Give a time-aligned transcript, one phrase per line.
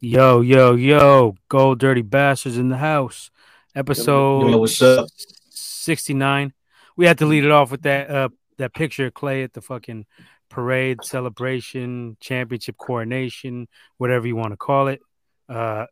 [0.00, 3.30] Yo, yo, yo, Gold Dirty Bastards in the house.
[3.74, 5.08] Episode Yo, what's up?
[5.50, 6.52] 69.
[6.96, 9.60] We had to lead it off with that uh that picture of Clay at the
[9.60, 10.06] fucking
[10.48, 13.66] parade celebration, championship coronation,
[13.98, 15.00] whatever you want to call it.
[15.48, 15.86] Uh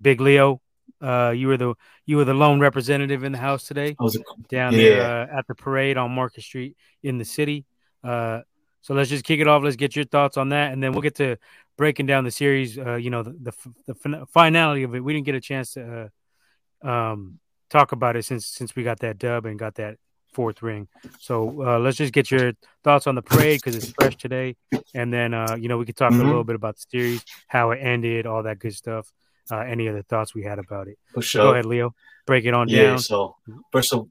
[0.00, 0.60] Big Leo,
[1.02, 1.74] uh you were the
[2.06, 4.78] you were the lone representative in the house today I was a, down Yeah.
[4.78, 7.66] there uh, at the parade on Market Street in the city.
[8.02, 8.40] Uh,
[8.82, 9.62] so let's just kick it off.
[9.62, 11.36] Let's get your thoughts on that, and then we'll get to
[11.78, 12.78] breaking down the series.
[12.78, 13.52] Uh, you know, the
[13.86, 15.00] the, the finality of it.
[15.00, 16.10] We didn't get a chance to
[16.84, 17.38] uh, um,
[17.70, 19.96] talk about it since since we got that dub and got that
[20.32, 20.88] fourth ring.
[21.18, 22.52] So uh, let's just get your
[22.84, 24.56] thoughts on the parade because it's fresh today,
[24.94, 26.24] and then uh, you know we could talk a Mhm.
[26.26, 29.12] little bit about the series, how it ended, all that good stuff.
[29.50, 30.98] Uh, any other thoughts we had about it?
[31.12, 31.42] for sure.
[31.42, 31.94] Go ahead, Leo.
[32.26, 32.76] Break it on down.
[32.76, 32.82] Yeah.
[32.90, 32.98] down.
[32.98, 33.36] So
[33.72, 34.08] first of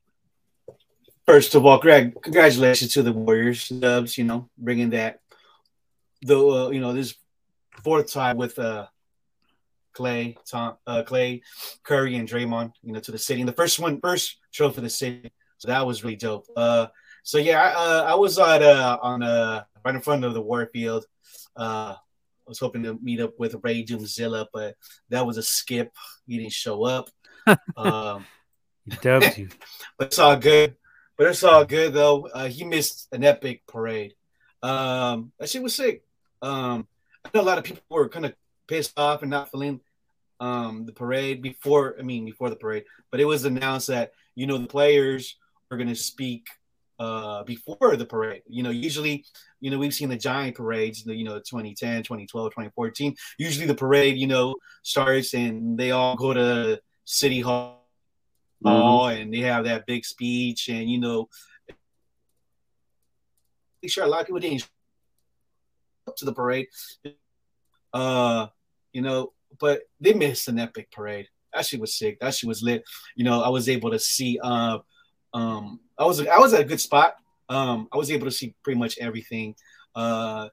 [1.26, 4.18] first of all, Greg, congratulations to the Warriors, Dubs.
[4.18, 5.20] You know, bringing that
[6.22, 7.16] the uh, you know this
[7.84, 8.88] fourth time with uh
[9.94, 11.42] Clay, Tom, uh, Clay,
[11.84, 12.74] Curry, and Draymond.
[12.84, 13.42] You know, to the city.
[13.42, 15.32] And the first one, first show for the city.
[15.58, 16.48] So that was really dope.
[16.56, 16.88] Uh,
[17.24, 20.42] so yeah, I, uh, I was at uh on uh right in front of the
[20.42, 21.06] Warfield.
[21.56, 24.76] Uh, I was hoping to meet up with Ray Doomzilla, but
[25.10, 25.94] that was a skip.
[26.26, 27.10] He didn't show up.
[27.78, 28.26] um,
[28.86, 29.50] He dubbed you.
[29.98, 30.76] but it's all good.
[31.22, 32.28] But it's all good though.
[32.34, 34.16] Uh, he missed an epic parade.
[34.64, 36.02] Um, that shit was sick.
[36.42, 36.88] Um,
[37.24, 38.34] I know a lot of people were kind of
[38.68, 39.82] pissed off and not feeling
[40.40, 41.96] um, the parade before.
[42.00, 45.38] I mean, before the parade, but it was announced that you know the players
[45.70, 46.48] are going to speak
[46.98, 48.42] uh, before the parade.
[48.48, 49.24] You know, usually,
[49.60, 51.06] you know, we've seen the giant parades.
[51.06, 53.16] You know, 2010, 2012, 2014.
[53.38, 57.81] Usually, the parade, you know, starts and they all go to city hall
[58.70, 61.28] hall and they have that big speech and you know
[63.84, 64.70] I'm sure a lot of people didn't
[66.08, 66.68] up to the parade.
[67.94, 68.48] Uh
[68.94, 71.28] you know but they missed an epic parade.
[71.54, 72.20] That shit was sick.
[72.20, 72.84] That shit was lit.
[73.16, 74.80] You know i was able to see uh
[75.34, 77.16] um i was i was at a good spot.
[77.50, 79.56] Um i was able to see pretty much everything.
[79.96, 80.50] Uh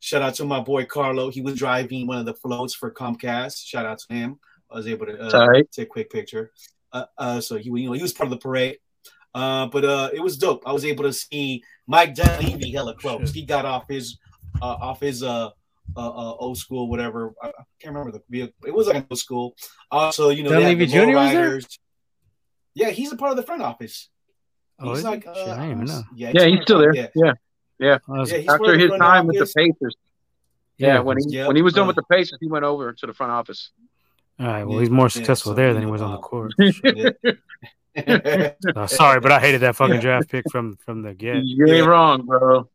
[0.00, 1.30] shout out to my boy carlo.
[1.30, 3.64] He was driving one of the floats for comcast.
[3.64, 4.40] Shout out to him.
[4.70, 5.70] I was able to uh, right.
[5.70, 6.52] take a quick picture.
[6.92, 8.78] Uh, uh, so he, you know, he was part of the parade.
[9.34, 10.62] Uh, but uh, it was dope.
[10.66, 13.28] I was able to see Mike Dunleavy hella close.
[13.28, 13.34] Shit.
[13.36, 14.18] He got off his
[14.60, 15.50] uh, off his uh,
[15.96, 17.32] uh, uh, old school, whatever.
[17.42, 17.50] I, I
[17.80, 18.54] can't remember the vehicle.
[18.66, 19.54] It was like an old school.
[19.90, 21.06] Also, you know, Dunleavy Jr.
[21.14, 21.60] was there?
[22.74, 24.08] Yeah, he's a part of the front office.
[24.80, 26.02] Oh, he's is like, uh, Shit, I didn't even know.
[26.14, 26.94] Yeah, Yeah, he's part still there.
[27.14, 27.32] Yeah,
[27.78, 27.98] Yeah.
[28.08, 28.52] I was- yeah.
[28.52, 29.54] After his front time with the office.
[29.54, 29.96] Pacers.
[30.78, 32.94] Yeah, when he Yep, when he was done uh, with the Pacers, he went over
[32.94, 33.70] to the front office.
[34.40, 34.64] All right.
[34.64, 36.52] Well, Yeah, he's more successful there than he was on the court.
[36.58, 37.10] Yeah.
[38.76, 41.44] Uh, sorry, but I hated that fucking draft pick from from the get.
[41.44, 41.84] You ain't Yeah.
[41.86, 42.68] wrong, bro.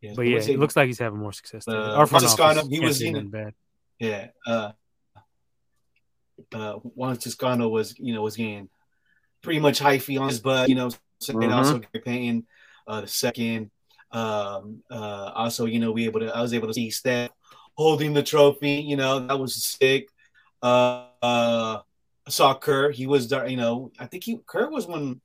[0.00, 1.64] Yeah, But yeah, what's it- it looks like he's having more success.
[1.64, 1.76] There.
[1.76, 3.54] Uh, Our front Francis office Gardner, he was in bad.
[3.98, 4.28] Yeah.
[4.46, 4.72] Uh,
[6.52, 8.68] uh, Juan Toscano was, you know, was getting
[9.42, 11.52] pretty much hyphy on his butt, you know, and Mhm.
[11.54, 12.46] also Gary Payton,
[12.86, 13.70] uh, the second.
[14.10, 17.30] Um, uh, also, you know, we able to, I was able to see Steph
[17.78, 20.08] holding the trophy, you know, that was sick.
[20.60, 21.78] Uh, uh,
[22.28, 25.20] saw Kerr, he was, there, you know, I think he, Kerr was one,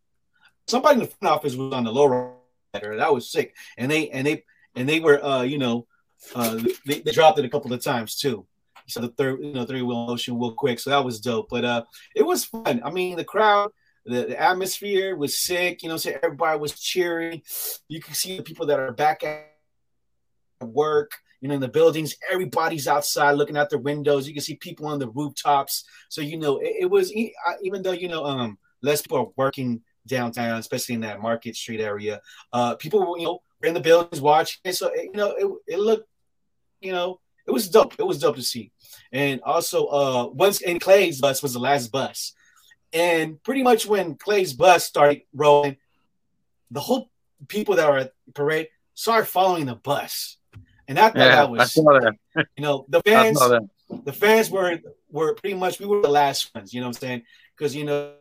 [0.68, 2.36] somebody in the front office was on the lower
[2.75, 2.96] rider.
[2.97, 3.56] That was sick.
[3.75, 4.44] And they, and they,
[4.75, 5.88] and they were, uh, you know,
[6.36, 8.46] uh, they, they dropped it a couple of times too.
[8.88, 10.80] So the third, you know, three wheel motion real quick.
[10.80, 11.47] So that was dope.
[11.50, 11.84] But uh,
[12.16, 12.81] it was fun.
[12.86, 13.72] I mean, the crowd,
[14.06, 15.81] the, the atmosphere was sick.
[15.81, 17.42] You know, so everybody was cheering.
[17.88, 19.47] You can see the people that are back at
[20.62, 21.12] work.
[21.44, 24.26] You know, in the buildings, everybody's outside looking out their windows.
[24.26, 25.84] You can see people on the rooftops.
[26.08, 29.81] So you know, it, it was even though you know, um, less people are working
[30.08, 32.22] downtown, especially in that Market Street area.
[32.54, 34.72] Uh, people, were, you know, were in the buildings watching.
[34.72, 36.07] So it, you know, it, it looked,
[36.80, 37.96] you know, it was dope.
[38.00, 38.72] It was dope to see.
[39.12, 42.31] And also, uh, once in Clay's bus was the last bus,
[42.94, 45.75] and pretty much when Clay's bus started rolling,
[46.72, 47.10] the whole
[47.50, 50.38] people that were at the parade started following the bus,
[50.88, 52.15] and I thought Yeah, that I was, saw that.
[52.57, 53.39] you know, the fans,
[54.06, 54.80] the fans were
[55.12, 56.74] were pretty much we were the last ones.
[56.74, 57.24] You know what I'm saying?
[57.57, 58.13] Because you know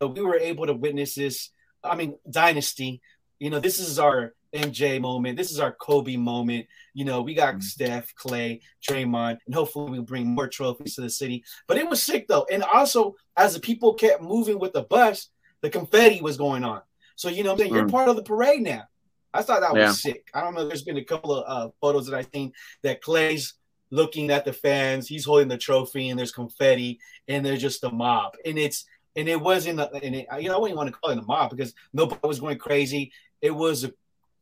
[0.00, 1.50] we were able to witness this.
[1.84, 3.00] I mean, dynasty.
[3.38, 5.36] You know, this is our MJ moment.
[5.36, 6.66] This is our Kobe moment.
[6.94, 11.10] You know, we got Steph, Clay, Draymond, and hopefully we bring more trophies to the
[11.10, 11.42] city.
[11.66, 15.28] But it was sick though, and also as the people kept moving with the bus,
[15.62, 16.82] the confetti was going on.
[17.16, 17.90] So you know, I'm saying you're Mm.
[17.90, 18.84] part of the parade now.
[19.34, 19.88] I thought that Yeah.
[19.88, 20.28] was sick.
[20.34, 20.66] I don't know.
[20.66, 22.52] There's been a couple of uh, photos that I've seen
[22.82, 23.54] that Clay's
[23.90, 25.08] looking at the fans.
[25.08, 26.98] He's holding the trophy, and there's confetti,
[27.28, 28.84] and there's just a mob, and it's
[29.16, 29.78] and it wasn't.
[29.80, 32.26] A, and it, you know, I wouldn't want to call it a mob because nobody
[32.26, 33.12] was going crazy.
[33.42, 33.92] It was a,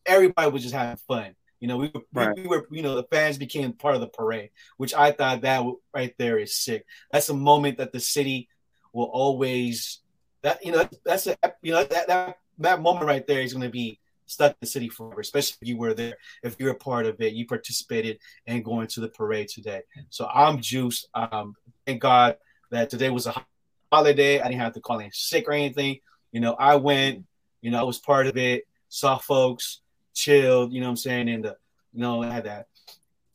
[0.07, 1.35] everybody was just having fun.
[1.59, 2.37] You know, we were, Right.
[2.37, 5.43] we, we were, you know, the fans became part of the parade, which I thought
[5.43, 6.87] that right there is sick.
[7.13, 8.49] That's a moment that the city
[8.93, 10.01] will always
[10.43, 13.63] that you know that's a you know that that that moment right there is going
[13.63, 13.99] to be
[14.31, 17.21] stuck in the city forever, especially if you were there, if you're a part of
[17.21, 19.83] it, you participated in going to the parade today.
[20.09, 21.09] So I'm juiced.
[21.15, 21.55] Um,
[21.87, 22.37] thank God
[22.71, 23.45] that today was a
[23.93, 24.41] holiday.
[24.41, 25.99] I didn't have to call in sick or anything.
[26.33, 27.25] You know, I went.
[27.61, 28.67] You know, I was part of it.
[28.89, 29.81] Saw folks,
[30.15, 30.73] chilled.
[30.73, 31.29] You know what I'm saying?
[31.29, 31.57] And the,
[31.93, 32.67] you know, I had that.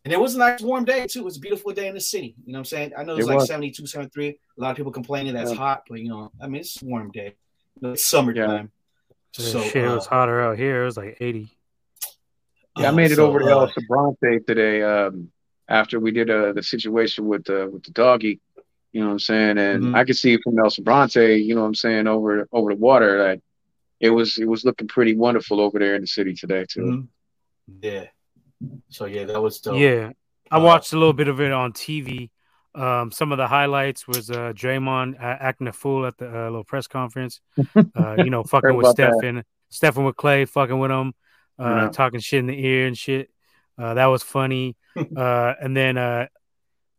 [0.05, 1.19] And it was a nice warm day too.
[1.19, 2.35] It was a beautiful day in the city.
[2.45, 2.91] You know what I'm saying?
[2.97, 3.47] I know it's It like was.
[3.47, 4.27] 72, 73.
[4.29, 5.57] A lot of people complaining that's Yeah.
[5.57, 7.35] hot, but you know, I mean, it's a warm day.
[7.81, 8.71] It's summertime.
[9.37, 10.83] So Shit, it was uh, hotter out here.
[10.83, 11.49] It was like 80.
[12.77, 15.29] Yeah, I uh, made it so, over to uh, El Sobrante today um,
[15.67, 18.39] after we did uh, the situation with the with the doggy.
[18.93, 19.57] You know what I'm saying?
[19.57, 19.95] And Mhm.
[19.95, 23.17] I could see from El Sobrante, you know what I'm saying, over over the water
[23.17, 23.41] that
[23.99, 26.81] it was it was looking pretty wonderful over there in the city today too.
[26.81, 27.07] mhm.
[27.81, 28.05] Yeah.
[28.89, 29.79] So yeah, that was dope.
[29.79, 30.11] Yeah,
[30.49, 32.29] I Uh, watched a little bit of it on TV.
[32.75, 36.43] Um, some of the highlights was uh, Draymond uh, acting a fool at the uh,
[36.45, 37.41] little press conference.
[37.95, 38.87] Uh, you know, fucking with.
[38.87, 41.13] Stephen, Stephen with Clay, fucking with him,
[41.57, 41.89] uh, Yeah.
[41.89, 43.29] talking shit in the ear and shit.
[43.77, 44.75] Uh, that was funny.
[45.15, 46.27] uh, and then uh,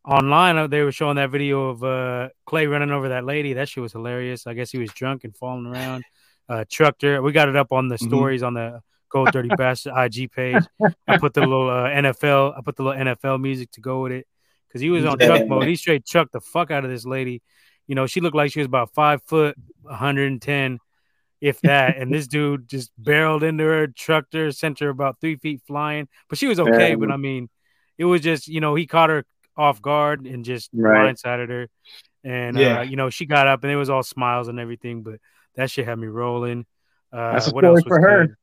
[0.07, 3.53] online, uh, they were showing that video of uh, Clay running over that lady.
[3.55, 4.47] That shit was hilarious.
[4.47, 6.05] I guess he was drunk and falling around.
[6.49, 7.21] Uh, trucked her.
[7.21, 8.07] We got it up on the Mhm.
[8.07, 8.81] stories on the
[9.11, 10.65] Gold Dirty Bastard IG page.
[11.09, 12.55] I put the little uh, NFL.
[12.57, 14.29] I put the little NFL music to go with it
[14.77, 15.67] because he was on truck mode.
[15.69, 17.43] He straight chucked the fuck out of this lady.
[17.87, 20.79] You know, she looked like she was about five foot, 110,
[21.41, 21.97] if that.
[21.97, 26.09] and this dude just barreled into her, trucked her, sent her about three feet flying.
[26.29, 26.91] But she was okay.
[26.91, 26.97] Yeah.
[26.97, 27.49] But I mean,
[27.99, 29.25] it was just you know he caught her
[29.57, 31.15] off guard and just Right.
[31.15, 31.69] blindsided her.
[32.25, 32.81] And Yeah.
[32.81, 35.03] uh, you know, she got up and it was all smiles and everything.
[35.03, 35.21] But
[35.55, 36.67] that shit had me rolling.
[37.13, 38.27] Uh, That's a what story else was for her.
[38.27, 38.35] good?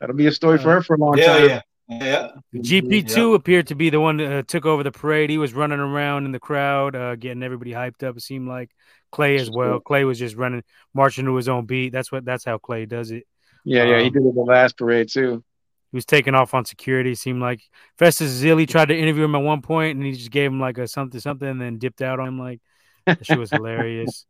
[0.00, 1.48] That'll be a story for her for a long Yeah, time.
[1.48, 1.60] yeah.
[1.88, 2.30] Yeah.
[2.54, 5.30] GP2 appeared to be the one that uh, took over the parade.
[5.30, 8.16] He was running around in the crowd, uh, getting everybody hyped up.
[8.16, 8.70] It seemed like
[9.10, 9.80] Clay as well.
[9.80, 10.62] Clay was just running,
[10.94, 11.92] marching to his own beat.
[11.92, 12.24] That's what.
[12.24, 13.26] That's how Clay does it.
[13.64, 15.44] Yeah, yeah, he Um, did it the last parade too.
[15.90, 17.12] He was taking off on security.
[17.12, 17.60] It seemed like
[17.98, 20.78] Festus Ezeli tried to interview him at one point, and he just gave him like
[20.78, 22.38] a something something, and then dipped out on him.
[22.38, 22.60] Like
[23.06, 24.24] that shit was hilarious.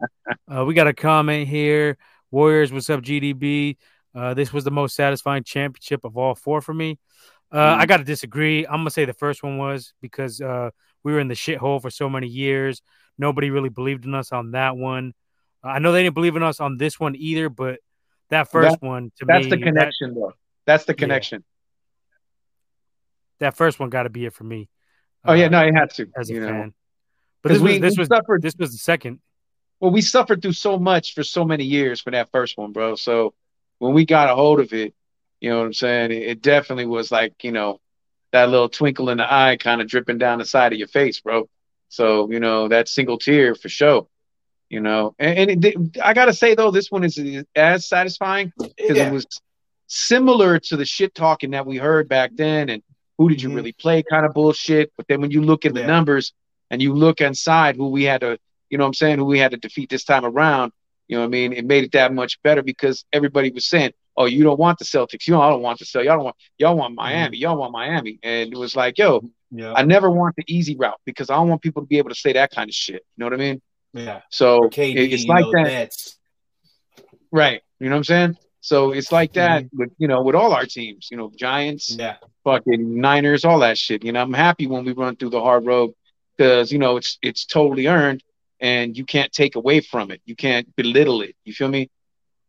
[0.52, 1.96] Uh, we got a comment here.
[2.30, 3.76] Warriors, what's up, GDB?
[4.14, 6.98] Uh, this was the most satisfying championship of all four for me.
[7.52, 7.58] Uh.
[7.78, 8.66] I got to disagree.
[8.66, 10.70] I'm gonna say the first one was because uh,
[11.04, 12.80] we were in the shithole for so many years.
[13.18, 15.12] Nobody really believed in us on that one.
[15.62, 17.80] Uh, I know they didn't believe in us on this one either, but
[18.30, 20.32] that first one to me That's me, the that- connection, though.
[20.64, 20.98] That's the Yeah.
[20.98, 21.44] connection.
[23.40, 24.68] That, first one got to be it for me.
[25.24, 26.08] Oh yeah, uh, no, it had to.
[26.16, 26.46] as a know.
[26.46, 26.74] fan.
[27.42, 28.40] But this was we, this we was suffered.
[28.42, 29.20] this was the second.
[29.80, 32.94] Well, we suffered through so much for so many years for that first one, bro.
[32.94, 33.34] So
[33.78, 34.94] when we got a hold of it,
[35.42, 36.12] you know what I'm saying?
[36.12, 37.80] It, it definitely was like, you know,
[38.30, 41.20] that little twinkle in the eye kind of dripping down the side of your face,
[41.20, 41.48] bro.
[41.88, 44.06] So, you know, that single tear for sure.
[44.70, 47.18] You know, and, and it, I gotta say though, this one is
[47.56, 49.08] as satisfying because Yeah.
[49.08, 49.26] it was
[49.88, 52.82] similar to the shit talking that we heard back then and
[53.18, 53.56] who did you Mhm.
[53.56, 54.92] really play kind of bullshit.
[54.96, 55.86] But then when you look at the Yeah.
[55.86, 56.32] numbers
[56.70, 58.38] and you look inside who we had to,
[58.70, 60.72] you know what I'm saying, who we had to defeat this time around,
[61.08, 61.52] you know what I mean?
[61.52, 64.84] It made it that much better because everybody was saying, Oh, you don't want the
[64.84, 65.26] Celtics.
[65.26, 66.04] You don't, I don't want the Celtics.
[66.04, 67.38] Y'all don't want y'all want Miami.
[67.38, 68.18] Y'all want Miami.
[68.22, 69.72] And it was like, yo, Yeah.
[69.74, 72.14] I never want the easy route because I don't want people to be able to
[72.14, 73.04] say that kind of shit.
[73.16, 73.62] You know what I mean?
[73.94, 74.20] Yeah.
[74.30, 75.92] So KD, it- it's like that.
[77.30, 77.62] Right.
[77.80, 78.36] You know what I'm saying?
[78.60, 82.16] So it's like that with you know with all our teams, you know, Giants, Yeah.
[82.44, 84.04] fucking Niners, all that shit.
[84.04, 85.94] You know, I'm happy when we run through the hard road
[86.36, 88.22] because you know it's it's totally earned
[88.60, 90.20] and you can't take away from it.
[90.26, 91.34] You can't belittle it.
[91.44, 91.90] You feel me?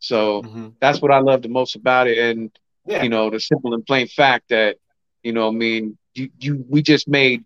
[0.03, 0.73] So Mhm.
[0.81, 2.51] that's what I love the most about it, and
[2.85, 3.03] Yeah.
[3.03, 4.77] you know the simple and plain fact that
[5.23, 7.45] you know, I mean, you you we just made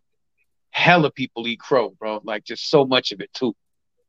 [0.71, 2.19] hella people eat crow, bro.
[2.23, 3.55] Like just so much of it too.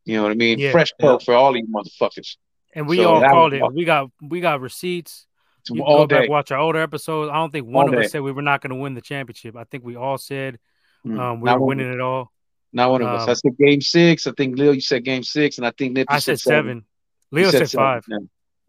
[0.07, 0.59] You know what I mean?
[0.59, 0.73] Yeah.
[0.73, 1.07] Fresh Yeah.
[1.07, 2.39] pork for all these motherfuckers.
[2.75, 3.63] And we So all called it.
[3.75, 5.27] We got we got receipts.
[5.71, 7.31] You all go back watch our older episodes.
[7.31, 8.07] I don't think one All of day.
[8.07, 9.55] us said we were not going to win the championship.
[9.55, 10.59] I think we all said
[11.07, 11.21] Mm.
[11.21, 12.33] um, we were winning it all.
[12.73, 13.25] Not one of us.
[13.25, 14.27] Um, I said game six.
[14.27, 16.07] I think Lil, you said game six, and I think Nip.
[16.11, 16.87] I said seven.
[17.31, 18.17] Leo You said, five, Yeah.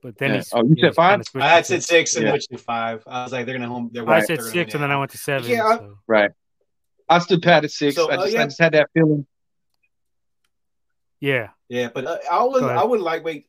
[0.02, 0.36] But then Yeah.
[0.38, 1.22] he's Oh, you said five?
[1.32, 2.32] Kinda I said six and Yeah.
[2.32, 3.04] went to five.
[3.08, 3.90] I was like, they're gonna home.
[3.92, 5.50] They're I said six, and then I went to seven.
[5.50, 5.98] Yeah, so.
[6.08, 6.32] Right.
[7.08, 7.96] I stood pat at six.
[7.96, 8.42] So, I uh, just, yeah.
[8.42, 9.26] I just had that feeling.
[11.20, 12.70] yeah, Yeah, but uh, I would Go.
[12.70, 13.48] I would like wait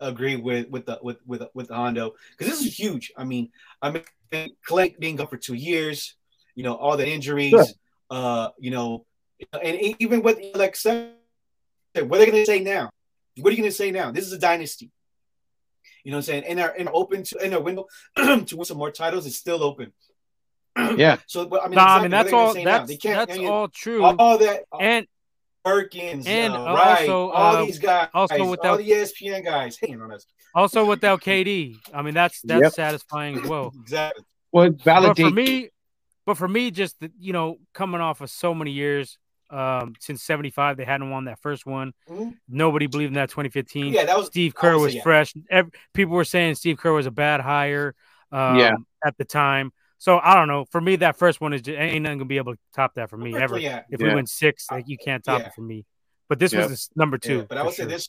[0.00, 3.12] agree with with the with with with the Hondo because this is huge.
[3.16, 6.16] I mean, I mean Clay being gone for two years,
[6.54, 7.64] you know, all the injuries, Sure.
[8.10, 9.06] uh, you know,
[9.52, 11.12] and even with like said,
[11.94, 12.90] what are they gonna say now?
[13.38, 14.10] What are you gonna say now?
[14.10, 14.90] This is a dynasty.
[16.04, 16.44] You know what I'm saying?
[16.44, 19.36] And our and our open to and our window to win some more titles is
[19.36, 19.92] still open.
[20.96, 21.18] Yeah.
[21.26, 22.52] So, but I mean, No, I mean that's all.
[22.54, 24.04] That's They can't- that's I mean, all true.
[24.04, 25.06] All that, and
[25.64, 30.12] Perkins, and uh, also, all uh, these guys, also all the ESPN guys hating on
[30.12, 30.26] us.
[30.54, 32.72] also without KD, I mean that's that's Yep.
[32.72, 33.72] satisfying as well.
[33.82, 34.24] Exactly.
[34.52, 35.24] Well, But validate.
[35.26, 35.70] for me,
[36.26, 39.16] but for me, just the- you know, coming off of so many years,
[39.50, 41.92] um, since '75, they hadn't won that first one.
[42.08, 42.36] Mhm.
[42.48, 43.92] Nobody believed in that 2015.
[43.92, 45.02] Yeah, that was Steve Kerr was yeah.
[45.02, 45.32] fresh.
[45.50, 47.94] Ev- people were saying Steve Kerr was a bad hire.
[48.32, 48.74] Um, Yeah.
[49.06, 50.64] At the time, so I don't know.
[50.72, 53.10] For me, that first one is just, ain't nothing gonna be able to top that
[53.10, 53.58] for me ever.
[53.58, 54.08] Yeah, If Yeah.
[54.08, 55.46] we win six, like you can't top Yeah.
[55.48, 55.84] it for me.
[56.28, 56.62] But this Yep.
[56.62, 57.36] was this number two.
[57.38, 58.08] yeah, but I for would say this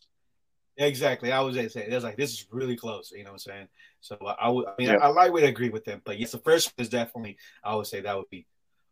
[0.77, 1.31] exactly.
[1.31, 3.11] I was say it was like this is really close.
[3.11, 3.67] You know what I'm saying?
[3.99, 4.65] So I, I would.
[4.67, 4.95] I mean, Yeah.
[4.95, 7.37] I, I like to agree with them, but yes, the first one is definitely.
[7.63, 8.45] I would say that would be.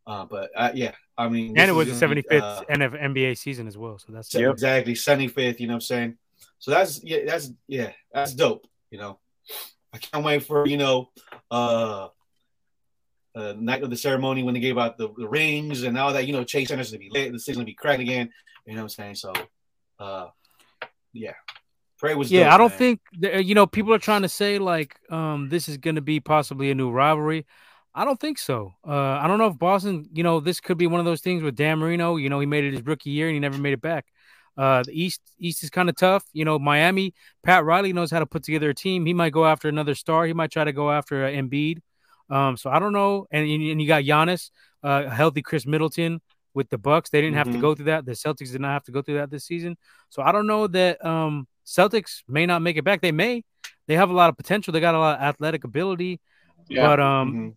[0.05, 3.67] Uh, but uh, yeah, I mean, and it was the 75th uh, NF NBA season
[3.67, 3.97] as well.
[3.97, 4.51] So that's Yep.
[4.51, 5.61] Exactly, seventy fifth.
[5.61, 6.17] You know what I'm saying?
[6.59, 8.67] So that's yeah, that's yeah, that's dope.
[8.91, 9.19] You know,
[9.93, 11.09] I can't wait for you know,
[11.49, 12.09] uh,
[13.35, 16.27] uh, night of the ceremony when they gave out the, the rings and all that.
[16.27, 17.31] You know, Chase Center's gonna be lit.
[17.31, 18.29] The city's gonna be cracked again.
[18.65, 19.15] You know what I'm saying?
[19.15, 19.33] So,
[19.99, 20.27] uh,
[21.13, 21.33] yeah,
[22.03, 22.77] Pray was yeah, dope, I don't man.
[22.77, 26.01] think that, you know people are trying to say like um this is going to
[26.01, 27.45] be possibly a new rivalry.
[27.95, 28.73] I don't think so.
[28.87, 31.43] Uh, I don't know if Boston, you know, this could be one of those things
[31.43, 32.15] with Dan Marino.
[32.15, 34.05] You know, he made it his rookie year and he never made it back.
[34.57, 36.23] Uh, the East East is kind of tough.
[36.33, 39.05] You know, Miami, Pat Riley knows how to put together a team.
[39.05, 40.25] He might go after another star.
[40.25, 41.79] He might try to go after uh, Embiid.
[42.29, 43.27] Um, so I don't know.
[43.31, 44.49] And and you got Giannis,
[44.83, 46.21] uh, healthy Khris Middleton
[46.55, 47.09] with the Bucks.
[47.09, 47.61] They didn't have to Mhm.
[47.61, 48.05] go through that.
[48.05, 49.75] The Celtics did not have to go through that this season.
[50.09, 53.01] So I don't know that um Celtics may not make it back.
[53.01, 53.43] They may.
[53.87, 54.71] They have a lot of potential.
[54.71, 56.19] They got a lot of athletic ability.
[56.69, 56.87] Yeah.
[56.87, 57.55] But um, Mhm.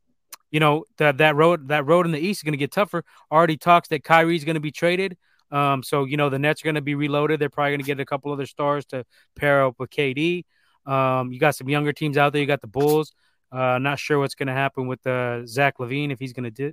[0.50, 3.04] You know that that road that road in the East is going to get tougher.
[3.30, 5.16] Already talks that Kyrie's going to be traded.
[5.50, 7.40] Um, so you know the Nets are going to be reloaded.
[7.40, 9.04] They're probably going to get a couple other stars to
[9.36, 10.44] pair up with KD.
[10.86, 12.40] Um, you got some younger teams out there.
[12.40, 13.12] You got the Bulls.
[13.52, 16.72] Uh, not sure what's going to happen with uh, Zach LaVine if he's going to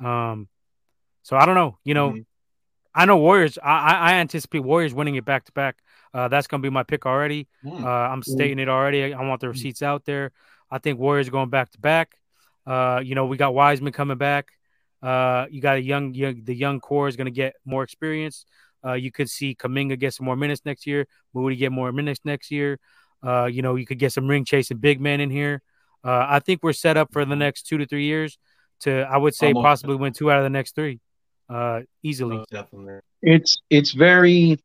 [0.00, 0.06] do.
[0.06, 0.48] Um,
[1.22, 1.78] so I don't know.
[1.84, 2.26] You know, Mhm.
[2.94, 3.58] I know Warriors.
[3.62, 5.76] I, I I anticipate Warriors winning it back to back.
[6.12, 7.48] Uh, that's going to be my pick already.
[7.64, 7.82] Mm.
[7.82, 9.14] Uh, I'm stating it already.
[9.14, 10.32] I want the receipts out there.
[10.70, 12.18] I think Warriors going back to back.
[12.66, 14.48] Uh, you know, we got Wiseman coming back.
[15.02, 18.46] Uh, you got a young, young the young core is going to get more experience.
[18.84, 21.06] Uh, you could see Kuminga get some more minutes next year.
[21.34, 22.78] Moody get more minutes next year.
[23.22, 25.62] Uh, you know, you could get some ring chasing big men in here.
[26.04, 28.38] Uh, I think we're set up for the next two to three years
[28.80, 29.64] to, I would say, Almost.
[29.64, 31.00] possibly win two out of the next three,
[31.48, 32.38] uh, easily.
[32.38, 33.00] Most definitely.
[33.22, 34.58] it's it's very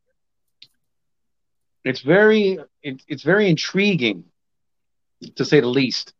[1.83, 4.25] it's very it, it's very intriguing
[5.35, 6.13] to say the least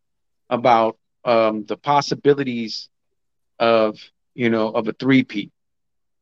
[0.49, 2.89] about um the possibilities
[3.59, 3.99] of
[4.33, 5.51] you know of a three-peat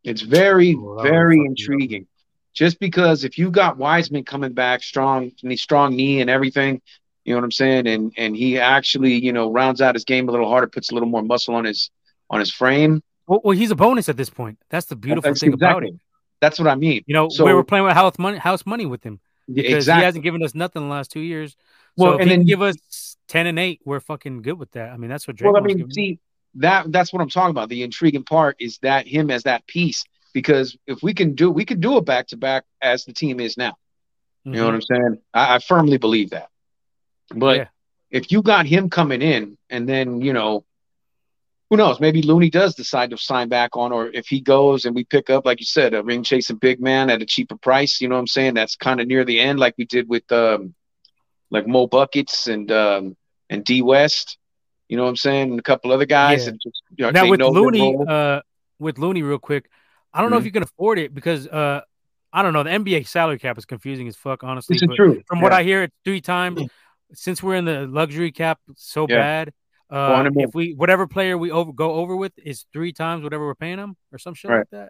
[0.03, 1.49] it's very Well, very fuck up.
[1.49, 2.07] intriguing
[2.53, 6.81] just because if you got Wiseman coming back strong knee strong knee and everything
[7.23, 10.27] you know what I'm saying and and he actually you know rounds out his game
[10.29, 11.89] a little harder puts a little more muscle on his
[12.29, 14.57] on his frame Well, well, he's a bonus at this point.
[14.69, 15.89] That's the beautiful That's thing about exactly.
[15.89, 15.99] it.
[16.41, 18.85] that's what I mean You know, So- we were playing with house money, house money
[18.85, 19.19] with him
[19.53, 21.55] because exactly he hasn't given us nothing the last two years.
[21.97, 24.59] Well, so if and he can then- give us ten and eight, we're fucking good
[24.59, 24.91] with that.
[24.91, 26.19] I mean, that's what Draymond Well, I mean, see
[26.55, 27.69] that that's what I'm talking about.
[27.69, 31.65] The intriguing part is that him as that piece, because if we can do, we
[31.65, 33.75] could do a back to back as the team is now.
[34.43, 35.17] You know what I'm saying?
[35.33, 36.49] I, I firmly believe that.
[37.35, 37.67] But Yeah.
[38.11, 40.65] if you got him coming in, and then you know,
[41.71, 41.99] who knows?
[41.99, 45.31] Maybe Looney does decide to sign back on, or if he goes and we pick
[45.31, 47.99] up, like you said, a ring chasing big man at a cheaper price.
[47.99, 48.53] You know what I'm saying?
[48.53, 50.75] That's kind of near the end, like we did with um,
[51.51, 53.15] like Mo Buckets and um,
[53.49, 54.37] and D West.
[54.89, 55.51] You know what I'm saying?
[55.51, 56.45] And a couple other guys.
[56.45, 56.51] Yeah.
[56.51, 58.41] that just, you know, now with know Looney, uh,
[58.79, 59.69] with Looney, real quick,
[60.13, 60.45] I don't know if Mhm.
[60.45, 61.81] you can afford it because uh,
[62.31, 62.63] I don't know.
[62.63, 64.75] The NBA salary cap is confusing as fuck, honestly.
[64.75, 65.23] this true.
[65.27, 66.61] From what I hear, it's three times.
[67.13, 69.17] Since we're in the luxury cap so Yeah.
[69.17, 69.53] bad,
[69.91, 73.53] uh, if we whatever player we over go over with is three times whatever we're
[73.55, 74.57] paying them or some shit Right.
[74.59, 74.89] like that.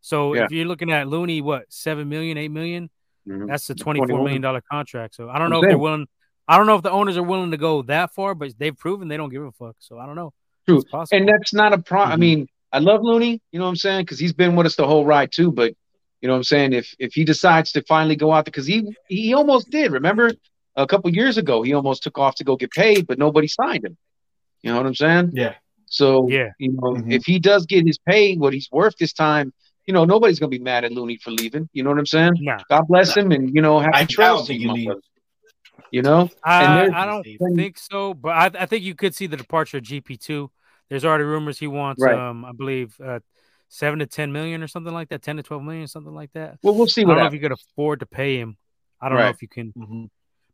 [0.00, 0.44] So Yeah.
[0.46, 2.88] if you're looking at Looney, what seven million, eight million?
[3.28, 3.48] Mhm.
[3.48, 5.14] That's the twenty four million dollar contract.
[5.14, 6.06] So I don't I'm know if they're willing.
[6.48, 9.08] I don't know if the owners are willing to go that far, but they've proven
[9.08, 9.76] they don't give a fuck.
[9.78, 10.32] So I don't know.
[10.66, 10.82] True.
[11.12, 12.02] And that's not a pro.
[12.02, 12.18] I Mhm.
[12.18, 13.40] mean, I love Looney.
[13.52, 14.02] You know what I'm saying?
[14.04, 15.52] Because he's been with us the whole ride too.
[15.52, 15.74] But
[16.20, 16.72] you know what I'm saying?
[16.72, 19.92] If if he decides to finally go out there, because he he almost did.
[19.92, 20.32] Remember
[20.76, 23.84] a couple years ago, he almost took off to go get paid, but nobody signed
[23.84, 23.96] him.
[24.62, 25.30] You know what I'm saying?
[25.34, 25.54] Yeah.
[25.86, 26.50] So Yeah.
[26.58, 27.12] you know, Mhm.
[27.12, 29.52] if he does get his pay, what he's worth this time,
[29.90, 31.68] you know, nobody's gonna be mad at Looney for leaving.
[31.72, 32.34] You know what I'm saying?
[32.38, 34.66] nah, God bless him, and you know, I- happy I trails to think you, he
[34.68, 34.86] my leaves.
[34.86, 35.00] brother.
[35.90, 38.14] You know, I, I don't then- think so.
[38.14, 40.50] But I, I think you could see the departure of GP two.
[40.88, 42.16] There's already rumors he wants, Right.
[42.16, 43.18] um, I believe, uh,
[43.68, 46.58] seven to ten million or something like that, ten to twelve million, something like that.
[46.62, 48.56] well, we'll see I what don't know if you could afford to pay him.
[49.00, 50.08] I don't know if you can Mhm.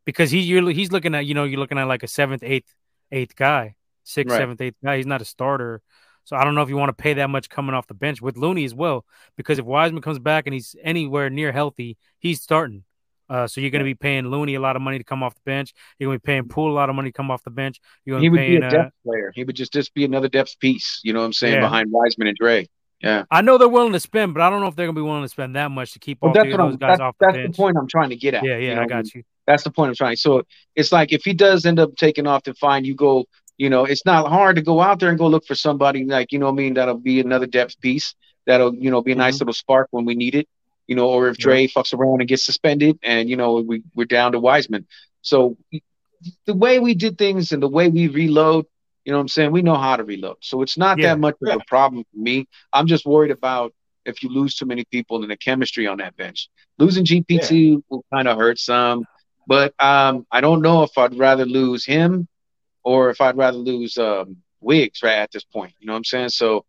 [0.05, 2.73] because he you're, he's looking at you know you're looking at like a seventh, eighth,
[3.11, 3.75] eighth guy.
[4.03, 4.39] sixth, Right.
[4.39, 4.95] seventh, eighth guy.
[4.97, 5.81] He's not a starter.
[6.27, 8.21] So I don't know if you want to pay that much coming off the bench
[8.21, 9.05] with Looney as well,
[9.37, 12.83] because if Wiseman comes back and he's anywhere near healthy, he's starting.
[13.29, 15.35] Uh, so you're going to be paying Looney a lot of money to come off
[15.35, 15.73] the bench.
[15.97, 17.79] You're going to be paying Poole a lot of money to come off the bench.
[18.03, 18.63] You're He going to would be be paying.
[18.63, 19.31] a Uh, depth player.
[19.35, 20.99] He would just just be another depth piece.
[21.01, 21.61] You know what I'm saying Yeah.
[21.61, 22.67] behind Wiseman and Dre.
[22.99, 23.23] Yeah.
[23.31, 25.05] I know they're willing to spend, but I don't know if they're going to be
[25.05, 26.69] willing to spend that much to keep all Well, that's three what I'm.
[26.71, 27.37] those guys That's, off the bench.
[27.37, 28.43] that's the point I'm trying to get at.
[28.43, 28.81] Yeah, you yeah, know?
[28.81, 29.23] I got you.
[29.45, 30.15] That's the point I'm trying.
[30.17, 30.43] So
[30.75, 32.83] it's like if he does end up taking off, then fine.
[32.83, 33.25] You go.
[33.57, 36.31] You know, it's not hard to go out there and go look for somebody like
[36.31, 36.73] you know what I mean.
[36.75, 38.15] That'll be another depth piece.
[38.45, 39.41] That'll you know be a nice Mm-hmm.
[39.41, 40.47] little spark when we need it.
[40.87, 44.05] You know, or if Dre fucks around and gets suspended, and you know we we're
[44.05, 44.85] down to Wiseman.
[45.21, 45.57] So
[46.45, 48.65] the way we did things and the way we reload,
[49.05, 49.51] you know what I'm saying?
[49.51, 50.37] We know how to reload.
[50.41, 51.09] So it's not Yeah.
[51.09, 52.47] that much of a problem for me.
[52.73, 53.73] I'm just worried about
[54.05, 56.49] if you lose too many people in the chemistry on that bench.
[56.77, 59.05] Losing GP2 will kind of hurt some,
[59.47, 62.27] but um, I don't know if I'd rather lose him
[62.87, 65.73] or if I'd rather lose um, Wiggs right at this point.
[65.79, 66.29] You know what I'm saying?
[66.29, 66.63] So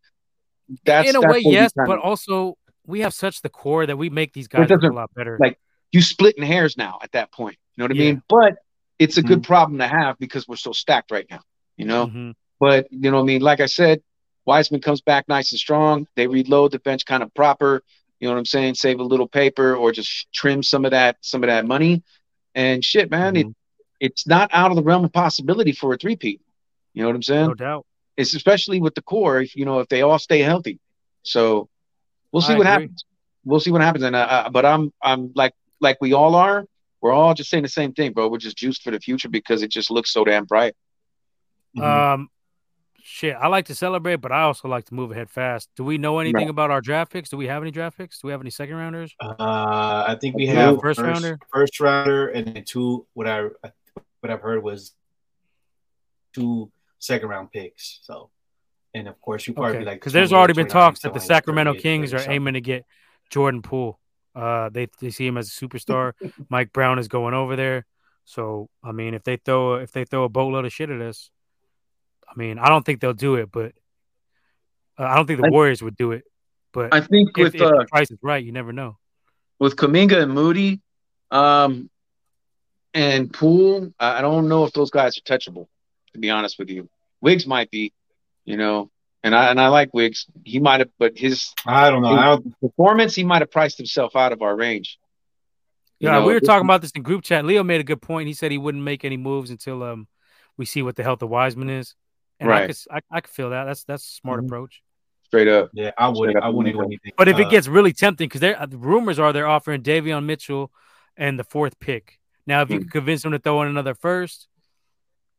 [0.85, 4.11] that's In a that's way, yes, but also we have such the core that we
[4.11, 5.37] make these guys look a lot better.
[5.41, 5.59] like
[5.93, 7.57] you splitting hairs now at that point.
[7.77, 8.13] You know what I Yeah.
[8.13, 8.23] mean?
[8.29, 8.57] But
[8.99, 9.29] it's a Mm-hmm.
[9.29, 11.41] good problem to have because we're so stacked right now.
[11.77, 12.07] You know.
[12.09, 12.35] Mhm.
[12.59, 13.43] But you know what I mean?
[13.43, 14.03] Like I said,
[14.45, 16.09] Wiseman comes back nice and strong.
[16.17, 17.83] They reload the bench kind of proper.
[18.19, 18.75] You know what I'm saying?
[18.75, 22.03] Save a little paper or just trim some of that some of that money.
[22.57, 23.51] And shit, man, Mm-hmm.
[23.51, 23.57] it
[24.01, 26.41] it's not out of the realm of possibility for a three-peat.
[26.95, 27.47] You know what I'm saying?
[27.49, 27.87] No doubt.
[28.17, 30.79] It's especially with the core, if you know, if they all stay healthy.
[31.23, 31.69] So
[32.33, 32.83] we'll see I what agree.
[32.85, 33.05] happens.
[33.45, 34.05] We'll see what happens.
[34.05, 36.65] And uh, uh, but I'm I'm like like we all are.
[37.01, 38.29] We're all just saying the same thing, bro.
[38.29, 40.75] We're just juiced for the future because it just looks so damn bright.
[41.77, 41.85] Mhm.
[41.85, 42.29] Um,
[43.01, 45.69] shit, I like to celebrate, but I also like to move ahead fast.
[45.77, 46.51] Do we know anything Right.
[46.51, 47.29] about our draft picks?
[47.31, 48.21] Do we have any draft picks?
[48.21, 49.15] Do we have any second rounders?
[49.21, 49.35] Uh,
[50.09, 50.55] I think we Okay.
[50.57, 51.39] have First first, rounder?
[51.53, 53.07] first rounder, and then two.
[53.15, 53.45] What I
[54.21, 54.93] what I've heard was
[56.35, 58.01] two second round picks.
[58.03, 58.31] So,
[58.95, 61.29] and of course, you probably Okay, like because there's already been talks that the like
[61.29, 62.85] Sacramento Kings are aiming to get
[63.31, 63.99] Jordan Poole.
[64.35, 66.13] Uh, they they see him as a superstar.
[66.49, 67.87] Mike Brown is going over there,
[68.25, 71.31] so I mean, if they throw if they throw a boatload of shit at us,
[72.29, 73.73] I mean, I don't think they'll do it, but
[74.99, 76.25] uh, I don't think the I- Warriors would do it.
[76.73, 78.99] But I think if, with if uh, the price is right, you never know.
[79.59, 80.81] with Kaminga and Moody,
[81.31, 81.89] um,
[82.99, 85.67] and Poole, I I don't know if those guys are touchable.
[86.15, 86.89] To be honest with you,
[87.21, 87.93] Wiggs might be,
[88.45, 88.91] you know,
[89.23, 90.27] and I and I like Wiggs.
[90.45, 92.09] He might have, but his I don't know.
[92.09, 94.99] I don't, performance, he might have priced himself out of our range.
[96.01, 97.45] You Yeah, know, we were talking about this in group chat.
[97.45, 98.27] Leo made a good point.
[98.29, 100.09] He said he wouldn't make any moves until um
[100.57, 101.95] we see what the health of Wiseman is.
[102.41, 102.67] And I Right.
[102.69, 103.65] could I, I could feel that.
[103.65, 104.47] That's that's a smart Mhm.
[104.47, 104.83] approach.
[105.25, 105.71] straight up.
[105.75, 106.43] yeah, I wouldn't.
[106.43, 107.13] I wouldn't do anything.
[107.17, 110.25] But if Uh, it gets really tempting, because there the rumors are they're offering Davion
[110.25, 110.73] Mitchell
[111.17, 112.18] and the fourth pick.
[112.49, 112.85] Now, if you Hmm.
[112.85, 114.49] could convince them to throw in another first,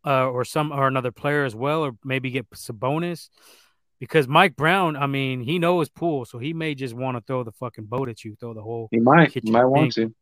[0.05, 3.29] uh, or some or another player as well, or maybe get Sabonis,
[3.99, 7.43] because Mike Brown, I mean, he knows Poole, so he may just want to throw
[7.43, 8.89] the fucking boat at you, throw the whole.
[8.91, 10.07] He might, he Kitchen might want sink.
[10.07, 10.15] to.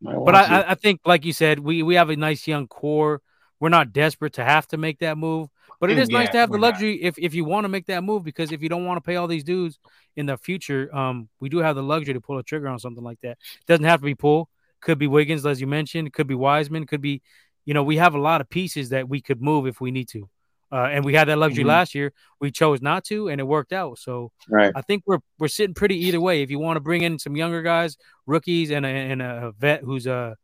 [0.00, 0.66] Might But want I, to.
[0.66, 3.22] I, I think, like you said, we we have a nice young core.
[3.60, 6.30] We're not desperate to have to make that move, but it is Mm, is nice
[6.30, 6.72] to have the we're not.
[6.72, 8.24] luxury if if you want to make that move.
[8.24, 9.78] Because if you don't want to pay all these dudes
[10.16, 13.04] in the future, um, we do have the luxury to pull a trigger on something
[13.04, 13.38] like that.
[13.60, 14.48] It doesn't have to be Poole.
[14.82, 16.12] Could be Wiggins, as you mentioned.
[16.12, 16.86] Could be Wiseman.
[16.86, 17.22] Could be,
[17.64, 20.08] you know, we have a lot of pieces that we could move if we need
[20.08, 20.28] to.
[20.70, 21.68] Uh, and we had that luxury Mhm.
[21.68, 22.12] last year.
[22.40, 23.98] We chose not to, and it worked out.
[23.98, 24.72] So right.
[24.74, 26.42] I think we're we're sitting pretty either way.
[26.42, 29.82] If you want to bring in some younger guys, rookies, and a, and a vet
[29.82, 30.34] who's uh,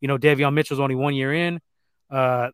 [0.00, 1.60] you know, Davion Mitchell's only one year in.
[2.10, 2.50] Uh,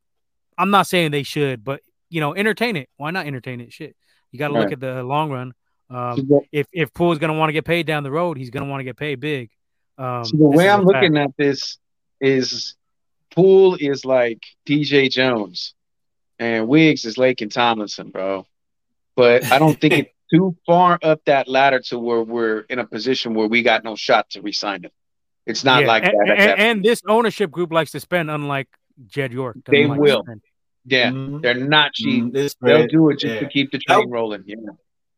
[0.57, 2.89] I'm not saying they should, but you know, entertain it.
[2.97, 3.73] Why not entertain it?
[3.73, 3.97] Shit,
[4.31, 4.73] you got to look Right.
[4.75, 5.53] at the long run.
[5.91, 8.79] Um, if if Poole's gonna want to get paid down the road, he's gonna want
[8.81, 9.51] to get paid big.
[9.99, 11.31] Um, so the way is a I'm looking fact.
[11.31, 11.79] at this
[12.21, 12.75] is
[13.35, 15.75] Poole is like DJ Jones
[16.39, 18.47] and Wiggs is Lake and Tomlinson, bro.
[19.17, 22.87] But I don't think it's too far up that ladder to where we're in a
[22.87, 24.91] position where we got no shot to resign him.
[25.47, 26.31] It's not Yeah, like and, that.
[26.31, 28.69] and, that- and this ownership group likes to spend, unlike
[29.07, 29.57] Jed York.
[29.67, 30.23] They like to will.
[30.25, 30.41] spend.
[30.87, 32.25] yeah, mhm, they're not cheap.
[32.25, 33.41] mhm, They'll do it just yeah.
[33.41, 34.45] to keep the train rolling.
[34.47, 34.57] Yeah.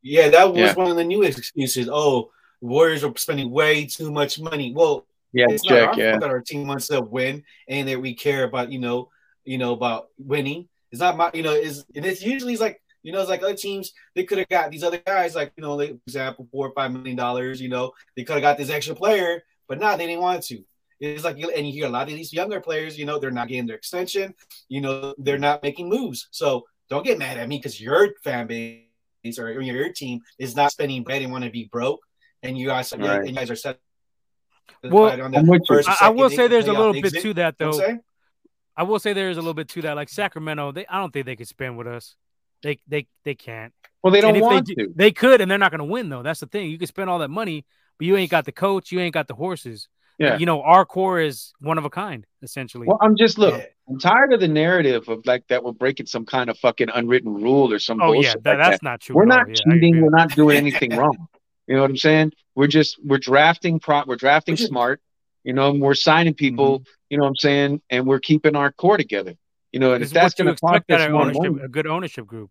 [0.02, 0.74] Yeah, that was Yeah.
[0.74, 1.88] one of the newest excuses.
[1.90, 4.72] Oh, Warriors are spending way too much money.
[4.74, 6.10] Well, Yeah, it's check, not our yeah.
[6.12, 9.10] fault that our team wants to win and that we care about, you know,
[9.44, 10.68] you know, about winning.
[10.90, 13.42] It's not my, you know, is and it's usually it's like, you know, it's like
[13.42, 16.48] other teams, they could have got these other guys, like, you know, like, for example,
[16.50, 19.78] four or five million dollars, you know, they could have got this extra player, but
[19.78, 20.64] not they didn't want to.
[20.98, 23.48] It's like and you hear a lot of these younger players, you know, they're not
[23.48, 24.34] getting their extension,
[24.68, 26.28] you know, they're not making moves.
[26.30, 30.72] So don't get mad at me because your fan base or your team is not
[30.72, 32.00] spending bread and want to be broke,
[32.48, 33.20] and you guys, Right.
[33.20, 33.78] and you guys are set.
[34.82, 35.76] Well, on the I'm with you.
[35.76, 37.22] first I, I will say there's a little bit exit.
[37.22, 37.68] to that though.
[37.68, 38.00] I'm saying?
[38.76, 39.96] I will say there is a little bit to that.
[39.96, 42.14] Like Sacramento, they I don't think they could spend with us.
[42.62, 43.72] They they they can't.
[44.02, 44.92] Well, they don't if want they, to.
[44.94, 46.22] they could, and they're not going to win though.
[46.22, 46.70] That's the thing.
[46.70, 47.64] You can spend all that money,
[47.98, 48.92] but you ain't got the coach.
[48.92, 49.88] You ain't got the horses.
[50.18, 50.38] Yeah.
[50.38, 52.86] You know, our core is one of a kind, essentially.
[52.86, 53.54] Well, I'm just look.
[53.58, 53.64] Yeah.
[53.88, 57.34] I'm tired of the narrative of like that we're breaking some kind of fucking unwritten
[57.34, 58.82] rule or some oh yeah, that, like that's that.
[58.82, 59.14] not true.
[59.16, 59.38] We're at all.
[59.38, 60.02] not Yeah, cheating.
[60.02, 61.28] We're not doing anything wrong.
[61.66, 62.32] You know what I'm saying?
[62.54, 64.04] We're just we're drafting pro.
[64.06, 64.66] We're drafting mm-hmm.
[64.66, 65.00] smart.
[65.44, 66.80] You know, and we're signing people.
[66.80, 66.90] Mm-hmm.
[67.10, 67.82] You know what I'm saying?
[67.88, 69.34] And we're keeping our core together.
[69.72, 72.50] You know, and if that's going to cost us more money, a good ownership group.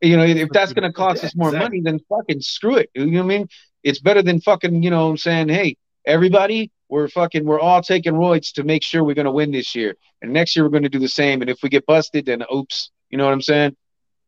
[0.00, 1.80] you know, if that's going to cost Yeah, us more exactly.
[1.80, 2.90] money, then fucking screw it.
[2.94, 3.48] You know what I mean?
[3.82, 5.48] It's better than fucking, you know what I'm saying?
[5.48, 9.52] Hey, everybody, we're fucking, we're all taking roids to make sure we're going to win
[9.52, 9.96] this year.
[10.22, 11.40] And next year we're going to do the same.
[11.40, 12.90] And if we get busted, then oops.
[13.10, 13.76] You know what I'm saying?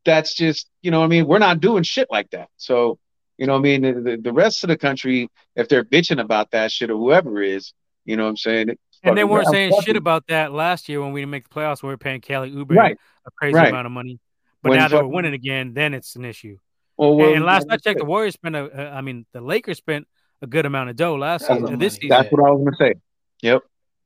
[0.05, 1.27] That's just, you know what I mean?
[1.27, 2.49] We're not doing shit like that.
[2.57, 2.99] So,
[3.43, 4.05] you know what I mean?
[4.05, 7.73] The, the, rest of the country, if they're bitching about that shit or whoever is,
[8.05, 8.69] you know what I'm saying?
[8.69, 11.49] It's And they weren't saying fucking- shit about that last year when we didn't make
[11.49, 11.83] the playoffs.
[11.83, 12.97] When we were paying Kelly Oubre Right.
[13.27, 13.71] a crazy Right.
[13.71, 14.21] amount of money.
[14.63, 16.57] But When now that we're winning again, then it's an issue.
[16.97, 19.41] Well, And- well, and last I checked, the Warriors spent a, uh, I mean, the
[19.41, 20.07] Lakers spent
[20.41, 21.89] a good amount of dough last season, this money.
[21.89, 22.09] season.
[22.11, 22.95] that's what I was going to say.
[23.43, 23.63] Yep.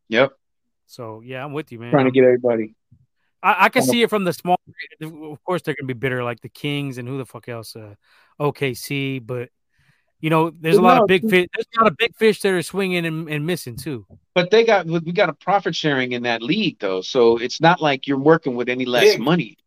[0.08, 0.32] Yep.
[0.86, 1.90] So yeah, I'm with you, man.
[1.90, 2.74] Trying to get everybody.
[3.42, 4.58] I, I can see it from the small.
[5.02, 7.94] Of course, they're gonna be bitter, like the Kings and who the fuck else, uh,
[8.40, 9.24] OKC.
[9.26, 9.50] But
[10.20, 11.46] you know, there's a lot No, of big fish.
[11.54, 14.06] There's a lot of big fish that are swinging and, and missing too.
[14.34, 17.80] But they got we got a profit sharing in that league though, so it's not
[17.80, 19.20] like you're working with any less Big.
[19.20, 19.58] money.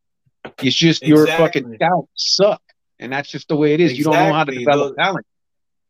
[0.61, 1.61] It's just your Exactly.
[1.61, 2.61] fucking scouts suck,
[2.97, 3.97] and that's just the way it is.
[3.97, 5.25] You don't know how to develop Those- talent.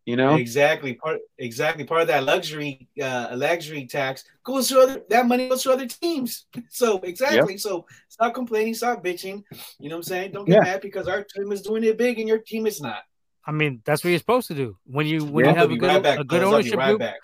[0.10, 0.94] You know, Exactly.
[0.96, 5.62] Part exactly part of that luxury uh luxury tax goes to other that money goes
[5.64, 6.46] to other teams.
[6.70, 7.58] So exactly.
[7.58, 9.44] So stop complaining, stop bitching.
[9.80, 10.32] You know what I'm saying?
[10.32, 10.72] Don't get Yeah.
[10.72, 13.02] mad because our team is doing it big and your team is not.
[13.46, 15.52] I mean, that's what you're supposed to do when you when Yeah.
[15.52, 16.20] you have be a good right back.
[16.20, 16.44] a good fellas.
[16.46, 17.00] I'll be ownership right group.
[17.00, 17.20] back.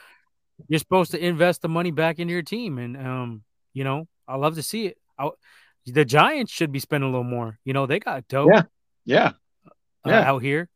[0.70, 3.44] You're supposed to invest the money back into your team, and um,
[3.74, 4.98] you know, I love to see it.
[5.18, 5.30] I,
[5.86, 7.58] the Giants should be spending a little more.
[7.66, 8.64] You know, they got dope Yeah.
[9.06, 9.28] yeah,
[9.68, 10.30] uh, yeah.
[10.30, 10.70] out here.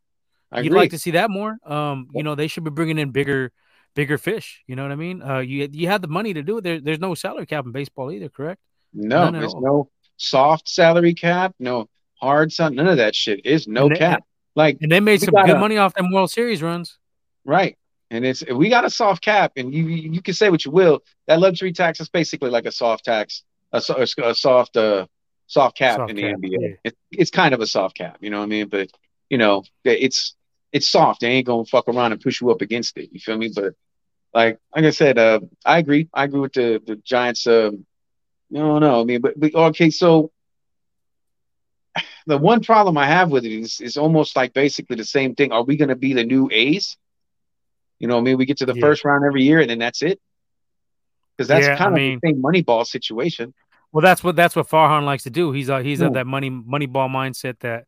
[0.52, 0.80] I You'd agree.
[0.80, 1.58] like to see that more.
[1.66, 3.52] Um, you know, they should be bringing in bigger,
[3.96, 4.64] bigger fish.
[4.68, 5.22] You know what I mean?
[5.22, 6.64] Uh, you you have the money to do it.
[6.64, 8.60] There, there's no salary cap in baseball either, correct?
[8.94, 9.62] no, there's all.
[9.62, 13.46] no soft salary cap, no hard sun, none of that shit.
[13.46, 14.24] Is no they- cap.
[14.56, 16.98] Like And they made some gotta- good money off them World Series runs.
[17.46, 17.78] Right.
[18.12, 21.02] And it's we got a soft cap, and you you can say what you will.
[21.28, 23.82] That luxury tax is basically like a soft tax, a,
[24.24, 25.06] a soft uh
[25.46, 26.58] soft cap Soft in the cap, NBA.
[26.60, 26.68] yeah.
[26.84, 28.68] It, it's kind of a soft cap, you know what I mean?
[28.68, 28.90] But
[29.30, 30.36] you know, it's
[30.72, 31.22] it's soft.
[31.22, 33.10] They ain't gonna fuck around and push you up against it.
[33.12, 33.52] You feel me?
[33.54, 33.74] But
[34.34, 36.08] like like I said, uh, I agree.
[36.14, 37.48] I agree with the the Giants.
[37.48, 37.86] Um,
[38.52, 39.02] no, don't.
[39.02, 40.32] I mean, but, but okay, so
[42.26, 45.52] the one problem I have with it is is almost like basically the same thing.
[45.52, 46.98] Are we going to be the new A's?
[48.00, 48.82] You know, I mean, we get to the Yeah.
[48.82, 50.20] first round every year and then that's it.
[51.36, 53.54] Because that's Yeah, I kind of mean- the same money ball situation.
[53.92, 55.52] Well, that's what that's what Farhan likes to do.
[55.52, 57.86] He's uh, he's of that money money ball mindset that,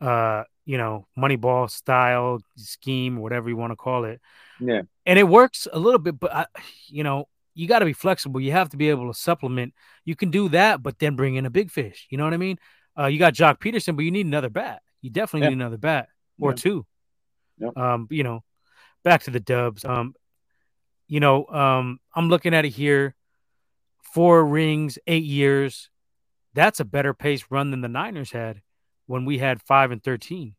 [0.00, 4.20] uh, you know, money ball style scheme, whatever you want to call it.
[4.60, 4.82] Yeah.
[5.04, 6.46] and it works a little bit, but I,
[6.88, 8.40] you know, you got to be flexible.
[8.40, 9.72] You have to be able to supplement.
[10.04, 12.06] You can do that, but then bring in a big fish.
[12.10, 12.58] You know what I mean?
[12.98, 14.82] Uh, you got Joc Pederson, but you need another bat.
[15.02, 15.50] You definitely Yeah.
[15.50, 16.08] need another bat
[16.40, 16.56] or Yeah.
[16.56, 16.86] two.
[17.58, 17.76] Yep.
[17.78, 18.42] Um, you know,
[19.04, 19.84] back to the Dubs.
[19.84, 20.14] Um,
[21.06, 23.14] you know, um, I'm looking at it here.
[24.12, 25.90] Four rings, eight years.
[26.54, 28.62] That's a better pace run than the Niners had
[29.06, 30.55] when we had five and thirteen.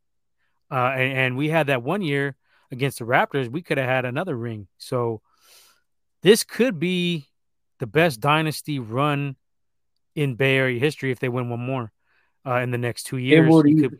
[0.71, 2.35] Uh, and, and we had that one year
[2.71, 3.49] against the Raptors.
[3.49, 4.67] We could have had another ring.
[4.77, 5.21] So
[6.21, 7.27] this could be
[7.79, 9.35] the best dynasty run
[10.15, 11.91] in Bay Area history if they win one more
[12.45, 13.49] uh, in the next two years.
[13.49, 13.99] would You could-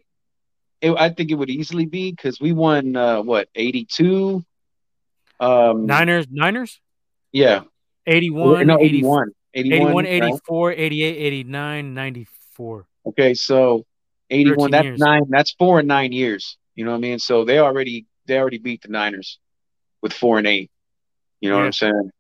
[0.82, 4.44] It, I think it would easily be because we won uh, what 82.
[5.40, 6.80] Um, Niners, Niners,
[7.32, 7.62] yeah,
[8.08, 10.24] 81, no, 80 81, 81, 81, right?
[10.34, 12.88] 84, 88, 89, 94.
[13.08, 13.86] Okay, so
[14.30, 14.72] 81.
[14.72, 15.00] That's years.
[15.00, 15.24] nine.
[15.30, 16.58] That's four and nine years.
[16.76, 17.20] You know what I mean?
[17.20, 19.40] So they already they already beat the Niners
[20.02, 20.70] with four and eight.
[21.42, 22.12] You know what I'm saying?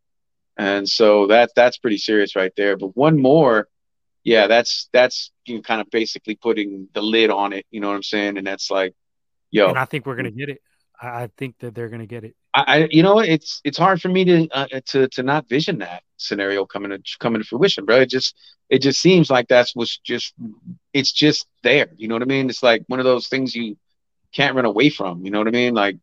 [0.57, 2.77] And so that that's pretty serious right there.
[2.77, 3.67] But one more,
[4.23, 7.65] yeah, that's that's you know, kind of basically putting the lid on it.
[7.69, 8.37] You know what I'm saying?
[8.37, 8.95] And that's like,
[9.51, 10.61] yo, And I think we're going to get it.
[10.99, 12.35] I, I think that they're going to get it.
[12.57, 15.79] I, I you know it's it's hard for me to uh, to to not vision
[15.79, 18.01] that scenario coming to coming to fruition, bro.
[18.01, 18.35] It just
[18.69, 20.33] it just seems like that's what's just
[20.91, 21.89] it's just there.
[21.97, 22.49] You know what I mean?
[22.49, 23.77] It's like one of those things you
[24.33, 25.23] can't run away from.
[25.23, 25.75] You know what I mean?
[25.75, 25.97] Like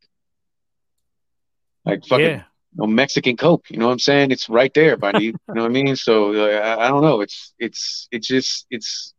[1.85, 2.43] like fucking yeah.
[2.77, 3.67] no Mexican Coke.
[3.69, 4.31] You know what I'm saying?
[4.31, 5.25] It's right there, buddy.
[5.25, 5.97] you know what I mean?
[5.97, 7.21] So uh, I, I don't know.
[7.21, 9.13] It's it's it's just it's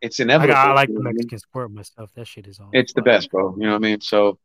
[0.00, 0.56] it's I, inevitable.
[0.56, 1.12] I like the know I?
[1.14, 2.10] Mexican sport myself.
[2.14, 2.70] That shit is on.
[2.72, 3.56] It's the best, bro.
[3.56, 4.00] You know what I mean?
[4.00, 4.38] So,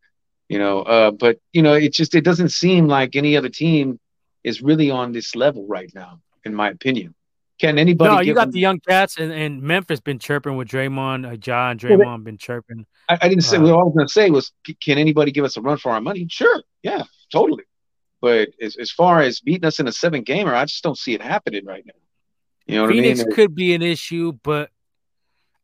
[0.52, 3.98] you know, uh, but you know, it just it doesn't seem like any other team
[4.44, 7.16] is really on this level right now, in my opinion.
[7.58, 8.14] Can anybody?
[8.14, 11.26] No, you got them- the young cats, and, and Memphis been chirping with Draymond.
[11.26, 12.86] Uh, and Draymond been chirping.
[13.08, 13.56] I, I didn't say.
[13.56, 14.52] Uh, what I was going to say was,
[14.84, 16.28] can anybody give us a run for our money?
[16.30, 17.64] Sure, yeah, totally.
[18.20, 21.14] But as, as far as beating us in a seven gamer, I just don't see
[21.14, 21.94] it happening right now.
[22.68, 23.16] You know what Phoenix I mean?
[23.24, 24.70] Phoenix could be an issue, but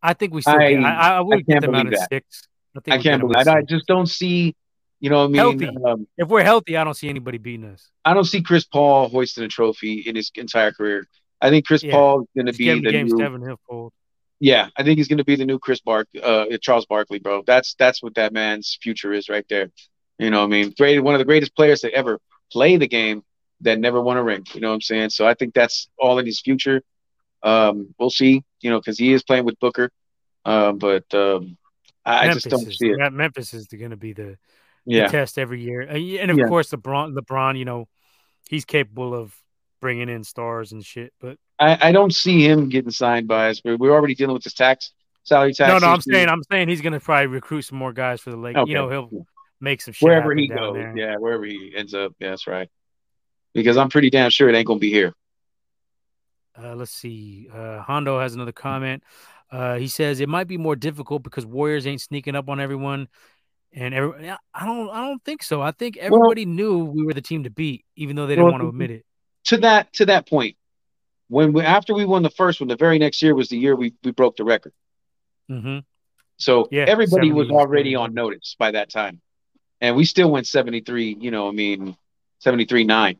[0.01, 0.53] I think we still.
[0.53, 2.07] I- I, I, would I get can't them out that.
[2.09, 2.47] six.
[2.73, 3.47] I, think I can't believe.
[3.49, 4.55] I just don't see.
[4.99, 5.59] You know what I mean?
[5.59, 5.77] Healthy.
[5.85, 7.89] Um, If we're healthy, I don't see anybody beating us.
[8.03, 11.07] I don't see Chris Paul hoisting a trophy in his entire career.
[11.39, 11.93] I think Chris Yeah.
[11.93, 13.17] Paul is going to be the game new.
[13.17, 13.93] seven, he'll.
[14.39, 17.43] Yeah, I think he's going to be the new Chris Bark, uh, Charles Barkley, bro.
[17.45, 19.71] That's that's what that man's future is right there.
[20.19, 22.19] You know, what I mean, great, one of the greatest players to ever
[22.51, 23.23] play the game
[23.61, 24.45] that never won a ring.
[24.53, 25.09] You know what I'm saying?
[25.09, 26.83] So I think that's all in his future.
[27.41, 28.43] Um, we'll see.
[28.61, 29.91] You know, because he is playing with Booker,
[30.45, 31.57] um, but um,
[32.05, 33.11] I, I just don't see it.
[33.11, 34.37] Memphis is going to be the
[34.87, 36.47] Yeah, test every year, and, of Yeah.
[36.47, 37.13] course LeBron.
[37.13, 37.87] LeBron, you know,
[38.49, 39.35] he's capable of
[39.81, 41.13] bringing in stars and shit.
[41.19, 43.61] But I, I don't see him getting signed by us.
[43.63, 45.69] We're, we're already dealing with this tax salary tax.
[45.69, 48.31] no, no, I'm saying I'm saying he's going to probably recruit some more guys for
[48.31, 48.61] the Lakers.
[48.61, 48.71] Okay.
[48.71, 49.25] You know, he'll
[49.59, 50.73] make some shit wherever he goes.
[50.73, 50.95] there.
[50.95, 52.13] Yeah, wherever he ends up.
[52.19, 52.69] Yeah, that's right.
[53.53, 55.13] Because I'm pretty damn sure it ain't gonna be here.
[56.57, 57.49] Uh, let's see.
[57.53, 59.03] Uh, Hondo has another comment.
[59.51, 63.07] Uh, he says it might be more difficult because Warriors ain't sneaking up on everyone,
[63.73, 64.89] and every, I don't.
[64.89, 65.61] I don't think so.
[65.61, 68.53] I think everybody knew we were the team to beat, even though they didn't Well,
[68.53, 69.05] want to admit it.
[69.45, 70.55] To that to that point,
[71.29, 73.75] when we after we won the first one, the very next year was the year
[73.75, 74.73] we, we broke the record.
[75.49, 75.79] hmm
[76.37, 79.21] So Yeah, everybody was already on notice by that time.
[79.79, 81.95] And we still went 73, you know, I mean
[82.39, 83.17] 73 9.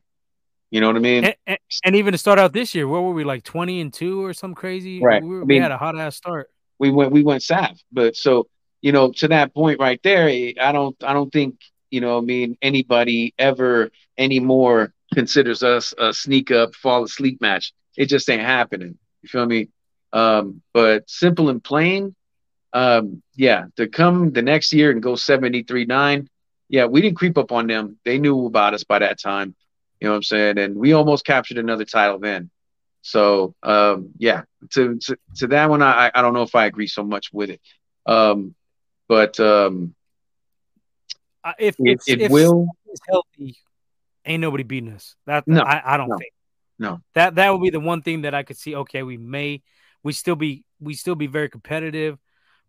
[0.70, 1.24] You know what I mean?
[1.24, 3.24] And, and, and even to start out this year, where were we?
[3.24, 5.02] Like twenty and two or some crazy?
[5.02, 5.24] Right.
[5.24, 6.50] We, were, I we had a hot ass start.
[6.78, 7.80] we went we went sav.
[7.92, 8.48] But so
[8.82, 11.60] you know to that point right there, I don't I don't think
[11.90, 17.74] you know I mean anybody ever anymore considers us a sneak up fall asleep match.
[17.96, 18.98] It just ain't happening.
[19.22, 19.70] You feel me?
[20.14, 22.16] Um, but simple and plain,
[22.74, 26.30] um, yeah, to come the next year and go 73 9,
[26.70, 27.98] yeah, we didn't creep up on them.
[28.06, 29.56] They knew about us by that time.
[30.00, 30.58] You know what I'm saying?
[30.60, 32.50] And we almost captured another title then.
[33.02, 36.88] So um, yeah, to, to to that one, I I don't know if I agree
[36.88, 37.62] so much with it.
[38.06, 38.54] Um,
[39.08, 39.96] but um,
[41.44, 42.68] Uh, if it, if, will.
[42.92, 43.58] is healthy,
[44.26, 45.16] ain't nobody beating us.
[45.26, 46.34] That No, I, I don't no, think.
[46.80, 47.02] no.
[47.14, 48.76] That that would be the one thing that I could see.
[48.76, 49.62] Okay, we may
[50.04, 52.18] we still be we still be very competitive,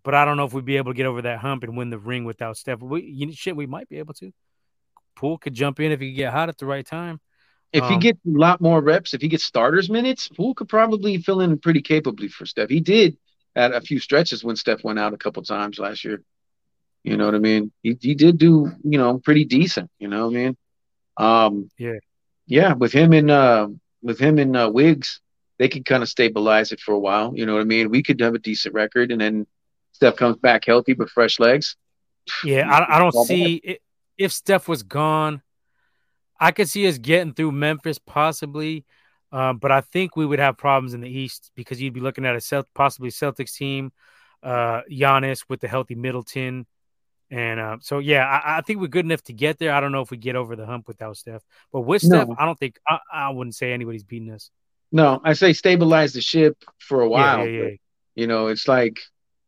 [0.04, 1.90] but I don't know if we'd be able to get over that hump and win
[1.90, 2.80] the ring without Steph.
[2.80, 4.32] We you shit, we might be able to.
[5.16, 7.20] Poole could jump in if he get hot at the right time.
[7.72, 10.68] If he Um, gets a lot more reps, if he gets starters minutes, Poole could
[10.68, 12.70] probably fill in pretty capably for Steph.
[12.70, 13.18] He did
[13.58, 16.22] at a few stretches when Steph went out a couple times last year.
[17.02, 17.72] You know what I mean?
[17.82, 20.56] He he did do, you know, pretty decent, you know what I mean?
[21.16, 21.98] Um Yeah.
[22.46, 23.68] Yeah, with him and uh
[24.00, 25.20] with him and uh Wiggs,
[25.58, 27.90] they could kind of stabilize it for a while, you know what I mean?
[27.90, 29.46] We could have a decent record and then
[29.92, 31.76] Steph comes back healthy with fresh legs.
[32.44, 33.80] Yeah, I, I don't see it,
[34.16, 35.42] if Steph was gone.
[36.40, 38.84] I could see us getting through Memphis possibly,
[39.32, 42.24] um, but I think we would have problems in the East because you'd be looking
[42.24, 43.92] at a Celt- possibly Celtics team,
[44.42, 46.66] uh, Giannis with the healthy Middleton,
[47.30, 49.72] and uh, so yeah, I, I think we're good enough to get there.
[49.72, 52.24] I don't know if we get over the hump without Steph, but with No.
[52.24, 54.50] Steph, I don't think I, I wouldn't say anybody's beating us.
[54.90, 57.40] No, I say stabilize the ship for a while.
[57.40, 57.64] yeah, yeah, yeah.
[57.64, 57.72] but,
[58.14, 58.98] you know, it's like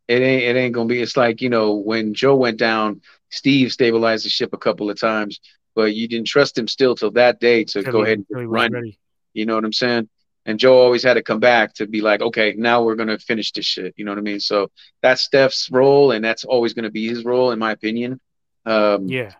[0.09, 1.01] it ain't it ain't gonna be.
[1.01, 5.01] It's like you know when Joe went down, Steve stabilized the ship a couple of
[5.01, 5.41] times,
[5.75, 8.47] but you didn't trust him still till that day to go ahead and till he
[8.47, 8.73] was run.
[8.73, 8.99] ready.
[9.35, 10.09] You know what I'm saying?
[10.47, 13.53] And Joe always had to come back to be like, okay, now we're gonna finish
[13.53, 13.95] this shit.
[13.97, 14.41] You know what I mean?
[14.41, 14.71] So
[15.03, 18.21] that's Steph's role, and that's always gonna be his role, in my opinion.
[18.67, 19.33] Um, Yeah,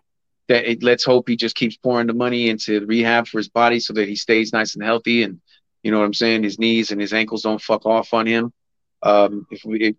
[0.47, 3.79] that it, let's hope he just keeps pouring the money into rehab for his body
[3.79, 5.39] so that he stays nice and healthy and
[5.81, 8.51] you know what I'm saying his knees and his ankles don't fuck off on him
[9.01, 9.95] um if we if,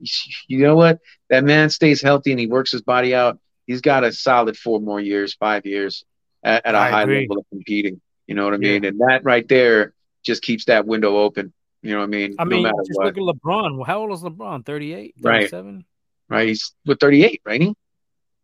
[0.48, 0.98] you know what
[1.30, 4.80] that man stays healthy and he works his body out he's got a solid four
[4.80, 6.04] more years five years
[6.44, 7.20] at, at a I high agree.
[7.20, 8.00] level of competing
[8.32, 8.72] you know what I Yeah.
[8.72, 9.92] mean and that right there
[10.24, 12.96] just keeps that window open you know what I mean I no mean, matter just
[12.98, 13.86] what look at LeBron.
[13.86, 14.64] How old is LeBron?
[14.64, 15.50] 38, Right.
[15.50, 15.84] 37?
[16.28, 17.74] right he's with 38 right he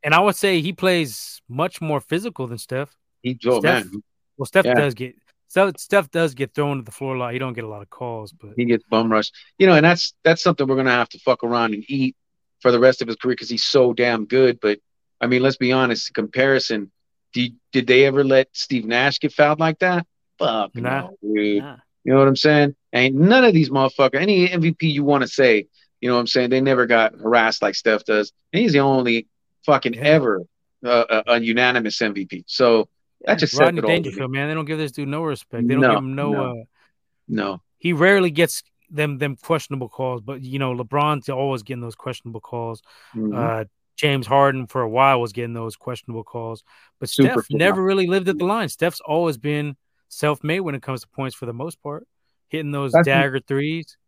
[0.02, 2.94] And I would say he plays much more physical than Steph.
[3.22, 4.02] he oh Steph- man
[4.36, 4.74] Well, Steph Yeah.
[4.74, 5.14] does get
[5.50, 7.32] Steph, Steph does get thrown to the floor a lot.
[7.32, 9.34] He don't get a lot of calls, but he gets bum rushed.
[9.58, 12.14] You know, and that's that's something we're gonna have to fuck around and eat
[12.60, 14.60] for the rest of his career because he's so damn good.
[14.60, 14.78] But
[15.22, 16.12] I mean, let's be honest.
[16.12, 16.90] Comparison,
[17.32, 20.06] did did they ever let Steve Nash get fouled like that?
[20.38, 21.08] Fuck Nah.
[21.22, 21.62] no, dude.
[21.62, 21.76] nah.
[22.04, 22.74] You know what I'm saying?
[22.94, 24.20] Ain't none of these motherfuckers.
[24.20, 25.66] Any MVP you want to say,
[26.00, 26.50] you know what I'm saying?
[26.50, 28.32] They never got harassed like Steph does.
[28.52, 29.26] And he's the only
[29.66, 30.02] fucking Yeah.
[30.02, 30.42] ever
[30.84, 32.44] uh, a, a unanimous MVP.
[32.46, 32.88] So
[33.26, 33.82] that just Rodney.
[33.82, 34.48] Dangerfield, man.
[34.48, 35.66] They don't give this dude no respect.
[35.66, 36.30] They don't No, give him no.
[36.32, 36.50] no.
[36.50, 36.64] Uh,
[37.26, 41.96] No, he rarely gets them them questionable calls, but you know LeBron's always getting those
[41.96, 42.80] questionable calls.
[43.14, 43.36] Mm-hmm.
[43.36, 43.64] Uh,
[43.98, 46.62] James Harden for a while was getting those questionable calls,
[47.00, 48.68] but Super Steph never really lived at the line.
[48.68, 49.76] Steph's always been
[50.08, 52.06] self-made when it comes to points for the most part,
[52.48, 53.98] hitting those that's dagger threes.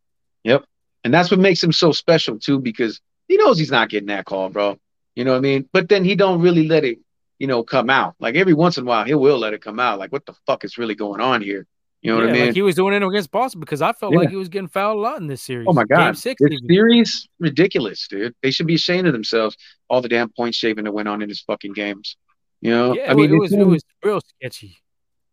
[0.45, 0.65] Yep,
[1.05, 4.25] and that's what makes him so special too, because he knows he's not getting that
[4.25, 4.79] call, bro.
[5.17, 5.69] You know what I mean?
[5.73, 6.99] But then he don't really let it,
[7.41, 8.15] you know, come out.
[8.21, 9.99] Like every once in a while, he will let it come out.
[9.99, 11.67] Like what the fuck is really going on here?
[12.03, 12.47] You know yeah, what I mean?
[12.47, 14.21] Like he was doing it against Boston because I felt yeah.
[14.21, 15.67] like he was getting fouled a lot in this series.
[15.69, 18.35] Oh my god, Game six, this series ridiculous, dude.
[18.43, 19.57] They should be ashamed of themselves.
[19.91, 22.17] All the damn point shaving that went on in his fucking games.
[22.63, 24.79] You know, yeah, I mean, it was, it was real sketchy.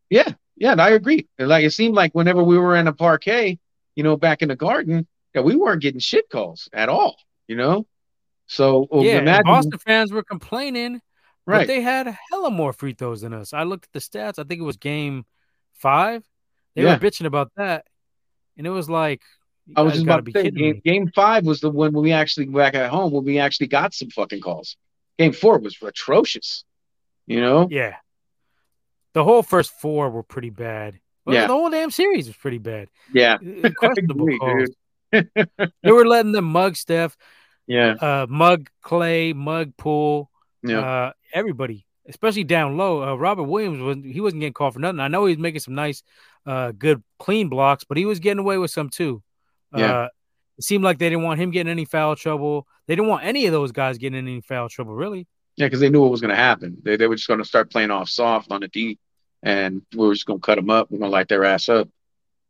[0.10, 1.28] Yeah, yeah, I agree.
[1.40, 3.60] Like it seemed like whenever we were in a parquet,
[3.96, 7.16] you know, back in the garden, that we weren't getting shit calls at all.
[7.48, 7.88] You know,
[8.48, 9.44] so oh, yeah, imagine...
[9.46, 11.02] Boston fans were complaining,
[11.46, 11.60] right?
[11.60, 13.54] But they had a hella more free throws than us.
[13.54, 14.38] I looked at the stats.
[14.38, 15.26] I think it was game
[15.74, 16.26] five
[16.78, 16.94] they yeah.
[16.94, 17.86] were bitching about that,
[18.56, 19.24] and it was like
[19.76, 22.46] I was just about to say game, game, five was the one when we actually
[22.46, 24.78] back at home when we actually got some fucking calls.
[25.18, 26.64] Game four was atrocious.
[27.26, 27.68] You know?
[27.70, 27.96] Yeah.
[29.14, 31.00] The whole first four were pretty bad.
[31.26, 31.48] Well, yeah.
[31.48, 32.90] The whole damn series was pretty bad.
[33.12, 33.38] Yeah.
[33.76, 34.70] Questionable calls.
[35.12, 37.18] they were letting them mug Steph.
[37.66, 37.96] Yeah.
[38.00, 40.30] Uh, mug Clay, mug Poole.
[40.62, 40.80] Yeah.
[40.80, 43.04] Uh, everybody especially down low.
[43.04, 45.00] Uh, Robert Williams was he wasn't getting called for nothing.
[45.00, 46.04] I know he was making some nice,
[46.46, 49.22] uh, good clean blocks, but he was getting away with some too.
[49.76, 49.94] Yeah.
[49.94, 50.08] Uh,
[50.58, 52.68] it seemed like they didn't want him getting any foul trouble.
[52.88, 55.28] They didn't want any of those guys getting any foul trouble, really.
[55.56, 56.78] Yeah, because they knew what was going to happen.
[56.84, 58.98] They, they were just going to start playing off soft on the D,
[59.44, 60.90] and we were just going to cut them up.
[60.90, 61.90] We're going to light their ass up.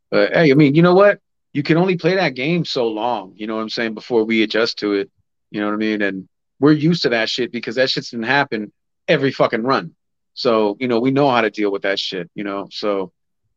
[0.10, 1.20] But hey, I mean, you know what?
[1.52, 3.34] You can only play that game so long.
[3.36, 3.93] You know what I'm saying?
[3.93, 5.10] Before we adjust to it.
[5.52, 6.02] You know what I mean?
[6.02, 8.72] And we're used to that shit because that shit's been happening
[9.08, 9.96] every fucking run.
[10.34, 12.67] So, you know, we know how to deal with that shit, you know.
[12.72, 13.12] So,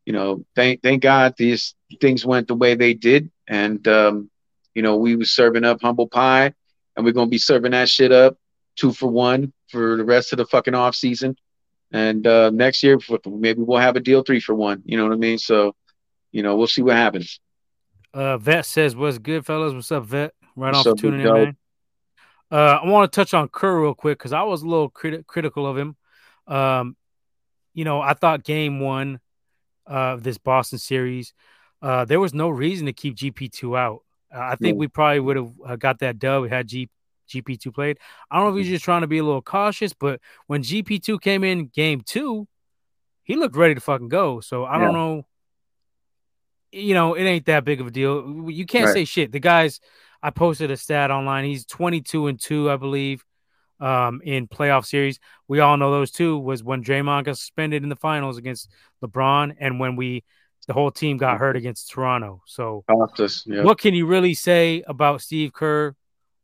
[0.05, 3.29] you know, thank thank God these things went the way they did.
[3.47, 4.31] And um,
[4.73, 6.53] you know, we was serving up humble pie
[6.95, 8.37] and we're gonna be serving that shit up
[8.75, 11.35] two for one for the rest of the fucking off season.
[11.91, 14.81] And uh next year maybe we'll have a deal three for one.
[14.85, 15.37] You know what I mean?
[15.37, 15.75] So,
[16.31, 17.39] you know, we'll see what happens.
[18.13, 19.73] Uh Vet says, What's good, fellas?
[19.73, 20.33] What's up, Vet?
[20.55, 21.57] Right What's off tuning in, man.
[22.51, 25.25] Uh, I want to touch on Kerr real quick because I was a little crit-
[25.25, 25.95] critical of him.
[26.47, 26.97] Um,
[27.73, 29.19] you know, I thought game one
[29.85, 31.33] of this Boston series,
[31.81, 34.03] uh, there was no reason to keep GP2 out.
[34.33, 36.89] Uh, I think we probably would have uh, got that dub had G-
[37.29, 37.97] GP2 played.
[38.29, 38.75] I don't know if he's mm-hmm.
[38.75, 42.47] just trying to be a little cautious, but when GP2 came in game two,
[43.23, 44.41] he looked ready to fucking go.
[44.41, 45.25] So I don't know.
[46.73, 48.49] You know, it ain't that big of a deal.
[48.49, 48.93] You can't right.
[48.93, 49.31] say shit.
[49.31, 49.81] The guys
[50.23, 51.45] I posted a stat online.
[51.45, 53.23] He's 22 and 2, I believe,
[53.79, 55.19] um, in playoff series.
[55.47, 58.69] We all know those two was when Draymond got suspended in the finals against
[59.03, 60.23] LeBron and when we
[60.67, 62.43] the whole team got hurt against Toronto.
[62.45, 62.83] So
[63.47, 63.63] yeah.
[63.63, 65.95] what can you really say about Steve Kerr?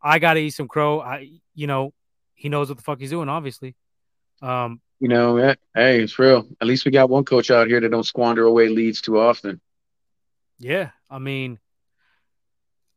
[0.01, 0.99] I gotta eat some crow.
[0.99, 1.93] I you know,
[2.33, 3.75] he knows what the fuck he's doing, obviously.
[4.41, 5.37] Um, you know,
[5.75, 6.47] hey, it's real.
[6.59, 9.61] At least we got one coach out here that don't squander away leads too often.
[10.59, 11.59] Yeah, I mean,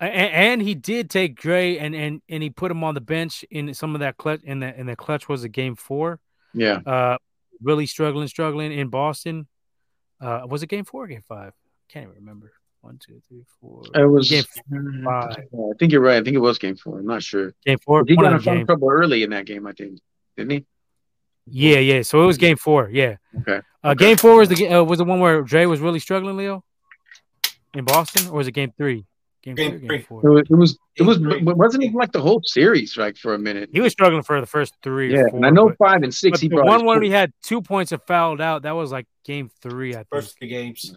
[0.01, 3.45] and, and, he did take Dre and, and and he put him on the bench
[3.51, 6.21] in some of that clutch in the in the clutch was a game four.
[6.55, 6.81] Yeah.
[6.87, 7.19] Uh
[7.63, 9.47] really struggling, struggling in Boston.
[10.21, 11.53] Uh was it game four or game five?
[11.89, 12.53] Can't even remember.
[12.83, 13.83] One, two, three, four.
[13.95, 14.45] It was game
[15.05, 15.37] five.
[15.37, 16.17] I think you're right.
[16.17, 16.99] I think it was game four.
[16.99, 17.53] I'm not sure.
[17.67, 18.05] Game four.
[18.07, 20.01] He got in trouble early in that game, I think.
[20.37, 20.67] Didn't he?
[21.47, 22.03] Yeah, yeah.
[22.03, 22.89] So it was game four.
[22.91, 23.17] Yeah.
[23.41, 23.61] Okay.
[23.85, 24.07] Uh, okay.
[24.07, 26.65] Game four was the uh, was the one where Dre was really struggling, Leo,
[27.75, 29.05] in Boston, or was it game three?
[29.43, 29.89] Game, game three.
[29.89, 30.79] Game it was.
[30.97, 31.17] It was.
[31.17, 31.57] It was.
[31.57, 33.71] Wasn't even like the whole series, like for a minute?
[33.73, 35.15] He was struggling for the first three.
[35.15, 36.41] Yeah, four, and I know but, five and six.
[36.41, 38.63] he the one when he had two points and fouled out.
[38.63, 39.93] That was like game three.
[39.93, 40.09] I think.
[40.11, 40.95] First three games.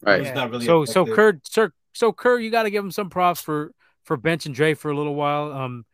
[0.00, 0.22] Right.
[0.22, 0.34] Yeah.
[0.34, 1.06] Not really so effective.
[1.08, 3.72] so Kerr, sir, so Kerr, you got to give him some props for
[4.04, 5.52] for benching Dre for a little while.
[5.52, 5.84] Um,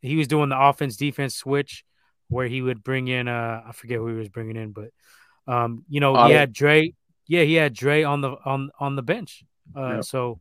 [0.00, 1.84] he was doing the offense defense switch
[2.28, 4.90] where he would bring in uh I forget who he was bringing in, but
[5.46, 6.94] um you know he had Dre.
[7.26, 9.44] Yeah, he had Dre on the on on the bench.
[9.74, 10.40] Uh, so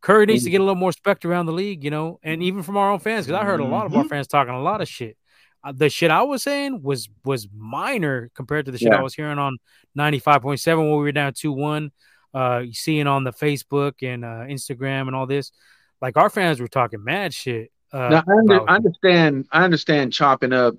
[0.00, 2.62] Curry needs to get a little more respect around the league, you know, and even
[2.62, 4.08] from our own fans, because I heard a lot of our mm-hmm.
[4.08, 5.16] fans talking a lot of shit.
[5.64, 8.98] Uh, the shit I was saying was was minor compared to the shit yeah.
[8.98, 9.58] I was hearing on
[9.94, 11.90] ninety five point seven when we were down two one.
[12.34, 15.50] Uh, seeing on the Facebook and uh, Instagram and all this,
[16.02, 17.72] like our fans were talking mad shit.
[17.90, 19.48] Uh, now, I, under, I understand.
[19.50, 20.74] I understand chopping up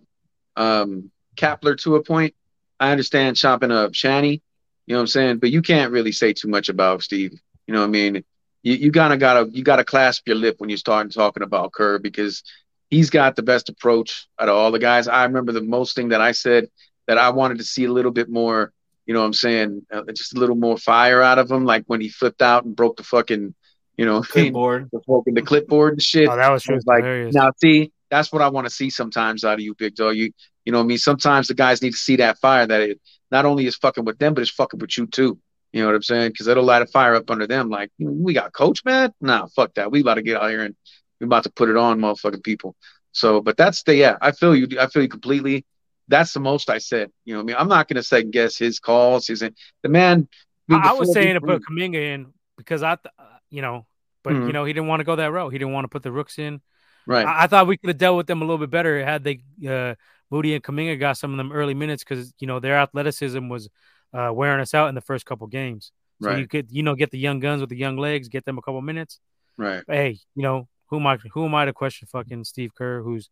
[0.56, 2.36] um, Kapler to a point.
[2.80, 4.44] I understand chopping up Shanny.
[4.86, 5.38] You know what I'm saying?
[5.40, 7.34] But you can't really say too much about Steve.
[7.68, 8.24] You know what I mean?
[8.64, 11.72] You, you kind of gotta you gotta clasp your lip when you start talking about
[11.72, 12.44] Kerr because
[12.90, 15.08] he's got the best approach out of all the guys.
[15.08, 16.68] I remember the most thing that I said
[17.08, 18.74] that I wanted to see a little bit more,
[19.06, 21.84] you know what I'm saying, uh, just a little more fire out of him, like
[21.88, 23.56] when he flipped out and broke the fucking,
[23.98, 26.30] you know, clipboard, the, fucking, the clipboard and shit.
[26.30, 27.04] Oh, that was, was like,
[27.34, 30.16] now see, that's what I want to see sometimes out of you, big dog.
[30.16, 30.32] You,
[30.66, 33.02] you know, what I mean, sometimes the guys need to see that fire that it
[33.32, 35.40] not only is fucking with them, but it's fucking with you too.
[35.72, 36.32] You know what I'm saying?
[36.32, 37.70] Because it'll light a fire up under them.
[37.70, 39.14] Like we got coach, man.
[39.22, 39.92] Nah, fuck that.
[39.92, 40.76] We about to get out here and
[41.20, 42.76] we about to put it on, motherfucking people.
[43.12, 44.18] So, but that's the yeah.
[44.22, 44.80] I feel you.
[44.80, 45.66] I feel you completely.
[46.08, 47.12] That's the most I said.
[47.24, 49.28] You know, I mean, I'm not gonna second guess his calls.
[49.28, 50.28] His the man.
[50.72, 53.12] I, was saying to put Kuminga in because I, th-
[53.50, 53.88] you know,
[54.24, 54.48] but mm-hmm.
[54.48, 55.52] you know he didn't want to go that route.
[55.52, 56.62] He didn't want to put the rooks in.
[57.08, 57.26] Right.
[57.26, 59.42] I, I thought we could have dealt with them a little bit better had they
[59.68, 59.96] uh,
[60.30, 63.70] Moody and Kuminga got some of them early minutes because you know their athleticism was
[64.14, 65.92] uh, wearing us out in the first couple games.
[66.22, 66.40] So right.
[66.40, 68.62] you could you know get the young guns with the young legs, get them a
[68.62, 69.20] couple minutes.
[69.58, 69.84] Right.
[69.88, 71.18] But hey, you know who am I?
[71.34, 73.30] Who am I to question fucking Steve Kerr, who's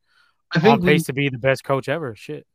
[0.52, 2.16] I think on pace we, to be the best coach ever?
[2.16, 2.46] Shit.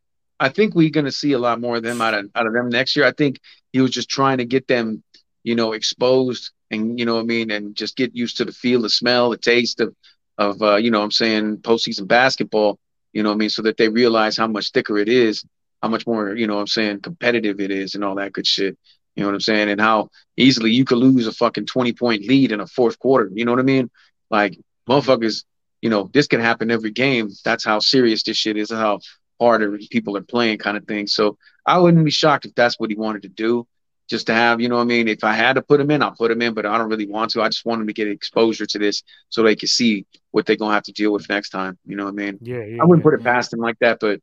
[0.40, 2.52] I think we're going to see a lot more of them out of out of
[2.52, 3.06] them next year.
[3.06, 3.40] I think
[3.72, 5.02] he was just trying to get them,
[5.42, 8.52] you know, exposed and you know what I mean, and just get used to the
[8.52, 9.94] feel, the smell, the taste of
[10.38, 12.78] of uh, you know I'm saying postseason basketball.
[13.12, 15.44] You know what I mean, so that they realize how much thicker it is,
[15.82, 18.78] how much more you know I'm saying competitive it is, and all that good shit.
[19.14, 22.26] You know what I'm saying, and how easily you could lose a fucking 20 point
[22.26, 23.30] lead in a fourth quarter.
[23.32, 23.90] You know what I mean?
[24.30, 24.58] Like
[24.88, 25.44] motherfuckers,
[25.82, 27.30] you know, this can happen every game.
[27.44, 29.00] That's how serious this shit is, how
[29.38, 31.06] harder people are playing, kind of thing.
[31.06, 33.66] So I wouldn't be shocked if that's what he wanted to do,
[34.08, 36.02] just to have, you know, what I mean, if I had to put him in,
[36.02, 37.42] I'll put him in, but I don't really want to.
[37.42, 40.56] I just want him to get exposure to this so they can see what they're
[40.56, 41.76] gonna have to deal with next time.
[41.84, 42.38] You know what I mean?
[42.40, 44.20] Yeah, yeah I wouldn't yeah, put it past him like that, but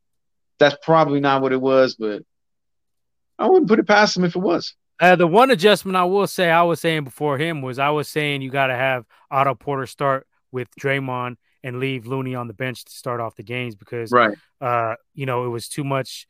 [0.60, 1.96] that's probably not what it was.
[1.96, 2.22] But
[3.38, 4.74] I wouldn't put it past him if it was.
[5.00, 8.06] Uh, the one adjustment I will say I was saying before him was I was
[8.06, 12.54] saying you got to have Otto Porter start with Draymond and leave Looney on the
[12.54, 14.36] bench to start off the games because, right.
[14.60, 16.26] uh, you know, it was too much.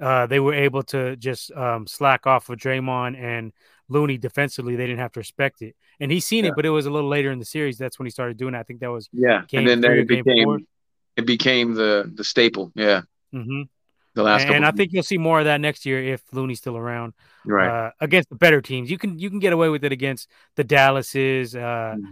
[0.00, 3.52] Uh, they were able to just um, slack off of Draymond and
[3.88, 4.74] Looney defensively.
[4.74, 6.50] They didn't have to respect it, and he's seen yeah.
[6.50, 7.78] it, but it was a little later in the series.
[7.78, 8.58] That's when he started doing it.
[8.58, 10.66] I think that was yeah, and then it became
[11.16, 12.72] it became the the staple.
[12.74, 13.02] Yeah.
[13.34, 13.62] Mm-hmm.
[14.14, 16.76] The last, and, I think you'll see more of that next year if Looney's still
[16.76, 17.14] around.
[17.44, 17.68] Right.
[17.68, 20.62] Uh, against the better teams, you can you can get away with it against the
[20.62, 21.56] Dallases.
[21.56, 22.04] Uh, mm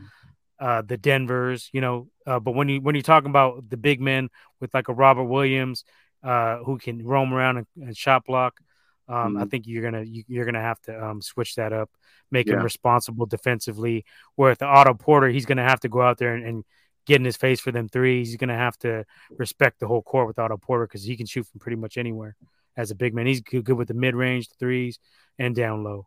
[0.63, 2.09] uh, the Denvers, you know.
[2.25, 4.31] Uh, but when you when you're talking about the big men
[4.61, 5.85] with like a Robert Williams,
[6.23, 8.61] uh, who can roam around and, and shot block,
[9.09, 9.43] um, mm-hmm.
[9.43, 11.91] I think you're gonna you, are gonna have to um, switch that up,
[12.31, 12.55] make yeah.
[12.55, 14.05] him responsible defensively.
[14.37, 16.65] Where with the Otto Porter, he's gonna have to go out there and, and
[17.07, 18.29] get in his face for them threes.
[18.29, 21.47] He's gonna have to respect the whole court with Otto Porter because he can shoot
[21.47, 22.37] from pretty much anywhere
[22.77, 23.27] as a big man.
[23.27, 24.99] He's good, good with the mid range threes
[25.39, 26.07] and down low.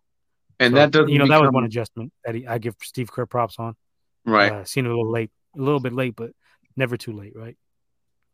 [0.59, 1.41] And so, that doesn't you know become...
[1.41, 3.75] that was one adjustment that he, I give Steve Kerr props on.
[4.25, 4.51] Right.
[4.51, 6.31] Uh, seen it a little late, a little bit late, but
[6.75, 7.57] never too late, right?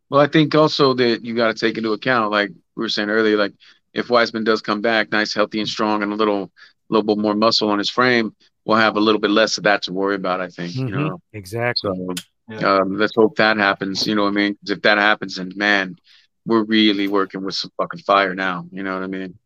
[0.08, 3.10] Well, I think also that you got to take into account, like we were saying
[3.10, 3.54] earlier, like
[3.94, 6.50] if Wiseman does come back, nice, healthy, and strong, and a little,
[6.88, 8.34] little bit more muscle on his frame,
[8.64, 10.40] we'll have a little bit less of that to worry about.
[10.40, 10.88] I think, mm-hmm.
[10.88, 11.90] you know, exactly.
[11.94, 12.14] So,
[12.48, 12.76] yeah.
[12.76, 14.06] um, let's hope that happens.
[14.06, 14.58] You know what I mean?
[14.66, 15.96] If that happens, and man,
[16.46, 18.66] we're really working with some fucking fire now.
[18.70, 19.38] You know what I mean?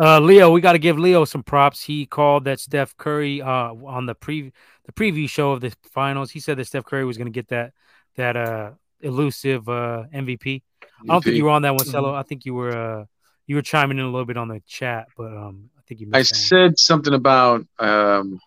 [0.00, 1.82] Uh, Leo, we got to give Leo some props.
[1.82, 4.52] He called that Steph Curry uh, on the pre
[4.84, 6.30] the preview show of the finals.
[6.30, 7.72] He said that Steph Curry was going to get that
[8.14, 10.38] that uh, elusive uh, MVP.
[10.38, 10.62] MVP.
[11.02, 12.10] I don't think you were on that one, Cello.
[12.10, 12.18] Mm-hmm.
[12.18, 13.04] I think you were uh,
[13.46, 16.10] you were chiming in a little bit on the chat, but um, I think you.
[16.12, 18.38] I said something about um,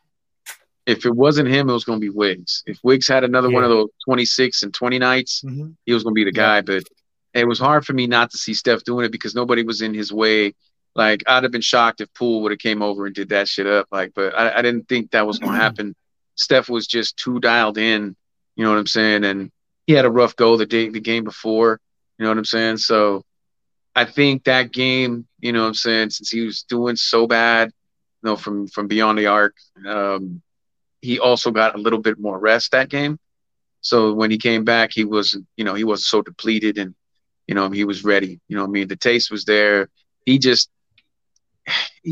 [0.91, 2.63] if it wasn't him, it was going to be Wiggs.
[2.65, 3.55] If Wiggs had another yeah.
[3.55, 5.71] one of those twenty six and twenty nights, mm-hmm.
[5.85, 6.57] he was going to be the guy.
[6.57, 6.61] Yeah.
[6.61, 6.83] But
[7.33, 9.93] it was hard for me not to see Steph doing it because nobody was in
[9.93, 10.53] his way
[10.95, 13.67] like I'd have been shocked if Poole would have came over and did that shit
[13.67, 13.87] up.
[13.91, 15.95] Like, but I, I didn't think that was going to happen.
[16.35, 18.15] Steph was just too dialed in.
[18.55, 19.23] You know what I'm saying?
[19.23, 19.51] And
[19.87, 21.79] he had a rough go the day the game before.
[22.17, 22.77] You know what I'm saying?
[22.77, 23.23] So
[23.95, 27.69] I think that game, you know what I'm saying, since he was doing so bad,
[28.23, 29.55] you know, from from beyond the arc,
[29.87, 30.41] um,
[31.01, 33.17] he also got a little bit more rest that game.
[33.81, 36.93] So when he came back, he was, you know, he wasn't so depleted and,
[37.47, 38.39] you know, he was ready.
[38.47, 38.87] You know I mean?
[38.87, 39.89] The taste was there.
[40.25, 40.69] He just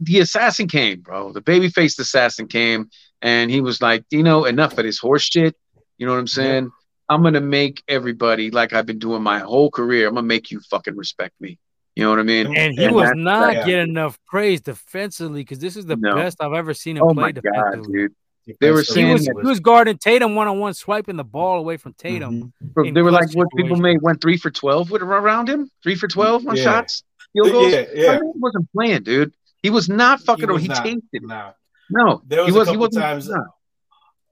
[0.00, 1.32] the assassin came, bro.
[1.32, 2.90] The baby faced assassin came,
[3.22, 5.56] and he was like, you know, enough of this horse shit.
[5.98, 6.64] You know what I'm saying?
[6.64, 6.70] Yeah.
[7.08, 10.08] I'm gonna make everybody like I've been doing my whole career.
[10.08, 11.58] I'm gonna make you fucking respect me.
[11.94, 12.56] You know what I mean?
[12.56, 13.66] And he and was not yeah.
[13.66, 16.16] getting enough praise defensively because this is the no.
[16.16, 17.82] best I've ever seen him oh play my defensively.
[17.82, 18.14] God, dude.
[18.60, 21.58] They were saying he was, he was guarding Tatum one on one, swiping the ball
[21.58, 22.52] away from Tatum.
[22.62, 22.92] Mm-hmm.
[22.92, 26.08] They were like, what people made went three for twelve with around him, three for
[26.08, 26.62] twelve on yeah.
[26.62, 27.72] shots field goals.
[27.72, 28.14] Yeah, yeah.
[28.14, 29.32] He wasn't playing, dude.
[29.62, 30.48] He was not fucking.
[30.48, 31.22] He, was he not, tasted.
[31.22, 31.52] No,
[31.90, 32.22] no.
[32.26, 33.30] There was he a was, couple times.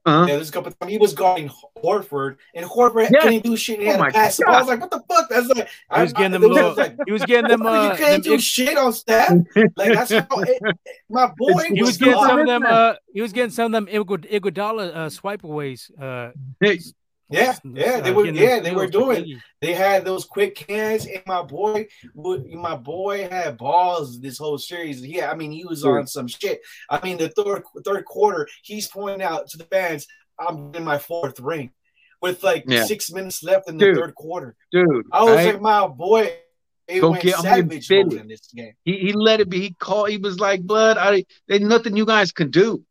[0.05, 0.25] Uh-huh.
[0.27, 1.49] Yeah, there's a couple times he was guarding
[1.81, 3.21] Horford, and Horford yeah.
[3.21, 3.79] couldn't do shit.
[3.79, 4.45] He had oh to pass the.
[4.49, 6.41] I was like, "What the fuck?" That's like, he was getting them.
[6.41, 7.65] Little, like, he was getting them.
[7.65, 9.31] Uh, you can't do shit on Steph.
[9.77, 10.61] Like that's how it,
[11.09, 11.63] my boy.
[11.69, 12.65] He was, was getting some of them.
[12.65, 15.89] Uh, he was getting some of them Iguodala uh, swipe aways.
[15.99, 16.31] Uh,
[17.33, 18.25] yeah, yeah, they were.
[18.27, 19.41] Yeah, they were doing.
[19.61, 25.05] They had those quick cans, and my boy, my boy had balls this whole series.
[25.05, 26.61] Yeah, I mean, he was on some shit.
[26.89, 30.07] I mean, the third third quarter, he's pointing out to the fans,
[30.39, 31.71] "I'm in my fourth ring,"
[32.21, 32.85] with like yeah.
[32.85, 34.55] six minutes left in the dude, third quarter.
[34.71, 36.33] Dude, I was I, like, my boy.
[36.85, 38.73] It go went get savage in this game.
[38.83, 39.61] He, he let it be.
[39.61, 40.09] He called.
[40.09, 42.83] He was like, "Blood, I there's nothing you guys can do.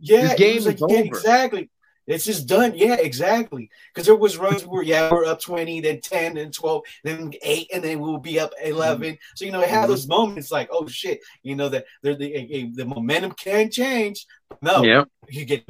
[0.00, 0.92] Yeah, this game is like, over.
[0.92, 1.70] Yeah, exactly.
[2.06, 2.74] It's just done.
[2.76, 3.70] Yeah, exactly.
[3.92, 7.68] Because there was runs where yeah we're up twenty, then ten, then twelve, then eight,
[7.72, 9.14] and then we'll be up 11 mm-hmm.
[9.34, 12.70] So you know, it had those moments like, oh shit, you know that the the,
[12.74, 14.26] the momentum can change.
[14.62, 15.66] No, yeah, you get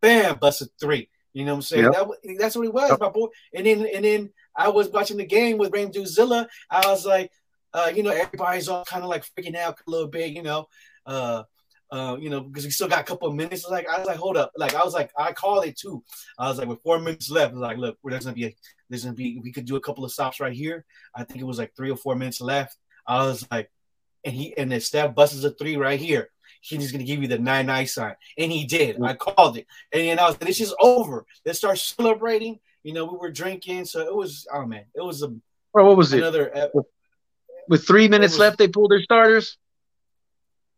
[0.00, 1.08] bam, busted three.
[1.32, 1.84] You know what I'm saying?
[1.84, 1.92] Yep.
[1.92, 3.00] That, that's what it was, yep.
[3.00, 3.28] my boy.
[3.54, 6.48] And then and then I was watching the game with Rain Zilla.
[6.70, 7.30] I was like,
[7.72, 10.68] uh, you know, everybody's all kind of like freaking out a little bit, you know.
[11.06, 11.44] Uh,
[11.90, 13.66] uh, you know, because we still got a couple of minutes.
[13.68, 16.02] Like I was like, hold up, like I was like, I called it too.
[16.38, 18.56] I was like, with four minutes left, I was like, look, there's gonna be a,
[18.88, 20.84] there's gonna be, we could do a couple of stops right here.
[21.14, 22.76] I think it was like three or four minutes left.
[23.06, 23.70] I was like,
[24.24, 26.30] and he and then Steph buses a three right here.
[26.60, 28.96] He's gonna give you the nine nine sign, and he did.
[28.96, 29.04] Mm-hmm.
[29.04, 31.24] I called it, and then I was, this is over.
[31.46, 32.58] Let's start celebrating.
[32.82, 34.46] You know, we were drinking, so it was.
[34.52, 35.28] Oh man, it was a.
[35.72, 36.52] Bro, what was another, it?
[36.54, 36.70] Another.
[37.68, 39.58] With three minutes was, left, they pulled their starters.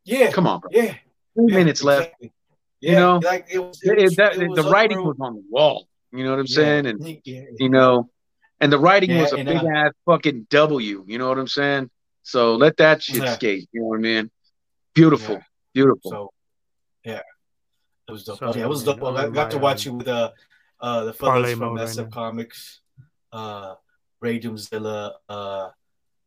[0.05, 0.71] Yeah, come on, bro.
[0.73, 0.95] Yeah,
[1.37, 2.17] Two yeah, minutes exactly.
[2.23, 2.35] left.
[2.81, 5.35] Yeah, you know, like it was, it was, that, it was the writing was on
[5.35, 5.87] the wall.
[6.13, 6.87] You know what I'm yeah, saying?
[6.87, 8.09] And yeah, you know,
[8.61, 11.05] and the writing was a big uh, ass fucking W.
[11.07, 11.91] You know what I'm saying?
[12.23, 13.69] So let that shit skate.
[13.73, 14.31] You know what I mean?
[14.95, 15.41] Beautiful,
[15.75, 16.11] beautiful.
[16.11, 16.31] So,
[17.05, 17.21] yeah,
[18.09, 18.39] it was dope.
[18.39, 19.03] So, yeah, it was dope.
[19.03, 20.31] I got to watch you with uh,
[20.81, 22.81] uh the fellas from SF right Comics,
[23.33, 23.75] uh,
[24.21, 25.69] Ray Doomzilla, uh,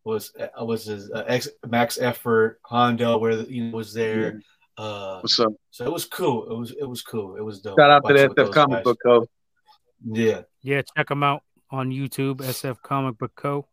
[0.04, 4.41] was uh, was his uh, ex Max Effort, Hondo, where you know was there.
[4.78, 5.54] Uh, What's up?
[5.72, 6.51] So it was cool.
[6.51, 7.36] It was it was cool.
[7.36, 7.78] It was dope.
[7.80, 8.84] Shout out to the SF Comic guys.
[8.84, 9.28] Book Co.
[10.06, 10.41] Yeah.
[10.62, 13.68] Yeah, check them out on YouTube, SF Comic Book Co.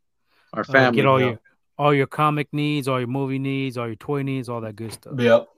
[0.52, 0.88] Our family.
[0.88, 1.40] Uh, get all your
[1.78, 4.92] all your comic needs, all your movie needs, all your toy needs, all that good
[4.92, 5.14] stuff.
[5.18, 5.48] Yep.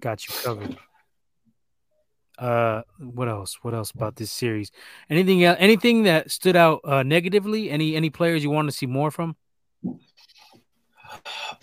[0.00, 0.76] Got you covered.
[2.38, 3.58] Uh, what else?
[3.62, 4.70] What else about this series?
[5.08, 5.44] Anything?
[5.44, 7.70] Uh, anything that stood out uh, negatively?
[7.70, 9.36] Any any players you want to see more from?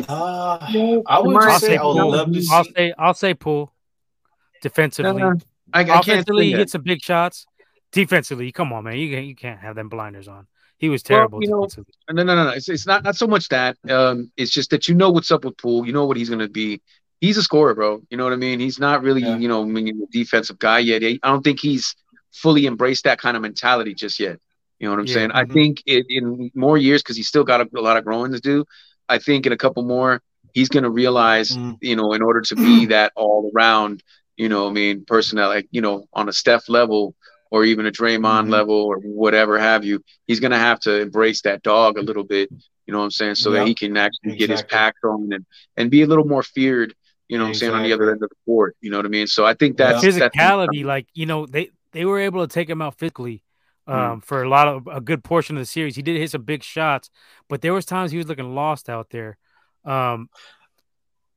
[0.07, 0.57] Uh,
[1.07, 2.53] I would I'll say I would love to see.
[2.53, 3.73] I'll say I'll say Poole
[4.61, 5.21] defensively.
[5.21, 5.33] Uh,
[5.73, 7.45] I, I Offensively, he gets some big shots.
[7.91, 10.47] Defensively, come on, man, you can't you can't have them blinders on.
[10.77, 11.39] He was terrible.
[11.39, 11.67] Well, you know,
[12.09, 12.49] no, no, no, no.
[12.51, 13.77] It's, it's not not so much that.
[13.87, 15.85] Um, it's just that you know what's up with Poole.
[15.85, 16.81] You know what he's going to be.
[17.21, 18.01] He's a scorer, bro.
[18.09, 18.59] You know what I mean.
[18.59, 19.37] He's not really, yeah.
[19.37, 21.03] you know, I mean, a defensive guy yet.
[21.03, 21.95] I don't think he's
[22.33, 24.39] fully embraced that kind of mentality just yet.
[24.79, 25.13] You know what I'm yeah.
[25.13, 25.29] saying?
[25.29, 25.51] Mm-hmm.
[25.51, 28.31] I think it, in more years, because he's still got a, a, lot of growing
[28.31, 28.65] to do.
[29.07, 30.21] I think in a couple more,
[30.53, 31.77] he's going to realize, mm.
[31.81, 34.01] you know, in order to be that all around,
[34.37, 37.15] you know, I mean, person that like, you know, on a Steph level
[37.51, 38.49] or even a Draymond mm-hmm.
[38.49, 42.23] level or whatever have you, he's going to have to embrace that dog a little
[42.23, 42.49] bit,
[42.87, 43.35] you know what I'm saying?
[43.35, 43.59] So yep.
[43.59, 44.47] that he can actually exactly.
[44.47, 45.45] get his pack on and,
[45.77, 46.95] and be a little more feared,
[47.31, 47.49] you know what.
[47.49, 49.27] I'm saying, on the other end of the court, you know what I mean?
[49.27, 52.69] So I think that's physicality, that's, like, you know, they, they were able to take
[52.69, 53.41] him out physically
[53.87, 54.25] um, mm.
[54.25, 55.95] for a lot of a good portion of the series.
[55.95, 57.09] He did hit some big shots,
[57.49, 59.37] but there was times he was looking lost out there.
[59.85, 60.29] Um,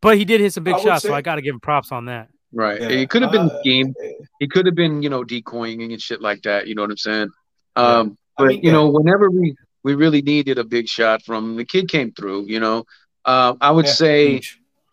[0.02, 1.92] but he did hit some big shots, say, so I got to give him props
[1.92, 2.28] on that.
[2.52, 2.80] Right.
[2.80, 2.88] Yeah.
[2.88, 3.94] It could have been uh, game.
[4.38, 6.68] He could have been, you know, decoying and shit like that.
[6.68, 7.28] You know what I'm saying?
[7.74, 8.14] Um, yeah.
[8.36, 8.72] but mean, you yeah.
[8.72, 12.46] know, whenever we we really needed a big shot from the kid came through.
[12.46, 12.84] You know,
[13.24, 14.42] uh, I would say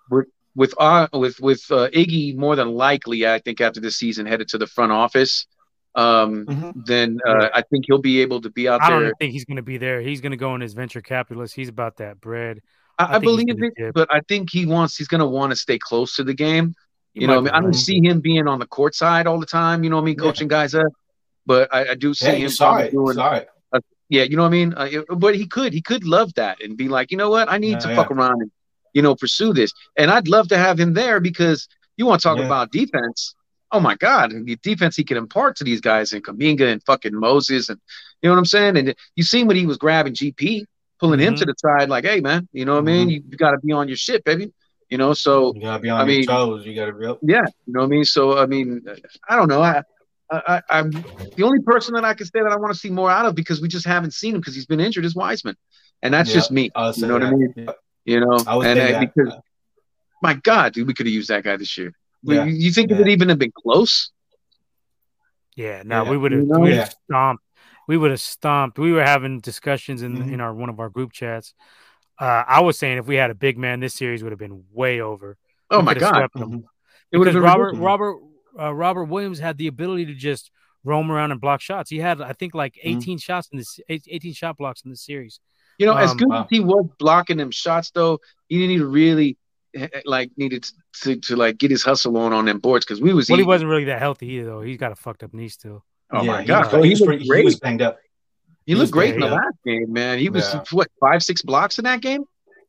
[0.09, 4.25] with with uh, with with uh, Iggy more than likely, I think after the season
[4.25, 5.47] headed to the front office
[5.95, 6.71] um, mm-hmm.
[6.85, 8.97] then uh, I think he'll be able to be out I there.
[8.97, 10.01] I don't think he's going to be there.
[10.01, 11.53] He's going to go in his venture capitalist.
[11.53, 12.59] He's about that bread.
[12.97, 13.93] I, I believe it, dip.
[13.93, 14.95] but I think he wants.
[14.95, 16.75] He's going to want to stay close to the game.
[17.13, 19.45] You know, I, mean, I don't see him being on the court side all the
[19.45, 19.83] time.
[19.83, 20.57] You know what I mean, coaching yeah.
[20.57, 20.87] guys up.
[21.45, 22.89] But I, I do see yeah, him sorry.
[22.89, 23.15] doing.
[23.15, 23.45] Sorry.
[23.73, 24.73] A, yeah, you know what I mean.
[24.77, 27.57] Uh, but he could, he could love that and be like, you know what, I
[27.57, 28.51] need yeah, to fuck around and
[28.93, 29.73] you know pursue this.
[29.97, 31.67] And I'd love to have him there because
[31.97, 33.35] you want to talk about defense
[33.71, 37.15] oh my God, the defense he can impart to these guys and Kuminga and fucking
[37.15, 37.79] Moses and
[38.21, 38.77] you know what I'm saying?
[38.77, 40.65] And you seen when he was grabbing GP,
[40.99, 41.29] pulling mm-hmm.
[41.29, 42.89] him to the side, like, hey man, you know what mm-hmm.
[42.89, 43.07] I mean?
[43.07, 43.09] Mm-hmm.
[43.11, 44.53] You, you got to be on your shit, baby.
[44.89, 46.65] You know, so you gotta be on I your mean, toes.
[46.65, 47.19] You gotta be up.
[47.21, 48.03] Yeah, you know what I mean.
[48.03, 48.83] So I mean,
[49.29, 49.61] I don't know.
[49.61, 49.83] I,
[50.29, 53.09] I, I'm the only person that I can say that I want to see more
[53.09, 55.55] out of because we just haven't seen him because he's been injured is Wiseman,
[56.01, 56.63] and that's yeah, just me.
[56.63, 57.09] You know that.
[57.09, 57.67] what I mean?
[58.05, 58.13] Yeah.
[58.15, 59.33] You know, and uh, because
[60.21, 61.93] my God, dude, we could have used that guy this year.
[62.23, 62.45] Yeah.
[62.45, 62.95] You think yeah.
[62.95, 64.11] it would even have been close?
[65.55, 66.11] Yeah, no, Yeah.
[66.11, 66.65] we would have You know?
[66.65, 66.89] Yeah.
[67.05, 67.43] stomped.
[67.87, 68.79] We would have stomped.
[68.79, 70.33] We were having discussions in Mhm.
[70.33, 71.53] in our one of our group chats.
[72.19, 74.63] Uh, I was saying if we had a big man, this series would have been
[74.71, 75.37] way over.
[75.69, 76.51] Oh We my god, swept them.
[76.51, 76.63] Mhm.
[77.11, 77.85] it would have been Robert ridiculous.
[77.85, 78.17] Robert
[78.59, 80.51] uh, Robert Williams had the ability to just
[80.83, 81.89] roam around and block shots.
[81.89, 82.97] He had I think like Mhm.
[82.97, 85.39] 18 shots in this 18 shot blocks in this series.
[85.81, 86.41] You know, as Um, good wow.
[86.43, 89.35] as he was blocking them shots, though, he didn't even really
[89.73, 90.63] eh, eh, like needed
[91.01, 93.43] to, to like get his hustle on on them boards because we was Well, he
[93.43, 94.61] wasn't really that healthy either though.
[94.61, 95.83] He's got a fucked up knee still.
[96.11, 97.97] Oh Yeah, my god, was- bro, he, he, was looked pretty, he was banged up.
[98.67, 99.37] He he looked great in the up.
[99.41, 100.19] last game, man.
[100.19, 100.63] He was Yeah.
[100.71, 102.23] what five, six blocks in that game.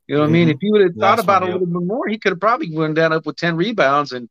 [0.07, 0.49] You know what I mean?
[0.49, 0.55] Mhm.
[0.55, 1.61] If he would have thought about one, it a yep.
[1.69, 4.29] little bit more, he could have probably went down up with ten rebounds, and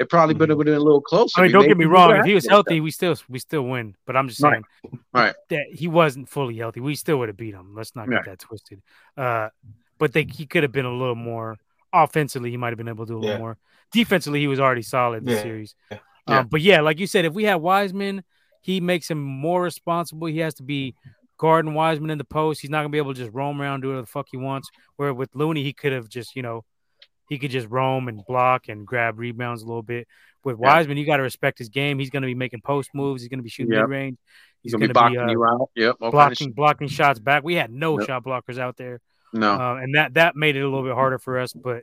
[0.00, 1.38] it probably would have been a little closer.
[1.38, 2.10] I mean, We don't get me wrong.
[2.16, 3.94] If he was to- healthy, we still we still win.
[4.06, 4.92] But I'm just saying, Right.
[5.12, 5.34] Right.
[5.50, 6.80] that he wasn't fully healthy.
[6.80, 7.74] We still would have beat him.
[7.74, 8.24] Let's not get Right.
[8.24, 8.82] that twisted.
[9.16, 9.50] Uh,
[9.98, 11.56] but they he could have been a little more
[11.92, 12.50] offensively.
[12.50, 13.58] He might have been able to do a little more.
[13.92, 15.42] Defensively, he was already solid this Yeah.
[15.42, 15.74] series.
[15.90, 15.98] Yeah.
[16.26, 16.42] Um, Yeah.
[16.44, 18.22] But yeah, like you said, if we had Wiseman,
[18.62, 20.28] he makes him more responsible.
[20.28, 20.94] He has to be
[21.38, 22.60] guarding Wiseman in the post.
[22.60, 24.68] He's not gonna be able to just roam around do whatever the fuck he wants.
[24.96, 26.64] Where with Looney, he could have just you know
[27.30, 30.06] he could just roam and block and grab rebounds a little bit.
[30.44, 30.66] With Yeah.
[30.74, 31.98] Wiseman, you got to respect his game.
[31.98, 33.22] He's going to be making post moves.
[33.22, 33.82] He's going to be shooting Yep.
[33.82, 34.18] mid range.
[34.62, 35.70] He's gonna be blocking uh, you out.
[35.74, 35.96] Yep.
[36.02, 37.42] all kind of blocking blocking shots back.
[37.42, 38.06] We had no Yep.
[38.06, 39.00] shot blockers out there,
[39.32, 39.52] No.
[39.54, 41.54] uh, and that that made it a little bit harder for us.
[41.54, 41.82] But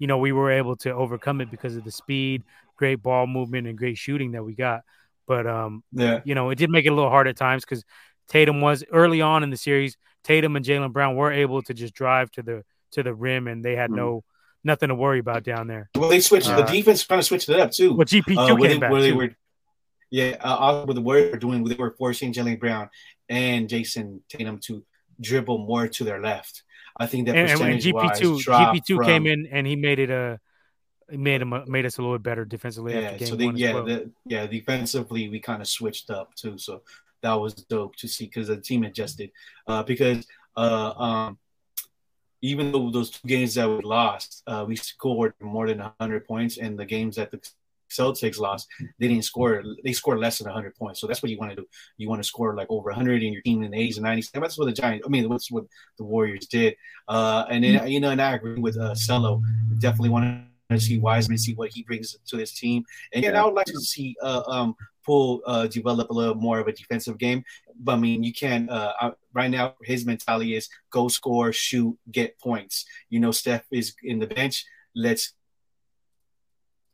[0.00, 2.42] you know, we were able to overcome it because of the speed,
[2.76, 4.82] great ball movement, and great shooting that we got.
[5.28, 6.20] But um, Yeah.
[6.24, 7.84] you know, it did make it a little hard at times because
[8.26, 9.96] Tatum was early on in the series.
[10.24, 13.64] Tatum and Jaylen Brown were able to just drive to the to the rim, and
[13.64, 13.96] they had Mhm.
[13.96, 14.24] no
[14.68, 15.90] nothing to worry about down there.
[15.96, 17.94] Well, they switched Uh, the defense, kind of switched it up too.
[17.94, 19.30] Well, GP two uh, where, came they, back where they were,
[20.10, 22.88] yeah, uh, also what the Warriors were doing, they were forcing Jaylen Brown
[23.28, 24.84] and Jayson Tatum to
[25.20, 26.62] dribble more to their left.
[26.96, 29.66] I think that and, and, and percentage GP wise two GP two came in and
[29.66, 30.38] he made it a
[31.10, 33.84] made him made us a little bit better defensively Yeah, game so they, yeah, well.
[33.84, 36.82] the, yeah, defensively we kind of switched up too, so
[37.22, 39.30] that was dope to see because the team adjusted.
[39.66, 41.38] Uh, because uh, um,
[42.42, 46.58] even though those two games that we lost, uh, we scored more than 100 points,
[46.58, 47.40] and the games that the
[47.90, 48.68] Celtics lost,
[48.98, 49.62] they didn't score.
[49.82, 51.00] They scored less than 100 points.
[51.00, 51.66] So that's what you want to do.
[51.96, 54.30] You want to score like over 100 in your team in the 80s and 90s.
[54.34, 55.06] And that's what the Giants.
[55.06, 55.64] I mean, that's what
[55.96, 56.76] the Warriors did.
[57.08, 59.42] Uh, and then you know, and I agree with uh, Cello.
[59.78, 62.84] Definitely want to see Wiseman, see what he brings to this team.
[63.14, 66.58] And yeah, I would like to see uh, um, Poole uh, develop a little more
[66.58, 67.42] of a defensive game.
[67.80, 69.74] But I mean, you can uh, right now.
[69.82, 72.84] His mentality is go score, shoot, get points.
[73.08, 74.66] You know, Steph is in the bench.
[74.94, 75.32] Let's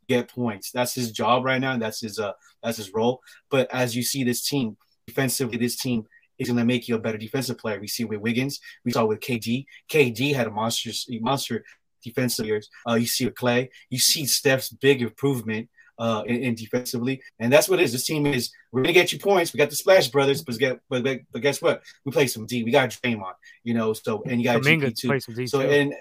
[0.07, 0.71] get points.
[0.71, 3.19] That's his job right now, and that's his uh that's his role.
[3.49, 6.05] But as you see this team defensively, this team
[6.37, 7.79] is going to make you a better defensive player.
[7.79, 9.65] We see with Wiggins, we saw with KD.
[9.89, 11.63] KD had a monster monster
[12.05, 12.69] defensive years.
[12.87, 17.51] Uh, you see with Clay, you see Steph's big improvement uh in, in defensively, and
[17.53, 17.93] that's what it is.
[17.93, 19.53] This team is we're gonna get you points.
[19.53, 21.83] We got the Splash Brothers, but get but, but guess what?
[22.03, 22.63] We play some D.
[22.65, 23.93] We got Draymond, you know.
[23.93, 25.07] So and you got Kuminga GP too.
[25.07, 25.69] plays some D So too.
[25.69, 25.93] and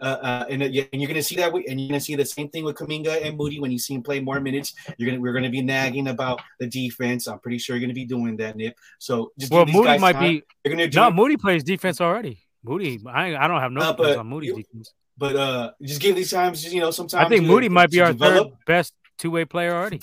[0.00, 2.48] uh, uh, and, uh, and you're gonna see that, and you're gonna see the same
[2.48, 4.74] thing with Kuminga and Moody when you see him play more minutes.
[4.98, 7.28] You're gonna we're gonna be nagging about the defense.
[7.28, 8.74] I'm pretty sure you're gonna be doing that, Nip.
[8.98, 10.22] So just well, Moody might time.
[10.24, 11.10] be You're gonna do, no.
[11.12, 12.40] Moody plays defense already.
[12.64, 14.92] Moody, I I don't have no Uh, on Moody's you- defense.
[15.16, 16.72] But uh, just give these times.
[16.72, 18.48] You know, sometimes I think Moody might be our develop.
[18.50, 20.00] third best two way player already.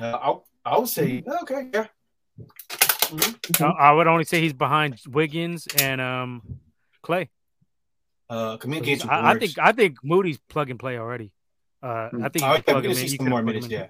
[0.00, 0.16] Uh,
[0.64, 1.86] I I would say okay, yeah.
[3.08, 3.62] Mhm.
[3.62, 6.42] I, I would only say he's behind Wiggins and um
[7.02, 7.30] Clay.
[8.30, 10.98] Uh, Kuminga So gets he's- you I, I think I think Moody's plug and play
[10.98, 11.32] already.
[11.82, 13.68] Uh, I think Oh, you yeah, plug we're gonna see some more minutes.
[13.68, 13.86] Yeah,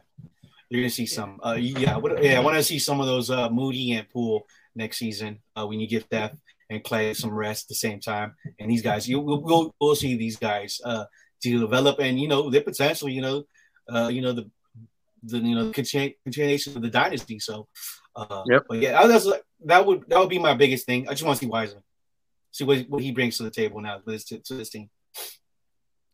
[0.70, 1.40] you're gonna see some.
[1.44, 4.46] Uh, yeah, I yeah, I want to see some of those uh, Moody and Poole
[4.74, 5.40] next season.
[5.56, 6.32] Uh, when you get Steph
[6.70, 9.94] and Clay some rest at the same time, and these guys, you we'll, we'll, we'll
[9.94, 11.04] see these guys uh,
[11.42, 13.44] to develop, and you know, they're potentially, you know,
[13.88, 14.50] uh, you know the
[15.22, 17.38] the you know continu- continuation of the dynasty.
[17.38, 17.68] So,
[18.16, 18.64] uh, Yep.
[18.68, 19.28] But yeah, that's
[19.64, 21.08] that would that would be my biggest thing.
[21.08, 21.82] I just want to see Wiseman,
[22.52, 24.90] see what what he brings to the table now to, to this team.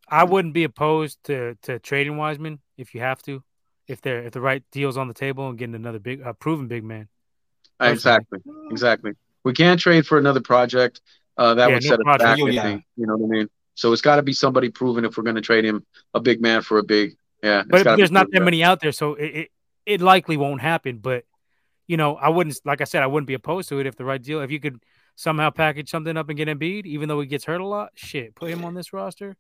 [0.09, 3.42] I wouldn't be opposed to to trading Wiseman if you have to,
[3.88, 6.68] if they're if the right deal's on the table and getting another big uh, proven
[6.68, 7.09] big man.
[7.80, 8.38] Exactly.
[8.70, 9.12] Exactly.
[9.45, 11.01] We can't trade for another project.
[11.36, 12.38] Uh, that Yeah, would no set us back.
[12.38, 12.78] Yeah, I yeah.
[12.97, 13.49] You know what I mean?
[13.74, 15.84] So it's got to be somebody proven if we're going to trade him
[16.14, 17.16] a big man for a big.
[17.42, 17.64] Yeah.
[17.68, 19.51] But gotta there's not that many out there, so it, it
[19.84, 20.99] it likely won't happen.
[20.99, 21.24] But
[21.86, 24.05] you know, I wouldn't like I said, I wouldn't be opposed to it if the
[24.05, 24.40] right deal.
[24.40, 24.80] If you could
[25.16, 28.34] somehow package something up and get Embiid, even though he gets hurt a lot, shit,
[28.34, 29.36] put him on this roster.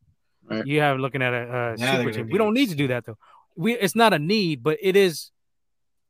[0.46, 0.66] Right.
[0.66, 2.28] You have looking at a, a they're super team.
[2.30, 3.18] We don't need to do that though.
[3.56, 5.30] We it's not a need, but it is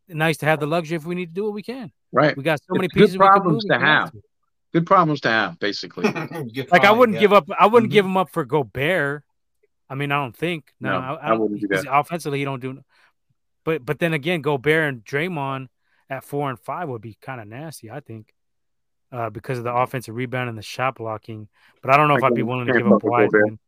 [0.08, 1.92] nice to have the luxury if we need to do what we can.
[2.14, 2.36] Right.
[2.36, 3.18] We got so It's many good pieces.
[3.18, 4.22] we can problems to if we want have.
[4.72, 6.10] Good problems to have, basically.
[6.54, 7.20] Good Like I wouldn't yeah.
[7.20, 7.48] give up.
[7.58, 7.94] I wouldn't Mhm.
[7.94, 9.22] give him up for Gobert.
[9.88, 10.72] I mean, I don't think.
[10.80, 12.80] No, No, I, I don't, wouldn't do because Offensively, he don't do.
[13.64, 15.68] but but then again, Gobert and Draymond
[16.10, 18.32] at four and five would be kind of nasty, I think,
[19.12, 21.48] uh, because of the offensive rebound and the shot blocking.
[21.82, 23.58] But I don't know if I'd be willing to give up Wiseman.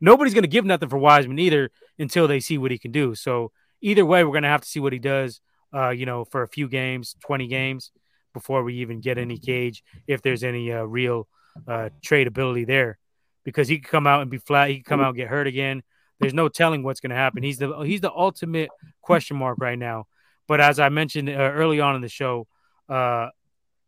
[0.00, 3.14] Nobody's going to give nothing for Wiseman either until they see what he can do.
[3.14, 5.40] So either way, we're going to have to see what he does.
[5.74, 7.92] Uh, you know, for a few games, twenty games,
[8.34, 11.28] before we even get any gauge if there's any uh, real
[11.66, 12.98] uh, tradability there,
[13.44, 14.70] because he could come out and be flat.
[14.70, 15.82] He could come out and get hurt again.
[16.20, 17.42] There's no telling what's going to happen.
[17.42, 18.70] He's the he's the ultimate
[19.00, 20.06] question mark right now.
[20.46, 22.46] But as I mentioned uh, early on in the show,
[22.88, 23.28] uh,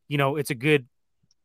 [0.09, 0.87] you know, it's a good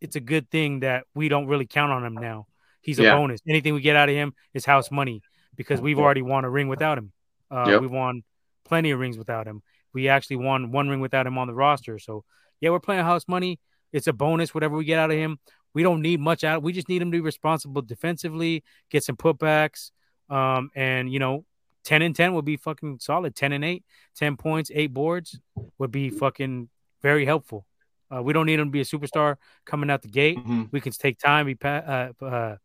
[0.01, 2.47] it's a good thing that we don't really count on him now.
[2.81, 3.15] He's a yeah.
[3.15, 3.41] bonus.
[3.47, 5.21] Anything we get out of him is house money
[5.55, 7.11] because we've already won a ring without him.
[7.51, 7.81] Uh, yep.
[7.81, 8.23] We won
[8.63, 9.61] plenty of rings without him.
[9.93, 11.99] We actually won one ring without him on the roster.
[11.99, 12.23] So
[12.61, 13.59] yeah, we're playing house money.
[13.91, 15.39] It's a bonus, whatever we get out of him.
[15.73, 16.63] We don't need much out.
[16.63, 19.91] We just need him to be responsible defensively, get some putbacks,
[20.29, 21.45] um, and you know,
[21.83, 23.35] ten and ten would be fucking solid.
[23.35, 23.83] Ten and eight,
[24.17, 25.39] 10 points, eight boards
[25.77, 26.69] would be fucking
[27.01, 27.65] very helpful.
[28.13, 29.35] Uh, we don't need him to be a superstar
[29.65, 30.37] coming out the gate.
[30.37, 30.63] Mm-hmm.
[30.71, 32.55] We can take time, be uh, uh,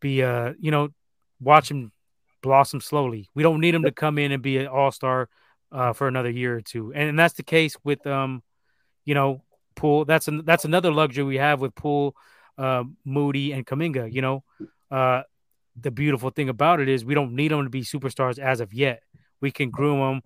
[0.00, 0.90] be uh, you know,
[1.40, 1.92] watch him
[2.42, 3.28] blossom slowly.
[3.34, 5.28] We don't need him to come in and be an all star
[5.76, 8.42] uh, for another year or two, and, and, that's the case with um,
[9.04, 9.42] you know,
[9.74, 10.04] Poole.
[10.04, 12.16] That's an, that's another luxury we have with Poole,
[12.58, 14.12] uh, Moody, and Kuminga.
[14.12, 14.44] You know,
[14.90, 15.22] uh,
[15.80, 18.72] the beautiful thing about it is we don't need them to be superstars as of
[18.72, 19.02] yet.
[19.40, 20.22] We can groom them.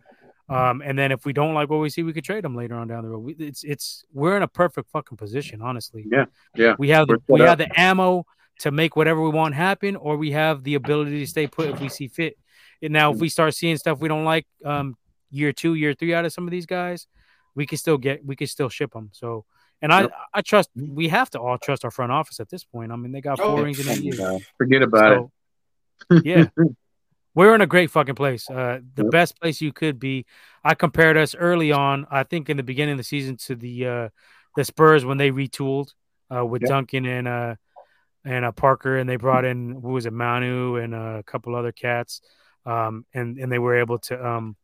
[0.56, 2.74] Um, and then if we don't like what we see, we could trade them later
[2.74, 3.20] on down the road.
[3.20, 6.04] We, it's it's we're in a perfect fucking position, honestly.
[6.10, 6.24] Yeah,
[6.56, 6.74] yeah.
[6.76, 8.26] We have the, we have the ammo
[8.60, 11.80] to make whatever we want happen, or we have the ability to stay put if
[11.80, 12.36] we see fit.
[12.82, 14.96] And now, if we start seeing stuff we don't like, um,
[15.30, 17.06] year two, year three out of some of these guys,
[17.54, 19.10] we can still get, we can still ship them.
[19.12, 19.44] So,
[19.82, 20.12] and I, yep.
[20.34, 22.92] I trust we have to all trust our front office at this point.
[22.92, 24.38] I mean, they got four oh, rings in a year.
[24.58, 25.30] Forget about
[26.10, 26.26] so, it.
[26.26, 26.44] yeah,
[27.34, 28.48] we're in a great fucking place.
[28.48, 29.10] Uh, the yep.
[29.10, 30.26] best place you could be.
[30.62, 33.86] I compared us early on, I think in the beginning of the season to the
[33.86, 34.08] uh,
[34.56, 35.92] the Spurs when they retooled
[36.34, 36.68] uh, with yep.
[36.68, 37.54] Duncan and uh
[38.24, 41.54] and uh, Parker, and they brought in who was it, Manu and uh, a couple
[41.54, 42.20] other cats,
[42.66, 44.56] um, and and they were able to um,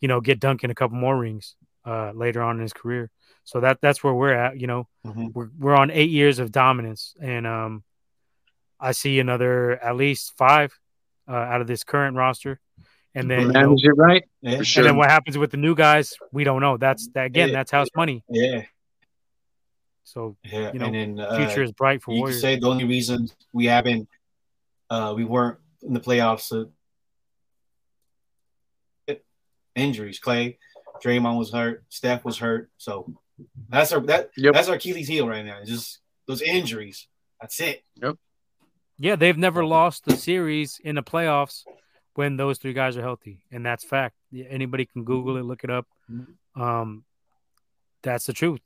[0.00, 3.10] you know, get Duncan a couple more rings uh, later on in his career.
[3.44, 4.60] So that that's where we're at.
[4.60, 5.28] You know, mm-hmm.
[5.32, 7.84] we're we're on eight years of dominance, and um,
[8.80, 10.78] I see another at least five
[11.28, 12.60] uh, out of this current roster.
[13.14, 14.24] And then, you know, it right?
[14.42, 14.82] Yeah, sure.
[14.82, 16.12] And then what happens with the new guys?
[16.32, 16.76] We don't know.
[16.76, 17.48] That's that again.
[17.48, 18.22] Yeah, that's house money.
[18.28, 18.64] Yeah.
[20.04, 22.42] So yeah, you know, and then, uh, future is bright for you Warriors.
[22.42, 24.06] Say the only reason we haven't,
[24.90, 26.68] uh, we weren't in the playoffs, uh,
[29.76, 30.18] injuries.
[30.18, 30.58] Clay,
[31.04, 33.12] Draymond was hurt, Steph was hurt, so
[33.68, 34.54] that's our that yep.
[34.54, 35.58] that's our Achilles heel right now.
[35.60, 37.06] It's just those injuries.
[37.40, 37.82] That's it.
[38.02, 38.16] Yep.
[38.98, 41.64] Yeah, they've never lost the series in the playoffs
[42.14, 44.16] when those three guys are healthy, and that's fact.
[44.34, 45.86] Anybody can Google it, look it up.
[46.54, 47.04] Um,
[48.02, 48.62] that's the truth.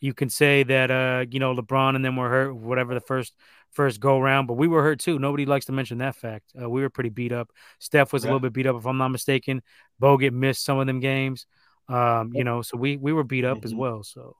[0.00, 3.34] You can say that uh, you know LeBron and them were hurt, whatever the first
[3.76, 5.18] first go round, but we were hurt too.
[5.18, 6.52] Nobody likes to mention that fact.
[6.60, 7.50] Uh, we were pretty beat up.
[7.78, 8.28] Steph was yeah.
[8.28, 9.62] a little bit beat up, if I'm not mistaken.
[10.02, 11.46] Bogut missed some of them games.
[11.88, 13.66] Um, you know, so we we were beat up mm-hmm.
[13.66, 14.02] as well.
[14.02, 14.36] So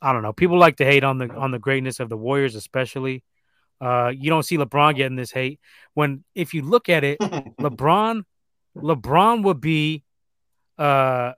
[0.00, 0.32] I don't know.
[0.32, 3.24] People like to hate on the on the greatness of the Warriors, especially.
[3.78, 5.60] Uh, you don't see LeBron getting this hate
[5.92, 8.22] when, if you look at it, LeBron,
[8.74, 10.02] LeBron would be
[10.78, 11.32] uh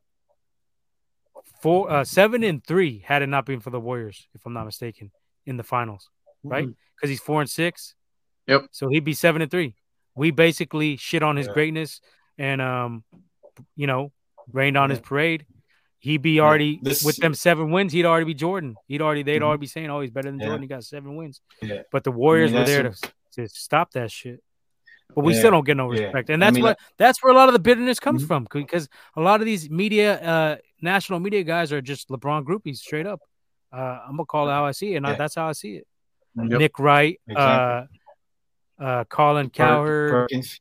[1.60, 4.64] four, uh, seven and three had it not been for the Warriors, if I'm not
[4.64, 5.10] mistaken,
[5.46, 6.10] in the finals,
[6.42, 6.68] right?
[6.96, 7.94] Because he's four and six.
[8.46, 8.68] Yep.
[8.70, 9.74] So he'd be seven and three.
[10.14, 11.52] We basically shit on his yeah.
[11.52, 12.00] greatness
[12.38, 13.04] and um,
[13.76, 14.12] you know,
[14.52, 14.96] rained on yeah.
[14.96, 15.46] his parade.
[16.00, 17.92] He'd be already this, with them seven wins.
[17.92, 18.76] He'd already be Jordan.
[18.86, 19.44] He'd already they'd mm-hmm.
[19.44, 20.46] already be saying, "Oh, he's better than yeah.
[20.46, 20.62] Jordan.
[20.62, 21.82] He got seven wins." Yeah.
[21.90, 24.42] But the Warriors I mean, were there to, to stop that shit.
[25.14, 25.38] But we yeah.
[25.40, 27.54] still don't get no respect, and that's I mean, what that's where a lot of
[27.54, 28.28] the bitterness comes mm-hmm.
[28.28, 28.46] from.
[28.52, 33.06] Because a lot of these media, uh, national media guys are just LeBron groupies, straight
[33.06, 33.20] up.
[33.72, 35.76] Uh, I'm gonna call it how I see it, and I, that's how I see
[35.76, 35.86] it.
[36.46, 36.58] Yep.
[36.58, 37.98] Nick Wright, exactly.
[38.80, 40.60] uh, uh, Colin Cowherd, Perkins.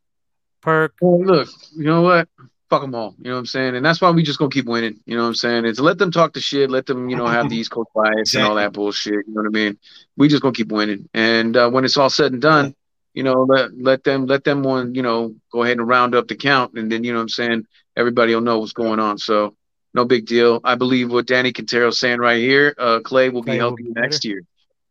[0.61, 0.95] Perk.
[1.01, 2.27] Well, look, you know what?
[2.69, 3.15] fuck them all.
[3.17, 3.75] You know what I'm saying?
[3.75, 4.99] And that's why we just gonna keep winning.
[5.05, 5.65] You know what I'm saying?
[5.65, 8.13] It's let them talk the shit, let them, you know, have the East Coast bias
[8.19, 8.41] exactly.
[8.41, 9.25] and all that bullshit.
[9.27, 9.77] You know what I mean?
[10.15, 11.09] We just gonna keep winning.
[11.13, 12.75] And uh, when it's all said and done,
[13.13, 16.27] you know, let let them let them one, you know, go ahead and round up
[16.27, 17.67] the count, and then you know what I'm saying.
[17.95, 19.17] Everybody will know what's going on.
[19.17, 19.55] So
[19.93, 20.61] no big deal.
[20.63, 22.75] I believe what Danny Quintero's saying right here.
[22.77, 24.41] Uh, Clay will be Clay healthy will be next year.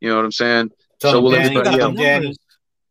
[0.01, 0.71] You know what I'm saying?
[1.01, 2.37] So, so will everybody else.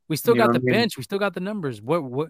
[0.08, 0.98] We still got the bench.
[0.98, 1.82] We still got the numbers.
[1.82, 2.30] What what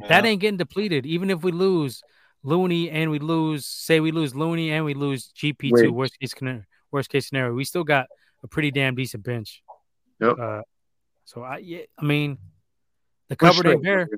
[0.00, 0.08] yeah.
[0.08, 1.06] That ain't getting depleted.
[1.06, 2.02] Even if we lose
[2.42, 6.34] Looney and we lose, say we lose Looney and we lose GP two, worst case
[6.36, 8.06] scenario, worst case scenario, we still got
[8.42, 9.62] a pretty damn decent bench.
[10.20, 10.38] Yep.
[10.38, 10.62] Uh,
[11.24, 12.38] so I, yeah, I mean,
[13.28, 14.08] the cupboard ain't bare.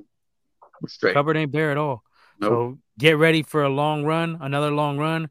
[1.01, 2.03] The cupboard ain't bare at all.
[2.39, 2.49] Nope.
[2.49, 5.29] So get ready for a long run, another long run.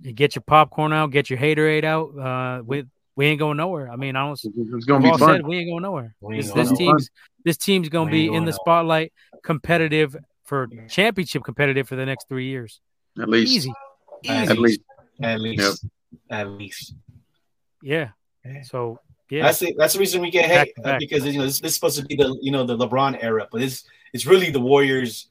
[0.00, 2.18] You get your popcorn out, get your haterade out.
[2.18, 2.86] Uh, with
[3.16, 3.90] we ain't going nowhere.
[3.90, 4.38] I mean, I don't.
[4.44, 5.36] It's gonna be fun.
[5.38, 6.14] Said, we ain't going nowhere.
[6.22, 6.94] Ain't This, going this nowhere.
[6.94, 7.10] team's
[7.44, 8.60] this team's gonna We be ain't in the nowhere.
[8.62, 9.12] spotlight,
[9.42, 12.80] competitive for championship competitive for the next three years.
[13.20, 13.52] At least.
[13.52, 13.72] Easy,
[14.28, 14.50] At easy.
[14.52, 14.80] At least.
[15.22, 15.84] At least.
[16.30, 16.94] At least.
[17.82, 18.10] Yeah.
[18.44, 18.62] Yeah.
[18.62, 19.00] So
[19.30, 19.74] yeah, That's it.
[19.76, 20.98] That's the reason we get Back hate to back.
[21.00, 23.48] because you know this, this is supposed to be the you know the LeBron era,
[23.50, 25.28] but it's it's really the Warriors,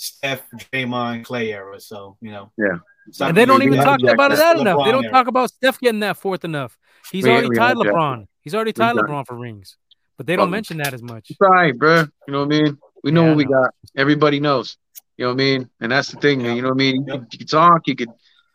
[0.00, 0.42] Steph,
[0.72, 1.78] Draymond, Clay era.
[1.78, 2.78] So you know, Yeah.
[3.06, 4.84] It's and they don't even talk about it that the enough.
[4.84, 5.12] They don't era.
[5.12, 6.78] talk about Steph getting that fourth enough.
[7.12, 7.92] He's We- already we tied have Jack.
[7.94, 8.26] LeBron.
[8.40, 9.04] He's already We tied done.
[9.06, 9.76] LeBron for rings,
[10.16, 11.30] but they don't Um, mention that as much.
[11.30, 12.04] It's all right, bro.
[12.26, 12.78] You know what I mean?
[13.04, 13.50] We know Yeah, what we know.
[13.62, 13.70] got.
[13.96, 14.78] Everybody knows.
[15.18, 15.70] You know what I mean?
[15.80, 16.56] And that's the thing, man.
[16.56, 16.96] You know what I mean?
[16.96, 17.18] You, Yep.
[17.20, 18.08] could, you could talk, you could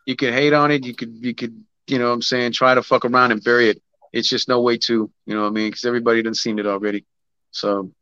[0.06, 2.74] you could hate on it, you could you could, you know what I'm saying, try
[2.74, 3.80] to fuck around and bury it.
[4.12, 5.68] It's just no way to, you know what I mean?
[5.70, 7.04] Because everybody done seen it already.
[7.50, 7.92] So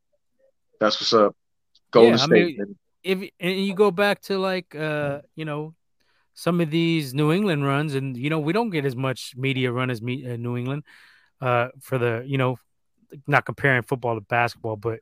[0.80, 1.34] that's what's up.
[1.90, 2.30] Golden Yeah, I State.
[2.30, 2.74] mean- baby.
[3.04, 5.74] If and you go back to like uh you know
[6.32, 9.70] some of these New England runs and you know we don't get as much media
[9.70, 10.82] run as me uh, New England
[11.40, 12.56] uh for the you know
[13.26, 14.98] not comparing football to basketball but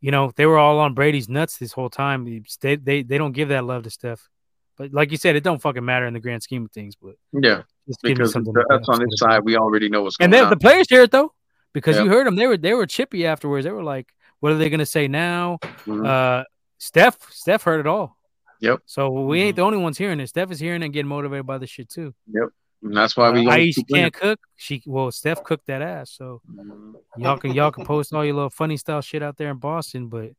[0.00, 3.32] you know they were all on Brady's nuts this whole time they they, they don't
[3.32, 4.28] give that love to Steph
[4.76, 7.14] but like you said it don't fucking matter in the grand scheme of things but
[7.32, 7.62] yeah,
[8.02, 9.42] because that's on this side.
[9.44, 10.50] We already know what's going and then on.
[10.50, 11.32] the players hear it though
[11.72, 12.04] because Yeah.
[12.04, 14.68] you heard them they were they were chippy afterwards they were like what are they
[14.68, 16.06] gonna say now Mhm.
[16.06, 16.44] uh,
[16.82, 18.16] Steph, Steph heard it all.
[18.58, 18.80] Yep.
[18.86, 20.26] So we ain't the only ones hearing it.
[20.28, 22.12] Steph is hearing and getting motivated by this shit too.
[22.32, 22.48] Yep.
[22.82, 24.02] And that's why we uh, gonna Ayesha keep winning.
[24.10, 24.40] can't cook.
[24.56, 26.10] She well, Steph cooked that ass.
[26.10, 26.94] So Mhm.
[27.18, 30.08] y'all can y'all can post all your little funny style shit out there in Boston,
[30.08, 30.30] but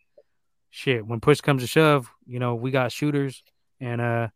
[0.69, 3.41] shit, when push comes to shove, you know we got shooters
[3.79, 4.27] and uh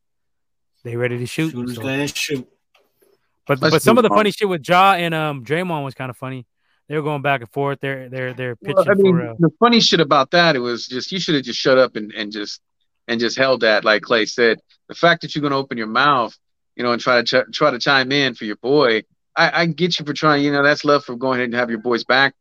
[0.86, 1.52] they ready to shoot.
[1.52, 2.48] Shooters So- gonna shoot.
[3.46, 5.94] but Let's but some of the move funny shit with Ja and um Draymond was
[5.94, 6.46] kind of funny.
[6.88, 7.80] They were going back and forth.
[7.82, 10.60] They're they're they're pitching Well, I mean, for uh, the funny shit about that, it
[10.60, 12.62] was just you should have just shut up and, and just
[13.08, 14.60] and just held that, like Clay said.
[14.88, 16.38] The fact that you're gonna open your mouth,
[16.76, 19.04] you know, and try to ch- try to chime in for your boy,
[19.36, 20.44] I, I get you for trying.
[20.44, 22.34] You know, that's love for going ahead and have your boys back.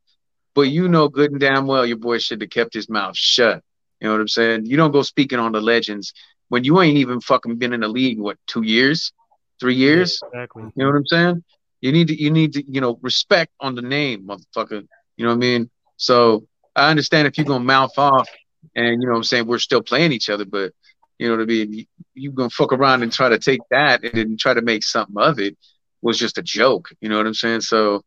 [0.54, 3.62] But you know good and damn well your boy should have kept his mouth shut.
[4.00, 4.66] You know what I'm saying?
[4.66, 6.12] You don't go speaking on the legends
[6.48, 9.12] when you ain't even fucking been in the league what two years,
[9.58, 10.20] three years.
[10.22, 10.62] exactly.
[10.62, 11.44] You know what I'm saying?
[11.86, 14.84] You need to you need to, you know, respect on the name, motherfucker.
[15.16, 15.70] You know what I mean?
[15.96, 18.28] So I understand if you're gonna mouth off
[18.74, 20.72] and you know what I'm saying, we're still playing each other, but
[21.20, 21.84] you know what I mean, you,
[22.14, 25.14] you gonna fuck around and try to take that and then try to make something
[25.16, 25.56] of it
[26.02, 26.88] was just a joke.
[27.00, 27.60] You know what I'm saying?
[27.60, 28.02] So,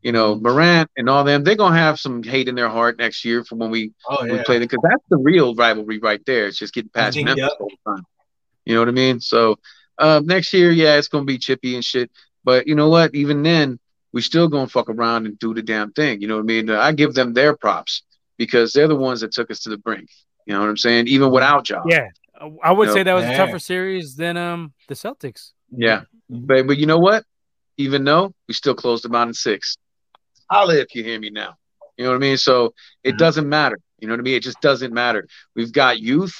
[0.00, 3.24] you know, Morant and all them, they're gonna have some hate in their heart next
[3.24, 6.46] year for when we Oh we play them because that's the real rivalry right there.
[6.46, 8.04] It's just getting past think, Memphis all the time.
[8.64, 9.18] You know what I mean?
[9.18, 9.56] So
[9.98, 12.12] uh, next year, yeah, it's gonna be chippy and shit.
[12.44, 13.14] But you know what?
[13.14, 13.78] Even then,
[14.12, 16.20] we still gonna fuck around and do the damn thing.
[16.20, 16.70] You know what I mean?
[16.70, 18.02] I give them their props
[18.36, 20.08] because they're the ones that took us to the brink.
[20.46, 21.08] You know what I'm saying?
[21.08, 21.84] Even without Job.
[21.88, 22.08] Yeah,
[22.62, 22.94] I would Yep.
[22.94, 25.52] say that was a tougher series than um the Celtics.
[25.70, 26.02] Yeah.
[26.30, 26.46] Mhm.
[26.46, 27.24] But but you know what?
[27.76, 29.76] Even though we still closed them out in six.
[30.50, 31.56] Holla if you hear me now.
[31.96, 32.36] You know what I mean?
[32.36, 33.78] So it doesn't matter.
[34.00, 34.34] You know what I mean?
[34.34, 35.26] It just doesn't matter.
[35.56, 36.34] We've got youth.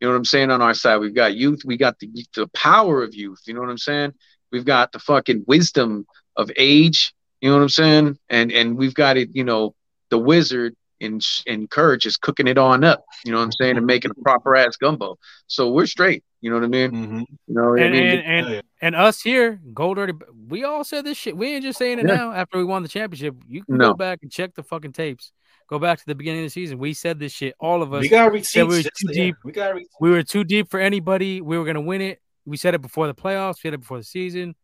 [0.00, 0.50] You know what I'm saying?
[0.50, 1.62] On our side, we've got youth.
[1.64, 3.40] We got the the power of youth.
[3.46, 4.12] You know what I'm saying?
[4.52, 7.12] We've got the fucking wisdom of age.
[7.40, 8.18] You know what I'm saying?
[8.28, 9.30] And and we've got it.
[9.32, 9.74] You know,
[10.10, 13.04] the wizard in in courage is cooking it on up.
[13.24, 13.76] You know what I'm saying?
[13.78, 15.16] And making a proper ass gumbo.
[15.46, 16.22] So we're straight.
[16.42, 16.90] You know what I mean?
[16.90, 17.20] Mhm.
[17.46, 20.14] You know, I And mean, and, and, and us here, Gold already.
[20.48, 21.36] We all said this shit.
[21.36, 22.14] We ain't just saying it Yeah.
[22.14, 23.36] now after we won the championship.
[23.46, 23.90] You can No.
[23.90, 25.32] go back and check the fucking tapes.
[25.68, 26.78] Go back to the beginning of the season.
[26.78, 27.54] We said this shit.
[27.60, 28.00] All of us.
[28.02, 28.56] We got receipts.
[28.56, 29.36] we were too deep.
[29.44, 29.94] We got receipts.
[30.00, 31.40] we were too deep for anybody.
[31.40, 32.20] We were gonna win it.
[32.44, 33.56] We said it before the playoffs.
[33.56, 34.54] We said it before the season.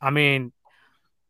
[0.00, 0.52] I mean,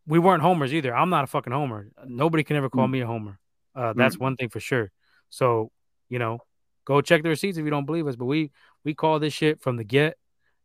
[0.07, 0.95] we weren't homers either.
[0.95, 1.89] I'm not a fucking homer.
[2.07, 2.91] Nobody can ever call Mm.
[2.91, 3.39] me a homer.
[3.74, 4.91] Uh, that's one thing for sure.
[5.30, 5.70] So
[6.09, 6.39] you know,
[6.85, 8.16] go check the receipts if you don't believe us.
[8.16, 8.51] But we
[8.85, 10.16] we call this shit from the get,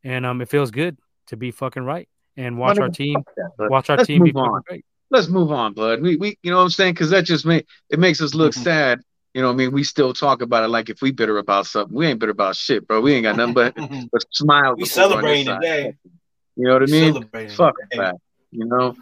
[0.03, 0.97] and um, it feels good
[1.27, 2.07] to be fucking right
[2.37, 3.23] and watch our team,
[3.57, 4.61] But watch our let's team be move fucking on.
[4.67, 4.85] great.
[5.09, 6.01] let's move on, blood.
[6.01, 6.93] We we you know what I'm saying?
[6.93, 8.63] Because that just make it makes us look Mhm.
[8.63, 9.01] sad.
[9.33, 11.67] You know, what I mean, we still talk about it like if we bitter about
[11.67, 11.95] something.
[11.95, 12.99] We ain't bitter about shit, bro.
[13.01, 13.75] We ain't got nothing but
[14.11, 14.77] but smiles.
[14.77, 15.61] we celebrating side.
[15.61, 15.95] today.
[16.55, 17.49] You know what I mean?
[17.49, 18.15] Fuck that.
[18.51, 18.95] You know,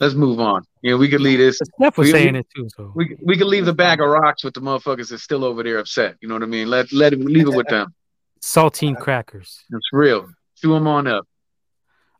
[0.00, 0.64] let's move on.
[0.80, 1.60] You know, we could leave this.
[1.78, 2.68] Steph was We- saying it too.
[2.74, 5.62] So We we could leave the bag of rocks with the motherfuckers that's still over
[5.62, 6.16] there upset.
[6.22, 6.68] You know what I mean?
[6.70, 7.94] Let let it leave it with them.
[8.42, 9.62] saltine crackers.
[9.70, 10.28] It's real.
[10.60, 11.26] Chew them on up.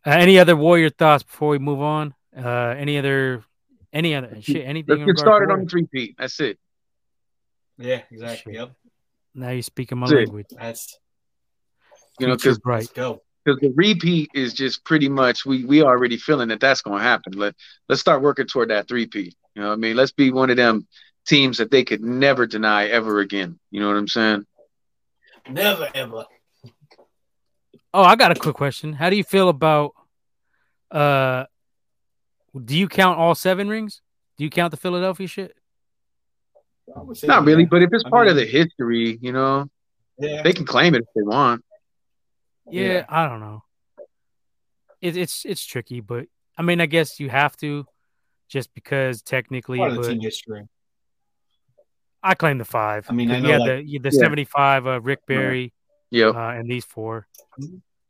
[0.05, 2.15] Uh, any other warrior thoughts before we move on?
[2.37, 3.43] Uh, any other,
[3.93, 4.65] any other shit?
[4.67, 4.99] Anything?
[4.99, 6.15] Let's get started on the three P.
[6.19, 6.59] That's it.
[7.79, 8.53] Yeah, exactly.
[8.55, 8.61] Shit.
[8.61, 8.73] Yep.
[9.35, 10.19] Now you're speaking my That's it.
[10.25, 10.47] language.
[10.51, 10.99] That's
[12.19, 12.79] You know, because bright.
[12.81, 13.23] let's go.
[13.45, 17.03] because the repeat is just pretty much we we already feeling that that's going to
[17.05, 17.35] happen.
[17.35, 17.55] Let
[17.89, 19.37] let's start working toward that three P.
[19.55, 20.87] You know, what I mean, let's be one of them
[21.27, 23.59] teams that they could never deny ever again.
[23.71, 24.47] You know what I'm saying?
[25.51, 26.25] Never ever.
[27.93, 28.93] Oh, I got a quick question.
[28.95, 29.93] How do you feel about
[30.91, 31.45] uh
[32.65, 34.01] do you count all seven rings?
[34.39, 35.55] Do you count the Philadelphia shit?
[37.25, 39.69] Not really, but if it's I part mean, of the history, you know,
[40.19, 40.43] yeah.
[40.43, 41.65] they can claim it if they want.
[42.71, 43.05] Yeah, yeah.
[43.09, 43.63] I don't know.
[45.01, 46.27] It, it's it's tricky, but
[46.57, 47.87] I mean, I guess you have to,
[48.49, 49.79] just because technically.
[49.79, 50.69] Part of the team history.
[52.23, 53.07] I claim the five.
[53.09, 54.19] I mean, I know yeah, like, the the yeah.
[54.19, 55.73] seventy five, uh, Rick Barry,
[56.11, 57.29] yeah, uh, and these four.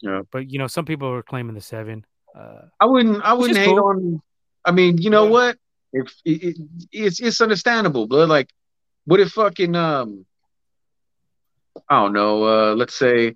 [0.00, 2.04] Yeah, but you know, some people are claiming the seven.
[2.34, 3.22] Uh, I wouldn't.
[3.22, 3.84] I wouldn't hate cool.
[3.84, 4.22] on.
[4.64, 5.30] I mean, you know yeah.
[5.30, 5.58] what?
[5.92, 6.56] If it, it,
[6.92, 8.50] it's it's understandable, but like,
[9.06, 10.26] what if fucking um,
[11.88, 12.44] I don't know.
[12.44, 13.34] Uh, let's say,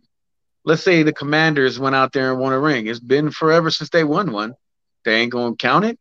[0.65, 2.87] let's say the Commanders went out there and won a ring.
[2.87, 4.55] It's been forever since they won one.
[5.05, 5.99] They ain't gonna count it.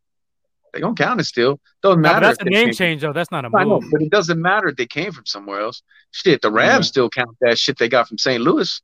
[0.72, 1.60] They gonna count it still.
[1.82, 2.20] Doesn't matter.
[2.20, 3.12] No, that's a name change though.
[3.12, 3.60] That's not a move.
[3.60, 5.82] I know, but it doesn't matter if they came from somewhere else.
[6.10, 8.40] Shit, the Rams still count that shit they got from St.
[8.42, 8.80] Louis.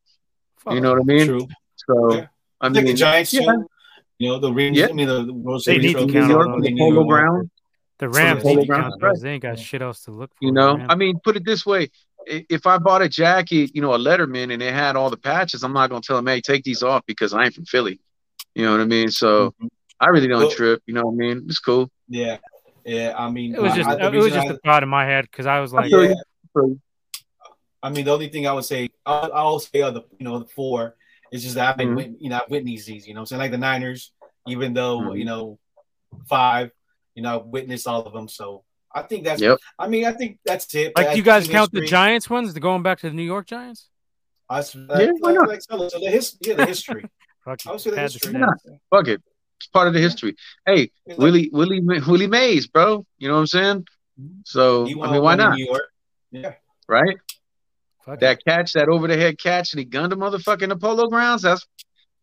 [0.58, 1.26] Fuck you know what I mean?
[1.26, 1.48] True.
[1.76, 2.26] So yeah.
[2.60, 3.40] I mean, like the Giants yeah.
[3.40, 3.66] too.
[4.18, 4.78] You know the Rams.
[4.78, 4.86] Yeah.
[4.88, 5.82] I mean the World Series.
[5.82, 7.50] They need to count on the Polo Ground.
[7.98, 10.44] The Rams need to count they ain't got shit else to look for.
[10.44, 10.84] You know.
[10.88, 11.90] I mean, put it this way:
[12.26, 15.62] if I bought a jacket, you know, a Letterman, and it had all the patches,
[15.62, 18.00] I'm not gonna tell them, "Hey, take these off," because I ain't from Philly.
[18.54, 19.10] You know what I mean?
[19.10, 19.66] So mm-hmm.
[20.00, 20.82] I really don't well, trip.
[20.86, 21.44] You know what I mean?
[21.46, 21.90] It's cool.
[22.08, 22.38] Yeah,
[22.84, 23.14] yeah.
[23.16, 25.26] I mean, it was just I, it was just I, a thought in my head
[25.30, 26.14] because I was like, yeah.
[27.82, 30.38] I mean, the only thing I would say, I'll, I'll say, of the you know,
[30.40, 30.96] the four
[31.30, 32.14] it's just that I've been, mm-hmm.
[32.18, 33.06] you know, I've witnessed these.
[33.06, 34.12] You know, I'm saying like the Niners,
[34.46, 35.16] even though mm-hmm.
[35.16, 35.58] you know,
[36.28, 36.70] five,
[37.16, 38.28] you know, I've witnessed all of them.
[38.28, 38.62] So
[38.94, 39.40] I think that's.
[39.40, 39.58] Yep.
[39.78, 40.92] I mean, I think that's it.
[40.96, 41.80] Like, you guys count history.
[41.80, 42.54] the Giants ones?
[42.54, 43.88] The going back to the New York Giants?
[44.48, 45.48] I, yeah, why not?
[45.48, 47.10] Like, so the his, yeah, the history.
[47.44, 48.32] Fuck I would say the history.
[48.90, 49.20] Fuck it.
[49.58, 50.36] It's part of the history.
[50.64, 53.04] Hey, like, Willie, Willie, Willie Mays, bro.
[53.18, 53.86] You know what I'm saying?
[54.44, 55.58] So I mean, why not?
[56.30, 56.54] Yeah.
[56.88, 57.16] Right.
[58.04, 60.76] Fuck that catch, that over the head catch, and he gunned a motherfucker in the
[60.76, 61.42] polo grounds.
[61.42, 61.66] That's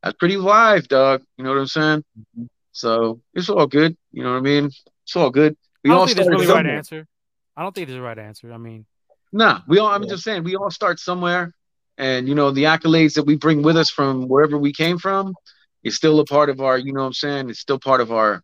[0.01, 1.23] that's pretty live, dog.
[1.37, 2.03] You know what I'm saying?
[2.19, 2.45] Mm-hmm.
[2.73, 3.95] So it's all good.
[4.11, 4.65] You know what I mean?
[4.65, 5.55] It's all good.
[5.83, 7.07] We I don't all think there's really right answer.
[7.55, 8.51] I don't think there's a right answer.
[8.51, 8.85] I mean,
[9.31, 9.87] nah, we all.
[9.87, 10.09] I'm yeah.
[10.09, 11.53] just saying we all start somewhere,
[11.97, 15.35] and you know the accolades that we bring with us from wherever we came from
[15.83, 16.77] is still a part of our.
[16.77, 17.49] You know what I'm saying?
[17.49, 18.43] It's still part of our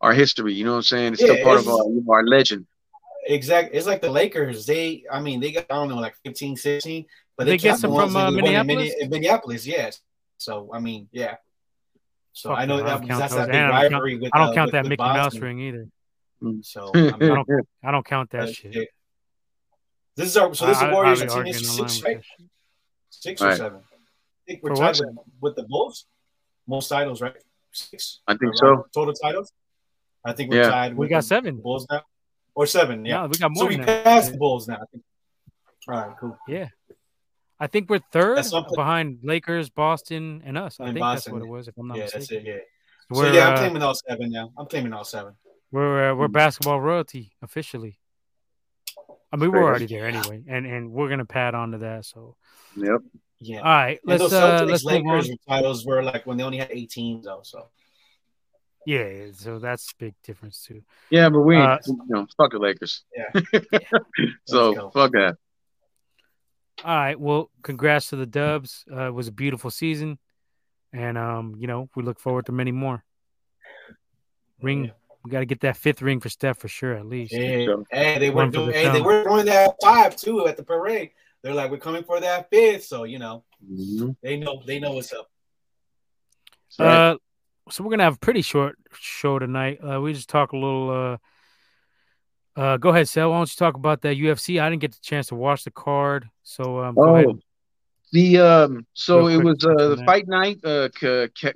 [0.00, 0.54] our history.
[0.54, 1.12] You know what I'm saying?
[1.14, 2.66] It's yeah, still part it's, of our you know, our legend.
[3.26, 3.76] Exactly.
[3.76, 4.64] It's like the Lakers.
[4.64, 7.04] They, I mean, they got I don't know, like 15, 16,
[7.36, 8.94] but they, they get some from uh, Minneapolis.
[9.08, 10.00] Minneapolis, yes.
[10.38, 11.36] So I mean, yeah.
[12.38, 14.30] So Fuck I know that that's that big rivalry count, with.
[14.32, 15.16] I don't uh, count that Mickey Boston.
[15.16, 15.88] Mouse ring either.
[16.62, 17.48] So I, mean, I, don't,
[17.82, 18.90] I don't count that shit.
[20.14, 22.20] This is our so this is Warriors team is six, right?
[23.10, 23.80] Six or seven.
[23.80, 26.06] I think we're tied with, with, the Bulls.
[26.68, 27.34] Most titles, right?
[27.72, 28.20] Six.
[28.28, 28.86] I think so.
[28.94, 29.52] Total titles.
[30.24, 30.70] I think we're yeah.
[30.70, 30.96] tied.
[30.96, 32.02] we got seven Bulls now
[32.54, 33.04] or seven.
[33.04, 33.64] Yeah, we got more.
[33.64, 34.78] So we passed the Bulls now.
[35.88, 36.38] All right, cool.
[36.46, 36.68] Yeah,
[37.60, 38.44] I think we're third
[38.74, 40.78] behind Lakers, Boston, and us.
[40.80, 41.32] I think Boston.
[41.32, 41.68] that's what it was.
[41.68, 42.20] If I'm not yeah, mistaken.
[42.20, 43.16] That's it, yeah.
[43.16, 44.52] So, yeah, I'm uh, claiming all seven now.
[44.56, 45.34] I'm claiming all seven.
[45.72, 47.98] We're uh, we're basketball royalty officially.
[49.32, 52.04] I mean, we're already there anyway, and and we're gonna pad onto that.
[52.04, 52.36] So.
[52.76, 53.00] Yep.
[53.40, 53.58] Yeah.
[53.58, 54.00] All right.
[54.04, 57.40] Let's and those uh, let's Lakers titles were like when they only had 18 though.
[57.42, 57.68] So.
[58.86, 60.82] Yeah, so that's big difference too.
[61.10, 63.04] Yeah, but we, uh, you know, fuck the Lakers.
[63.14, 63.40] Yeah.
[64.46, 65.36] so fuck that.
[66.84, 67.18] All right.
[67.18, 68.84] Well, congrats to the Dubs.
[68.90, 70.18] Uh, it was a beautiful season,
[70.92, 73.04] and um, you know, we look forward to many more.
[74.62, 74.86] Ring.
[74.86, 74.90] Yeah.
[75.24, 77.34] We got to get that fifth ring for Steph for sure, at least.
[77.34, 78.68] Hey, hey they were doing.
[78.68, 81.10] The hey, they were throwing that five too at the parade.
[81.42, 84.10] They're like, we're coming for that fifth, so you know, mm-hmm.
[84.22, 85.28] they know they know what's up.
[86.78, 87.16] Uh,
[87.70, 89.80] so we're gonna have a pretty short show tonight.
[89.82, 91.18] Uh, we just talk a little.
[92.58, 93.30] Uh, go ahead, Sal.
[93.30, 94.60] Why don't you talk about that UFC?
[94.60, 97.26] I didn't get the chance to watch the card, so um, oh, ahead.
[98.10, 100.58] the um, so it was uh, the fight night.
[100.64, 100.88] Uh,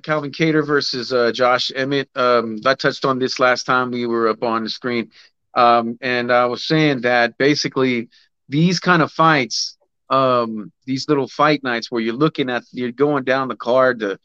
[0.01, 2.09] Calvin Kattar versus uh, Josh Emmett.
[2.15, 5.11] Um, I touched on this last time we were up on the screen,
[5.55, 8.07] um, and I was saying that basically
[8.47, 9.77] these kind of fights,
[10.09, 14.21] um, these little fight nights where you're looking at, you're going down the card, the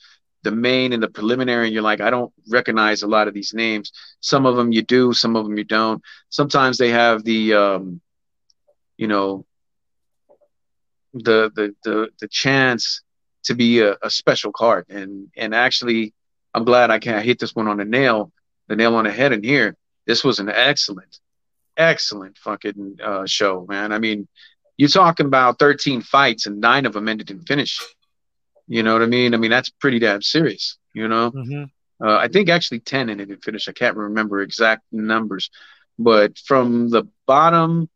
[0.48, 3.52] the main and the preliminary and you're like i don't recognize a lot of these
[3.54, 3.92] names.
[4.20, 6.02] Some of them you do some of them you don't.
[6.30, 8.00] Sometimes they have the um,
[8.96, 9.44] you know
[11.14, 13.02] the the the, the chance
[13.44, 14.86] to be a, a special card.
[14.88, 16.14] And and actually
[16.54, 18.32] i'm glad i can hit this one on the nail
[18.68, 19.76] the nail on the head in here.
[20.06, 21.18] This was an excellent
[21.76, 23.92] excellent fucking uh, show man.
[23.92, 24.28] I mean
[24.76, 27.80] you're talking about 13 fights and nine of them ended in finish
[28.68, 29.34] you know what I mean?
[29.34, 30.78] I mean that's pretty damn serious.
[30.94, 32.06] You know, mm-hmm.
[32.06, 33.68] uh, I think actually ten in it and finish.
[33.68, 35.50] I can't remember exact numbers,
[35.98, 37.88] but from the bottom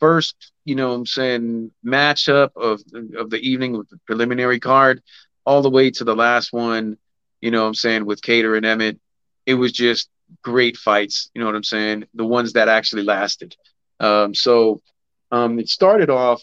[0.00, 2.82] first, you know, I'm saying matchup of
[3.16, 5.02] of the evening with the preliminary card,
[5.44, 6.98] all the way to the last one,
[7.40, 8.98] you know what I'm saying, with Kattar and Emmett,
[9.46, 10.08] it was just
[10.42, 12.04] great fights, you know what I'm saying?
[12.14, 13.56] The ones that actually lasted.
[14.00, 14.82] Um, so
[15.30, 16.42] um, it started off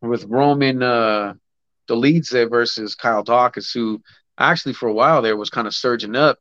[0.00, 1.34] with Roman uh,
[1.88, 4.02] Dolidze versus Kyle Daukaus, who
[4.38, 6.38] actually for a while there was kind of surging up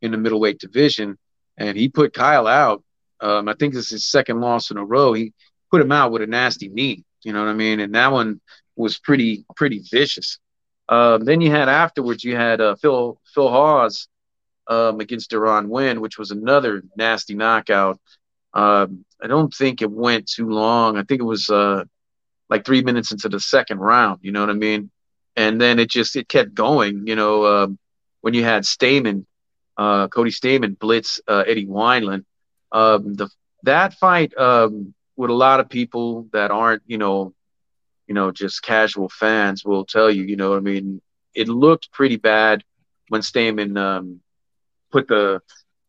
[0.00, 1.18] in the middleweight division,
[1.56, 2.82] and he put Kyle out.
[3.20, 5.12] Um, I think this is his second loss in a row.
[5.12, 5.32] He
[5.70, 7.04] put him out with a nasty knee.
[7.22, 7.80] You know what I mean?
[7.80, 8.40] And that one
[8.76, 10.38] was pretty pretty vicious.
[10.88, 14.08] Um, then you had afterwards, you had uh, Phil Phil Hawes
[14.66, 18.00] um, against Deron Winn, which was another nasty knockout.
[18.54, 20.96] Um, I don't think it went too long.
[20.96, 21.84] I think it was uh,
[22.52, 24.20] like three minutes into the second round.
[24.20, 24.90] You know what I mean?
[25.36, 27.06] And then it just it kept going.
[27.06, 27.78] You know, um,
[28.20, 29.24] when you had Stamann,
[29.78, 32.26] uh, Cody Stamann blitz uh, Eddie Wineland,
[32.70, 33.30] um, the
[33.62, 37.32] that fight um, with a lot of people that aren't you know,
[38.06, 40.22] you know, just casual fans will tell you.
[40.22, 41.00] You know, I mean,
[41.34, 42.62] it looked pretty bad
[43.08, 44.20] when Stamann um,
[44.90, 45.40] put the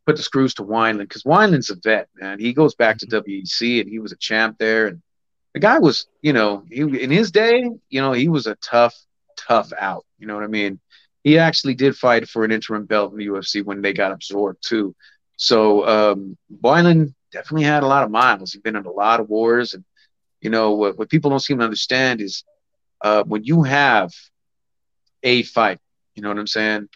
[0.06, 2.40] put the screws to Wineland because Wineland's a vet, man.
[2.40, 3.30] He goes back to mm-hmm.
[3.30, 4.88] WEC and he was a champ there.
[4.88, 5.02] And
[5.54, 8.96] the guy was, you know, he in his day, you know, he was a tough,
[9.38, 10.06] tough out.
[10.18, 10.80] You know what I mean?
[11.24, 14.64] He actually did fight for an interim belt in the UFC when they got absorbed
[14.68, 14.96] too.
[15.38, 18.54] So um, Wineland definitely had a lot of miles.
[18.54, 19.84] He's been in a lot of wars, and
[20.42, 22.44] you know what, what people don't seem to understand is
[23.02, 24.12] uh, when you have
[25.22, 25.80] a fight,
[26.16, 26.90] you know what I'm saying?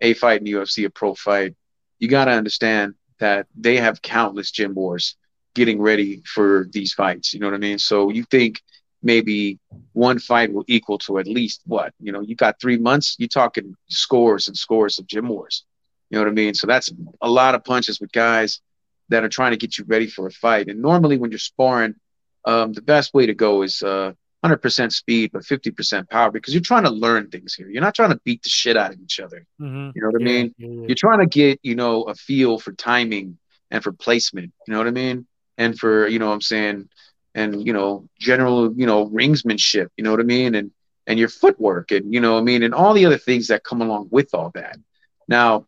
[0.00, 1.54] A fight in the UFC, a pro fight,
[1.98, 5.16] you got to understand that they have countless gym wars
[5.58, 7.34] getting ready for these fights.
[7.34, 7.80] You know what I mean?
[7.80, 8.62] So you think
[9.02, 9.58] maybe
[9.92, 11.92] one fight will equal to at least what?
[12.00, 15.64] You know, you got three months, you're talking scores and scores of gym wars.
[16.10, 16.54] You know what I mean?
[16.54, 18.60] So that's a lot of punches with guys
[19.08, 20.68] that are trying to get you ready for a fight.
[20.68, 21.96] And normally when you're sparring,
[22.44, 24.12] um, the best way to go is uh,
[24.44, 27.68] 100% speed, but 50% power because you're trying to learn things here.
[27.68, 29.44] You're not trying to beat the shit out of each other.
[29.60, 29.90] Mm-hmm.
[29.94, 30.54] You know what yeah, I mean?
[30.56, 30.86] Yeah, yeah.
[30.86, 33.38] You're trying to get, you know, a feel for timing
[33.70, 34.52] and for placement.
[34.66, 35.26] You know what I mean?
[35.58, 36.88] And for, you know what I'm saying?
[37.34, 40.54] And, you know, general, you know, ringsmanship, you know what I mean?
[40.54, 40.70] And,
[41.06, 42.62] and your footwork and, you know I mean?
[42.62, 44.78] And all the other things that come along with all that.
[45.26, 45.66] Now,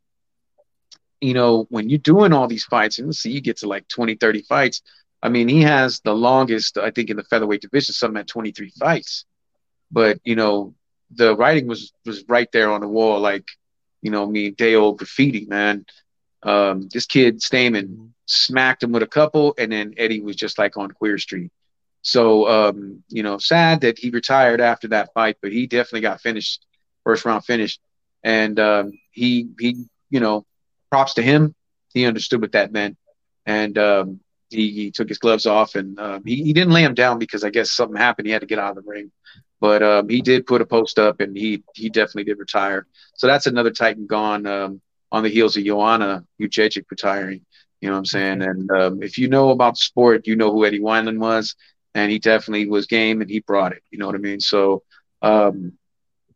[1.20, 4.14] you know, when you're doing all these fights, and see, you get to like 20,
[4.14, 4.80] 30 fights,
[5.22, 8.72] I mean, he has the longest, I think, in the featherweight division, something at 23
[8.78, 9.26] fights.
[9.90, 10.74] But you know,
[11.10, 13.44] the writing was was right there on the wall, like
[14.02, 15.84] you know, me day old graffiti, man.
[16.42, 20.76] Um, this kid Stamann smacked him with a couple, and then Eddie was just like
[20.76, 21.50] on Queer Street.
[22.02, 26.20] So um, you know, sad that he retired after that fight, but he definitely got
[26.20, 26.64] finished,
[27.04, 27.80] first round finished,
[28.24, 30.44] and um, he he you know,
[30.90, 31.54] props to him.
[31.94, 32.96] He understood what that meant,
[33.46, 34.20] and um,
[34.50, 37.44] he, he took his gloves off and um, he, he didn't lay him down because
[37.44, 38.26] I guess something happened.
[38.26, 39.10] He had to get out of the ring.
[39.60, 42.86] But um, he did put a post up and he he definitely did retire.
[43.14, 44.80] So that's another Titan gone um,
[45.12, 47.44] on the heels of Joanna Jędrzejczyk retiring.
[47.80, 48.42] You know what I'm saying?
[48.42, 51.54] And um, if you know about the sport, you know who Eddie Wineland was,
[51.94, 53.82] and he definitely was game and he brought it.
[53.90, 54.40] You know what I mean?
[54.40, 54.82] So,
[55.22, 55.72] um,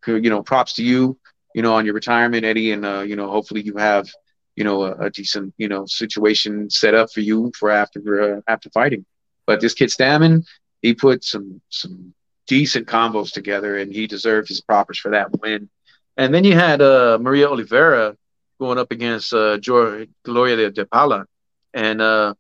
[0.07, 1.19] you know, props to you,
[1.55, 4.09] you know, on your retirement, Eddie, and uh, you know, hopefully you have
[4.57, 8.41] you know, a, a, decent, you know, situation set up for you for after uh,
[8.47, 9.05] after fighting.
[9.47, 10.45] But this kid Stamann,
[10.83, 12.15] he put some some
[12.47, 15.69] decent combos together, and he deserved his propers for that win.
[16.17, 18.17] And then you had uh, Maria Oliveira
[18.61, 21.27] going up against uh, Gloria de, de Paula,
[21.75, 22.35] and uh,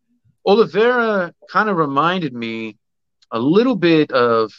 [0.46, 2.78] Oliveira kind of reminded me
[3.30, 4.52] a little bit of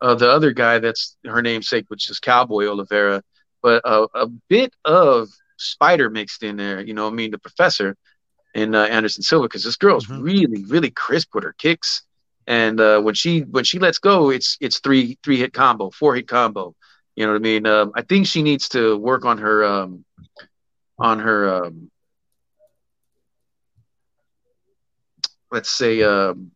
[0.00, 3.22] of the other guy that's her namesake, which is Cowboy Oliveira,
[3.62, 6.80] but a, a bit of Spider mixed in there.
[6.80, 7.96] You know, I mean, the professor
[8.54, 10.22] in uh, Anderson Silva because this girl's mm-hmm.
[10.22, 12.02] really, really crisp with her kicks.
[12.46, 16.14] And uh, when she when she lets go, it's it's three three hit combo, four
[16.14, 16.74] hit combo.
[17.16, 17.66] You know what I mean?
[17.66, 20.04] Um, I think she needs to work on her um,
[20.98, 21.90] on her um,
[25.50, 26.50] let's say um,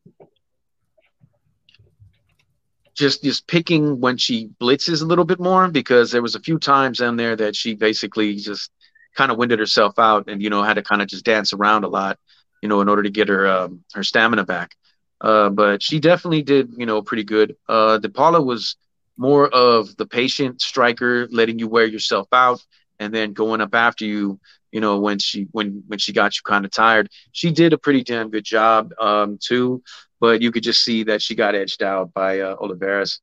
[2.94, 6.58] just just picking when she blitzes a little bit more because there was a few
[6.58, 8.70] times down there that she basically just
[9.16, 11.84] kind of winded herself out and you know had to kind of just dance around
[11.84, 12.18] a lot
[12.62, 14.74] you know in order to get her um, her stamina back.
[15.20, 17.56] Uh, but she definitely did you know pretty good.
[17.68, 18.76] Uh DePaula was
[19.16, 22.64] more of the patient striker letting you wear yourself out
[22.98, 24.38] and then going up after you
[24.72, 27.78] you know when she when when she got you kind of tired she did a
[27.78, 29.82] pretty damn good job um too
[30.20, 33.20] but you could just see that she got edged out by uh, Oliveras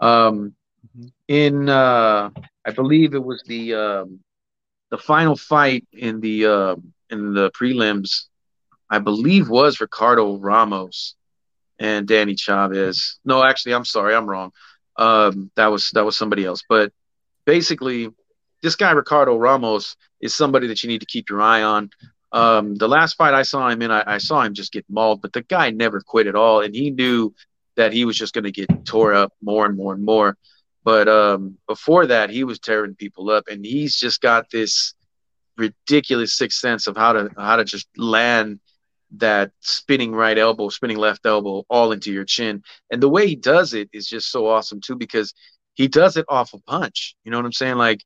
[0.00, 0.54] um
[0.96, 1.06] mm-hmm.
[1.28, 2.30] in uh
[2.66, 4.20] I believe it was the um
[4.90, 6.76] the final fight in the uh,
[7.10, 8.24] in the prelims,
[8.90, 11.14] I believe, was Ricardo Ramos
[11.78, 13.18] and Danny Chavez.
[13.24, 14.52] No, actually, I'm sorry, I'm wrong.
[14.96, 16.62] Um, that was that was somebody else.
[16.68, 16.92] But
[17.44, 18.10] basically,
[18.62, 21.90] this guy Ricardo Ramos is somebody that you need to keep your eye on.
[22.32, 25.22] Um, the last fight I saw him in, I, I, saw him just get mauled,
[25.22, 27.32] but the guy never quit at all, and he knew
[27.76, 30.36] that he was just going to get tore up more and more and more.
[30.84, 34.94] But um, before that, he was tearing people up, and he's just got this
[35.56, 38.60] ridiculous sixth sense of how to how to just land
[39.12, 42.62] that spinning right elbow, spinning left elbow, all into your chin.
[42.90, 45.32] And the way he does it is just so awesome too, because
[45.74, 47.16] he does it off a punch.
[47.24, 47.76] You know what I'm saying?
[47.76, 48.04] Like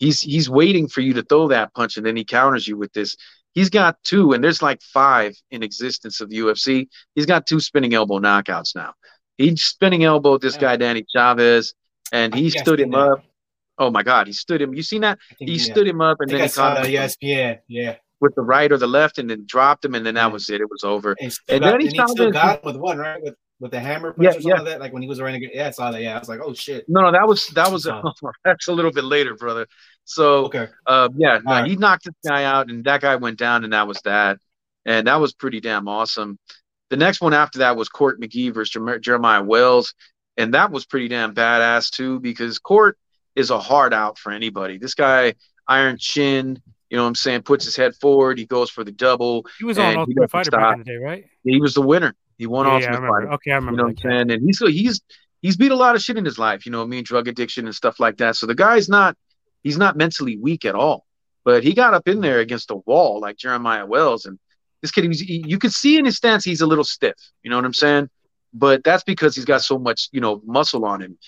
[0.00, 2.92] he's he's waiting for you to throw that punch, and then he counters you with
[2.92, 3.16] this
[3.52, 6.88] He's got two, and there's like five in existence of the UFC.
[7.14, 8.94] He's got two spinning elbow knockouts now.
[9.38, 11.74] He spinning elbow this guy Danny Chavez,
[12.12, 13.24] and he stood him up.
[13.78, 14.74] Oh my God, he stood him.
[14.74, 15.18] You seen that?
[15.38, 15.72] He yeah.
[15.72, 16.92] stood him up, and then he caught him.
[16.92, 17.96] Yes, yeah, yeah.
[18.20, 20.32] With the right or the left, and then dropped him, and then that yeah.
[20.32, 20.60] was it.
[20.60, 21.16] It was over.
[21.18, 24.56] And, and he, still got with one right with with the hammer punch yeah, or
[24.56, 24.62] yeah.
[24.64, 24.80] that.
[24.80, 26.02] Like when he was running, yeah, I saw that.
[26.02, 26.86] Yeah, I was like, oh shit.
[26.88, 28.02] No, no, that was that was a,
[28.44, 29.66] that's a little bit later, brother.
[30.04, 31.70] So okay, uh, yeah, no, right.
[31.70, 34.38] he knocked this guy out, and that guy went down, and that was that,
[34.84, 36.38] and that was pretty damn awesome.
[36.88, 39.94] The next one after that was Court McGee versus Jeremiah Wells,
[40.36, 42.98] and that was pretty damn badass too because Court
[43.36, 44.78] is a hard out for anybody.
[44.78, 45.34] This guy,
[45.68, 48.90] Iron Chin, you know what I'm saying, puts his head forward, he goes for the
[48.90, 49.46] double.
[49.58, 51.24] He was on Ultimate Fighter back in the day, right?
[51.44, 52.14] He was the winner.
[52.40, 53.32] He won yeah, Ultimate yeah, Fighter.
[53.34, 53.70] Okay, I remember.
[53.72, 54.30] You know what I'm saying?
[54.30, 55.02] And he's he's
[55.42, 56.64] he's beat a lot of shit in his life.
[56.64, 58.34] You know, I mean, drug addiction and stuff like that.
[58.36, 59.14] So the guy's not
[59.62, 61.04] he's not mentally weak at all.
[61.44, 64.38] But he got up in there against a wall like Jeremiah Wells, and
[64.80, 67.16] this kid, he, you could see in his stance he's a little stiff.
[67.42, 68.08] You know what I'm saying?
[68.54, 71.18] But that's because he's got so much, you know, muscle on him.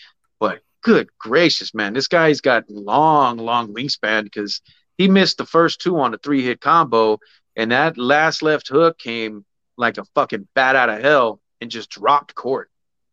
[0.40, 4.62] But good gracious, man, this guy's got long, long wingspan because
[4.96, 7.18] he missed the first two on a three hit combo,
[7.54, 9.44] and that last left hook came
[9.76, 12.70] like a fucking bat out of hell and just dropped Court.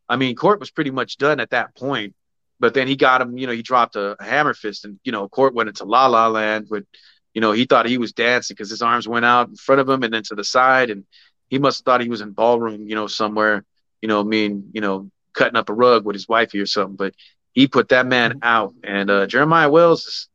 [0.07, 2.15] I mean, Court was pretty much done at that point.
[2.59, 5.29] But then he got him, you know, he dropped a, hammer fist and, you know,
[5.29, 6.85] Court went into la la land with,
[7.33, 9.87] you know, he thought he was dancing because his arms went out in front of
[9.87, 10.89] him and then to the side.
[10.89, 11.05] And
[11.49, 13.63] he must have thought he was in ballroom, you know, somewhere,
[14.01, 16.97] you know, mean, you know, cutting up a rug with his wifey or something.
[16.97, 17.13] But
[17.53, 18.39] he put that man mm-hmm.
[18.43, 18.73] out.
[18.83, 20.29] And uh, Jeremiah Wells, is,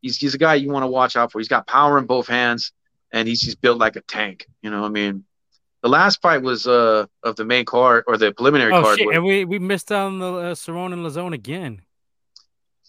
[0.00, 1.40] he's, he's a guy you want to watch out for.
[1.40, 2.72] He's got power in both hands
[3.12, 4.46] and he's, just built like a tank.
[4.62, 5.24] You know, I mean,
[5.86, 8.98] the last fight was uh of the main card or the preliminary oh, card.
[8.98, 9.14] Shit.
[9.14, 11.82] and we we missed on the uh, Cerrone and Lauzon again.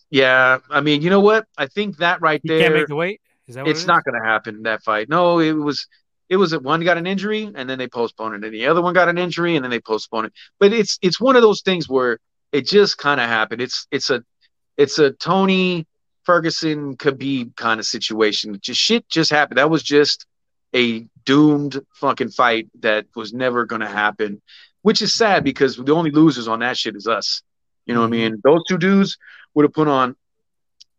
[0.10, 1.45] Yeah, I mean, you know what?
[1.57, 2.61] I think that right he there.
[2.61, 3.22] Can't make the weight.
[3.45, 5.10] Is that it's not going to happen that fight?
[5.10, 5.88] No, it was.
[6.30, 8.94] It was one got an injury and then they postponed it, and the other one
[8.94, 10.34] got an injury and then they postponed it.
[10.60, 12.18] But it's it's one of those things where
[12.52, 13.61] it just kind of happened.
[13.61, 14.24] It's it's a
[14.76, 15.86] it's a Tony
[16.24, 18.57] Ferguson Khabib kind of situation.
[18.60, 19.60] Just shit just happened.
[19.60, 20.26] That was just
[20.76, 24.41] a doomed fucking fight that was never going to happen,
[24.81, 27.41] which is sad because the only losers on that shit is us.
[27.85, 28.26] You know what mm-hmm.
[28.26, 28.41] I mean?
[28.44, 29.18] Those two dudes
[29.53, 30.15] would have put on,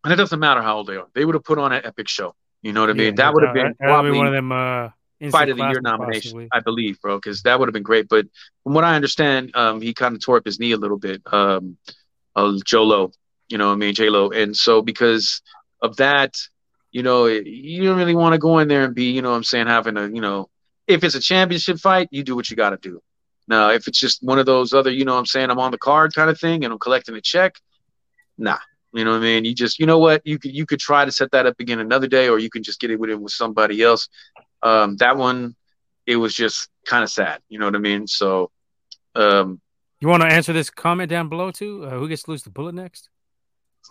[0.03, 2.07] and it doesn't matter how old they are, they would have put on an epic
[2.07, 2.35] show.
[2.61, 3.07] You know what I mean?
[3.07, 4.89] Yeah, that would have been probably one of them uh,
[5.29, 6.47] fight of the year nomination, possibly.
[6.51, 8.09] I believe, bro, because that would have been great.
[8.09, 8.27] But
[8.63, 11.21] from what I understand, um, he kind of tore up his knee a little bit.
[11.31, 11.77] Um,
[12.35, 13.11] uh, Jolo,
[13.47, 15.41] you know, what I mean, J Lo, and so because
[15.81, 16.35] of that,
[16.91, 19.43] you know, you don't really want to go in there and be, you know I'm
[19.43, 20.49] saying, having a, you know,
[20.87, 23.01] if it's a championship fight, you do what you got to do.
[23.47, 25.77] Now, if it's just one of those other, you know I'm saying, I'm on the
[25.77, 27.55] card kind of thing and I'm collecting a check,
[28.37, 28.57] nah.
[28.91, 29.45] You know what I mean?
[29.45, 30.25] You just, you know what?
[30.25, 32.63] You could, you could try to set that up again another day, or you can
[32.63, 34.09] just get it with it with somebody else.
[34.63, 35.55] Um, that one,
[36.07, 37.39] it was just kind of sad.
[37.49, 38.07] You know what I mean?
[38.07, 38.49] So,
[39.13, 39.61] um,
[39.99, 41.85] you want to answer this comment down below too?
[41.85, 43.09] Uh, who gets to lose the bullet next?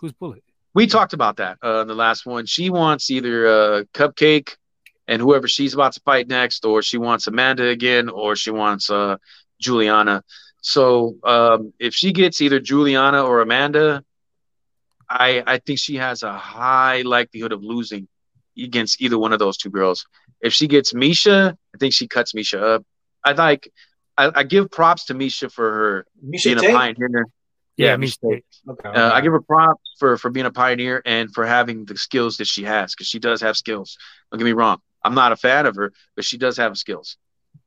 [0.01, 0.43] Who's bullet?
[0.73, 2.45] We talked about that uh, in the last one.
[2.45, 3.47] She wants either
[3.79, 4.55] a cupcake
[5.07, 8.89] and whoever she's about to fight next, or she wants Amanda again, or she wants
[8.89, 9.17] uh,
[9.59, 10.23] Juliana.
[10.61, 14.03] So um, if she gets either Juliana or Amanda,
[15.09, 18.07] I I think she has a high likelihood of losing
[18.57, 20.05] against either one of those two girls.
[20.41, 22.85] If she gets Miesha, I think she cuts Miesha up.
[23.23, 23.71] I like
[24.17, 26.69] I, I give props to Miesha for her Miesha being Tate?
[26.69, 27.25] a pioneer.
[27.79, 28.41] Yeah, yeah Miesha.
[28.69, 31.97] Okay, uh, I give her props for for being a pioneer and for having the
[31.97, 33.97] skills that she has because she does have skills.
[34.31, 34.79] Don't get me wrong.
[35.03, 37.15] I'm not a fan of her, but she does have skills.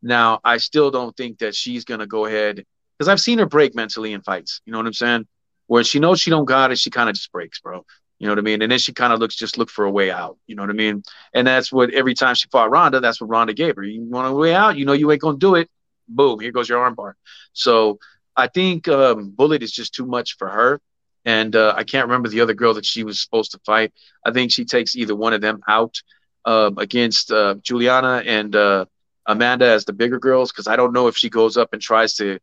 [0.02, 2.64] Now, I still don't think that she's gonna go ahead
[2.98, 4.60] because I've seen her break mentally in fights.
[4.66, 5.26] You know what I'm saying?
[5.66, 7.84] Where she knows she don't got it, she kind of just breaks, bro.
[8.18, 8.60] You know what I mean?
[8.60, 10.36] And then she kind of looks just look for a way out.
[10.46, 11.02] You know what I mean?
[11.34, 13.82] And that's what every time she fought Ronda, that's what Ronda gave her.
[13.82, 14.76] You want a way out?
[14.76, 15.70] You know you ain't gonna do it.
[16.06, 17.14] Boom, here goes your armbar.
[17.54, 17.98] So
[18.36, 20.80] I think um, Bullet is just too much for her
[21.24, 23.92] and uh, I can't remember the other girl that she was supposed to fight.
[24.26, 26.02] I think she takes either one of them out
[26.44, 28.86] um, against uh, Juliana and uh,
[29.26, 32.14] Amanda as the bigger girls because I don't know if she goes up and tries
[32.16, 32.40] to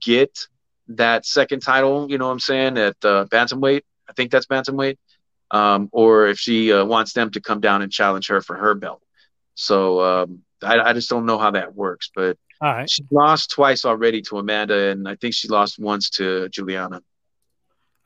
[0.00, 0.46] get
[0.88, 2.10] that second title.
[2.10, 3.82] You know what I'm saying at uh, bantamweight.
[4.08, 4.96] I think that's bantamweight.
[5.50, 8.74] um, or if she uh, wants them to come down and challenge her for her
[8.74, 9.02] belt.
[9.54, 12.10] So um, I, I, just don't know how that works.
[12.14, 12.38] But
[12.88, 17.00] she lost twice already to Amanda, and I think she lost once to Juliana.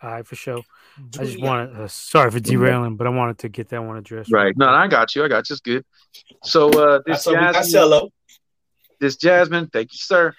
[0.03, 0.63] All right, for sure.
[1.19, 4.33] I just wanted, uh, sorry for derailing, but I wanted to get that one addressed.
[4.33, 4.57] Right.
[4.57, 5.25] No, I got you.
[5.25, 5.55] I got you.
[5.55, 5.85] It's good.
[6.43, 8.11] So uh, this Jasmine,
[9.01, 10.35] this Jasmine, thank you, sir.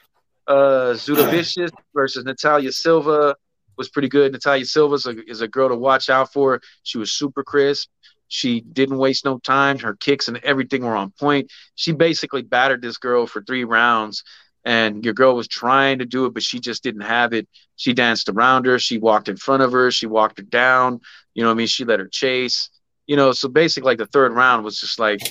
[0.48, 3.35] Uh, Zuda Vicious versus Natalia Silva
[3.77, 4.31] was pretty good.
[4.31, 6.61] Natalia Silva is a, is a girl to watch out for.
[6.84, 7.89] She was super crisp.
[8.27, 9.79] She didn't waste no time.
[9.79, 11.51] Her kicks and everything were on point.
[11.75, 14.23] She basically battered this girl for three rounds,
[14.65, 17.47] and your girl was trying to do it, but she just didn't have it.
[17.75, 18.79] She danced around her.
[18.79, 19.91] She walked in front of her.
[19.91, 20.99] She walked her down.
[21.33, 21.67] You know I mean?
[21.67, 22.69] She let her chase.
[23.05, 25.21] You know, so basically, like the third round was just like,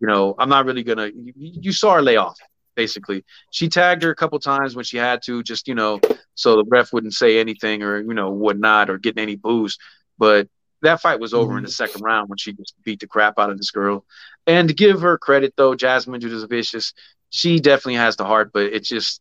[0.00, 1.10] you know, I'm not really gonna.
[1.14, 2.38] You saw her lay off
[2.78, 3.24] basically.
[3.50, 6.00] She tagged her a couple times when she had to, just you know,
[6.36, 9.80] so the ref wouldn't say anything or you know whatnot or getting any boost.
[10.16, 10.48] But
[10.82, 13.50] that fight was over in the second round when she just beat the crap out
[13.50, 14.04] of this girl.
[14.46, 16.92] And to give her credit though, Jasmine Jasudavicius,
[17.30, 19.20] she definitely has the heart, but it just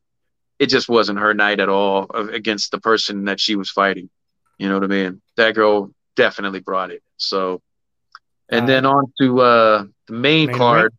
[0.60, 4.10] it just wasn't her night at all against the person that she was fighting.
[4.58, 5.22] You know what I mean?
[5.36, 7.04] That girl definitely brought it.
[7.18, 7.62] So,
[8.50, 10.94] and uh, then on to uh, the main, main card.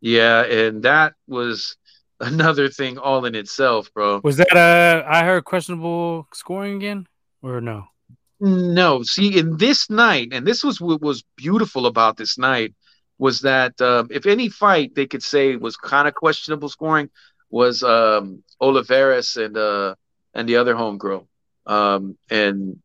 [0.00, 1.76] Yeah, and that was
[2.20, 4.20] another thing all in itself, bro.
[4.24, 7.06] Was that uh I heard questionable scoring again
[7.42, 7.86] or no?
[8.40, 12.74] No, see, in this night, and this was what was beautiful about this night,
[13.18, 17.10] was that uh, if any fight they could say was kind of questionable scoring
[17.50, 19.96] was um, Oliveras and uh,
[20.34, 21.26] and the other homegirl,
[21.66, 22.80] um, and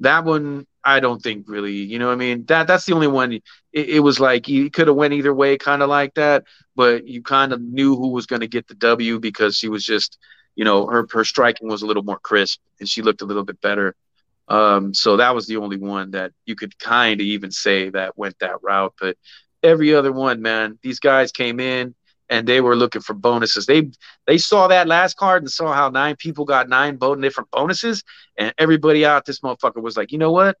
[0.00, 3.08] that one I don't think really, you know, what I mean that that's the only
[3.08, 3.32] one.
[3.34, 3.42] It,
[3.74, 6.44] it was like you could have went either way, kind of like that,
[6.76, 9.84] but you kind of knew who was going to get the W because she was
[9.84, 10.18] just,
[10.56, 13.44] you know, her her striking was a little more crisp and she looked a little
[13.44, 13.94] bit better.
[14.48, 18.18] Um, so that was the only one that you could kind of even say that
[18.18, 18.94] went that route.
[19.00, 19.16] But
[19.62, 21.94] every other one, man, these guys came in
[22.28, 23.66] and they were looking for bonuses.
[23.66, 23.90] They
[24.26, 28.02] they saw that last card and saw how nine people got nine different bonuses,
[28.36, 30.56] and everybody out this motherfucker was like, you know what?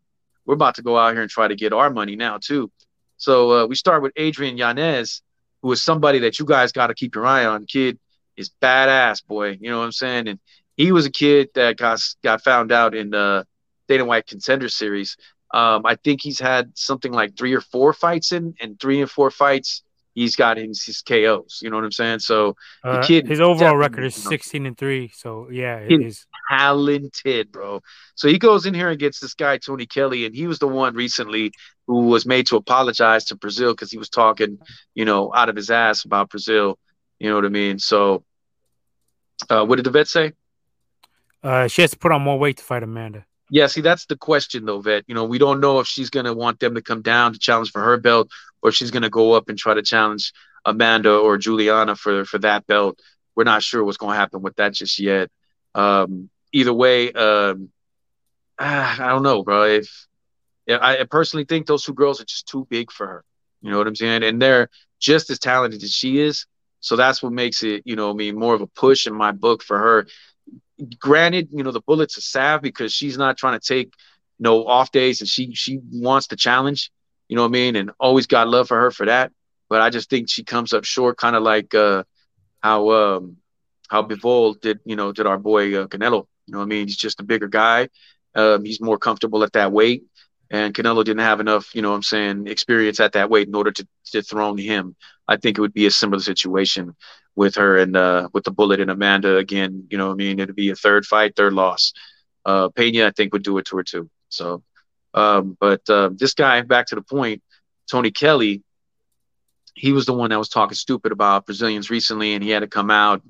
[0.46, 2.70] We're about to go out here and try to get our money now too.
[3.16, 5.22] So uh, we start with Adrian Yanez,
[5.62, 7.64] who is somebody that you guys got to keep your eye on.
[7.64, 7.98] Kid
[8.36, 9.56] is badass, boy.
[9.60, 10.28] You know what I'm saying?
[10.28, 10.38] And
[10.76, 13.46] he was a kid that got got found out in the
[13.88, 15.16] Dana White Contender Series.
[15.52, 19.10] Um, I think he's had something like three or four fights in, and three and
[19.10, 19.82] four fights
[20.14, 21.60] he's got his, his KOs.
[21.62, 22.20] You know what I'm saying?
[22.20, 25.10] So uh, the kid, his overall record is 16 and three.
[25.14, 27.82] So yeah, he's talented, bro.
[28.14, 30.68] So he goes in here and gets this guy Tony Kelley, and he was the
[30.68, 31.52] one recently
[31.86, 34.58] who was made to apologize to Brazil because he was talking,
[34.94, 36.78] you know, out of his ass about Brazil.
[37.18, 37.78] You know what I mean?
[37.78, 38.24] So,
[39.50, 40.32] uh, what did the vet say?
[41.42, 43.26] Uh, she has to put on more weight to fight Amanda.
[43.54, 45.04] Yeah, see, that's the question, though, Vet.
[45.06, 47.38] You know, we don't know if she's going to want them to come down to
[47.38, 48.28] challenge for her belt
[48.60, 50.32] or if she's going to go up and try to challenge
[50.64, 52.98] Amanda or Juliana for, for that belt.
[53.36, 55.30] We're not sure what's going to happen with that just yet.
[55.72, 57.68] Um, either way, um,
[58.58, 59.66] I don't know, bro.
[59.66, 60.08] If,
[60.66, 63.24] if I personally think those two girls are just too big for her.
[63.62, 64.24] You know what I'm saying?
[64.24, 64.68] And they're
[64.98, 66.46] just as talented as she is.
[66.80, 69.30] So that's what makes it, you know, I mean, more of a push in my
[69.30, 70.08] book for her
[70.98, 73.92] granted, you know, the bullets are salve because she's not trying to take
[74.38, 76.90] you know off days and she she wants the challenge,
[77.28, 77.76] you know what I mean?
[77.76, 79.32] And always got love for her for that.
[79.68, 82.04] But I just think she comes up short, kind of like uh,
[82.62, 83.36] how um,
[83.88, 86.26] how Bivol did, you know, did our boy uh, Canelo.
[86.46, 86.86] You know what I mean?
[86.86, 87.88] He's just a bigger guy.
[88.34, 90.04] Um, he's more comfortable at that weight.
[90.50, 93.54] And Canelo didn't have enough, you know what I'm saying, experience at that weight in
[93.54, 94.96] order to to dethrone him.
[95.26, 96.94] I think it would be a similar situation
[97.36, 99.86] with her and uh, with the Bullet and Amanda again.
[99.90, 101.92] You know, I mean, it'd be a third fight, third loss.
[102.44, 104.10] Uh, Pena, I think, would do it to her too.
[104.28, 104.62] So,
[105.14, 107.42] um, but uh, this guy, back to the point,
[107.90, 108.62] Tony Kelley,
[109.74, 112.68] he was the one that was talking stupid about Brazilians recently, and he had to
[112.68, 113.22] come out,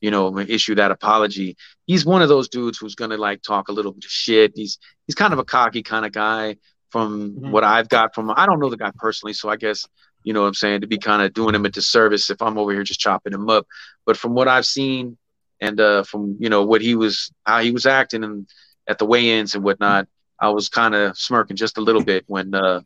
[0.00, 1.56] you know, issue that apology.
[1.86, 4.52] He's one of those dudes who's gonna like talk a little bit of shit.
[4.54, 6.56] He's he's kind of a cocky kind of guy.
[6.90, 7.50] From mm-hmm.
[7.50, 9.86] what I've got from, I don't know the guy personally, so I guess
[10.26, 12.58] you know what I'm saying, to be kind of doing him a disservice if I'm
[12.58, 13.64] over here just chopping him up.
[14.04, 15.16] But from what I've seen
[15.60, 18.48] and uh, from, you know, what he was, how he was acting and
[18.88, 20.08] at the weigh-ins and whatnot,
[20.40, 22.80] I was kind of smirking just a little bit when uh,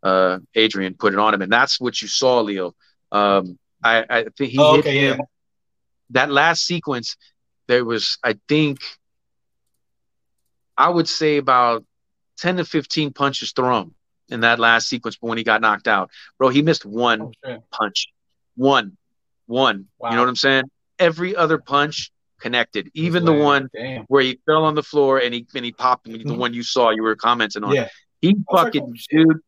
[0.00, 1.42] uh, Adrian put it on him.
[1.42, 2.76] And that's what you saw, Leo.
[3.10, 5.18] Um, I, I think he oh, hit okay, him.
[5.18, 5.24] Yeah.
[6.10, 7.16] That last sequence,
[7.66, 8.78] there was, I think,
[10.78, 11.84] I would say about
[12.38, 13.95] 10 to 15 punches thrown
[14.28, 16.10] in that last sequence but when he got knocked out.
[16.38, 18.08] Bro, he missed one oh, punch.
[18.56, 18.96] One.
[19.46, 19.86] One.
[19.98, 20.10] Wow.
[20.10, 20.64] You know what I'm saying?
[20.98, 22.90] Every other punch connected.
[22.94, 23.68] Even the one
[24.08, 26.36] where he fell on the floor and he and he popped the mm-hmm.
[26.36, 27.74] one you saw, you were commenting on.
[27.74, 27.88] Yeah.
[28.20, 29.40] He He fucking dude,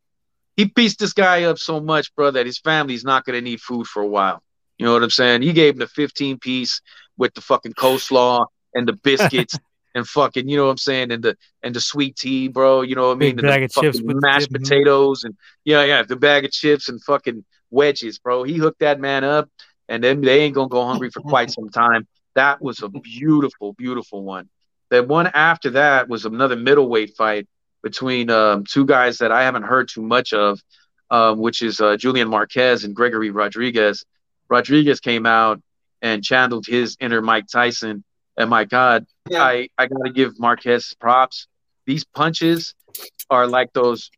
[0.57, 3.87] he pieced this guy up so much, bro, that his family's not gonna need food
[3.87, 4.43] for a while.
[4.79, 5.43] You know what I'm saying?
[5.43, 6.81] He gave him the 15 piece
[7.17, 9.59] with the fucking coleslaw and the biscuits
[9.95, 12.83] and fucking, you know what I'm saying, and the and the sweet tea, bro.
[12.83, 13.37] You know what I mean?
[13.37, 14.61] Big bag the of chips with mashed dip.
[14.61, 18.43] potatoes and yeah, yeah, the bag of chips and fucking wedges, bro.
[18.43, 19.49] He hooked that man up,
[19.89, 22.07] and then they ain't gonna go hungry for quite some time.
[22.35, 24.49] That was a beautiful, beautiful one.
[24.91, 27.47] The one after that was another middleweight fight
[27.83, 30.61] between um, two guys that I haven't heard too much of,
[31.11, 34.05] um, which is uh, Julian Marquez and Gregory Rodrigues.
[34.49, 35.61] Rodrigues came out
[36.01, 38.05] and channeled his inner Mike Tyson.
[38.39, 39.43] And my God, Yeah.
[39.43, 41.49] I, I got to give Marquez props.
[41.87, 42.75] These punches
[43.29, 44.11] are like those,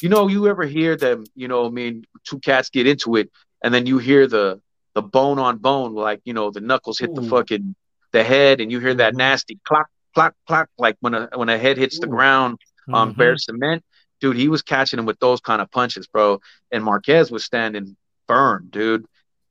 [0.00, 3.30] you know, you ever hear them, you know, I mean, two cats get into it
[3.62, 4.60] and then you hear the,
[4.94, 7.74] the bone on bone, like, you know, the knuckles hit the fucking,
[8.12, 9.18] the head and you hear that Mhm.
[9.18, 12.58] nasty clock, clock, clock, like when a, when a head hits the ground
[12.92, 13.16] on Mhm.
[13.16, 13.84] bare cement.
[14.20, 16.40] Dude, he was catching him with those kind of punches, bro.
[16.70, 17.96] And Marquez was standing
[18.28, 19.06] firm, dude.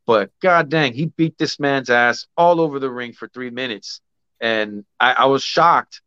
[0.09, 4.01] But god dang, he beat this man's ass all over the ring for three minutes.
[4.41, 6.01] And I, I was shocked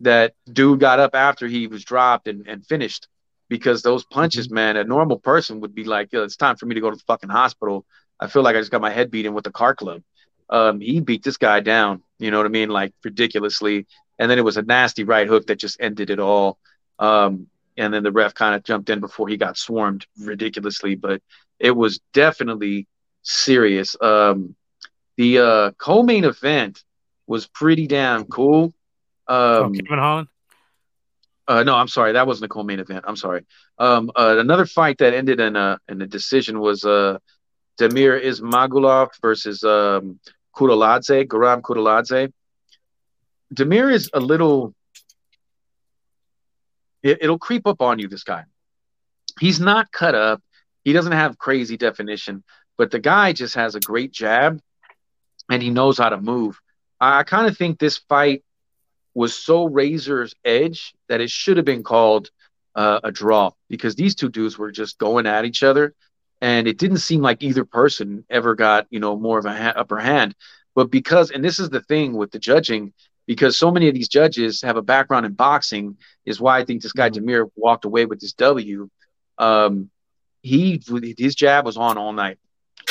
[0.00, 3.08] that dude got up after he was dropped and, and finished
[3.48, 6.74] because those punches, man, a normal person would be like, Yo, it's time for me
[6.74, 7.86] to go to the fucking hospital.
[8.20, 10.02] I feel like I just got my head beaten with the car club.
[10.50, 12.68] Um, he beat this guy down, you know what I mean?
[12.68, 13.86] Like ridiculously.
[14.18, 16.58] And then it was a nasty right hook that just ended it all.
[16.98, 17.46] Um,
[17.78, 21.22] and then the ref kind of jumped in before he got swarmed ridiculously, but
[21.58, 22.86] it was definitely
[23.26, 23.96] serious.
[24.00, 24.54] Um,
[25.16, 26.82] the uh, co-main event
[27.26, 28.72] was pretty damn cool.
[29.28, 30.28] Oh, Um, Kevin Holland.
[31.48, 33.04] uh, no, I'm sorry, that wasn't a co-main event.
[33.08, 33.44] I'm sorry.
[33.78, 37.18] Um, uh, another fight that ended in a in a decision was uh,
[37.78, 40.20] Demir Ismagulov versus um,
[40.54, 42.32] Kudaladze, Garam Kudaladze.
[43.54, 44.74] Demir is a little.
[47.02, 48.08] It, it'll creep up on you.
[48.08, 48.44] This guy,
[49.40, 50.42] he's not cut up.
[50.84, 52.44] He doesn't have crazy definition,
[52.76, 54.60] but the guy just has a great jab,
[55.50, 56.60] and he knows how to move.
[57.00, 58.44] I, I kind of think this fight
[59.14, 62.30] was so razor's edge that it should have been called
[62.74, 65.94] uh, a draw because these two dudes were just going at each other,
[66.40, 69.72] and it didn't seem like either person ever got you know more of a ha-
[69.74, 70.34] upper hand.
[70.74, 72.92] But because, and this is the thing with the judging,
[73.26, 75.96] because so many of these judges have a background in boxing,
[76.26, 78.90] is why I think this guy Demir walked away with this W.
[79.38, 79.90] Um,
[80.42, 80.82] he
[81.16, 82.38] his jab was on all night,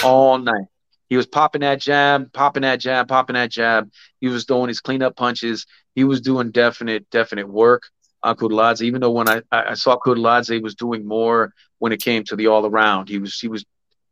[0.03, 0.67] all night.
[1.09, 3.91] He was popping that jab, popping that jab, popping that jab.
[4.22, 5.65] He was doing his cleanup punches.
[5.93, 7.84] He was doing definite, definite work
[8.23, 8.81] on Kudaladze.
[8.81, 12.47] Even though when I, I saw Kudaladze was doing more when it came to the
[12.47, 13.65] all around, he was he was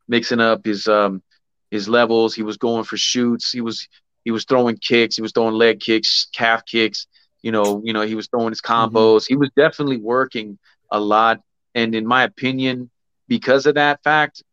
[0.07, 1.23] mixing up his um
[1.71, 2.35] his levels.
[2.35, 3.51] He was going for shoots.
[3.51, 3.87] He was
[4.23, 5.15] he was throwing kicks.
[5.15, 7.07] He was throwing leg kicks, calf kicks.
[7.41, 9.25] You know, you know, he was throwing his combos.
[9.27, 10.59] He was definitely working
[10.91, 11.41] a lot.
[11.75, 12.89] And in my opinion,
[13.27, 14.43] because of that fact,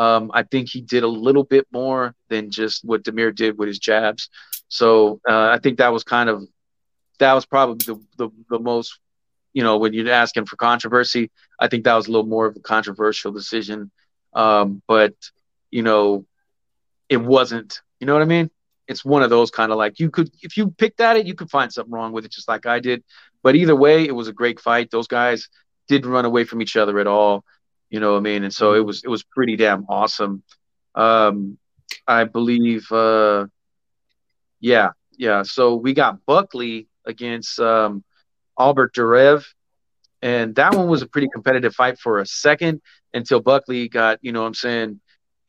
[0.00, 3.68] um, I think he did a little bit more than just what Demir did with
[3.68, 4.30] his jabs.
[4.68, 6.42] So uh, I think that was kind of
[7.18, 8.98] that was probably the, the the most
[9.52, 11.30] you know when you're asking for controversy.
[11.60, 13.90] I think that was a little more of a controversial decision.
[14.32, 15.12] Um, but
[15.70, 16.24] you know,
[17.10, 17.82] it wasn't.
[17.98, 18.50] You know what I mean?
[18.88, 21.34] It's one of those kind of like you could if you picked at it, you
[21.34, 23.04] could find something wrong with it, just like I did.
[23.42, 24.90] But either way, it was a great fight.
[24.90, 25.50] Those guys
[25.88, 27.44] didn't run away from each other at all.
[27.90, 28.44] You know what I mean?
[28.44, 30.42] And so it was it was pretty damn awesome.
[30.94, 31.58] Um,
[32.06, 33.46] I believe, uh,
[34.60, 35.42] yeah, yeah.
[35.42, 38.04] So we got Buckley against um,
[38.58, 39.44] Albert Duraev,
[40.22, 42.80] and that one was a pretty competitive fight for a second
[43.12, 45.00] until Buckley got, you know, what I'm saying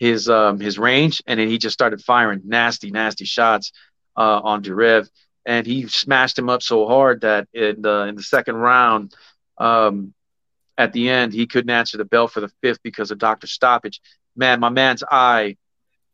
[0.01, 3.71] his um, his range, and then he just started firing nasty, nasty shots
[4.17, 5.07] uh, on Duraev,
[5.45, 9.13] and he smashed him up so hard that in the in the second round.
[9.59, 10.15] Um,
[10.81, 14.01] at the end, he couldn't answer the bell for the fifth because of doctor stoppage.
[14.35, 15.57] Man, my man's eye,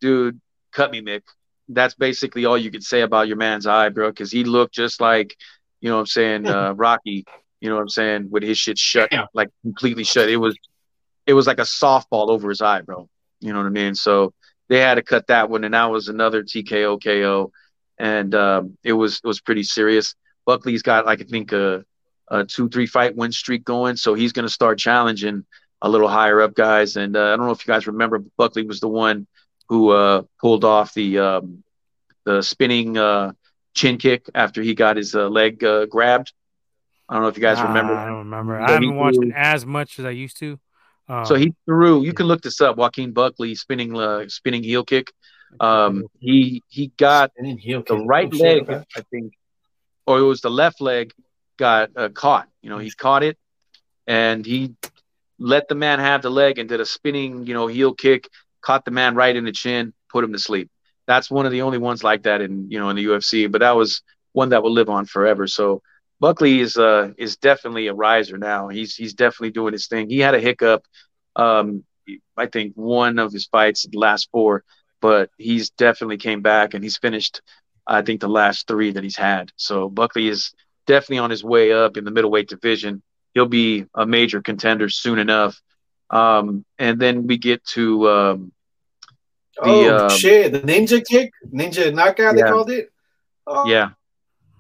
[0.02, 0.42] dude,
[0.74, 1.22] cut me, Mick.
[1.70, 5.00] That's basically all you could say about your man's eye, bro, because he looked just
[5.00, 5.38] like,
[5.80, 7.26] you know what I'm saying, uh, Rocky,
[7.62, 9.28] you know what I'm saying, with his shit shut, Damn.
[9.34, 10.30] like completely shut.
[10.30, 10.58] It was
[11.26, 13.10] it was like a softball over his eye, bro.
[13.40, 13.96] You know what I mean?
[13.96, 14.34] So
[14.68, 17.52] they had to cut that one, and that was another TKO KO.
[17.98, 20.14] And um, it was it was pretty serious.
[20.46, 21.86] Buckley's got like I think a
[22.30, 25.46] a two three fight win streak going, so he's going to start challenging
[25.82, 26.96] a little higher up guys.
[26.98, 29.28] And uh, I don't know if you guys remember, but Buckley was the one
[29.70, 31.64] who uh, pulled off the um,
[32.26, 33.34] the spinning uh,
[33.74, 36.34] chin kick after he got his uh, leg uh, grabbed.
[37.08, 37.94] I don't know if you guys Ah, remember.
[37.94, 38.58] I don't remember.
[38.60, 40.60] So I haven't he watched it as much as I used to.
[41.08, 42.04] Um, So he threw.
[42.04, 42.76] You can look this up.
[42.76, 45.14] Joaquin Buckley spinning uh, spinning heel kick.
[45.62, 48.04] Um, he he got heel the kick.
[48.06, 48.70] right Oh, leg.
[48.70, 49.34] I think,
[50.06, 51.14] or it was the left leg
[51.58, 52.48] got uh, caught.
[52.62, 53.38] You know, he caught it,
[54.06, 54.76] and he
[55.40, 58.30] let the man have the leg and did a spinning, you know, heel kick,
[58.62, 60.70] caught the man right in the chin, put him to sleep.
[61.06, 63.62] That's one of the only ones like that in you know in the UFC, but
[63.62, 64.02] that was
[64.34, 65.48] one that will live on forever.
[65.48, 65.82] So
[66.20, 68.68] Buckley is uh is definitely a riser now.
[68.68, 70.10] He's he's definitely doing his thing.
[70.10, 70.84] He had a hiccup,
[71.36, 71.84] um,
[72.36, 74.64] I think one of his fights, the last four,
[75.02, 77.42] but he's definitely came back and he's finished.
[77.86, 79.52] I think the last three that he's had.
[79.56, 80.54] So Buckley is
[80.88, 83.04] definitely on his way up in the middleweight division.
[83.34, 85.62] He'll be a major contender soon enough.
[86.10, 88.52] Um, and then we get to um,
[89.62, 92.38] the, oh um, shit, the ninja kick, ninja knockout.
[92.38, 92.44] Yeah.
[92.46, 92.90] They called it.
[93.46, 93.90] Oh, yeah.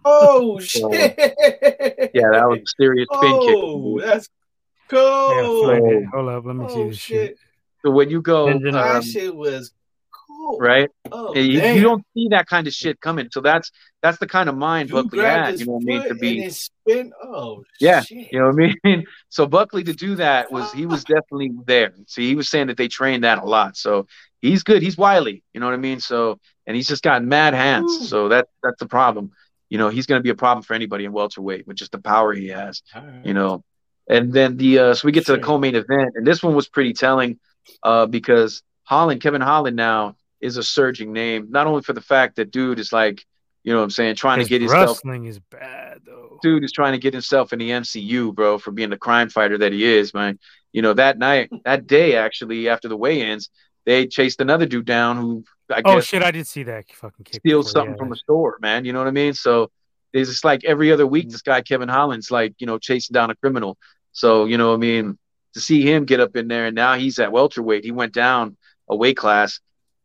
[0.04, 0.84] Oh shit!
[2.14, 3.56] yeah, that was a serious spin oh, kick.
[3.58, 4.30] Oh, that's
[4.90, 5.74] cool.
[5.74, 7.28] Yeah, Hold up, let me oh, see this shit.
[7.30, 7.38] shit.
[7.84, 9.72] So when you go, um, that shit was
[10.38, 10.89] cool, right?
[11.11, 13.30] Oh, you, you, don't see that kind of shit coming.
[13.31, 15.59] So that's that's the kind of mind you Buckley had.
[15.59, 16.07] You know what I mean?
[16.07, 17.11] To be spin.
[17.23, 18.01] Oh, yeah.
[18.01, 18.31] Shit.
[18.31, 19.05] You know what I mean?
[19.30, 21.93] So Buckley to do that was he was definitely there.
[22.07, 23.76] See, he was saying that they trained that a lot.
[23.77, 24.07] So
[24.41, 24.81] he's good.
[24.81, 25.43] He's wily.
[25.53, 25.99] You know what I mean?
[25.99, 27.91] So and he's just got mad hands.
[27.91, 28.05] Ooh.
[28.05, 29.31] So that that's the problem
[29.69, 31.99] you know, he's going to be a problem for anybody in welterweight with just the
[31.99, 33.26] power he has, right.
[33.26, 33.64] you know.
[34.09, 36.69] And then the uh, so we get to the co-main event, and this one was
[36.69, 37.39] pretty telling
[37.84, 41.47] uh, because Holland, Kevin Holland, now is a surging name.
[41.49, 43.26] Not only for the fact that dude is like,
[43.64, 46.39] you know, what I'm saying, trying His to get his wrestling is bad though.
[46.41, 49.57] Dude is trying to get himself in the MCU, bro, for being the crime fighter
[49.57, 50.39] that he is, man.
[50.72, 53.49] You know, that night, that day, actually, after the weigh-ins,
[53.85, 57.41] they chased another dude down who I oh shit, I did see that fucking kick.
[57.41, 57.97] Steal something yeah.
[57.97, 58.85] from a store, man.
[58.85, 59.34] You know what I mean?
[59.34, 59.69] So
[60.14, 61.31] it's just like every other week, mm-hmm.
[61.31, 63.77] this guy Kevin Holland's like you know chasing down a criminal.
[64.11, 65.18] So you know, I mean,
[65.53, 67.84] to see him get up in there, and now he's at welterweight.
[67.84, 68.57] He went down
[68.89, 69.59] a weight class,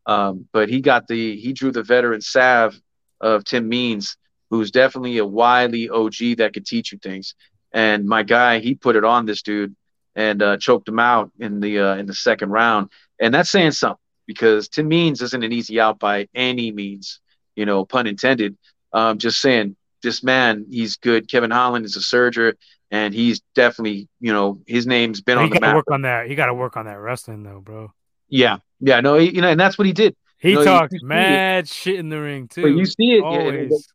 [0.07, 2.81] um, but he got the he drew the veteran Sav
[3.21, 4.17] of Tim Means,
[4.51, 7.35] who's definitely a wily OG that could teach you things.
[7.73, 9.75] And my guy, he put it on this dude
[10.15, 13.73] and uh, choked him out in the uh, in the second round, and that's saying
[13.73, 17.21] something because Tim Means isn't an easy out by any means,
[17.57, 18.57] you know, pun intended.
[18.93, 21.31] Um, just saying, this man, he's good.
[21.31, 22.55] Kevin Holland is a surgeon,
[22.91, 25.77] and he's definitely, you know, his name's been he on the map.
[25.77, 26.27] Work on that.
[26.27, 27.93] He got to work on that wrestling though, bro.
[28.33, 30.17] Yeah, yeah, no, he, you know, and that's what he did.
[30.39, 32.63] He you know, talked mad shit in the ring too.
[32.63, 33.23] But you see it.
[33.23, 33.89] Always.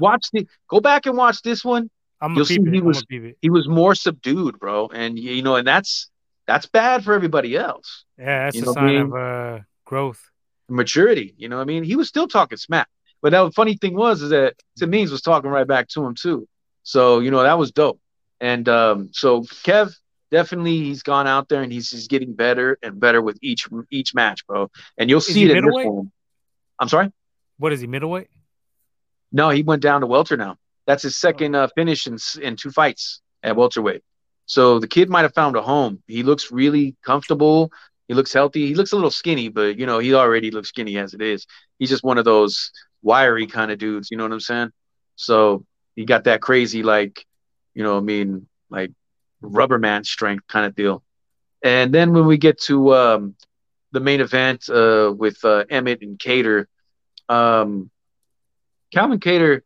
[0.00, 0.48] watch the.
[0.68, 1.88] Go back and watch this one.
[2.20, 3.04] I'm You'll see he was
[3.40, 6.10] he was more subdued, bro, and you know, and that's
[6.46, 8.04] that's bad for everybody else.
[8.18, 9.00] Yeah, that's you a sign I mean?
[9.02, 10.20] of uh, growth,
[10.68, 11.34] maturity.
[11.38, 12.88] You know, I mean, he was still talking smack.
[13.22, 16.14] But the funny thing was is that Tim Means was talking right back to him
[16.14, 16.48] too.
[16.82, 18.00] So you know that was dope.
[18.40, 19.94] And um, so Kev
[20.34, 24.14] definitely he's gone out there and he's, he's getting better and better with each each
[24.14, 24.68] match, bro.
[24.98, 26.10] And you'll is see it in this one.
[26.80, 27.12] I'm sorry.
[27.58, 28.28] What is he middleweight?
[29.30, 30.56] No, he went down to welter now.
[30.86, 34.02] That's his second uh, finish in in two fights at welterweight.
[34.46, 36.02] So the kid might have found a home.
[36.08, 37.70] He looks really comfortable.
[38.08, 38.66] He looks healthy.
[38.66, 41.46] He looks a little skinny, but you know, he already looks skinny as it is.
[41.78, 44.70] He's just one of those wiry kind of dudes, you know what I'm saying?
[45.14, 47.24] So he got that crazy, like,
[47.72, 48.90] you know, I mean, like
[49.44, 51.02] rubber man strength kind of deal.
[51.62, 53.36] And then when we get to um,
[53.92, 56.66] the main event uh, with uh, Emmett and Kattar,
[57.28, 57.90] um,
[58.92, 59.62] Calvin Kattar,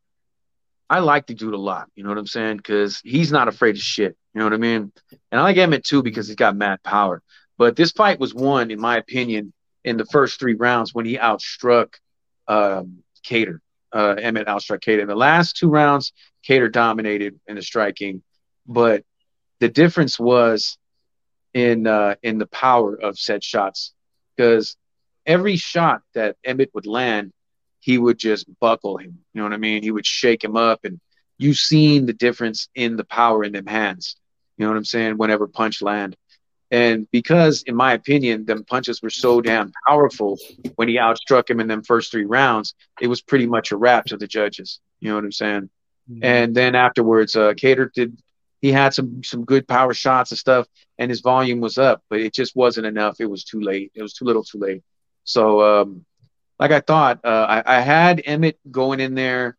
[0.91, 1.91] I like the dude a lot.
[1.95, 2.59] You know what I'm saying?
[2.59, 4.17] Because he's not afraid of shit.
[4.33, 4.93] You know what I mean?
[5.31, 7.23] And I like Emmett too because he's got mad power.
[7.59, 9.53] But this fight was won, in my opinion,
[9.85, 11.95] in the first three rounds when he outstruck
[12.47, 13.59] um, Kattar.
[13.93, 15.03] Uh, Emmett outstruck Kattar.
[15.03, 16.13] In the last two rounds,
[16.47, 18.23] Kattar dominated in the striking,
[18.67, 19.03] but
[19.61, 20.79] the difference was
[21.55, 23.93] in uh, in the power of said shots
[24.37, 24.77] because
[25.27, 27.33] every shot that Emmett would land,
[27.81, 29.19] he would just buckle him.
[29.33, 29.83] You know what I mean?
[29.83, 31.01] He would shake him up, and
[31.39, 34.17] you've seen the difference in the power in them hands.
[34.57, 35.19] You know what I'm saying?
[35.19, 36.17] Whenever punch land,
[36.71, 40.39] and because, in my opinion, them punches were so damn powerful
[40.77, 44.05] when he outstruck him in them first three rounds, it was pretty much a wrap
[44.07, 44.81] to the judges.
[45.01, 45.71] You know what I'm saying?
[46.11, 46.25] Mm-hmm.
[46.25, 48.19] And then afterwards, uh, Kattar did.
[48.61, 50.67] He had some some good power shots and stuff,
[50.99, 53.21] and his volume was up, but it just wasn't enough.
[53.21, 53.93] It was too late.
[53.95, 54.83] It was too little, too late.
[55.25, 56.05] So, um,
[56.59, 59.57] like I thought, uh, I, I had Emmett going in there.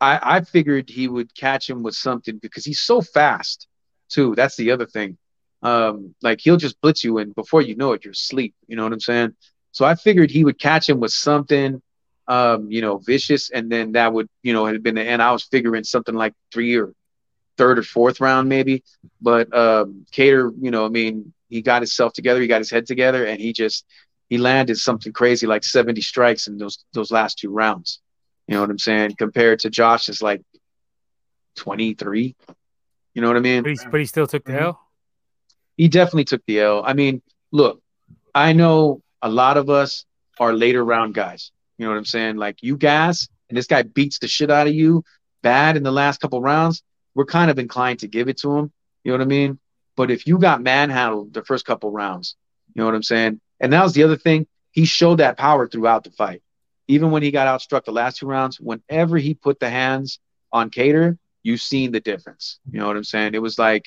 [0.00, 3.68] I, I figured he would catch him with something because he's so fast,
[4.08, 4.34] too.
[4.34, 5.16] That's the other thing
[5.64, 8.54] um, like he'll just blitz you, and before you know it, you're asleep.
[8.68, 9.34] You know what I'm saying?
[9.72, 11.82] So I figured he would catch him with something,
[12.28, 15.22] um, you know, vicious, and then that would, you know, had been the end.
[15.22, 16.92] I was figuring something like three or
[17.56, 18.82] third or fourth round maybe,
[19.20, 22.86] but um, Kattar, you know, I mean, he got himself together, he got his head
[22.86, 23.84] together, and he just
[24.28, 28.00] he landed something crazy like 70 strikes in those those last two rounds.
[28.46, 29.14] You know what I'm saying?
[29.16, 30.42] Compared to Josh's like
[31.56, 32.34] 23.
[33.14, 33.62] You know what I mean?
[33.62, 34.64] But he, but he still took the mm-hmm.
[34.64, 34.80] L.
[35.76, 36.82] he definitely took the L.
[36.84, 37.22] I mean,
[37.52, 37.80] look,
[38.34, 40.04] I know a lot of us
[40.40, 41.52] are later round guys.
[41.78, 42.36] You know what I'm saying?
[42.36, 45.04] Like you gas, and this guy beats the shit out of you
[45.42, 46.82] bad in the last couple rounds.
[47.14, 48.72] We're kind of inclined to give it to him.
[49.02, 49.58] You know what I mean?
[49.96, 52.36] But if you got manhandled the first couple rounds,
[52.74, 53.40] you know what I'm saying?
[53.60, 54.46] And that was the other thing.
[54.72, 56.42] He showed that power throughout the fight.
[56.88, 60.18] Even when he got outstruck the last two rounds, whenever he put the hands
[60.52, 62.58] on Kattar, you've seen the difference.
[62.70, 63.34] You know what I'm saying?
[63.34, 63.86] It was like,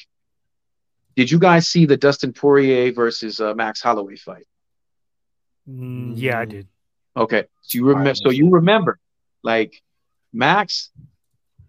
[1.16, 4.46] did you guys see the Dustin Poirier versus uh, Max Holloway fight?
[5.70, 6.68] Mm, yeah, I did.
[7.16, 8.16] Okay, so you remember.
[8.16, 9.00] So you remember,
[9.44, 9.82] like
[10.32, 10.92] Max,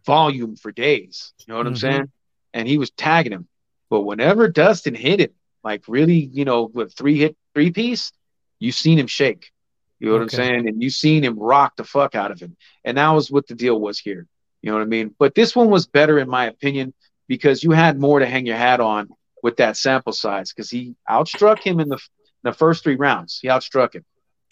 [0.09, 1.35] volume for days.
[1.39, 1.75] You know what mm-hmm.
[1.75, 2.13] I'm saying?
[2.55, 3.47] And he was tagging him,
[3.91, 5.33] but whenever Dustin hit him,
[5.63, 8.11] like really, you know, with three hit three piece,
[8.59, 9.53] you seen him shake.
[10.01, 10.37] You know what okay.
[10.37, 10.69] I'm saying?
[10.69, 12.57] And you seen him rock the fuck out of him.
[12.85, 14.27] And that was what the deal was here.
[14.63, 15.15] You know what I mean?
[15.19, 16.95] But this one was better in my opinion
[17.27, 19.09] because you had more to hang your hat on
[19.43, 22.01] with that sample size because he outstruck him in the
[22.45, 23.41] the first three rounds.
[23.43, 24.05] He outstruck him.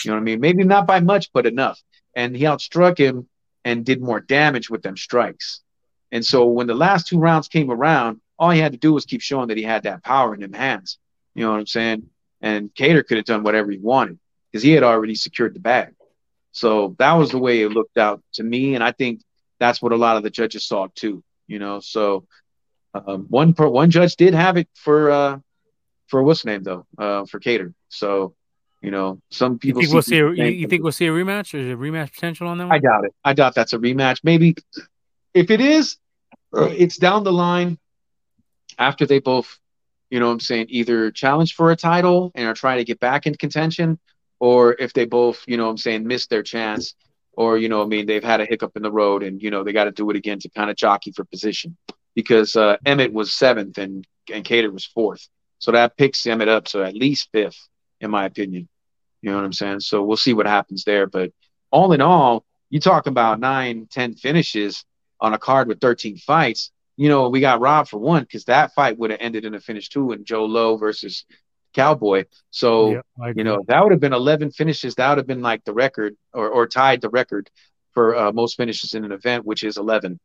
[0.04, 0.40] You know what I mean?
[0.40, 1.80] Maybe not by much, but enough.
[2.14, 3.28] And he outstruck him
[3.66, 5.60] and did more damage with them strikes.
[6.12, 9.06] And so when the last two rounds came around, all he had to do was
[9.06, 10.98] keep showing that he had that power in them hands.
[11.34, 12.09] You know what I'm saying?
[12.40, 14.20] And Kattar could have done whatever he wanted
[14.52, 15.94] because he had already secured the bag.
[16.52, 18.76] So that was the way it looked out to me.
[18.76, 19.20] And I think
[19.59, 21.24] that's what a lot of the judges saw too.
[21.48, 22.24] You know, so
[22.94, 25.38] um, one per, one judge did have it for uh,
[26.06, 27.74] for what's name though uh, for Kattar.
[27.88, 28.36] So
[28.82, 29.82] you know, some people.
[29.82, 31.54] You think, we'll see a, you, you think we'll see a rematch?
[31.54, 32.74] Or is a rematch potential on that one?
[32.74, 33.14] I doubt it.
[33.24, 34.20] I doubt that's a rematch.
[34.22, 34.54] Maybe
[35.34, 35.96] if it is,
[36.56, 37.78] uh, it's down the line
[38.78, 39.58] after they both,
[40.10, 43.26] you know, I'm saying either challenge for a title and are trying to get back
[43.26, 43.98] in contention,
[44.38, 46.94] or if they both, you know, I'm saying missed their chance,
[47.32, 49.64] or you know, I mean, they've had a hiccup in the road and you know
[49.64, 51.76] they got to do it again to kind of jockey for position
[52.14, 55.28] because uh, Emmett was seventh and and Kattar was fourth.
[55.58, 56.68] So that picks Emmett up.
[56.68, 57.68] So at least fifth,
[58.01, 58.68] in my opinion.
[59.23, 59.81] You know what I'm saying?
[59.81, 61.06] So we'll see what happens there.
[61.06, 61.32] But
[61.70, 64.85] all in all, you talk about nine, ten finishes
[65.20, 66.70] on a card with 13 fights.
[66.97, 69.60] You know, we got robbed for one because that fight would have ended in a
[69.60, 71.24] finish two in Joe Lowe versus
[71.74, 72.24] Cowboy.
[72.51, 73.02] So,
[73.36, 74.94] you know, that would have been 11 finishes.
[74.94, 77.51] That would have been like the record or, or tied the record
[77.93, 80.18] for uh, most finishes in an event, which is 11.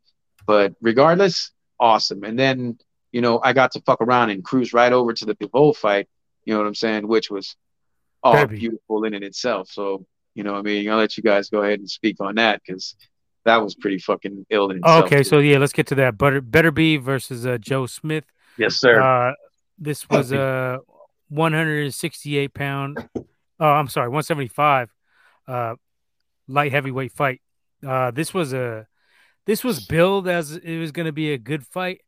[0.45, 2.23] But regardless, awesome.
[2.23, 2.77] And then
[3.11, 6.07] you know, I got to fuck around and cruise right over to the Bivol fight,
[6.45, 7.55] you know what I'm saying, which was
[8.23, 9.69] all beautiful in and itself.
[9.69, 10.05] So,
[10.35, 12.95] you know, I mean, I'll let you guys go ahead and speak on that because
[13.45, 15.05] that was pretty fucking ill in itself.
[15.05, 15.23] Okay, too.
[15.23, 16.17] so yeah, let's get to that.
[16.17, 18.25] Butter Beterbiev versus uh, Joe Smith.
[18.57, 19.01] Yes, sir.
[19.01, 19.33] Uh,
[19.77, 20.79] this was a
[21.29, 23.09] 168 pound.
[23.15, 24.89] Oh, I'm sorry, 175
[25.47, 25.75] uh,
[26.47, 27.41] light heavyweight fight.
[27.85, 28.87] Uh, this was a
[29.45, 32.01] this was billed as it was going to be a good fight.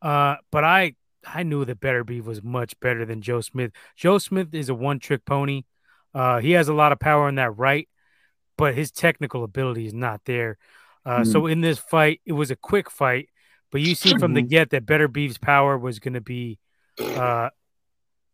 [0.00, 0.94] Uh, but I
[1.26, 3.72] I knew that Better Beef was much better than Joe Smith.
[3.96, 5.64] Joe Smith is a one trick pony.
[6.14, 7.88] Uh, he has a lot of power in that right,
[8.56, 10.58] but his technical ability is not there.
[11.04, 11.30] Uh, mm-hmm.
[11.30, 13.28] So in this fight, it was a quick fight,
[13.70, 14.48] but you see from the mm-hmm.
[14.48, 16.58] get that Better Beef's power was going to be
[16.98, 17.50] uh,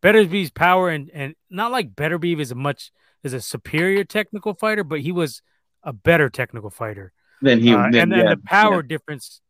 [0.01, 2.91] Beef's power, and and not like Better Beef is a much
[3.23, 5.41] is a superior technical fighter, but he was
[5.83, 7.73] a better technical fighter than he.
[7.73, 8.87] Uh, then, and then yeah, the power yeah.
[8.87, 9.41] difference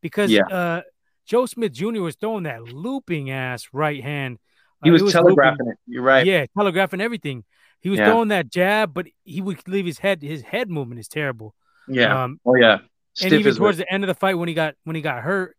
[0.00, 0.82] because yeah.
[1.24, 2.00] Uh, Joe Smith Jr.
[2.00, 4.38] was throwing that looping ass right hand.
[4.82, 5.78] He was, uh, was telegraphing looping, it.
[5.86, 6.26] You're right.
[6.26, 7.44] Yeah, telegraphing everything.
[7.80, 8.06] He was yeah.
[8.06, 10.22] throwing that jab, but he would leave his head.
[10.22, 11.54] His head movement is terrible.
[11.88, 12.24] Yeah.
[12.24, 12.78] Um, oh yeah.
[13.14, 15.22] Stiff and even towards the end of the fight, when he got when he got
[15.22, 15.56] hurt,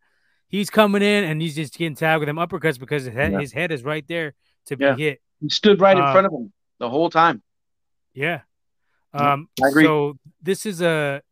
[0.48, 3.40] he's coming in and he's just getting tagged with them uppercuts because his head, yeah.
[3.40, 4.34] his head is right there
[4.66, 4.96] to be yeah.
[4.96, 5.20] hit.
[5.40, 7.42] He stood right in um, front of him the whole time.
[8.12, 8.40] Yeah.
[9.14, 9.84] Um, I agree.
[9.84, 11.22] So this is a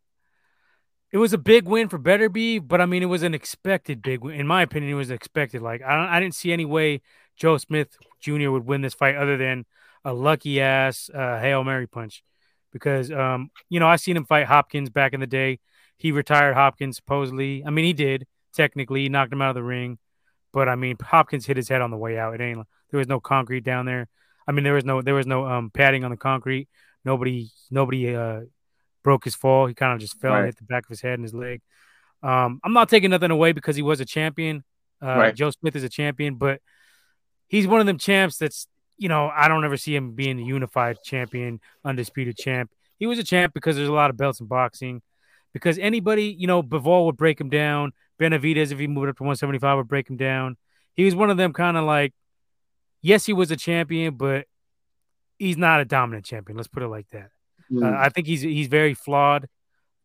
[1.15, 4.25] it was a big win for Beterbiev, but I mean, it was an expected big
[4.25, 4.35] win.
[4.35, 5.63] In my opinion, it was expected.
[5.63, 7.03] Like I, I didn't see any way
[7.37, 8.51] Joe Smith Jr.
[8.51, 9.65] would win this fight other than
[10.05, 12.25] a lucky ass uh, hail mary punch,
[12.73, 15.61] because um, you know I seen him fight Hopkins back in the day.
[15.99, 17.65] He retired Hopkins supposedly.
[17.65, 19.03] I mean, he did technically.
[19.03, 19.99] He knocked him out of the ring,
[20.53, 22.35] but I mean, Hopkins hit his head on the way out.
[22.35, 24.09] It ain't there was no concrete down there.
[24.49, 26.69] I mean, there was no there was no um, padding on the concrete.
[27.05, 28.41] Nobody nobody uh,
[29.05, 29.67] broke his fall.
[29.67, 30.39] He kind of just fell right.
[30.39, 31.61] and hit the back of his head and his leg.
[32.25, 34.65] Um, I'm not taking nothing away because he was a champion.
[35.01, 35.35] Uh, right.
[35.35, 36.61] Joe Smith is a champion, but
[37.47, 38.67] he's one of them champs that's
[38.97, 42.71] you know I don't ever see him being a unified champion, undisputed champ.
[42.99, 45.03] He was a champ because there's a lot of belts in boxing.
[45.53, 47.93] Because anybody, you know, Bivol would break him down.
[48.21, 50.57] Benavidez, if he moved up to 175, would break him down.
[50.95, 52.13] He was one of them kind of like,
[53.01, 54.47] yes, he was a champion, but
[55.39, 56.57] he's not a dominant champion.
[56.57, 57.31] Let's put it like that.
[57.71, 57.85] Mm.
[57.85, 59.49] Uh, I think he's he's very flawed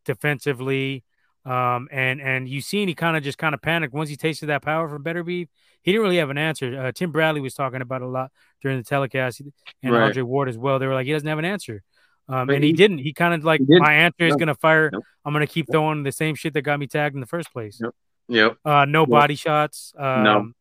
[0.04, 1.04] defensively.
[1.44, 4.46] Um, and and you seen he kind of just kind of panicked once he tasted
[4.46, 5.48] that power from Beterbiev.
[5.82, 6.78] He didn't really have an answer.
[6.78, 8.30] Uh, Tim Bradley was talking about a lot
[8.60, 9.40] during the telecast,
[9.82, 10.02] and right.
[10.02, 10.78] Andre Ward as well.
[10.78, 11.82] They were like, he doesn't have an answer.
[12.28, 12.98] Um, and he, he, didn't.
[12.98, 14.90] He kind of like my answer is gonna fire.
[14.92, 15.02] Nope.
[15.24, 17.80] I'm gonna keep throwing the same shit that got me tagged in the first place.
[17.82, 17.94] Yep.
[18.28, 18.56] Yep.
[18.64, 19.08] Uh, no yep.
[19.08, 19.92] body shots.
[19.98, 20.52] Um, no.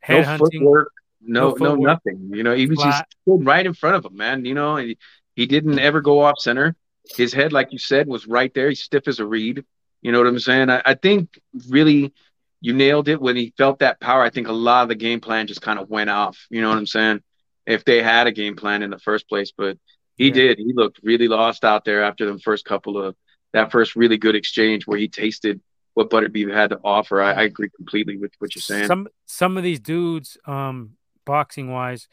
[0.00, 0.60] Head no hunting.
[0.60, 0.92] Footwork.
[1.24, 2.30] No, no, no, nothing.
[2.32, 4.44] You know, even just right in front of him, man.
[4.44, 4.98] You know, he,
[5.34, 6.76] he didn't ever go off center.
[7.16, 8.68] His head, like you said, was right there.
[8.68, 9.64] He's stiff as a reed.
[10.02, 10.70] You know what I'm saying?
[10.70, 11.38] I, I think
[11.68, 12.12] really
[12.60, 14.22] you nailed it when he felt that power.
[14.22, 16.46] I think a lot of the game plan just kind of went off.
[16.50, 17.22] You know what I'm saying?
[17.66, 19.78] If they had a game plan in the first place, but
[20.16, 20.34] he yeah.
[20.34, 20.58] did.
[20.58, 23.16] He looked really lost out there after the first couple of
[23.52, 25.60] that first really good exchange where he tasted
[25.94, 27.20] what Beterbiev had to offer.
[27.20, 28.86] I, I, agree completely with what you're saying.
[28.86, 32.08] Some some of these dudes, um, boxing wise,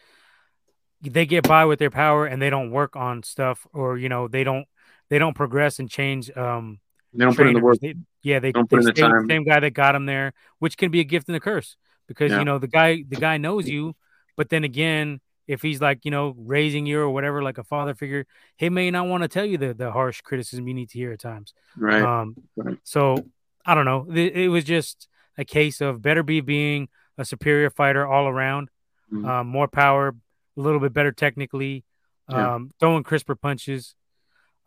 [1.01, 4.27] they get by with their power and they don't work on stuff, or you know,
[4.27, 4.67] they don't
[5.09, 6.35] they don't progress and change.
[6.35, 6.79] Um,
[7.13, 7.37] they don't trainers.
[7.37, 7.79] put in the work.
[7.79, 9.27] They, yeah, they don't they put in the time.
[9.27, 11.75] The same guy that got him there, which can be a gift and a curse
[12.07, 12.39] because yeah.
[12.39, 13.95] you know the guy the guy knows you,
[14.35, 17.95] but then again, if he's like you know raising you or whatever, like a father
[17.95, 18.25] figure,
[18.57, 21.11] he may not want to tell you the the harsh criticism you need to hear
[21.11, 21.53] at times.
[21.77, 22.03] Right.
[22.03, 22.35] Um.
[22.55, 22.77] Right.
[22.83, 23.25] So
[23.65, 24.07] I don't know.
[24.09, 25.07] It, it, was just
[25.37, 28.69] a case of better be being a superior fighter all around,
[29.13, 29.25] mm-hmm.
[29.25, 30.15] um, more power,
[30.59, 31.83] a little bit better technically,
[32.29, 32.55] yeah.
[32.55, 33.95] um, throwing crisper punches.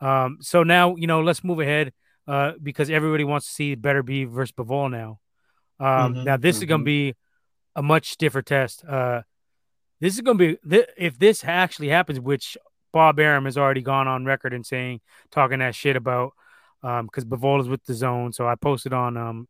[0.01, 1.93] Um, so now you know, let's move ahead
[2.27, 5.21] uh, because everybody wants to see Beterbiev versus Bivol now.
[5.79, 6.25] Um, mm-hmm.
[6.25, 6.63] Now this mm-hmm.
[6.63, 7.15] is going to be
[7.77, 8.85] a much stiffer test.
[8.85, 9.23] Uh,
[10.01, 12.57] this is going to be th- if this actually happens, which
[12.93, 15.01] Bob Arum has already gone on record and saying
[15.31, 16.33] talking that shit about
[16.83, 18.35] because um, Bivol is with DAZN.
[18.35, 19.49] So I posted on um,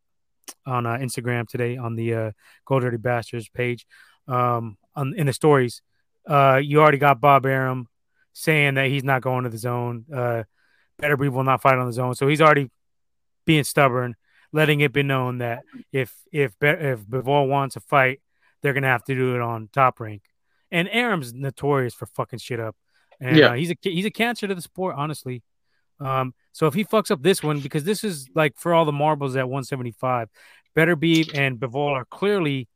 [0.66, 2.30] on uh, Instagram today on the uh,
[2.66, 3.86] Gold Dirty Bastards page
[4.28, 5.82] um, on in the stories.
[6.26, 7.88] Uh, you already got Bob Arum
[8.32, 10.04] saying that he's not going to DAZN.
[10.12, 10.44] Uh,
[11.00, 12.70] Beterbiev will not fight on DAZN, so he's already
[13.44, 14.14] being stubborn,
[14.52, 15.62] letting it be known that
[15.92, 18.20] if if if Bivol wants a fight,
[18.62, 20.22] they're gonna have to do it on top rank.
[20.70, 22.76] And Arum's notorious for fucking shit up,
[23.20, 23.48] and yeah.
[23.48, 25.42] uh, he's a he's a cancer to the sport, honestly.
[26.00, 28.92] Um, so if he fucks up this one, because this is like for all the
[28.92, 30.28] marbles at 175,
[30.76, 32.68] Beterbiev and Bivol are clearly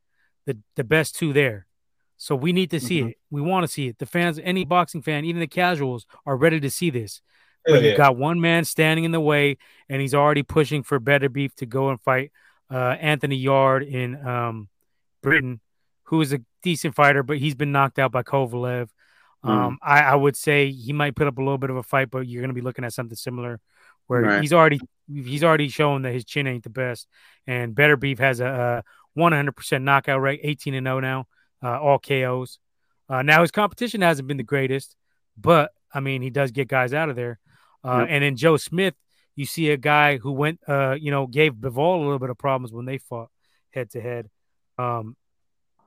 [0.45, 1.66] the the best two there.
[2.17, 3.09] So we need to see mm-hmm.
[3.09, 3.17] it.
[3.29, 3.99] We want to see it.
[3.99, 7.21] The fans, any boxing fan, even the casuals, are ready to see this.
[7.65, 7.91] But yeah.
[7.91, 9.57] you got one man standing in the way,
[9.89, 12.31] and he's already pushing for Better Beef to go and fight
[12.71, 14.69] uh, Anthony Yarde in um,
[15.21, 15.59] Britain,
[16.03, 18.89] who is a decent fighter, but he's been knocked out by Kovalev.
[19.45, 19.49] Mm.
[19.49, 22.09] Um, I, I, would say he might put up a little bit of a fight,
[22.09, 23.59] but you're going to be looking at something similar,
[24.07, 24.41] where right.
[24.41, 24.79] he's already
[25.13, 27.07] he's already shown that his chin ain't the best,
[27.45, 28.83] and Better Beef has a,
[29.15, 31.27] a 100% knockout rate, 18 and 0 now,
[31.63, 32.59] uh, all KOs.
[33.09, 34.95] Uh, now his competition hasn't been the greatest,
[35.37, 37.39] but I mean he does get guys out of there.
[37.83, 38.07] Uh, yep.
[38.09, 38.95] And then Joe Smith,
[39.35, 42.37] you see a guy who went, uh, you know, gave Bivol a little bit of
[42.37, 43.29] problems when they fought
[43.71, 44.29] head to head.
[44.77, 45.15] Um,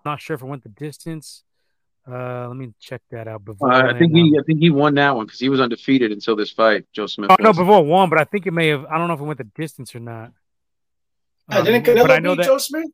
[0.05, 1.43] not sure if it went the distance.
[2.11, 3.45] Uh, let me check that out.
[3.45, 6.13] Bivol uh, I think he, I think he won that one because he was undefeated
[6.13, 6.87] until this fight.
[6.93, 7.31] Joe Smith.
[7.31, 8.87] Oh, no, Bivol won, but I think it may have.
[8.87, 10.33] I don't know if it went the distance or not.
[11.49, 12.87] Um, didn't Canelo I know beat that, Joe Smith?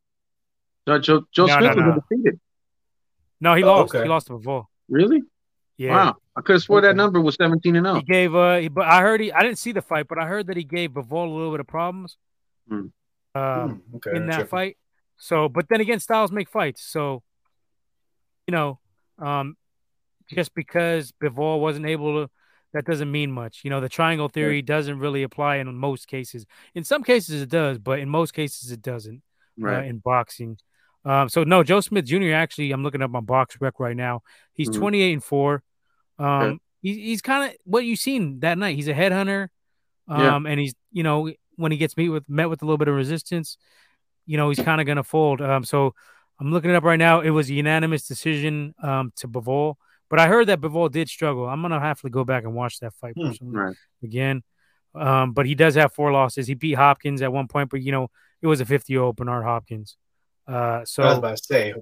[0.86, 1.86] No, Joe, Joe no, Smith no, no.
[1.86, 2.40] was undefeated.
[3.40, 3.94] No, he oh, lost.
[3.94, 4.04] Okay.
[4.04, 4.66] He lost to Bivol.
[4.88, 5.22] Really?
[5.76, 5.94] Yeah.
[5.94, 6.16] Wow.
[6.36, 6.88] I could have swore okay.
[6.88, 7.96] that number was 17 and 0.
[7.96, 10.26] He gave uh he, but I heard he I didn't see the fight, but I
[10.26, 12.16] heard that he gave Bivol a little bit of problems.
[12.68, 12.86] Hmm.
[13.34, 14.78] Um, okay, in that fight.
[15.18, 16.82] So, but then again, styles make fights.
[16.82, 17.22] So,
[18.46, 18.78] you know,
[19.18, 19.56] um,
[20.30, 22.30] just because Bivol wasn't able to,
[22.72, 23.60] that doesn't mean much.
[23.62, 24.66] You know, the triangle theory right.
[24.66, 26.46] doesn't really apply in most cases.
[26.74, 29.22] In some cases, it does, but in most cases, it doesn't.
[29.60, 29.84] Uh, right.
[29.84, 30.58] Uh, in boxing.
[31.06, 32.32] Um, so no, Joe Smith Jr.
[32.32, 34.22] Actually, I'm looking up my BoxRec right now.
[34.54, 34.80] He's mm-hmm.
[34.80, 35.62] 28 and four.
[36.18, 36.58] Um, okay.
[36.82, 38.74] he's he's kind of what you've seen that night.
[38.74, 39.48] He's a headhunter.
[40.08, 40.50] Um, yeah.
[40.50, 42.94] and he's you know when he gets meet with met with a little bit of
[42.94, 43.56] resistance,
[44.26, 45.40] you know he's kind of gonna fold.
[45.40, 45.94] Um, so
[46.40, 47.20] I'm looking it up right now.
[47.20, 49.76] It was a unanimous decision um to Bivol,
[50.10, 51.46] but I heard that Bivol did struggle.
[51.48, 53.76] I'm gonna have to go back and watch that fight personally right.
[54.02, 54.42] again.
[54.92, 56.48] Um, but he does have four losses.
[56.48, 58.10] He beat Hopkins at one point, but you know
[58.42, 59.96] it was a 50 year old Bernard Hopkins.
[60.46, 61.74] Uh, so I was about to say,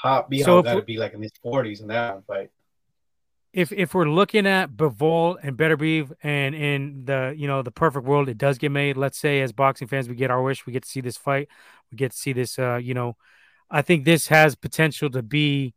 [0.00, 2.50] Hop be so got to be like in his 40s in that fight
[3.52, 7.70] if if we're looking at Bivol and Better Beterbiev and in the you know the
[7.70, 8.96] perfect world, it does get made.
[8.96, 11.48] Let's say as boxing fans, we get our wish, we get to see this fight,
[11.90, 12.58] we get to see this.
[12.58, 13.16] Uh, you know,
[13.70, 15.74] I think this has potential to be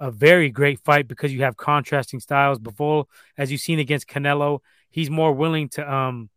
[0.00, 2.58] a very great fight because you have contrasting styles.
[2.58, 3.06] Bivol,
[3.36, 4.60] as you've seen against Canelo,
[4.90, 6.30] he's more willing to um,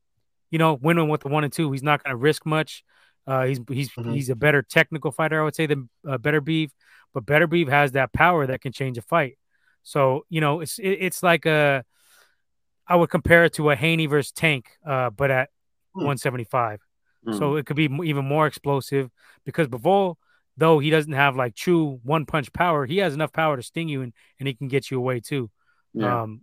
[0.50, 1.72] you know, win him with the one and two.
[1.72, 2.84] He's not going to risk much.
[3.28, 4.12] Uh, he's he's mm-hmm.
[4.12, 6.72] he's a better technical fighter, I would say, than uh, beef.
[7.14, 9.38] But Better Beef has that power that can change a fight.
[9.84, 11.84] So you know, it's it, it's like a
[12.88, 15.50] I would compare it to a Haney versus Tank, uh, but at
[15.94, 16.02] hmm.
[16.02, 16.80] 175.
[17.26, 17.34] Hmm.
[17.34, 19.10] So it could be even more explosive
[19.46, 20.16] because Bivol,
[20.58, 23.90] though he doesn't have like true one punch power, he has enough power to sting
[23.90, 25.50] you and, and he can get you away too.
[25.94, 26.24] Yeah.
[26.24, 26.42] Um,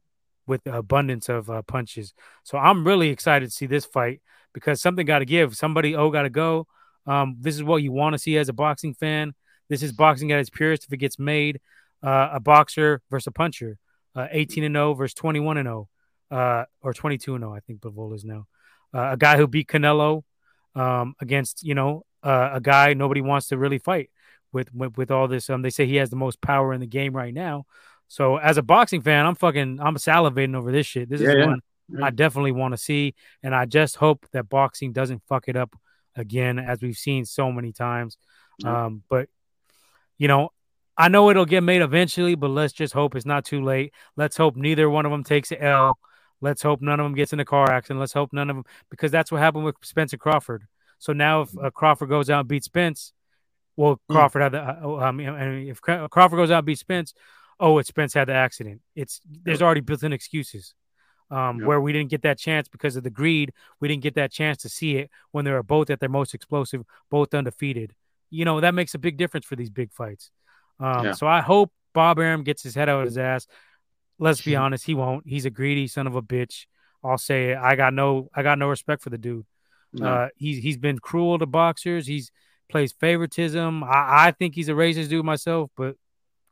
[0.49, 2.15] with abundance of uh, punches.
[2.43, 4.21] So I'm really excited to see this fight
[4.53, 5.57] because something got to give.
[5.57, 6.67] Somebody oh got to go.
[7.07, 9.35] Um, this is what you want to see as a boxing fan.
[9.69, 11.61] This is boxing at its purest if it gets made.
[12.03, 13.79] Uh, a boxer versus a puncher.
[14.17, 15.89] Uh, 18 and 0 versus 21 and 0,
[16.31, 17.55] uh, or 22 and 0.
[17.55, 18.47] I think Bivol is now.
[18.93, 20.23] Uh, a guy who beat Canelo
[20.75, 24.11] um, against you know uh, a guy nobody wants to really fight
[24.53, 25.51] with, with with all this.
[25.51, 27.67] Um, they say he has the most power in the game right now.
[28.09, 31.09] So as a boxing fan, I'm fucking I'm salivating over this shit.
[31.09, 31.47] This yeah, is yeah.
[31.47, 31.61] one
[31.91, 32.07] yeah.
[32.07, 35.75] I definitely want to see, and I just hope that boxing doesn't fuck it up
[36.17, 38.19] again, as we've seen so many times.
[38.65, 39.29] Um, but
[40.19, 40.51] you know,
[40.97, 43.95] I know it'll get made eventually, but let's just hope it's not too late.
[44.17, 45.99] Let's hope neither one of them takes an L.
[46.41, 48.01] Let's hope none of them gets in a car accident.
[48.01, 50.65] Let's hope none of them, because that's what happened with Spencer Crawford.
[50.99, 53.13] So now, if uh, Crawford goes out and beats Spence,
[53.77, 54.15] well, hmm.
[54.15, 54.63] Crawford had the.
[54.63, 57.15] Uh, I mean, if Crawford goes out and beats Spence,
[57.61, 58.81] oh, it's Spence had the accident.
[58.95, 60.75] It's there's already built-in excuses.
[61.31, 63.53] Um, where we didn't get that chance because of the greed.
[63.81, 66.33] We didn't get that chance to see it when they were both at their most
[66.33, 67.95] explosive, both undefeated.
[68.31, 70.31] You know that makes a big difference for these big fights.
[70.81, 71.13] Um, yeah.
[71.13, 73.47] So I hope Bob Arum gets his head out of his ass.
[74.19, 75.25] Let's be honest, he won't.
[75.27, 76.65] He's a greedy son of a bitch.
[77.05, 77.59] I'll say it.
[77.59, 79.45] I got no, I got no respect for the dude.
[79.93, 80.07] No.
[80.07, 82.07] Uh, he's he's been cruel to boxers.
[82.07, 82.31] He's
[82.69, 83.85] plays favoritism.
[83.85, 85.97] I, I think he's a racist dude myself, but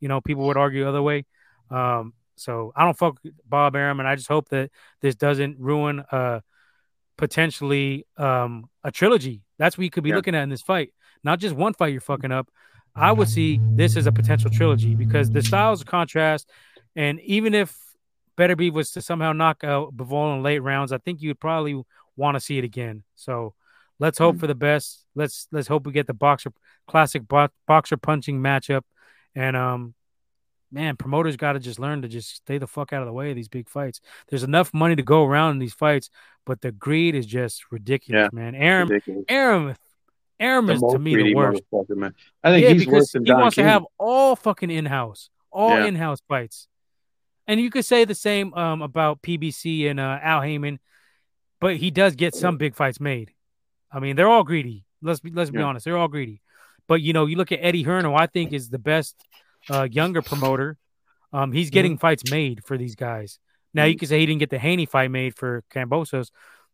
[0.01, 1.25] you know, people would argue other way.
[1.71, 4.71] Um, so I don't fuck Bob Arum, and I just hope that
[5.01, 6.41] this doesn't ruin uh
[7.17, 9.43] potentially um a trilogy.
[9.59, 10.17] That's what you could be yeah.
[10.17, 10.93] looking at in this fight.
[11.25, 12.49] Not just one fight you're fucking up.
[12.95, 16.49] I would see this as a potential trilogy because the styles contrast,
[16.95, 17.77] and even if
[18.39, 21.83] Beterbiev was to somehow knock out Bivol in late rounds, I think you'd probably
[22.17, 23.03] want to see it again.
[23.15, 23.55] So
[23.99, 24.41] let's hope mm-hmm.
[24.41, 25.05] for the best.
[25.15, 26.53] Let's let's hope we get the boxer
[26.87, 28.83] classic bo- boxer punching matchup
[29.37, 29.95] and um,
[30.73, 33.31] man, promoters got to just learn to just stay the fuck out of the way
[33.31, 34.01] of these big fights.
[34.29, 36.11] There's enough money to go around in these fights,
[36.45, 38.55] but the greed is just ridiculous, yeah, man.
[38.89, 39.25] Ridiculous.
[39.29, 39.77] Arum,
[40.41, 41.63] Arum is to me the worst.
[41.91, 42.15] Man.
[42.43, 43.65] I think yeah, he's because he Don wants King.
[43.65, 45.87] to have all fucking in house, all yeah.
[45.87, 46.67] in house fights.
[47.47, 50.81] And you could say the same um, about PBC and uh, Al Haymon,
[51.61, 53.33] but he does get some big fights made.
[53.93, 54.85] I mean, they're all greedy.
[55.01, 56.41] Let's be let's be honest, they're all greedy.
[56.89, 59.17] But you know, you look at Eddie Hearn, who I think is the best
[59.71, 60.77] uh, younger promoter.
[61.33, 62.01] Um, he's getting mm-hmm.
[62.01, 63.39] fights made for these guys.
[63.75, 64.01] Now you mm-hmm.
[64.01, 66.31] can say he didn't get the Haney fight made for Kambosos,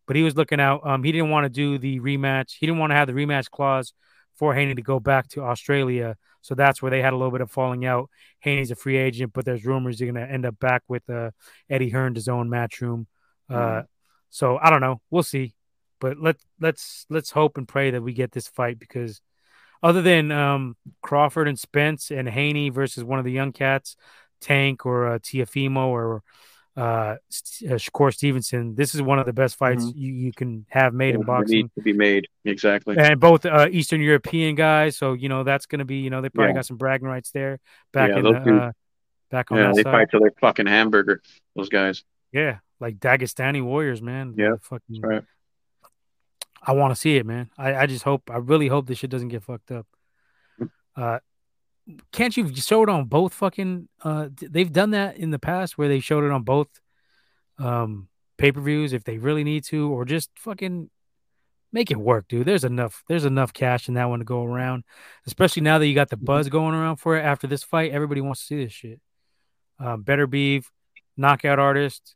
[0.07, 0.87] but he was looking out.
[0.87, 2.57] Um, he didn't want to do the rematch.
[2.59, 3.93] He didn't want to have the rematch clause
[4.37, 6.17] for Haney to go back to Australia.
[6.43, 8.11] So that's where they had a little bit of falling out.
[8.41, 11.31] Haney's a free agent, but there's rumors he's going to end up back with uh,
[11.71, 13.07] Eddie Hearn, his own matchroom.
[13.49, 13.81] Uh, mm-hmm.
[14.31, 15.01] So I don't know.
[15.11, 15.55] We'll see.
[16.01, 19.21] But let let's let's hope and pray that we get this fight because
[19.83, 23.97] other than um, Crawford and Spence and Haney versus one of the young cats,
[24.41, 26.23] Tank or uh, Teofimo or
[26.77, 29.99] uh, uh, Shakur Stevenson, this is one of the best fights mm-hmm.
[29.99, 31.71] you, you can have made yeah, in boxing.
[31.75, 34.97] to be made exactly, and both uh, Eastern European guys.
[34.97, 36.57] So you know that's going to be you know they probably yeah.
[36.57, 37.59] got some bragging rights there
[37.93, 38.73] back yeah, in the, uh,
[39.31, 39.59] back on.
[39.59, 39.93] Yeah, they side.
[39.93, 41.21] fight to their fucking hamburger.
[41.55, 42.05] Those guys.
[42.33, 44.35] Yeah, like Dagestani warriors, man.
[44.39, 45.01] Yeah, fucking.
[45.03, 45.25] Right.
[46.65, 47.51] I want to see it, man.
[47.59, 49.87] I, I just hope, I really hope this shit doesn't get fucked up.
[50.95, 51.19] Uh,
[52.13, 53.89] can't you show it on both fucking?
[54.03, 56.69] Uh, they've done that in the past where they showed it on both
[57.59, 58.09] um
[58.39, 60.91] pay per views if they really need to, or just fucking
[61.73, 62.47] make it work, dude.
[62.47, 63.03] There's enough.
[63.09, 64.85] There's enough cash in that one to go around,
[65.27, 67.93] especially now that you got the buzz going around for it after this fight.
[67.93, 69.01] Everybody wants to see this shit.
[69.81, 70.67] Uh, better Beterbiev,
[71.17, 72.15] knockout artist.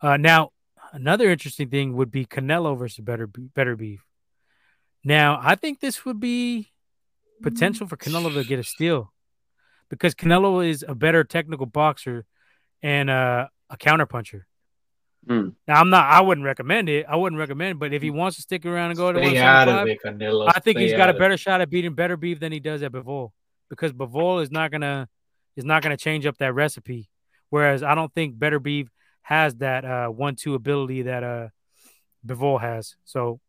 [0.00, 0.50] Uh, now
[0.92, 4.04] Another interesting thing would be Canelo versus Better Beef.
[5.02, 6.70] Now, I think this would be
[7.42, 9.12] potential for Canelo to get a steal
[9.88, 12.24] because Canelo is a better technical boxer
[12.82, 14.42] and uh, a counterpuncher.
[15.26, 15.54] Mm.
[15.66, 16.10] Now, I'm not.
[16.10, 17.06] I wouldn't recommend it.
[17.08, 17.72] I wouldn't recommend.
[17.72, 19.98] It, but if he wants to stick around and go to Stay out of it,
[20.04, 20.48] Canelo.
[20.48, 22.82] I think Stay he's got a better shot at beating Better Beef than he does
[22.82, 23.30] at Bivol
[23.70, 25.08] because Bivol is not gonna
[25.56, 27.08] is not gonna change up that recipe.
[27.50, 28.88] Whereas I don't think Beterbiev
[29.22, 31.48] has that uh, one-two ability that uh,
[32.26, 32.96] Bivol has.
[33.04, 33.40] So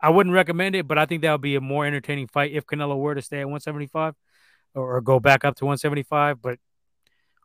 [0.00, 2.66] I wouldn't recommend it, but I think that would be a more entertaining fight if
[2.66, 4.14] Canelo were to stay at 175
[4.74, 6.40] or, or go back up to 175.
[6.40, 6.58] But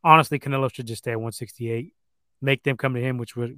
[0.04, 1.94] honestly, Canelo should just stay at 168.
[2.42, 3.58] Make them come to him, which would,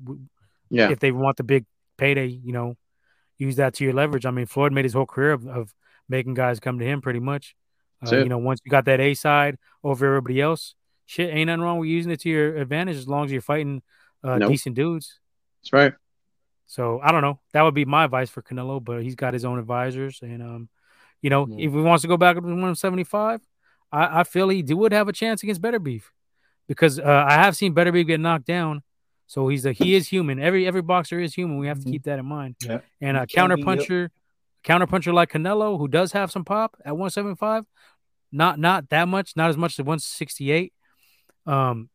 [0.69, 1.65] yeah, if they want the big
[1.97, 2.77] payday, you know,
[3.37, 4.25] use that to your leverage.
[4.25, 5.73] I mean, Floyd made his whole career of, of
[6.07, 7.55] making guys come to him pretty much.
[8.05, 10.75] Uh, you know, once you got that A side over everybody else,
[11.05, 13.81] shit, ain't nothing wrong with using it to your advantage as long as you're fighting
[14.23, 14.51] uh, nope.
[14.51, 15.19] decent dudes.
[15.61, 15.93] That's right.
[16.67, 17.39] So I don't know.
[17.53, 20.69] That would be my advice for Canelo, but he's got his own advisors, and um,
[21.21, 23.41] you know, if he wants to go back to 175,
[23.91, 26.11] I, I feel he would have a chance against Better Beef
[26.67, 28.83] because uh, I have seen Better Beef get knocked down.
[29.27, 30.39] So he's a he is human.
[30.39, 31.57] Every every boxer is human.
[31.57, 31.91] We have to mm-hmm.
[31.93, 32.57] keep that in mind.
[32.63, 32.81] Yeah.
[33.01, 34.11] And a counter puncher,
[34.63, 37.65] counter puncher like Canelo, who does have some pop at 175,
[38.31, 40.73] not not that much, not as much as 168.
[41.45, 41.89] Um,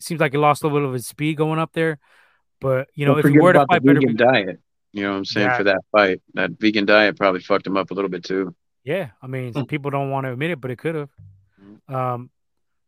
[0.00, 1.98] seems like he lost a little bit of his speed going up there.
[2.60, 4.60] But you know, Don't if he were to fight vegan diet,
[4.92, 5.56] you know what I'm saying yeah.
[5.56, 8.54] for that fight, that vegan diet probably fucked him up a little bit too.
[8.84, 9.62] Yeah, I mean, hmm.
[9.62, 11.10] people don't want to admit it, but it could have.
[11.58, 11.94] Hmm.
[11.94, 12.30] Um,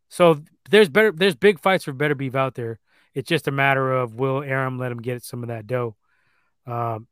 [0.08, 2.78] so there's better, there's big fights for better beef out there.
[3.14, 5.96] It's just a matter of will Arum let him get some of that dough.
[6.66, 7.08] Um,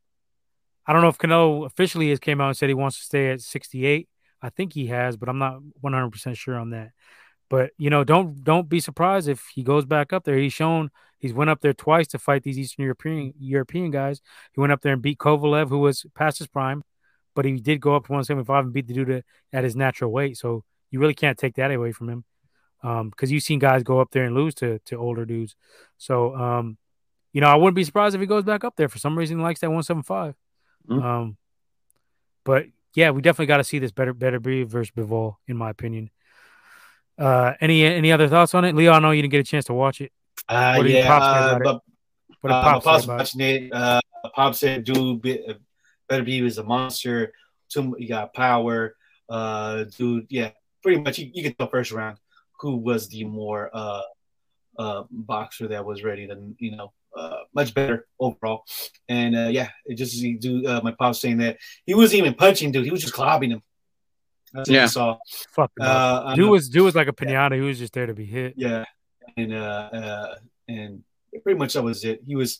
[0.85, 3.31] I don't know if Canelo officially has came out and said he wants to stay
[3.31, 4.07] at 68.
[4.41, 6.91] I think he has, but I'm not 100 percent sure on that.
[7.49, 10.37] But you know, don't don't be surprised if he goes back up there.
[10.37, 10.89] He's shown
[11.19, 14.21] he's went up there twice to fight these Eastern European European guys.
[14.53, 16.83] He went up there and beat Kovalev, who was past his prime,
[17.35, 19.23] but he did go up to 175 and beat the dude
[19.53, 20.37] at his natural weight.
[20.37, 22.23] So you really can't take that away from him,
[22.81, 25.55] because um, you've seen guys go up there and lose to to older dudes.
[25.97, 26.77] So um,
[27.31, 29.37] you know, I wouldn't be surprised if he goes back up there for some reason.
[29.37, 30.35] He likes that 175.
[30.89, 31.05] Mm-hmm.
[31.05, 31.37] Um,
[32.43, 36.09] but yeah, we definitely got to see this better Beterbiev versus Bivol, in my opinion.
[37.17, 38.91] Uh, any any other thoughts on it, Leo?
[38.91, 40.11] I know you didn't get a chance to watch it.
[40.49, 41.81] Uh, what yeah, uh, but,
[42.41, 43.73] what uh, Pop Pop's watching it.
[43.73, 44.01] Uh,
[44.35, 45.21] Pop said, "Dude,
[46.07, 47.33] better be is a monster.
[47.69, 48.95] Too, you got power,
[49.29, 50.27] uh, dude.
[50.29, 50.51] Yeah,
[50.83, 51.17] pretty much.
[51.19, 52.17] You, you can tell first round
[52.59, 54.01] who was the more uh,
[54.77, 58.63] uh, boxer that was ready to, you know, uh, much better overall.
[59.07, 62.71] And uh, yeah, it just do uh, my pop saying that he wasn't even punching,
[62.71, 62.85] dude.
[62.85, 63.63] He was just clobbing him.
[64.55, 64.85] That's yeah.
[64.85, 65.17] saw.
[65.51, 65.71] Fuck.
[65.79, 67.51] Uh, dude was dude was like a pinata.
[67.51, 67.55] Yeah.
[67.55, 68.53] He was just there to be hit.
[68.55, 68.85] Yeah,
[69.35, 70.35] and uh, uh,
[70.69, 71.03] and
[71.43, 72.21] pretty much that was it.
[72.25, 72.59] He was.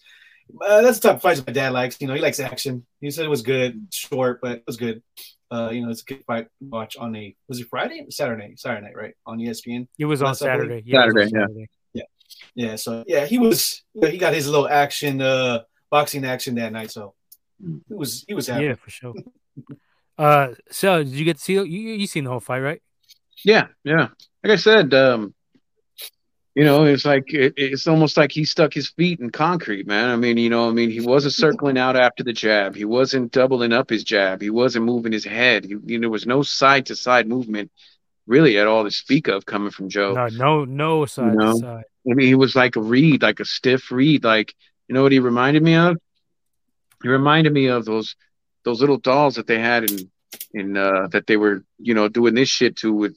[0.62, 2.00] Uh, that's the type of fights my dad likes.
[2.00, 2.86] You know, he likes action.
[3.02, 5.02] He said it was good, short, but it was good.
[5.50, 8.54] Uh, you know, it's a good fight to watch on a was it Friday, Saturday,
[8.58, 9.88] Saturday night, right on ESPN.
[9.98, 10.84] It was on Saturday.
[10.86, 11.70] Yeah, Saturday, on Saturday.
[11.94, 12.04] yeah,
[12.54, 12.76] yeah, yeah.
[12.76, 13.84] So yeah, he was.
[13.94, 16.92] You know, he got his little action, uh, boxing action that night.
[16.92, 17.16] So
[17.88, 18.66] he was he was happy.
[18.66, 19.14] Yeah, for sure.
[20.18, 21.64] Uh, so did you get to see you?
[21.64, 22.82] You seen the whole fight, right?
[23.44, 24.10] Yeah, yeah.
[24.44, 25.34] Like I said, um,
[26.56, 30.10] you know, it's like it, it's almost like he stuck his feet in concrete, man.
[30.10, 32.76] I mean, you know, I mean, he wasn't circling out after the jab.
[32.76, 34.42] He wasn't doubling up his jab.
[34.42, 35.66] He wasn't moving his head.
[35.66, 37.72] He, you know, there was no side to side movement
[38.26, 40.14] really at all to speak of coming from Joe.
[40.14, 41.54] No, no, no side you know?
[41.54, 41.84] to side.
[42.10, 44.24] I mean, he was like a reed, like a stiff reed.
[44.24, 44.56] Like,
[44.88, 45.98] you know what he reminded me of?
[47.04, 48.16] He reminded me of those
[48.66, 50.12] those little dolls that they had in
[50.54, 53.16] in uh that they were you know doing this shit to with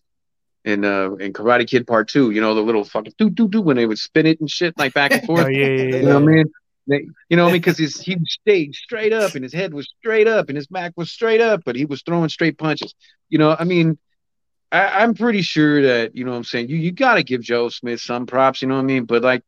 [0.64, 2.30] in uh in Karate Kid Part Two.
[2.30, 4.78] You know the little fucking do do do when they would spin it and shit
[4.78, 5.46] like back and forth.
[5.46, 6.52] oh, yeah, yeah, yeah, you know what I mean?
[6.86, 10.48] They, you know, because his he stayed straight up and his head was straight up
[10.48, 12.94] and his back was straight up, but he was throwing straight punches.
[13.28, 13.98] You know, I mean,
[14.72, 16.68] I, am pretty sure that you know what I'm saying.
[16.68, 18.62] You you got to give Joe Smith some props.
[18.62, 19.04] You know what I mean?
[19.04, 19.42] But like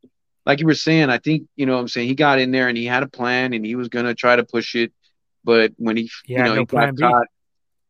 [0.45, 2.09] like you were saying, I think you know what I'm saying.
[2.09, 4.45] He got in there and he had a plan and he was gonna try to
[4.45, 4.93] push it.
[5.45, 7.27] But when he, yeah, you know, no he got caught,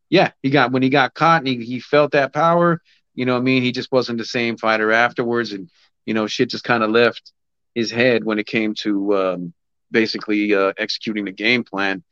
[0.08, 2.80] yeah, he got when he got caught and he, he felt that power.
[3.14, 5.70] You know, what I mean, he just wasn't the same fighter afterwards, and
[6.06, 7.32] you know, shit just kind of left
[7.74, 9.54] his head when it came to um,
[9.90, 12.02] basically uh, executing the game plan.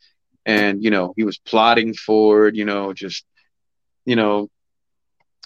[0.47, 2.57] And you know, he was plotting forward.
[2.57, 3.25] You know, just
[4.05, 4.49] you know,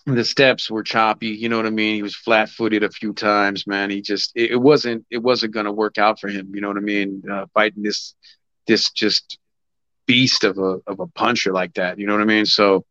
[0.07, 1.29] the steps were choppy.
[1.29, 1.97] You know what I mean?
[1.97, 3.91] He was flat-footed a few times, man.
[3.91, 6.53] He just it, it wasn't it wasn't gonna work out for him.
[6.55, 7.23] You know what I mean?
[7.31, 8.15] Uh, fighting this
[8.67, 9.39] this just
[10.07, 11.99] beast of a of a puncher like that.
[11.99, 12.47] You know what I mean?
[12.47, 12.85] So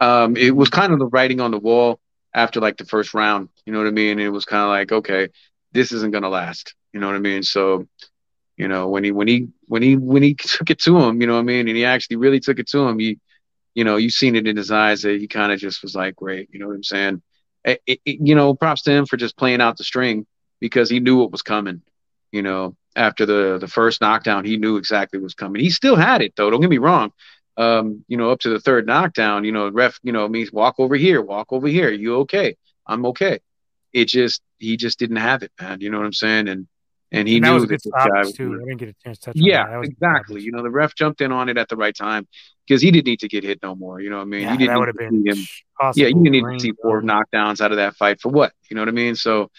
[0.00, 2.00] um, it was kind of the writing on the wall
[2.34, 3.48] after like the first round.
[3.64, 4.18] You know what I mean?
[4.18, 5.28] It was kind of like, okay,
[5.72, 6.74] this isn't gonna last.
[6.92, 7.42] You know what I mean?
[7.42, 7.86] So,
[8.56, 11.26] you know, when he when he when he when he took it to him, you
[11.26, 13.18] know what I mean, and he actually really took it to him, he,
[13.74, 16.16] you know, you seen it in his eyes that he kind of just was like,
[16.16, 16.48] great.
[16.52, 17.22] You know what I'm saying?
[17.64, 20.26] It, it, you know, props to him for just playing out the string
[20.60, 21.82] because he knew what was coming.
[22.30, 25.62] You know, after the the first knockdown, he knew exactly what was coming.
[25.62, 26.50] He still had it though.
[26.50, 27.12] Don't get me wrong.
[27.56, 30.74] Um, you know, up to the third knockdown, you know, ref, you know, means walk
[30.78, 31.90] over here, walk over here.
[31.90, 32.56] You okay?
[32.86, 33.38] I'm okay.
[33.92, 35.80] It just he just didn't have it, man.
[35.80, 36.48] You know what I'm saying?
[36.48, 36.66] And
[37.12, 38.60] and he and knew that, that guy too.
[38.60, 39.36] I didn't get a chance to touch.
[39.36, 40.42] Yeah, exactly.
[40.42, 42.26] You know, the ref jumped in on it at the right time
[42.66, 44.00] because he didn't need to get hit no more.
[44.00, 44.42] You know what I mean?
[44.42, 45.38] Yeah, he didn't that would have been him.
[45.94, 48.52] Yeah, you didn't need to see four knockdowns out of that fight for what?
[48.68, 49.14] You know what I mean?
[49.14, 49.50] So,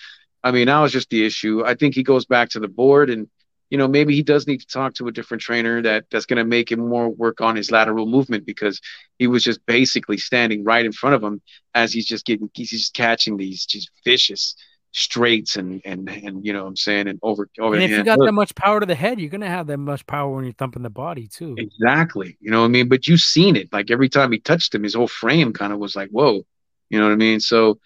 [0.45, 1.63] I mean, that was just the issue.
[1.65, 3.27] I think he goes back to the board and
[3.72, 6.38] you know, maybe he does need to talk to a different trainer that that's going
[6.38, 8.80] to make him more work on his lateral movement because
[9.17, 11.41] he was just basically standing right in front of him
[11.73, 14.55] as he's just getting he's just catching these just vicious,
[14.91, 17.73] straights and and and you know what I'm saying and over over.
[17.73, 18.27] And if you got hook.
[18.27, 20.84] that much power to the head, you're gonna have that much power when you're thumping
[20.84, 21.55] the body too.
[21.57, 22.38] Exactly.
[22.39, 22.88] You know what I mean?
[22.88, 23.73] But you've seen it.
[23.73, 26.45] Like every time he touched him, his whole frame kind of was like, whoa.
[26.89, 27.39] You know what I mean?
[27.39, 27.80] So,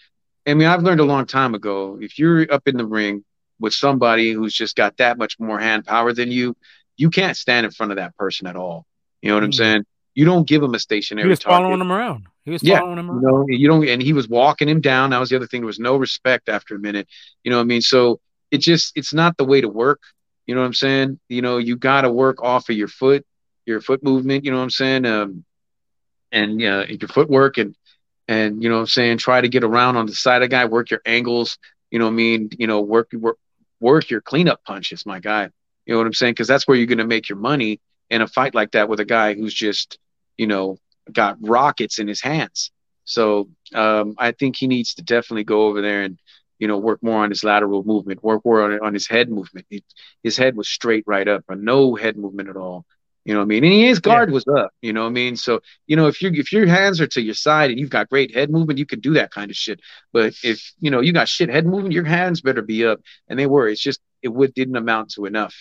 [0.50, 3.24] I mean, I've learned a long time ago if you're up in the ring
[3.60, 6.56] with somebody who's just got that much more hand power than you,
[6.98, 8.86] you can't stand in front of that person at all.
[9.22, 9.56] You know what I'm Mhm.
[9.56, 9.86] saying?
[10.16, 11.64] You don't give him a stationary He was target.
[11.64, 12.28] following him around.
[12.46, 13.24] He was Yeah, following him You around.
[13.24, 15.12] know, you don't, and he was walking him down.
[15.12, 15.62] That was the other thing.
[15.62, 17.08] There was no respect after a minute.
[17.44, 17.82] You know what I mean?
[17.82, 18.20] So
[18.52, 20.02] it just, it's not the way to work.
[20.48, 21.20] You know what I'm saying?
[21.30, 23.26] You know, you got to work off of your foot,
[23.66, 24.46] your foot movement.
[24.46, 25.06] You know what I'm saying?
[25.06, 25.46] Um,
[26.32, 27.76] and yeah, your footwork and
[28.30, 29.18] and you know what I'm saying.
[29.18, 30.66] Try to get around on the side of the guy.
[30.66, 31.58] Work your angles.
[31.90, 32.50] You know what I mean?
[32.58, 33.38] You know, work work
[33.80, 35.50] work your cleanup punches, my guy.
[35.86, 36.34] You know what I'm saying?
[36.34, 37.82] Because that's where you're going to make your money
[38.12, 39.98] in a fight like that with a guy who's just,
[40.38, 40.78] you know,
[41.12, 42.72] got rockets in his hands.
[43.06, 46.20] So um, I think he needs to definitely go over there and,
[46.60, 49.66] you know, work more on his lateral movement, work more on, on his head movement.
[49.72, 49.84] It,
[50.22, 52.86] his head was straight right up, or no head movement at all.
[53.26, 53.64] You know what I mean?
[53.64, 54.72] And his guard was up.
[54.82, 55.36] You know what I mean?
[55.36, 58.10] So you know if you if your hands are to your side and you've got
[58.10, 59.82] great head movement, you can do that kind of shit.
[60.14, 63.02] But if you know you got shit head movement, your hands better be up.
[63.28, 63.68] And they were.
[63.68, 65.56] It's just it would didn't amount to enough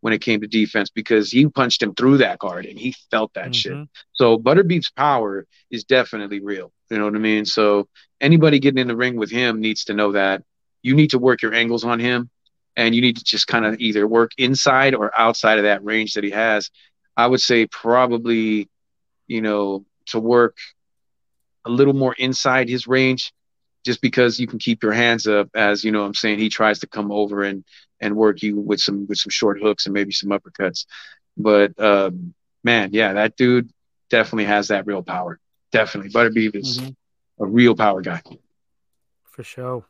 [0.00, 3.32] when it came to defense because you punched him through that guard and he felt
[3.34, 3.72] that shit.
[3.72, 3.88] Mhm.
[4.14, 6.72] So Butterbeef's power is definitely real.
[6.90, 7.44] You know what I mean?
[7.44, 7.88] So
[8.20, 10.42] anybody getting in the ring with him needs to know that
[10.82, 12.30] you need to work your angles on him
[12.74, 16.14] and you need to just kind of either work inside or outside of that range
[16.14, 16.70] that he has.
[17.16, 18.68] I would say probably,
[19.26, 20.56] you know, to work
[21.64, 23.32] a little more inside his range
[23.84, 26.80] just because you can keep your hands up as, you know I'm saying, he tries
[26.80, 27.64] to come over and
[28.00, 30.86] and work you with some with some short hooks and maybe some uppercuts.
[31.36, 32.34] But um
[32.64, 33.70] man, yeah, that dude
[34.10, 35.38] definitely has that real power.
[35.72, 36.10] Definitely.
[36.10, 36.96] Butterbeef is Mhm.
[37.40, 38.22] a real power guy.
[39.24, 39.84] for sure.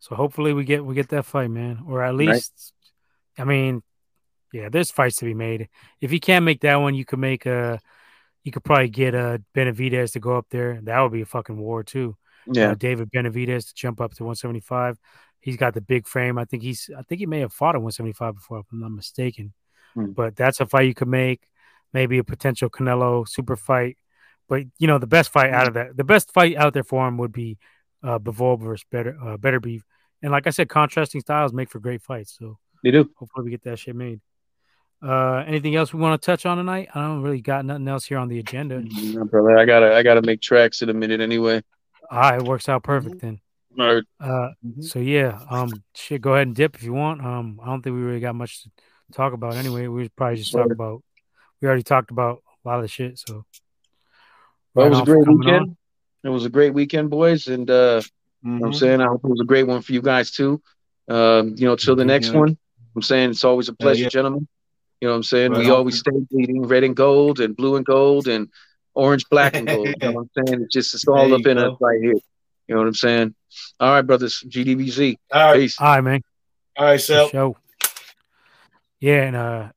[0.00, 2.72] So hopefully we get we get that fight, man, or at least,
[3.38, 3.82] I mean,
[4.52, 5.68] yeah, there's fights to be made.
[6.00, 7.80] If you can't make that one, you could make a,
[8.44, 10.80] you could probably get a Benavidez to go up there.
[10.82, 12.16] That would be a fucking war too.
[12.70, 14.98] Uh, David Benavidez to jump up to 175.
[15.40, 16.38] He's got the big frame.
[16.38, 16.90] I think he's.
[16.96, 19.52] I think he may have fought at 175 before, if I'm not mistaken.
[19.94, 20.12] Hmm.
[20.12, 21.42] But that's a fight you could make.
[21.92, 23.96] Maybe a potential Canelo super fight.
[24.48, 27.06] But you know, the best fight out of that, the best fight out there for
[27.06, 27.58] him would be
[28.02, 29.84] uh, Bivol versus Better uh, Better Beef.
[30.22, 32.36] And like I said, contrasting styles make for great fights.
[32.38, 33.10] So they do.
[33.16, 34.20] hopefully we get that shit made.
[35.02, 36.88] Uh, anything else we want to touch on tonight?
[36.94, 38.82] I don't really got nothing else here on the agenda.
[38.86, 41.62] Yeah, brother, I gotta I gotta make tracks in a minute anyway.
[42.10, 43.40] Ah, it works out perfect then.
[43.78, 44.04] All right.
[44.20, 44.84] Uh, Mhm.
[44.84, 47.20] so yeah, um, shit, go ahead and dip if you want.
[47.24, 48.70] Um, I don't think we really got much to
[49.12, 49.88] talk about anyway.
[49.88, 51.02] We probably just talk about.
[51.60, 53.18] We already talked about a lot of the shit.
[53.18, 53.44] So
[54.74, 55.62] Well, it was a Right great weekend.
[55.68, 55.76] on.
[56.24, 58.02] It was a great weekend, boys, and uh,
[58.42, 58.78] you know I'm Mhm.
[58.78, 60.62] saying I hope it was a great one for you guys too.
[61.08, 62.06] Um, you know, till the Yeah.
[62.14, 62.56] next one.
[62.94, 64.08] I'm saying it's always a pleasure, yeah.
[64.10, 64.46] gentlemen.
[65.02, 65.50] You know what I'm saying?
[65.50, 68.46] Right we always stay bleeding red and gold and blue and gold and
[68.94, 69.88] orange, black and gold.
[69.88, 70.62] you know what I'm saying?
[70.62, 71.72] It's just it's all There up in go.
[71.72, 72.12] us right here.
[72.12, 73.34] You know what I'm saying?
[73.80, 74.44] All right, brothers.
[74.48, 75.16] GDBZ.
[75.32, 75.80] All right, Peace.
[75.80, 76.22] all right, man.
[76.76, 77.56] all right, For so sure.
[79.00, 79.72] Yeah, and uh,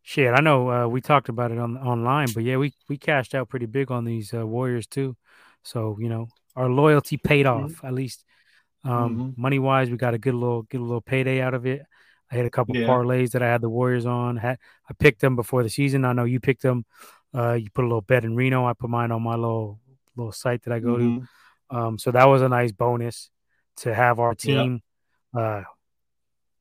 [0.00, 3.34] shit, I know uh, we talked about it on online, but yeah, we we cashed
[3.34, 5.14] out pretty big on these uh, Warriors too.
[5.62, 8.24] So you know, our loyalty paid off at least.
[8.84, 9.38] Um, Mhm.
[9.38, 11.82] money wise, we got a good little good little payday out of it.
[12.32, 12.86] I had a couple Yeah.
[12.88, 14.38] parlays that I had the Warriors on.
[14.38, 16.04] Had I picked them before the season.
[16.06, 16.86] I know you picked them.
[17.34, 18.66] Uh, you put a little bet in Reno.
[18.66, 19.78] I put mine on my little
[20.16, 21.04] little site that I go to.
[21.04, 21.28] Mhm.
[21.70, 23.30] Um, so that was a nice bonus
[23.76, 24.34] to have our Yeah.
[24.62, 24.82] team
[25.34, 25.62] uh,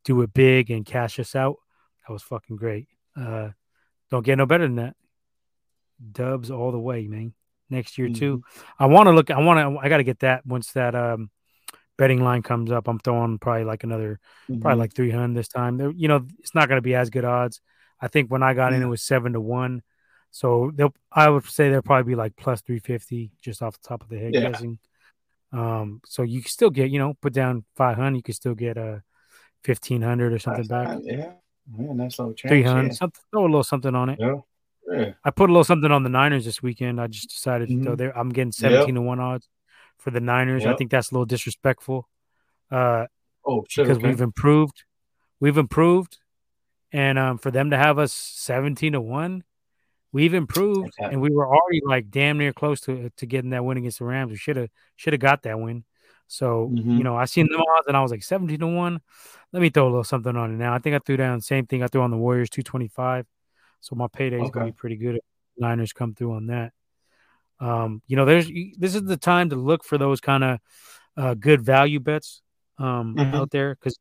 [0.05, 1.57] do it big and cash us out.
[2.07, 2.87] That was fucking great.
[3.15, 3.49] Uh,
[4.09, 4.95] don't get no better than that.
[6.11, 7.33] Dubs all the way, man.
[7.69, 8.37] Next year too.
[8.39, 8.83] Mm-hmm.
[8.83, 9.29] I want to look.
[9.31, 9.79] I want to.
[9.79, 11.29] I got to get that once that um,
[12.01, 12.87] betting line comes up.
[12.87, 14.19] I'm throwing probably like another,
[14.49, 14.59] Mhm.
[14.61, 15.79] probably like 300 this time.
[15.95, 17.61] You know, it's not going to be as good odds.
[18.01, 19.83] I think when I got in, it was seven to one.
[20.31, 20.95] So they'll.
[21.11, 24.17] I would say they'll probably be like plus 350 just off the top of the
[24.17, 24.49] head Yeah.
[24.49, 24.79] guessing.
[25.51, 28.77] Um, so you can still get, you know, put down 500, you can still get
[28.77, 28.99] a uh,
[29.63, 30.87] 1500 or something back.
[30.87, 31.33] That's not- Yeah,
[31.77, 32.49] yeah, nice little chance.
[32.49, 34.17] 300, something, throw a little something on it.
[34.19, 34.37] Yeah.
[34.91, 35.13] yeah.
[35.23, 36.99] I put a little something on the Niners this weekend.
[36.99, 37.97] I just decided to throw Mhm.
[37.97, 38.17] there.
[38.17, 39.47] I'm getting 17 to 1 odds
[40.01, 40.65] for the Niners.
[40.65, 42.09] I think that's a little disrespectful.
[42.69, 43.05] Uh,
[43.45, 43.85] Oh, shit.
[43.85, 44.07] because okay.
[44.07, 44.83] we've improved.
[45.39, 46.19] We've improved.
[46.91, 49.43] And um, for them to have us 17 to 1,
[50.11, 50.93] we've improved.
[50.99, 51.11] Okay.
[51.11, 54.05] And we were already like damn near close to to getting that win against the
[54.05, 54.29] Rams.
[54.31, 55.85] We should have should have got that win.
[56.27, 56.97] So, Mhm.
[56.97, 59.01] you know, I seen them odds and I was like 17 to 1.
[59.53, 60.73] Let me throw a little something on it now.
[60.73, 63.25] I think I threw down same thing I threw on the Warriors 225.
[63.79, 65.21] So my payday is gonna be pretty good if
[65.57, 66.73] Niners come through on that.
[67.61, 68.47] Um, you know, there's
[68.77, 70.59] this is the time to look for those kind of
[71.15, 72.41] uh, good value bets.
[72.77, 73.35] um, Mhm.
[73.35, 73.95] out there because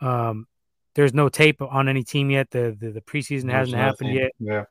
[0.00, 0.46] um,
[0.94, 2.50] there's no tape on any team yet.
[2.50, 4.32] The the, the preseason There's hasn't happened yet.
[4.38, 4.64] Yeah.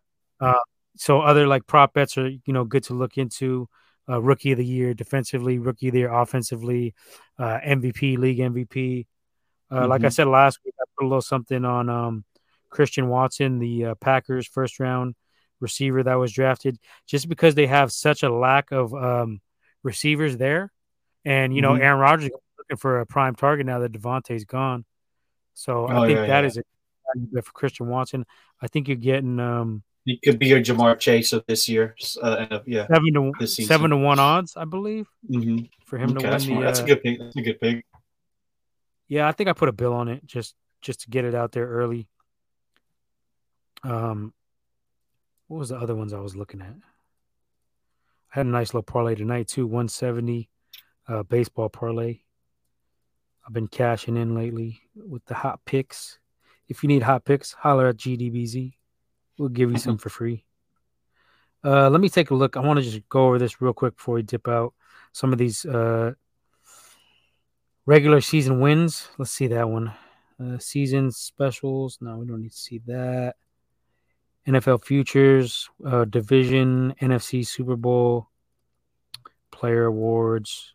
[0.96, 3.70] So other like prop bets are you know good to look into.
[4.10, 6.96] Uh, rookie of the year defensively, rookie of the year offensively,
[7.38, 9.06] uh, MVP, league MVP.
[9.72, 10.14] Uh, Like I Mhm.
[10.14, 12.26] said last week, I put a little something on um,
[12.72, 15.14] Christian Watson, the uh, Packers first round
[15.60, 19.42] receiver that was drafted, just because they have such a lack of um,
[19.84, 20.72] receivers there,
[21.26, 21.82] and you know Mhm.
[21.82, 24.86] Aaron Rodgers looking for a prime target now that Davante's gone.
[25.54, 26.48] So I Oh, think yeah, that yeah.
[26.48, 28.26] is a for Christian Watson.
[28.62, 31.96] I think you're getting um, He could be your Ja'Marr Chase of this year.
[32.22, 32.88] Uh, yeah.
[32.88, 35.66] seven to This seven to one odds, I believe, Mm-hmm.
[35.86, 36.62] for him Okay, to win the.
[36.66, 37.20] that's a uh, good pick.
[37.20, 37.86] That's a good pick.
[39.08, 41.52] Yeah, I think I put a bill on it just just to get it out
[41.52, 42.08] there early.
[43.84, 44.34] Um,
[45.50, 46.76] what was the other ones I was looking at?
[48.32, 50.48] I had a nice little parlay tonight too, one seventy,
[51.08, 52.20] uh, baseball parlay.
[53.46, 56.20] I've been cashing in lately with the hot picks.
[56.68, 58.74] If you need hot picks, holler at GDBZ.
[59.40, 60.46] We'll give you some for free.
[61.64, 62.56] Uh, let me take a look.
[62.56, 64.76] I want to just go over this real quick before we dip out.
[65.14, 66.14] Some of these uh,
[67.88, 69.10] regular season wins.
[69.18, 69.94] Let's see that one.
[70.40, 71.98] Uh, season specials.
[72.02, 73.36] No, we don't need to see that.
[74.48, 78.30] NFL futures, uh, division, NFC Super Bowl,
[79.52, 80.74] player awards,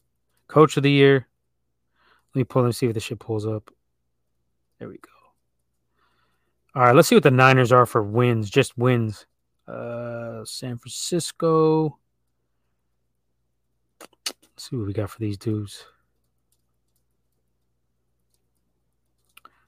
[0.49, 1.27] coach of the year.
[2.35, 3.70] Let me pull and see if this shit pulls up.
[4.78, 5.11] There we go.
[6.74, 9.27] All right, let's see what the Niners are for wins, just wins.
[9.69, 11.99] Uh, San Francisco.
[14.27, 15.86] Let's see what we got for these dudes.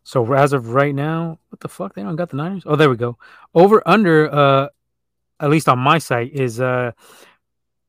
[0.06, 1.94] So as of right now, what the fuck?
[1.94, 2.62] They don't got the Niners.
[2.64, 3.18] Oh, there we go.
[3.52, 4.32] Over under.
[4.32, 4.68] Uh,
[5.40, 6.92] at least on my site is uh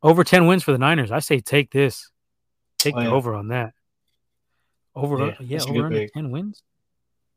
[0.02, 1.11] over ten wins for the Niners.
[1.11, 2.10] I say take this.
[2.80, 3.73] Take Oh, the over on that.
[4.95, 6.64] Over, Yeah, yeah, yeah over under ten wins.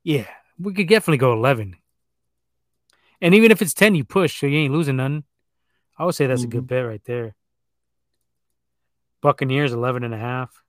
[0.02, 0.26] Yeah,
[0.58, 1.76] we could definitely go eleven.
[3.20, 5.24] And even if it's ten, you push, so you ain't losing nothing.
[5.98, 6.68] I would say that's a good Mhm.
[6.68, 7.36] bet right there.
[9.20, 10.62] Buccaneers 11 and a half.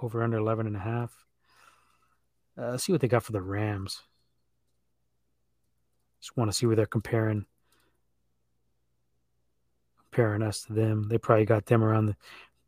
[0.00, 1.25] Over under 11 and a half.
[2.58, 4.02] Uh, see what they got for the Rams.
[6.20, 7.46] Just want to see where they're comparing
[9.98, 11.08] comparing us to them.
[11.08, 12.16] They probably got them around the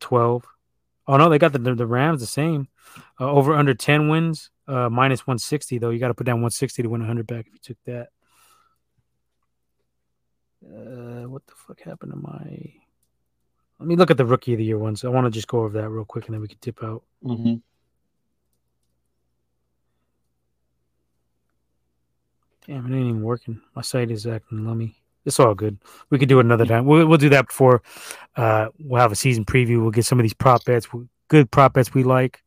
[0.01, 0.45] 12.
[1.07, 2.69] Oh no, they got the the Rams the same.
[3.19, 5.91] Uh, over under 10 wins, uh, minus 160 though.
[5.91, 8.09] You got to put down 160 to win 100 back if you took that.
[10.63, 12.75] Uh, what the fuck happened to my?
[13.79, 15.05] Let me look at the rookie of the year ones.
[15.05, 17.03] I want to just go over that real quick, and then we can dip out.
[17.25, 17.55] Mm-hmm.
[22.69, 23.61] Damn, it ain't even working.
[23.75, 24.95] My site is acting lummy.
[25.25, 25.79] It's all good.
[26.11, 26.85] We could do it another time.
[26.85, 27.83] We'll, we'll do that before
[28.37, 29.81] uh, we'll have a season preview.
[29.81, 30.87] We'll get some of these prop bets,
[31.29, 32.43] good prop bets we like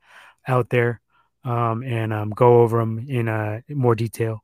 [0.48, 1.02] out there,
[1.44, 4.44] um, and um, go over them in uh, more detail.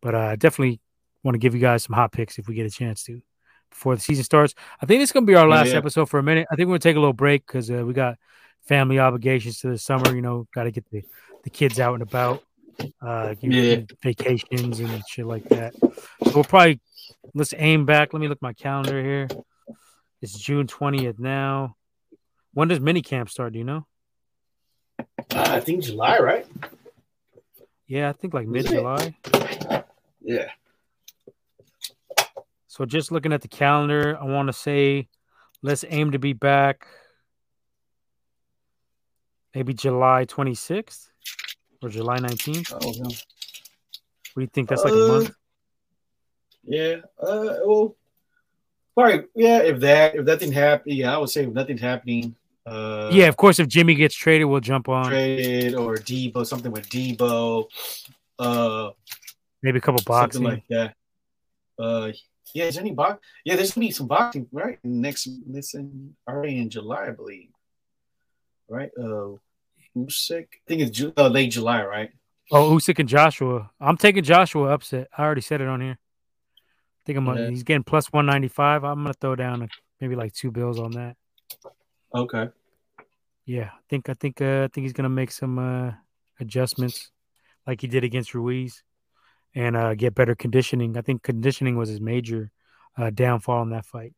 [0.00, 0.80] But uh, definitely
[1.24, 3.20] want to give you guys some hot picks if we get a chance to
[3.68, 4.54] before the season starts.
[4.80, 5.76] I think this is going to be our Yeah, last yeah.
[5.76, 6.46] episode for a minute.
[6.50, 8.16] I think we're going to take a little break because uh, we got
[8.62, 10.14] family obligations to the summer.
[10.14, 11.02] You know, got to get the,
[11.44, 12.42] the kids out and about,
[13.00, 13.80] uh, give Yeah.
[14.02, 15.74] vacations and shit like that.
[15.76, 16.80] So we'll probably
[17.34, 18.12] let's aim back.
[18.12, 19.28] Let me look my calendar here.
[20.22, 21.76] It's June twentieth now.
[22.52, 23.52] When does mini camp start?
[23.52, 23.86] Do you know?
[25.32, 26.46] I think July, right?
[27.86, 28.66] Yeah, I think like mid?
[28.66, 29.14] July.
[30.20, 30.50] Yeah.
[32.66, 35.08] So just looking at the calendar, I want to say
[35.62, 36.86] let's aim to be back
[39.54, 41.08] maybe July 26th
[41.82, 42.72] or July 19th.
[42.72, 43.08] Oh, no.
[43.08, 43.14] What
[44.36, 44.68] do you think?
[44.68, 45.30] That's like a Uh, month.
[46.64, 46.96] Yeah.
[47.20, 47.56] Uh.
[47.64, 47.96] Well.
[48.94, 49.24] Probably.
[49.34, 49.58] Yeah.
[49.62, 52.36] If that if nothing happened, yeah, I would say if nothing's happening.
[52.66, 53.58] Uh, Yeah, of course.
[53.58, 57.66] If Jimmy gets traded, we'll jump on Traded or Deebo, something with Deebo.
[58.38, 58.90] Uh.
[59.62, 60.42] maybe a couple boxing.
[60.42, 60.94] Something like that.
[61.82, 62.12] Uh.
[62.54, 62.64] Yeah.
[62.66, 63.24] Is there any box?
[63.44, 63.56] Yeah.
[63.56, 65.28] There's gonna be some boxing right next.
[65.46, 67.48] This in already in July, I believe.
[68.68, 68.90] Right.
[68.96, 69.36] Uh.
[69.96, 70.46] Usyk.
[70.52, 72.10] I think it's Ju- uh, late July, right?
[72.52, 73.70] oh, Usyk and Joshua.
[73.80, 75.08] I'm taking Joshua upset.
[75.16, 75.98] I already said it on here.
[75.98, 77.26] I think I'm.
[77.26, 77.48] Yeah.
[77.48, 78.84] He's getting plus 195.
[78.84, 79.68] I'm gonna throw down
[80.00, 81.16] maybe like two bills on that.
[82.14, 82.48] Okay.
[83.46, 85.92] Yeah, I think I think uh, I think he's gonna make some uh,
[86.38, 87.10] adjustments,
[87.66, 88.82] like he did against Ruiz,
[89.54, 90.96] and uh, get better conditioning.
[90.96, 92.50] I think conditioning was his major
[92.96, 94.14] uh, downfall in that fight.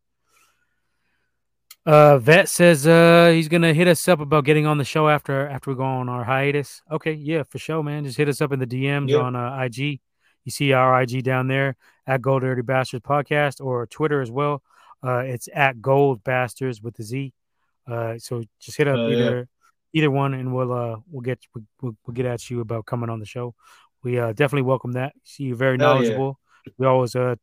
[1.85, 5.49] Uh, Vet says uh, he's gonna hit us up about getting on the show after
[5.49, 6.81] after we go on our hiatus.
[6.91, 8.05] Okay, yeah, for sure, man.
[8.05, 9.19] Just hit us up in the DMs Yeah.
[9.19, 10.01] on uh, IG.
[10.45, 11.77] You see our IG down there
[12.07, 14.63] at Gold Dirty Bastards Podcast or Twitter as well.
[15.05, 17.33] Uh, it's at Gold Bastards with the Z.
[17.87, 19.17] Uh, so just hit up Oh, yeah.
[19.19, 19.49] either
[19.93, 21.41] either one, and we'll uh we'll get
[21.81, 23.57] we'll, we'll get at you about coming on the show.
[24.05, 25.15] We uh definitely welcome that.
[25.25, 25.95] See you very Hell yeah.
[25.95, 26.39] knowledgeable.
[26.79, 27.35] We always uh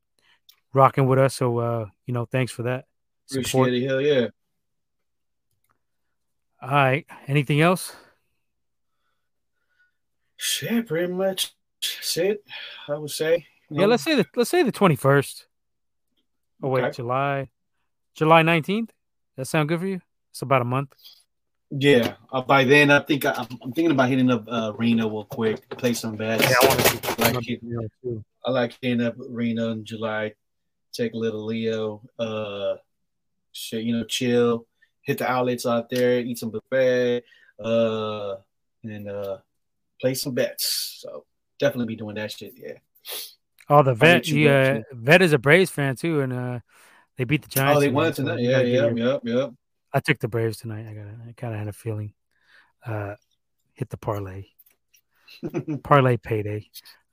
[0.73, 2.85] rocking with us, so uh you know thanks for that.
[3.29, 3.69] Support.
[3.69, 3.87] Appreciate it.
[3.87, 4.27] Hell yeah.
[6.61, 7.05] All right.
[7.27, 7.95] Anything else?
[10.37, 11.53] Shit, pretty much.
[11.81, 12.43] That's it.
[12.87, 13.45] I would say.
[13.69, 15.45] You Yeah, let's say the let's say the twenty first.
[16.61, 16.95] Oh wait, Okay.
[16.97, 17.49] July,
[18.15, 18.91] July nineteenth.
[19.37, 20.01] That sound good for you?
[20.31, 20.93] It's about a month.
[21.71, 22.15] Yeah.
[22.31, 25.25] Uh, by then, I think I, I'm, I'm thinking about hitting up uh, Reno real
[25.25, 26.43] quick, play some bets.
[26.63, 27.61] want to Like it.
[28.03, 28.23] too.
[28.45, 30.33] I like hitting up Reno in July.
[30.93, 32.01] Take a little Leo.
[32.17, 32.75] Uh,
[33.51, 34.65] shit, you know, chill.
[35.01, 36.19] Hit the outlets out there.
[36.19, 37.23] Eat some buffet.
[37.63, 38.35] Uh,
[38.83, 39.37] and uh,
[39.99, 40.99] play some bets.
[41.01, 41.25] So
[41.59, 42.53] definitely be doing that shit.
[42.55, 42.73] Yeah.
[43.69, 44.27] Oh, the vet.
[44.27, 46.59] Yeah, up, vet is a Braves fan too, and uh,
[47.17, 47.77] they beat the Giants.
[47.77, 48.39] Oh, they won tonight.
[48.39, 49.51] Yeah, yeah, yep, yep.
[49.93, 50.87] I took the Braves tonight.
[50.89, 51.05] I got.
[51.27, 52.13] I kind of had a feeling.
[52.85, 53.15] Uh,
[53.73, 54.45] hit the parlay.
[55.83, 56.65] parlay payday.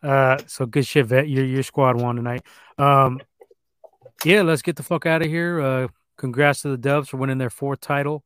[0.02, 1.28] Uh, so good shit, vet.
[1.28, 2.42] Your your squad won tonight.
[2.78, 3.20] Um,
[4.24, 5.60] yeah, let's get the fuck out of here.
[5.60, 8.24] Uh, congrats to the Dubs for winning their fourth title.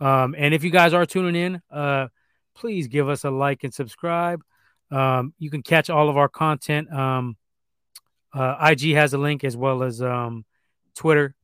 [0.00, 2.08] Um, and if you guys are tuning in, uh,
[2.54, 4.42] please give us a like and subscribe.
[4.90, 6.92] Um, you can catch all of our content.
[6.92, 7.36] Um,
[8.32, 10.44] uh, IG has a link as well as um,
[10.94, 11.34] Twitter.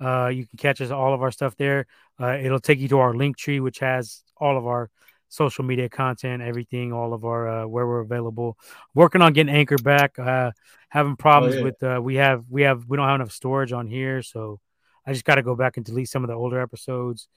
[0.00, 1.86] Uh, you can catch us all of our stuff there.
[2.20, 4.90] Uh, it'll take you to our link tree, which has all of our
[5.28, 8.56] social media content, everything, all of our uh, where we're available.
[8.94, 10.18] Working on getting Anchor back.
[10.18, 10.52] Uh,
[10.88, 11.62] having problems yeah.
[11.62, 14.60] with uh, we have we have we don't have enough storage on here, so
[15.06, 17.28] I just got to go back and delete some of the older episodes,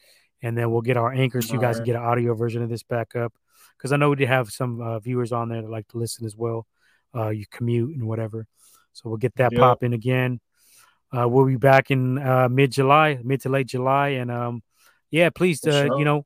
[0.42, 1.48] and then we'll get our anchors.
[1.48, 3.34] so you guys can get an audio version of this back up.
[3.78, 6.26] Because I know we did have some uh, viewers on there that like to listen
[6.26, 6.66] as well.
[7.16, 8.46] Uh, you commute and whatever,
[8.94, 9.60] so we'll get that Yep.
[9.60, 10.40] pop in again.
[11.16, 14.62] Uh, we'll be back in uh, mid July, mid to late July, and um,
[15.10, 15.98] yeah, please, uh, sure.
[15.98, 16.26] you know,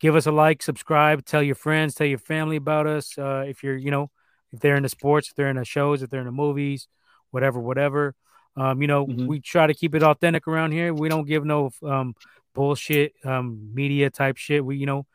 [0.00, 3.18] give us a like, subscribe, tell your friends, tell your family about us.
[3.18, 4.10] Uh, if you're, you know,
[4.52, 6.88] if they're into sports, if they're into shows, if they're into movies,
[7.30, 8.14] whatever, whatever.
[8.58, 9.26] Um, you know, Mhm.
[9.26, 10.92] we try to keep it authentic around here.
[10.92, 12.14] We don't give no um
[12.54, 14.64] bullshit um media type shit.
[14.64, 15.06] We, you know,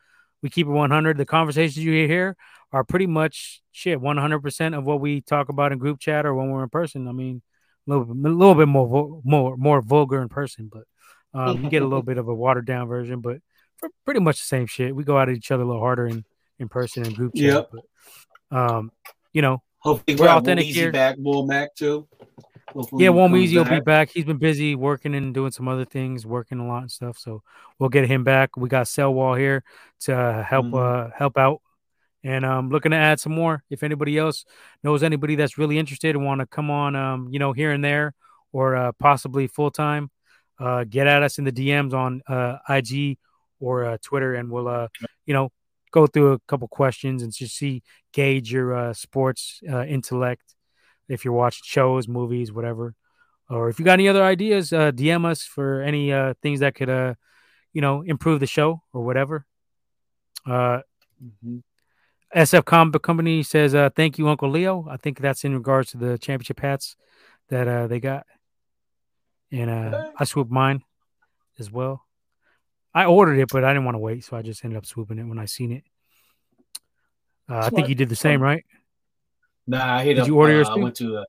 [0.41, 1.17] we keep it 100.
[1.17, 2.37] The conversations you hear here
[2.71, 6.49] are pretty much shit 100% of what we talk about in group chat or when
[6.49, 7.07] we're in person.
[7.07, 7.41] I mean,
[7.87, 10.83] a little, bit- a little bit more more more vulgar in person, but
[11.33, 13.39] um, you get a little bit of a watered down version, but
[13.77, 14.95] for pretty much the same shit.
[14.95, 16.23] We go out at each other a little harder in
[16.59, 17.43] in person and group chat.
[17.43, 17.71] Yep.
[18.51, 18.91] But, um,
[19.33, 20.93] you know, Hopefully, We're we're authentic here.
[20.93, 22.07] back, Bull Mac too.
[22.69, 24.09] Hopefully yeah, he Easy will be back.
[24.09, 27.17] He's been busy working and doing some other things, working a lot and stuff.
[27.17, 27.43] So
[27.77, 28.55] we'll get him back.
[28.57, 29.63] We got Cell Wall here
[30.01, 30.77] to help Mhm.
[30.77, 31.61] uh, help out,
[32.23, 33.63] and um, looking to add some more.
[33.69, 34.45] If anybody else
[34.83, 37.83] knows anybody that's really interested and want to come on, um, you know, here and
[37.83, 38.13] there,
[38.51, 40.09] or uh, possibly full time,
[40.59, 43.17] uh, get at us in the DMs on uh, IG
[43.59, 44.87] or uh, Twitter, and we'll, uh,
[45.25, 45.51] you know,
[45.91, 47.83] go through a couple questions and just see
[48.13, 50.55] gauge your uh, sports uh, intellect.
[51.07, 52.95] If you're watching shows, movies, whatever,
[53.49, 56.75] or if you got any other ideas, uh, DM us for any uh, things that
[56.75, 57.15] could, uh,
[57.73, 59.45] you know, improve the show or whatever.
[60.45, 60.81] Uh,
[61.23, 61.63] Mhm.
[62.35, 65.97] SF Comic Company says, uh, "Thank you, Uncle Leo." I think that's in regards to
[65.97, 66.95] the championship hats
[67.49, 68.25] that uh, they got,
[69.51, 70.83] and uh, I swooped mine
[71.59, 72.05] as well.
[72.93, 75.19] I ordered it, but I didn't want to wait, so I just ended up swooping
[75.19, 75.83] it when I seen it.
[77.49, 78.65] Uh, I think you did the same, right?
[79.67, 80.27] Nah, I hit Did up.
[80.27, 81.17] you order uh, yours I went to.
[81.17, 81.23] Uh,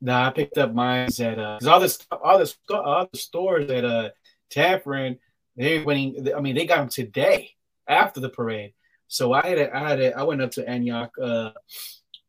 [0.00, 3.70] nah, I picked up mine at uh, cause all this, all the, all the stores
[3.70, 4.10] at uh,
[4.50, 5.18] Tanforan,
[5.56, 6.26] they're winning.
[6.34, 7.50] I mean, they got them today
[7.86, 8.72] after the parade.
[9.08, 11.10] So I had, a, I had, a, I went up to Antioch.
[11.20, 11.50] Uh,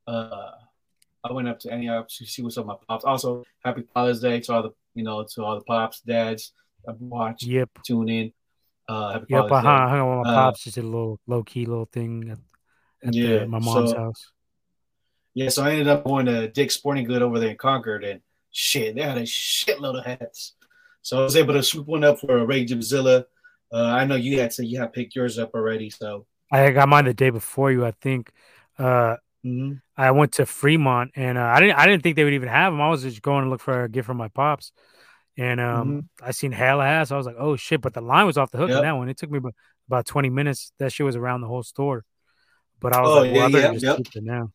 [0.07, 0.51] uh,
[1.23, 3.03] I went up to Antioch to see what's up with my pops.
[3.05, 6.53] Also, happy Father's Day to all the, you know, to all the pops, dads.
[6.85, 7.69] that watch, Yep.
[7.85, 8.31] tune in.
[8.87, 9.43] Uh, happy Yep.
[9.45, 9.89] I Father's hung, Day.
[9.89, 12.37] hung out with my Uh, pops, just did a little low key little thing at,
[13.07, 14.31] at the- my mom's so- house.
[15.35, 18.21] Yeah, so I ended up going to Dick's Sporting Good over there in Concord, and
[18.51, 20.55] shit, they had a shitload of hats.
[21.01, 23.25] So I was able to swoop one up for a Ray Jimzilla.
[23.71, 26.89] Uh, I know you had said you had picked yours up already, so I got
[26.89, 28.31] mine the day before you, I think.
[28.77, 29.81] Uh, mhm.
[29.95, 32.73] I went to Fremont and uh, I didn't I didn't think they would even have
[32.73, 32.81] them.
[32.81, 34.71] I was just going to look for a gift for my pops,
[35.37, 37.11] and um, I seen hella ass.
[37.11, 37.81] I was like, oh shit!
[37.81, 38.77] But the line was off the hook Yep.
[38.77, 39.09] on that one.
[39.09, 39.55] It took me about,
[39.87, 40.71] about twenty minutes.
[40.79, 42.03] That shit was around the whole store.
[42.79, 43.97] But I was Oh, like, well, I yeah, better yep, just yep.
[43.97, 44.51] keep it now.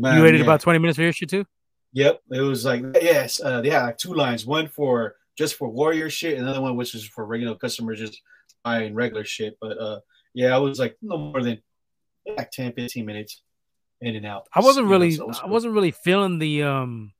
[0.00, 0.44] Might- You waited yeah.
[0.46, 1.44] about twenty minutes for your shit too.
[1.92, 6.08] Yep, it was like yes, uh, had like two lines, one for just for warrior
[6.08, 8.20] shit, and another one which is for regular customers just
[8.64, 9.56] buying regular shit.
[9.60, 10.00] But uh,
[10.34, 11.60] yeah, I was like no more than
[12.26, 13.42] like 10, 15 minutes
[14.00, 14.48] in and out.
[14.54, 15.50] I wasn't You know, really so was I cool.
[15.50, 17.12] wasn't really feeling the um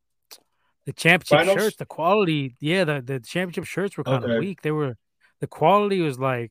[0.86, 1.58] the championship Finals?
[1.64, 1.76] shirts.
[1.76, 4.62] The quality, yeah, the the championship shirts were kind of weak.
[4.62, 4.96] They were
[5.40, 6.50] the quality was like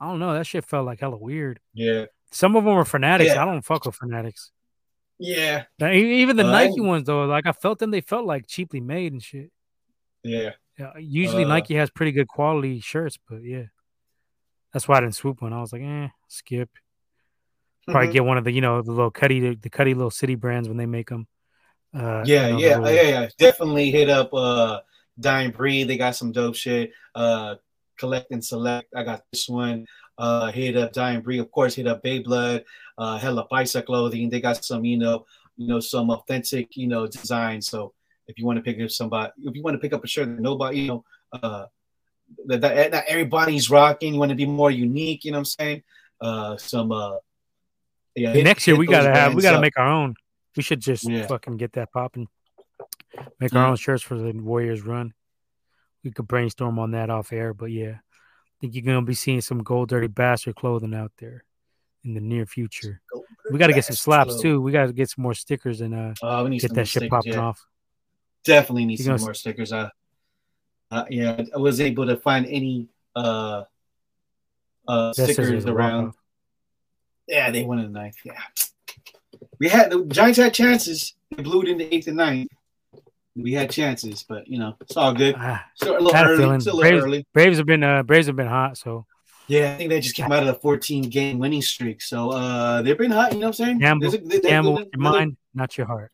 [0.00, 0.32] I don't know.
[0.34, 1.58] That shit felt like hella weird.
[1.74, 2.06] Yeah.
[2.30, 3.32] Some of them were fanatics.
[3.34, 3.42] Yeah.
[3.42, 4.52] I don't fuck with fanatics.
[5.22, 5.64] Yeah.
[5.78, 7.90] Now, even the Uh, Nike ones though, like I felt them.
[7.90, 9.50] They felt like cheaply made and shit.
[10.24, 10.52] Yeah.
[10.78, 13.64] Yeah, usually Uh, Nike has pretty good quality shirts, but yeah,
[14.72, 15.52] that's why I didn't swoop one.
[15.52, 16.70] I was like, eh, skip.
[17.86, 18.12] Probably Mhm.
[18.12, 20.76] get one of the you know the little cutty the cutty little city brands when
[20.78, 21.26] they make them.
[21.94, 23.28] Uh, Yeah, you know, yeah, little- yeah, yeah.
[23.38, 24.80] Definitely hit up uh
[25.18, 25.84] Dying Breed.
[25.84, 26.92] They got some dope shit.
[27.14, 27.56] Uh
[27.98, 28.88] Collect and Select.
[28.96, 29.86] I got this one.
[30.20, 31.40] Uh hit up Dying Breed.
[31.40, 32.64] Of course, hit up Bayblood,
[32.98, 34.28] uh Hella Bicep Clothing.
[34.28, 35.24] They got some, you know,
[35.56, 37.62] you know, some authentic, you know, design.
[37.62, 37.94] So
[38.28, 40.28] if you want to pick up somebody, if you want to pick up a shirt
[40.28, 41.64] that nobody, you know, uh
[42.46, 45.64] that, that not everybody's rocking, you want to be more unique, you know what I'm
[45.64, 45.82] saying?
[46.20, 47.16] Uh some uh
[48.14, 49.62] yeah, hit- next year we gotta have we gotta up.
[49.62, 50.14] make our own.
[50.56, 51.26] We should just Yeah.
[51.28, 52.28] fucking get that popping.
[53.40, 53.70] Make our Yeah.
[53.70, 55.14] own shirts for the Warriors run.
[56.04, 57.98] We could brainstorm on that off air, but yeah,
[58.60, 61.44] think you're gonna be seeing some gold dirty bastard clothing out there
[62.04, 63.00] in the near future.
[63.50, 64.60] We got to get some slaps too.
[64.60, 67.10] We got to get some more stickers and uh, Uh, we need get that shit
[67.10, 67.40] popping yeah.
[67.40, 67.66] off.
[68.44, 69.72] Definitely need You some more stickers.
[69.72, 69.90] Uh,
[70.90, 73.64] uh, yeah, I was able to find any uh,
[74.88, 76.14] uh, stickers around.
[77.28, 78.16] Yeah, they won in the ninth.
[78.24, 78.40] Yeah,
[79.58, 81.14] we had the Giants had chances.
[81.30, 82.50] They blew it in the eighth and ninth.
[83.36, 85.34] We had chances, but you know it's all good.
[85.38, 86.36] Ah, Still a little early.
[86.38, 86.60] feeling.
[86.60, 87.26] Still a little Braves- early.
[87.32, 89.06] Braves have been uh, Braves have been hot, so
[89.46, 92.02] Yeah, I think they just came out of the 14 game winning streak.
[92.02, 93.32] So uh, they've been hot.
[93.32, 93.78] You know what I'm saying?
[93.78, 96.12] gamble, a- they- gamble they- your mind, not your heart.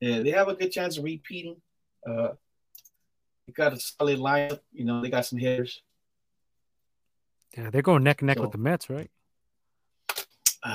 [0.00, 1.56] Yeah, they have a good chance of repeating.
[2.06, 2.28] Uh,
[3.46, 4.60] they got a solid lineup.
[4.72, 5.82] You know, they got some hitters.
[7.56, 9.10] Yeah, they're going neck and neck So- with the Mets, right?
[10.10, 10.14] Uh,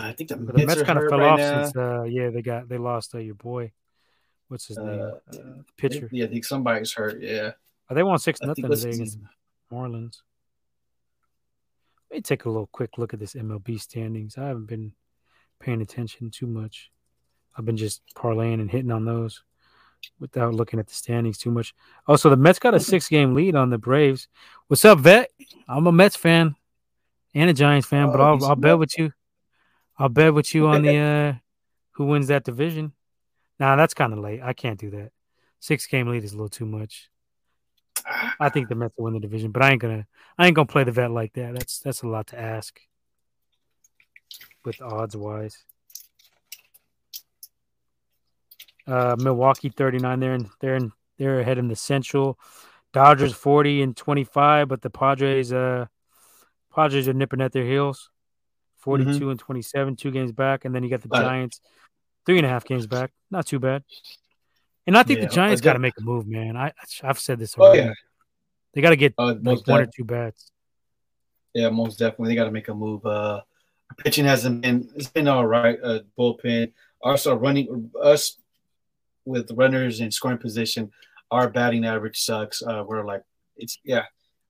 [0.09, 1.63] I think the But Mets, the Mets kind of fell right off now.
[1.63, 3.71] since uh, yeah they got they lost uh, your boy.
[4.51, 4.99] What's his name?
[4.99, 6.09] Uh, Uh, pitcher.
[6.11, 7.21] Yeah, I think somebody's hurt.
[7.21, 7.53] Yeah.
[7.89, 9.17] Oh, they won six nothing today against?
[9.71, 10.17] Marlins.
[12.09, 14.37] Let me take a little quick look at this MLB standings.
[14.37, 14.91] I haven't been
[15.61, 16.91] paying attention too much.
[17.57, 19.41] I've been just parlaying and hitting on those
[20.19, 21.73] without looking at the standings too much.
[22.05, 24.27] Oh, so the Mets got a six game lead on the Braves.
[24.67, 25.31] What's up, Vet?
[25.69, 26.55] I'm a Mets fan
[27.33, 29.13] and a Giants fan, but Oh, I'll I'll bet with you.
[29.97, 31.33] I'll bet with you on the uh
[31.91, 32.91] who wins that division.
[33.61, 34.41] Nah, that's kind of late.
[34.41, 35.11] I can't do that.
[35.59, 37.11] Six game lead is a little too much.
[38.39, 40.65] I think the Mets will win the division, but I ain't gonna I ain't gonna
[40.65, 41.53] play the vet like that.
[41.53, 42.79] That's that's a lot to ask
[44.65, 45.63] with odds wise.
[48.87, 50.19] Uh, Milwaukee 39.
[50.19, 52.39] They're in they're in they're ahead in the Central.
[52.93, 55.85] Dodgers 40 and 25, but the Padres uh
[56.73, 58.09] Padres are nipping at their heels.
[58.77, 61.09] 42 and 27, two games back, and then you got the.
[61.09, 61.61] Giants,
[62.25, 63.11] three and a half games back.
[63.29, 63.83] Not too bad.
[64.87, 66.57] And I think Yeah, the Giants got to make a move, man.
[66.57, 66.71] I
[67.03, 67.93] I've said this Oh yeah.
[68.73, 70.51] They got to get Oh, like one or two bats.
[71.53, 72.29] yeah, most definitely.
[72.29, 73.05] They got to make a move.
[73.05, 73.41] Uh,
[73.97, 74.89] pitching hasn't been.
[74.95, 75.77] It's been all right.
[75.83, 76.71] Uh, bullpen.
[77.01, 78.37] Also running us
[79.25, 80.91] with runners in scoring position.
[81.29, 82.61] Our batting average sucks.
[82.61, 83.23] Uh, we're like
[83.57, 84.05] it's yeah.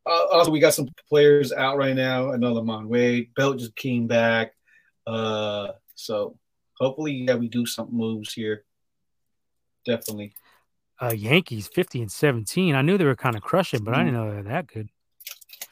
[0.05, 2.31] Uh, also, we got some players out right now.
[2.31, 3.33] Another Mon Wade.
[3.35, 4.53] Belt just came back.
[5.05, 6.37] Uh, so
[6.81, 8.65] hopefully, yeah, we do some moves here.
[9.85, 10.33] Definitely.
[11.01, 12.75] Uh, Yankees 50 and 17.
[12.75, 14.89] I knew they were kind of crushing, but I didn't know they were that good.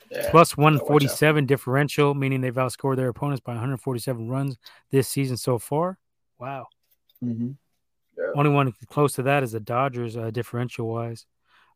[0.09, 0.29] Yeah.
[0.31, 0.81] Plus watch out.
[0.81, 4.57] 147 differential, meaning they've outscored their opponents by 147 runs
[4.91, 5.99] this season so far.
[6.39, 6.67] Wow.
[7.23, 7.57] Mhm.
[8.35, 11.25] Only one close to that is the Dodgers, uh, differential wise.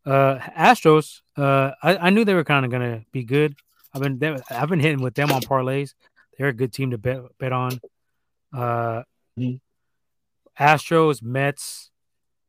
[0.06, 3.56] Uh, Astros, uh, I, I knew they were kind of gonna be good.
[3.94, 5.94] I've been they, I've been hitting with them on parlays.
[6.38, 7.80] They're a good team to bet bet on.
[8.52, 9.04] Uh,
[9.38, 9.60] Mhm.
[10.60, 11.92] Astros, Mets,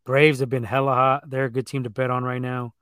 [0.06, 1.30] Braves have been hella hot.
[1.30, 2.74] They're a good team to bet on right now.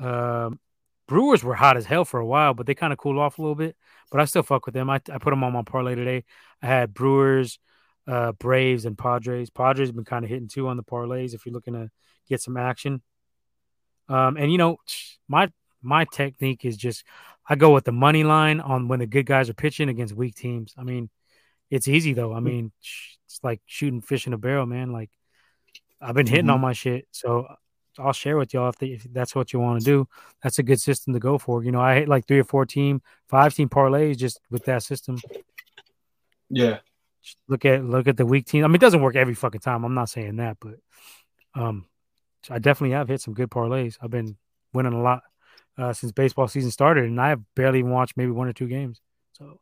[0.00, 0.60] Um,
[1.08, 3.42] Brewers were hot as hell for a while, but they kind of cooled off a
[3.42, 3.76] little bit.
[4.10, 4.90] But I still fuck with them.
[4.90, 6.24] I, I put them on my parlay today.
[6.62, 7.58] I had Brewers,
[8.08, 9.50] uh, Braves, and Padres.
[9.50, 11.90] Padres have been kind of hitting too on the parlays if you're looking to
[12.28, 13.02] get some action.
[14.08, 14.76] Um, and you know,
[15.28, 15.50] my
[15.82, 17.04] my technique is just
[17.48, 20.34] I go with the money line on when the good guys are pitching against weak
[20.34, 20.74] teams.
[20.78, 21.10] I mean,
[21.70, 22.34] it's easy though.
[22.34, 22.72] I mean,
[23.34, 24.92] it's like shooting fish in a barrel, man.
[24.92, 25.10] Like
[26.00, 26.54] I've been hitting Mhm.
[26.54, 27.46] on my shit, so
[27.98, 30.08] I'll share with y'all if, they, if that's what you want to do.
[30.42, 31.64] That's a good system to go for.
[31.64, 34.82] You know, I hit like three or four team, five team parlays just with that
[34.82, 35.18] system.
[36.48, 36.78] Yeah.
[37.22, 38.64] Just look at look at the weak team.
[38.64, 39.84] I mean, it doesn't work every fucking time.
[39.84, 40.74] I'm not saying that, but
[41.54, 41.86] um,
[42.50, 43.96] I definitely have hit some good parlays.
[44.00, 44.36] I've been
[44.72, 45.22] winning a lot
[45.78, 48.68] uh, since baseball season started, and I have barely even watched maybe one or two
[48.68, 49.00] games.
[49.32, 49.58] So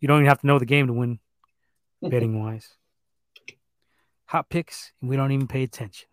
[0.00, 1.20] you don't even have to know the game to win
[2.02, 2.68] betting wise.
[4.34, 6.08] Hot picks, and we don't even pay attention.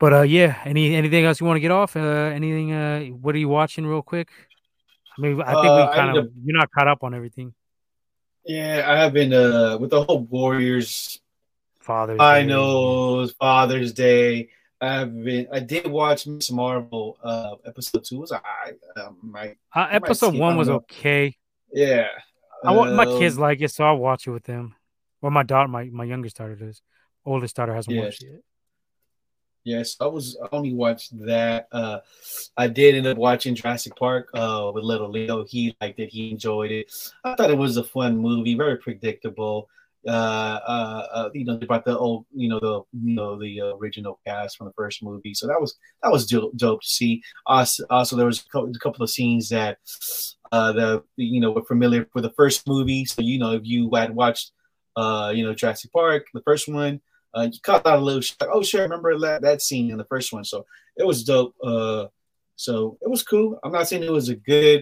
[0.00, 0.58] But uh, yeah.
[0.64, 1.94] Any anything else you want to get off?
[1.94, 2.00] Uh,
[2.34, 2.72] anything?
[2.72, 4.28] Uh, what are you watching, real quick?
[5.16, 7.54] I mean, I think Uh, we kind of you're not caught up on everything.
[8.44, 11.20] Yeah, I have been uh with the whole Warriors
[11.78, 12.46] Father's I Day.
[12.48, 14.48] know Father's Day.
[14.80, 16.50] I've been I did watch Ms.
[16.50, 18.18] Marvel uh episode two.
[18.18, 18.40] Was I
[19.00, 20.82] um, my Uh, episode one was know.
[20.82, 21.36] okay.
[21.72, 22.08] yeah.
[22.64, 24.74] I want my Um, kids like it, so I'll watch it with them.
[25.20, 26.82] Well, my daughter, my my youngest daughter does.
[27.24, 28.04] Oldest daughter hasn't Yes.
[28.04, 28.26] watched it.
[28.32, 28.40] yet.
[29.62, 31.68] Yes, I was I only watched that.
[31.70, 32.00] Uh
[32.56, 35.44] I did end up watching Jurassic Park uh with little Leo.
[35.44, 36.90] He liked it, he enjoyed it.
[37.24, 39.68] I thought it was a fun movie, very predictable.
[40.06, 40.10] Uh
[40.66, 44.18] uh, uh you know, they brought the old, you know, the you know, the original
[44.26, 45.34] cast from the first movie.
[45.34, 47.22] So that was that was dope, dope to see.
[47.44, 49.76] Also, also there was a couple, a couple of scenes that
[50.52, 53.04] uh the you know were familiar for the first movie.
[53.04, 54.52] So you know, if you had watched
[55.00, 57.00] uh you know Jurassic Park, the first one,
[57.34, 59.90] uh, you caught out a little sh- like, oh sure, I remember that, that scene
[59.90, 60.44] in the first one.
[60.44, 60.66] So
[60.96, 61.54] it was dope.
[61.62, 62.06] Uh,
[62.56, 63.58] so it was cool.
[63.62, 64.80] I'm not saying it was a good.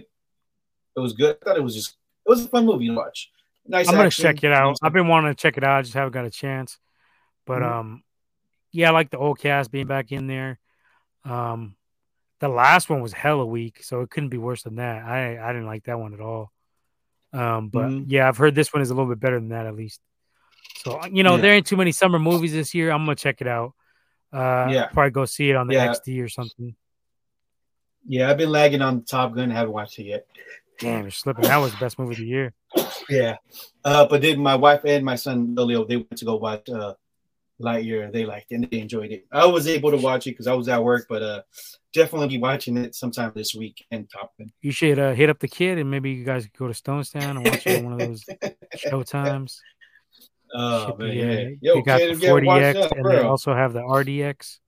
[0.96, 1.36] It was good.
[1.40, 1.90] I thought it was just
[2.26, 3.30] it was a fun movie to watch.
[3.66, 3.88] Nice.
[3.88, 4.76] I'm gonna check it out.
[4.82, 5.78] I've been wanting to check it out.
[5.78, 6.78] I just haven't got a chance.
[7.46, 7.72] But Mhm.
[7.72, 8.02] um,
[8.72, 10.58] yeah, I like the old cast being back in there.
[11.24, 11.76] Um,
[12.40, 15.04] the last one was hella weak, so it couldn't be worse than that.
[15.04, 16.50] I I didn't like that one at all.
[17.32, 18.04] Um, but Mhm.
[18.08, 20.00] yeah, I've heard this one is a little bit better than that at least.
[20.76, 21.42] So you know, Yeah.
[21.42, 22.90] there ain't too many summer movies this year.
[22.90, 23.74] I'm gonna check it out.
[24.32, 24.86] Uh, Yeah.
[24.86, 25.86] probably go see it on the Yeah.
[25.92, 26.74] XD or something.
[28.06, 29.50] Yeah, I've been lagging on Top Gun.
[29.50, 30.26] Haven't watched it yet.
[30.78, 31.44] Damn, you're slipping.
[31.44, 32.54] That was the best movie of the year.
[33.08, 33.36] Yeah.
[33.84, 35.84] Uh, but did my wife and my son Leo?
[35.84, 36.94] They went to go watch uh,
[37.60, 38.12] Lightyear.
[38.12, 39.26] They liked it and they enjoyed it.
[39.32, 41.42] I was able to watch it because I was at work, but uh,
[41.92, 43.84] definitely be watching it sometime this week.
[43.90, 44.52] And Top Gun.
[44.62, 47.30] You should uh, hit up the kid and maybe you guys could go to Stonestown
[47.36, 48.24] and watch it on one of those
[48.76, 49.60] show times.
[50.54, 51.48] Oh man, yeah.
[51.60, 54.58] Yo, they got the 4DX that, and they also have the RPX.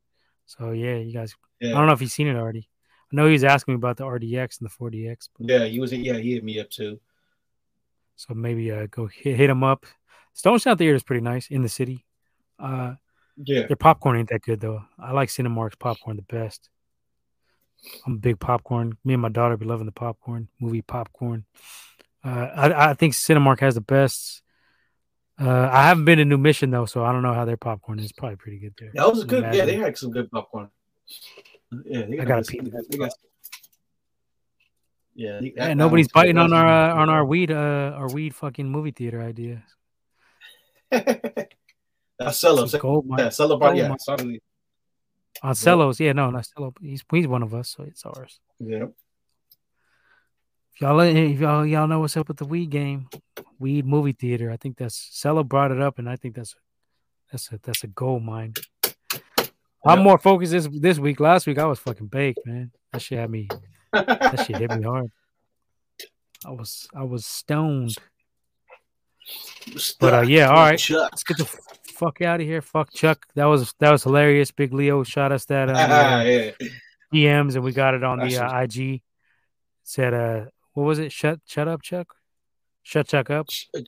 [0.46, 1.34] So yeah, you guys.
[1.62, 2.68] I don't know if you've seen it already.
[3.12, 5.80] I know he was asking me about the RPX and the 4DX, but, Yeah, he
[5.80, 5.92] was.
[5.92, 7.00] Yeah, he hit me up too.
[8.16, 9.86] so maybe uh, go hit, hit him up.
[10.36, 12.04] Stonestown Theater is pretty nice in the city.
[12.58, 12.94] Uh,
[13.36, 14.82] Yeah, their popcorn ain't that good though.
[14.98, 16.68] I like Cinemark's popcorn the best.
[18.06, 18.98] I'm a big popcorn.
[19.04, 21.46] Me and my daughter be loving the popcorn, movie popcorn.
[22.22, 24.42] Uh, I, I think Cinemark has the best.
[25.40, 27.98] Uh, I haven't been to New Mission though, so I don't know how their popcorn
[27.98, 28.12] is.
[28.12, 28.90] Probably pretty good there.
[28.94, 29.42] that was good.
[29.54, 30.68] Yeah, they had some good popcorn.
[31.84, 32.72] Yeah, they I gotta some- peep.
[32.90, 33.12] they got-
[35.14, 38.68] Yeah, they- Yeah, nobody's biting on our uh, on our weed uh our weed fucking
[38.68, 39.64] movie theater idea.
[40.90, 42.64] That's Cello.
[42.64, 43.20] It's a gold mine.
[43.20, 44.40] Yeah, Cello gold Yeah, mine.
[45.42, 46.74] On Cellos, yeah, no, not Cello.
[46.82, 48.40] He's he's one of us, so it's ours.
[48.58, 48.86] Yeah.
[50.80, 53.06] Y'all if y'all y'all know what's up with the weed game,
[53.58, 54.50] weed movie theater.
[54.50, 56.54] I think that's Cello brought it up, and I think that's
[57.30, 58.54] that's a that's a gold mine.
[59.84, 60.04] I'm Yep.
[60.04, 61.20] more focused this this week.
[61.20, 62.70] Last week I was fucking baked, man.
[62.92, 63.48] That shit had me.
[63.92, 65.10] That shit hit me hard.
[66.46, 67.96] I was I was stoned.
[70.00, 70.78] But, uh, yeah, all right.
[70.78, 71.10] Chuck.
[71.12, 72.62] Let's get the fuck out of here.
[72.62, 73.26] Fuck Chuck.
[73.34, 74.50] That was that was hilarious.
[74.50, 75.72] Big Leo shot us that uh,
[76.24, 76.50] yeah.
[77.12, 79.02] DMs and we got it on the uh, IG.
[79.82, 80.44] Said uh
[80.74, 81.12] what was it?
[81.12, 82.14] Shut shut up, Chuck.
[82.82, 83.46] Shut Chuck up.
[83.76, 83.80] Uh,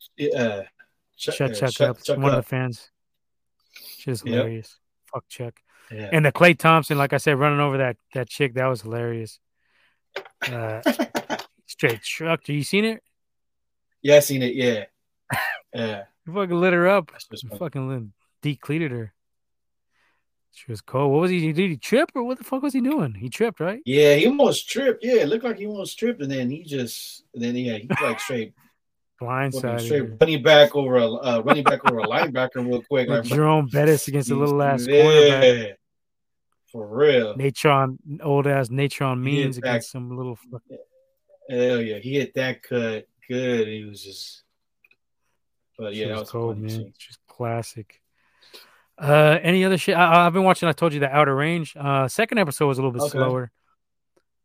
[1.16, 2.02] Chuck, Shut uh, Chuck Chuck- up.
[2.02, 2.90] Chuck One of the fans.
[3.98, 4.34] Shit is Yep.
[4.34, 4.78] hilarious.
[5.12, 5.54] Fuck Chuck.
[5.90, 6.08] Yeah.
[6.12, 9.38] And the Klay Thompson, like I said, running over that that chick, that was hilarious.
[10.42, 10.82] Uh
[11.66, 12.42] straight truck.
[12.44, 13.02] Do you seen it?
[14.02, 14.54] yeah, I seen it.
[14.54, 14.84] Yeah.
[15.74, 16.02] Yeah.
[16.26, 17.10] You fucking lit her up.
[17.12, 18.02] That's just You fucking lit,
[18.42, 19.14] decleated her.
[20.52, 21.12] She was cold.
[21.12, 21.52] What was he?
[21.52, 23.14] Did he trip or what the fuck was he doing?
[23.14, 23.80] He tripped, right?
[23.84, 25.02] Yeah, he almost tripped.
[25.02, 27.88] Yeah, it looked like he almost tripped, and then he just, and then yeah, he
[28.02, 28.52] like straight,
[29.20, 29.80] Blindsided.
[29.80, 33.08] straight running back over a uh, running back over a linebacker real quick.
[33.08, 35.74] Like Jerome Bettis against a little ass cornerback.
[36.70, 37.34] for real.
[37.34, 40.38] Natrone, old ass Natrone Means against some little.
[41.48, 43.68] Hell yeah, he hit that cut good.
[43.68, 44.42] He was just,
[45.78, 46.70] but yeah, that was was cold, man.
[46.70, 46.92] too.
[46.98, 48.01] Just classic.
[49.02, 49.96] Uh, any other shit?
[49.96, 50.68] I, I've been watching.
[50.68, 51.74] I told you the Outer Range.
[51.76, 53.10] Uh, second episode was a little bit Okay.
[53.18, 53.50] slower.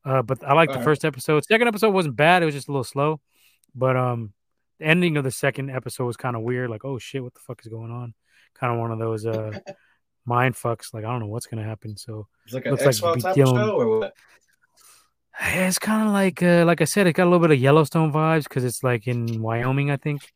[0.03, 0.83] Uh, but I like the Alright.
[0.85, 1.45] first episode.
[1.45, 2.41] Second episode wasn't bad.
[2.41, 3.19] It was just a little slow.
[3.75, 4.33] But um,
[4.79, 6.69] the ending of the second episode was kind of weird.
[6.69, 8.13] Like, oh shit, what the fuck is going on?
[8.59, 9.51] Kind of one of those uh
[10.25, 10.93] mind fucks.
[10.93, 11.95] Like, I don't know what's gonna happen.
[11.97, 14.13] So It's like an Looks like X File be type show or what?
[15.39, 18.11] It's kind of like uh, like I said, it got a little bit of Yellowstone
[18.11, 20.33] vibes because it's like in Wyoming, I think.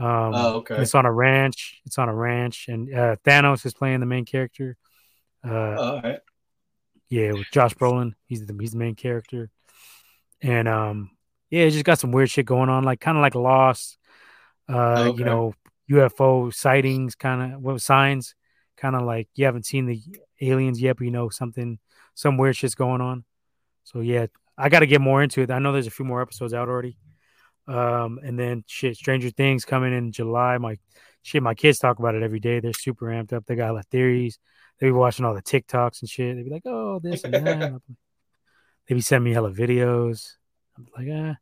[0.00, 0.76] Um, Oh, okay.
[0.76, 1.80] It's on a ranch.
[1.84, 4.76] It's on a ranch, and uh, Thanos is playing the main character.
[5.46, 6.20] Uh, All right.
[7.10, 9.50] yeah, with Josh Brolin, he's the he's the main character,
[10.40, 11.10] and um,
[11.50, 13.98] yeah, it just got some weird shit going on, like kind of like Lost.
[14.68, 15.18] Uh, Okay.
[15.18, 15.52] you know,
[15.90, 18.34] UFO sightings, kind of what signs,
[18.76, 20.00] kind of like you haven't seen the
[20.40, 21.78] aliens yet, but you know something,
[22.14, 23.24] some weird shit's going on.
[23.84, 25.50] So yeah, I got to get more into it.
[25.50, 26.96] I know there's a few more episodes out already.
[27.70, 30.58] Um, and then shit, Stranger Things coming in July.
[30.58, 30.76] My
[31.22, 32.58] shit, my kids talk about it every day.
[32.58, 33.46] They're super amped up.
[33.46, 34.38] They got a lot of theories.
[34.80, 36.36] They be watching all the TikToks and shit.
[36.36, 37.72] They be like, oh, this and that.
[38.88, 40.32] they be sending me hella videos.
[40.76, 41.36] I'm like, ah,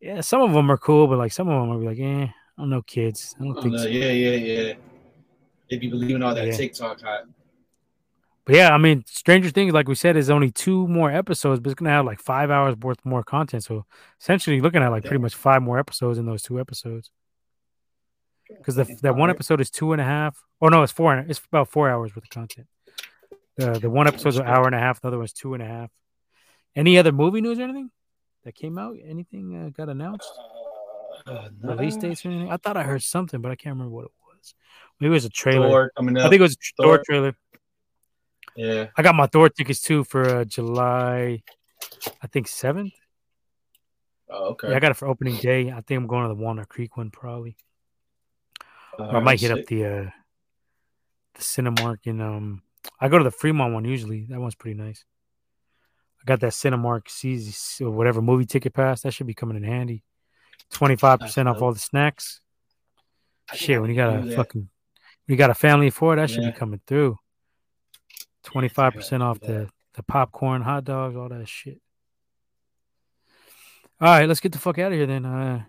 [0.00, 2.32] yeah, some of them are cool, but like some of them are like, eh, I
[2.58, 3.36] don't know, kids.
[3.40, 3.86] I don't think so.
[3.86, 4.72] yeah, yeah, yeah.
[5.70, 6.56] They be believing all that Yeah.
[6.56, 7.26] TikTok hype.
[8.46, 11.70] But yeah, I mean, Stranger Things, like we said, is only two more episodes, but
[11.70, 13.64] it's gonna have like five hours worth more content.
[13.64, 13.86] So
[14.20, 17.10] essentially, looking at like pretty much five more episodes in those two episodes.
[18.48, 20.38] Because the that one episode is two and a half.
[20.60, 21.14] Oh no, it's four.
[21.14, 22.66] and- It's about four hours worth of content.
[23.56, 25.00] The the one episode's an hour and a half.
[25.00, 25.90] The other one's two and a half.
[26.76, 27.90] Any other movie news or anything
[28.44, 28.96] that came out?
[29.02, 30.30] Anything uh, got announced?
[31.26, 32.50] Uh, Release dates or anything?
[32.52, 34.54] I thought I heard something, but I can't remember what it was.
[35.00, 35.68] Maybe it was a trailer.
[35.70, 36.26] Thor coming up.
[36.26, 37.04] I think it was a Thor Thor.
[37.06, 37.36] trailer.
[38.56, 38.86] Yeah.
[38.96, 41.42] I got my Thor tickets too for uh, July,
[42.22, 42.92] I think seventh.
[44.30, 44.70] Oh, okay.
[44.70, 45.70] Yeah, I got it for opening day.
[45.70, 47.56] I think I'm going to the Walnut Creek one probably.
[48.98, 50.10] Or I might hit up the uh
[51.34, 52.62] the Cinemark and um.
[53.00, 54.26] I go to the Fremont one usually.
[54.28, 55.06] That one's pretty nice.
[56.20, 59.00] I got that Cinemark sees or whatever movie ticket pass.
[59.02, 60.04] That should be coming in handy.
[60.70, 62.40] Twenty five percent off all the snacks.
[63.54, 66.42] Shit, when you got a fucking, when you got a family for four, that should
[66.42, 66.50] Yeah.
[66.50, 67.18] be coming through.
[68.44, 71.80] Twenty five percent off the the popcorn, hot dogs, all that shit.
[74.00, 75.24] All right, let's get the fuck out of here then.
[75.24, 75.62] Uh,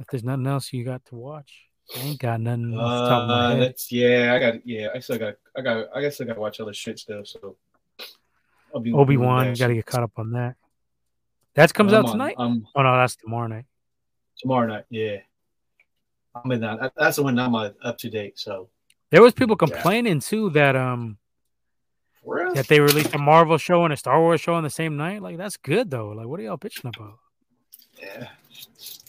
[0.00, 1.66] if there's nothing else you got to watch,
[1.96, 3.60] I ain't got nothing off the top of my Uh, head.
[3.62, 4.32] that's yeah.
[4.34, 4.88] I got yeah.
[4.94, 5.34] I still got.
[5.56, 5.86] I got.
[5.94, 7.24] I guess I got to watch other shit still.
[7.24, 7.56] So
[8.74, 10.56] Obi Wan, you got to get caught up on that.
[11.54, 12.34] That comes I'm out on- tonight.
[12.38, 13.64] I'm Oh no, that's tomorrow night.
[14.38, 14.84] tomorrow night.
[14.90, 15.18] Yeah.
[16.34, 16.92] I'm in that.
[16.96, 18.38] That's the one I'm uh, up to date.
[18.38, 18.68] So
[19.10, 19.66] There was people Yeah.
[19.66, 21.18] complaining too that um
[22.54, 25.22] that they released a Marvel show and a Star Wars show on the same night.
[25.22, 26.08] Like that's good though.
[26.10, 27.18] Like what are y'all bitching about?
[28.00, 28.28] Yeah.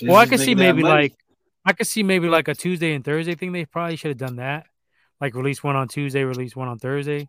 [0.03, 0.93] Well, I could see maybe money.
[1.03, 1.13] like
[1.65, 3.51] I could see maybe like a Tuesday and Thursday thing.
[3.51, 4.65] They probably should have done that.
[5.21, 7.27] Like release one on Tuesday, release one on Thursday.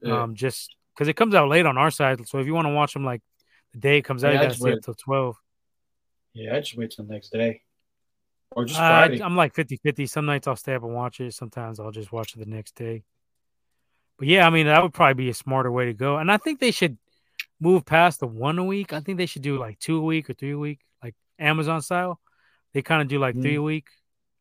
[0.00, 0.22] Yeah.
[0.22, 2.26] Um, just because it comes out late on our side.
[2.28, 3.22] So if you want to watch them like
[3.72, 4.82] the day it comes out, Yeah, you I gotta stay up wait.
[4.84, 5.36] till twelve.
[6.32, 6.54] yeah.
[6.56, 7.62] I just wait till the next day,
[8.52, 10.08] or just Uh, I'm like 50-50.
[10.08, 11.34] Some nights I'll stay up and watch it.
[11.34, 13.02] Sometimes I'll just watch it the next day.
[14.18, 16.18] But yeah, I mean that would probably be a smarter way to go.
[16.18, 16.96] And I think they should
[17.60, 18.92] move past the one a week.
[18.92, 21.82] I think they should do like two a week or three a week, like Amazon
[21.82, 22.20] style.
[22.72, 23.42] They kind of do like Mhm.
[23.42, 23.86] three a week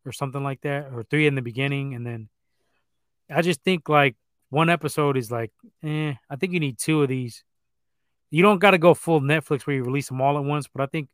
[0.05, 2.29] or something like that, or three in the beginning, and then
[3.29, 4.15] I just think like
[4.49, 6.13] one episode is like, eh.
[6.29, 7.43] I think you need two of these.
[8.29, 10.81] You don't got to go full Netflix where you release them all at once, but
[10.83, 11.09] I think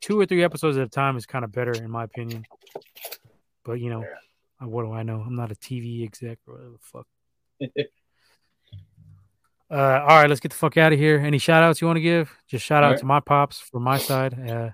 [0.00, 2.44] two or three episodes at a time is kind of better in my opinion.
[3.64, 4.66] But you know, Yeah.
[4.66, 5.20] what do I know?
[5.20, 7.06] I'm not a TV exec or whatever the fuck.
[9.70, 11.18] Uh, all right, let's get the fuck out of here.
[11.18, 12.30] Any shout outs you want to give?
[12.46, 13.00] Just shout out All right.
[13.00, 14.34] to my pops from my side.
[14.34, 14.70] Uh,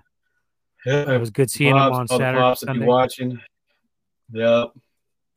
[0.85, 1.11] Yeah.
[1.13, 2.85] it was good seeing Pops, him on Saturday, pops Sunday.
[2.85, 3.39] watching.
[4.33, 4.71] Yep.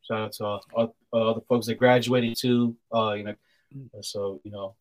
[0.03, 2.77] Shout out to all, all, all the folks that graduated too.
[2.95, 3.35] Uh, you know,
[4.03, 4.75] so you know,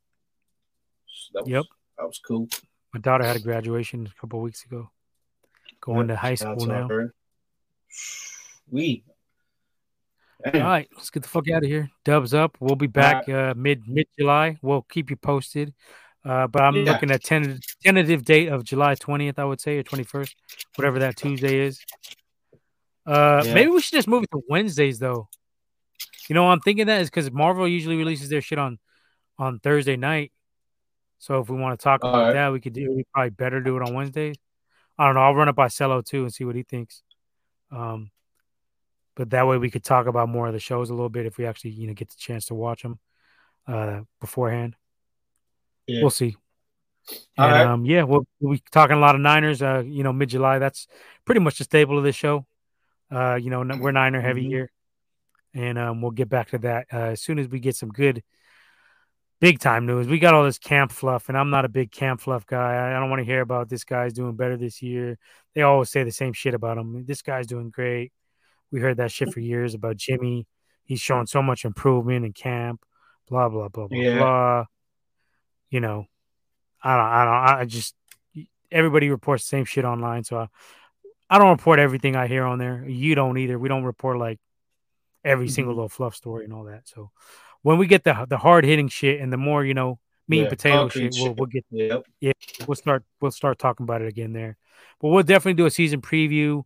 [1.34, 1.64] that was, Yep.
[2.00, 2.48] that was cool.
[2.94, 4.90] My daughter had a graduation a couple weeks ago.
[5.82, 6.88] Going to high school now.
[6.88, 7.14] her.
[8.70, 9.04] We.
[10.46, 11.90] All right, let's get the fuck out of here.
[12.04, 12.58] Dubs up.
[12.60, 14.58] We'll be back uh, mid mid July.
[14.62, 15.74] We'll keep you posted.
[16.26, 16.92] Uh, but I'm Yeah.
[16.92, 20.36] looking at tentative tentative date of July 20th, I would say, or 21st,
[20.76, 21.80] whatever that Tuesday is.
[23.06, 23.54] Uh, Yeah.
[23.54, 25.30] maybe we should just move it to Wednesdays though.
[26.30, 28.80] You know, I'm thinking that is because Marvel usually releases their shit on
[29.38, 30.32] on Thursday night.
[31.20, 32.34] So if we want to talk about Alright.
[32.34, 32.92] that, we could do.
[32.92, 34.36] We probably better do it on Wednesdays.
[34.98, 35.22] I don't know.
[35.22, 37.02] I'll run it by Cello too and see what he thinks.
[37.72, 38.12] Um,
[39.16, 41.38] but that way we could talk about more of the shows a little bit if
[41.38, 43.00] we actually you know get the chance to watch them
[43.68, 44.76] uh beforehand.
[45.88, 46.02] Yeah.
[46.02, 46.38] We'll see.
[47.38, 47.66] And, right.
[47.66, 49.62] um, yeah, we'll, we'll be talking a lot of Niners.
[49.62, 50.60] Uh, you know, mid July.
[50.60, 50.88] That's
[51.26, 52.46] pretty much the staple of this show.
[53.12, 54.48] Uh, you know, we're Niner heavy Mhm.
[54.48, 54.72] here,
[55.54, 58.24] and um, we'll get back to that uh, as soon as we get some good,
[59.42, 60.08] big time news.
[60.08, 62.96] We got all this camp fluff, and I'm not a big camp fluff guy.
[62.96, 65.20] I don't want to hear about this guy's doing better this year.
[65.54, 67.06] They always say the same shit about him.
[67.06, 68.14] This guy's doing great.
[68.74, 70.48] We heard that shit for years about Jimmy.
[70.84, 72.84] He's showing so much improvement in camp.
[73.30, 74.18] Blah blah blah blah Yeah.
[74.18, 74.66] blah.
[75.70, 76.08] You know,
[76.84, 77.06] I don't.
[77.06, 77.60] I don't.
[77.62, 77.96] I just
[78.72, 80.48] everybody reports the same shit online, so I,
[81.30, 82.84] I don't report everything I hear on there.
[82.88, 83.60] You don't either.
[83.60, 84.40] We don't report like
[85.24, 85.78] every single Mhm.
[85.78, 86.88] little fluff story and all that.
[86.88, 87.12] So
[87.62, 90.42] when we get the the hard hitting shit and the more you know meat Yeah,
[90.44, 92.06] and potato concrete shit, we'll we'll get Yep.
[92.68, 94.58] we'll start we'll start talking about it again there.
[95.00, 96.64] But we'll definitely do a season preview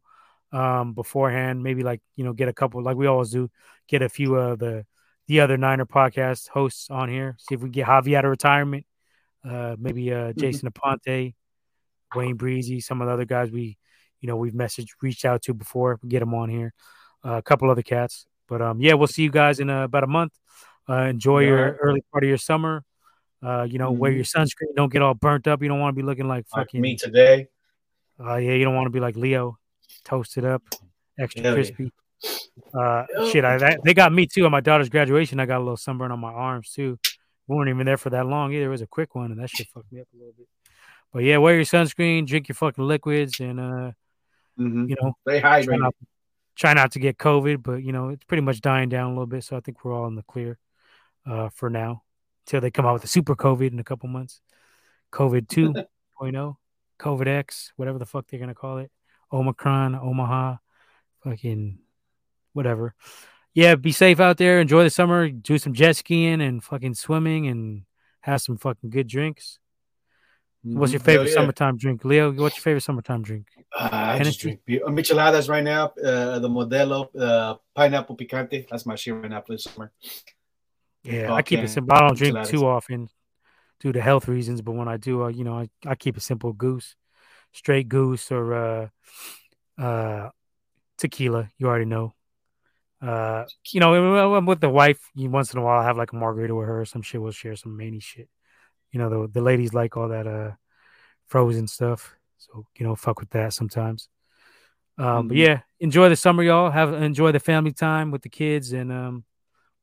[0.52, 1.62] um beforehand.
[1.64, 3.50] Maybe like you know get a couple like we always do,
[3.88, 4.86] get a few of the
[5.28, 7.36] the other Niner podcast hosts on here.
[7.40, 8.86] See if we get Javi out of retirement.
[9.44, 10.40] uh, maybe uh, Mm-hmm.
[10.40, 11.34] Jason Aponte,
[12.16, 13.78] Wayne Breezy, some of the other guys we,
[14.22, 16.00] you know, we've messaged, reached out to before.
[16.02, 16.74] We get them on here.
[17.26, 20.04] Uh, a couple other cats, but um, yeah, we'll see you guys in uh, about
[20.04, 20.34] a month.
[20.88, 22.84] Uh, enjoy your early part of your summer.
[23.44, 24.16] Uh, you know, wear Mhm.
[24.16, 24.74] your sunscreen.
[24.76, 25.62] Don't get all burnt up.
[25.62, 27.48] You don't want to be looking like Like fucking me today.
[28.20, 29.58] uh, yeah, you don't want to be like Leo,
[30.08, 30.64] toasted up,
[31.20, 31.56] extra Hell yeah.
[31.64, 31.92] crispy.
[32.74, 33.32] Uh, Yep.
[33.32, 34.46] shit, I that, they got me too.
[34.46, 36.98] At my daughter's graduation, I got a little sunburn on my arms too.
[37.48, 38.66] We weren't even there for that long either.
[38.66, 40.48] It was a quick one, and that shit fucked me up a little bit.
[41.14, 43.92] But yeah, wear your sunscreen, drink your fucking liquids, and uh,
[44.60, 44.90] Mhm.
[44.90, 45.80] you know, Stay try hydrated.
[45.80, 45.96] not,
[46.56, 47.62] try not to get COVID.
[47.64, 49.94] But you know, it's pretty much dying down a little bit, so I think we're
[49.94, 50.58] all in the clear
[51.26, 52.04] uh, for now
[52.46, 54.42] until they come out with the super COVID in a couple months.
[55.12, 56.56] COVID 2.0,
[57.00, 58.92] COVID X, whatever the fuck they're gonna call it,
[59.32, 60.58] Omicron, Omaha,
[61.24, 61.80] fucking
[62.54, 62.94] whatever.
[63.54, 64.60] Yeah, be safe out there.
[64.60, 65.30] Enjoy the summer.
[65.30, 67.84] Do some jet skiing and fucking swimming and
[68.22, 69.60] have some fucking good drinks.
[70.64, 71.06] What's your Mhm.
[71.06, 71.34] Favorite yeah.
[71.36, 72.32] summertime drink, Leo?
[72.34, 73.48] What's your favorite summertime drink?
[73.78, 74.82] Uh, I just drink beer.
[74.86, 75.86] Uh, micheladas right now.
[76.04, 78.68] Uh, the Modelo uh, pineapple picante.
[78.70, 79.92] That's my shit right now for the summer.
[81.04, 81.96] Yeah, I keep it simple.
[81.96, 82.50] I don't drink Micheladas.
[82.50, 83.10] too often
[83.80, 86.22] due to health reasons, but when I do, uh, you know, I, I keep it
[86.22, 86.52] simple.
[86.52, 86.96] Goose,
[87.52, 90.30] straight goose, or uh, uh,
[90.98, 91.50] tequila.
[91.58, 92.14] You already know.
[93.02, 96.16] Uh, you know, I'm with the wife, once in a while I have like a
[96.16, 97.22] margarita with her or some shit.
[97.22, 98.28] We'll share some many shit.
[98.92, 100.52] You know, the the ladies like all that uh
[101.28, 104.10] frozen stuff, so you know, fuck with that sometimes.
[104.98, 105.40] Um, but Mhm.
[105.40, 106.72] yeah, enjoy the summer, y'all.
[106.72, 109.26] Have enjoy the family time with the kids, and um,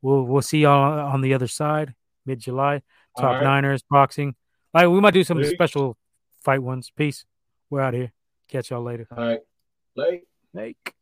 [0.02, 1.94] we'll we'll see y'all on the other side,
[2.26, 2.82] mid July.
[3.16, 3.42] Top All right.
[3.44, 4.34] Niners, boxing.
[4.72, 5.52] Like we might do some Peace.
[5.52, 5.96] special
[6.42, 6.90] fight ones.
[6.96, 7.24] Peace.
[7.74, 8.12] We're out here.
[8.46, 9.08] Catch y'all later.
[9.10, 9.40] All right.
[9.96, 10.28] Like.
[10.52, 10.93] Like.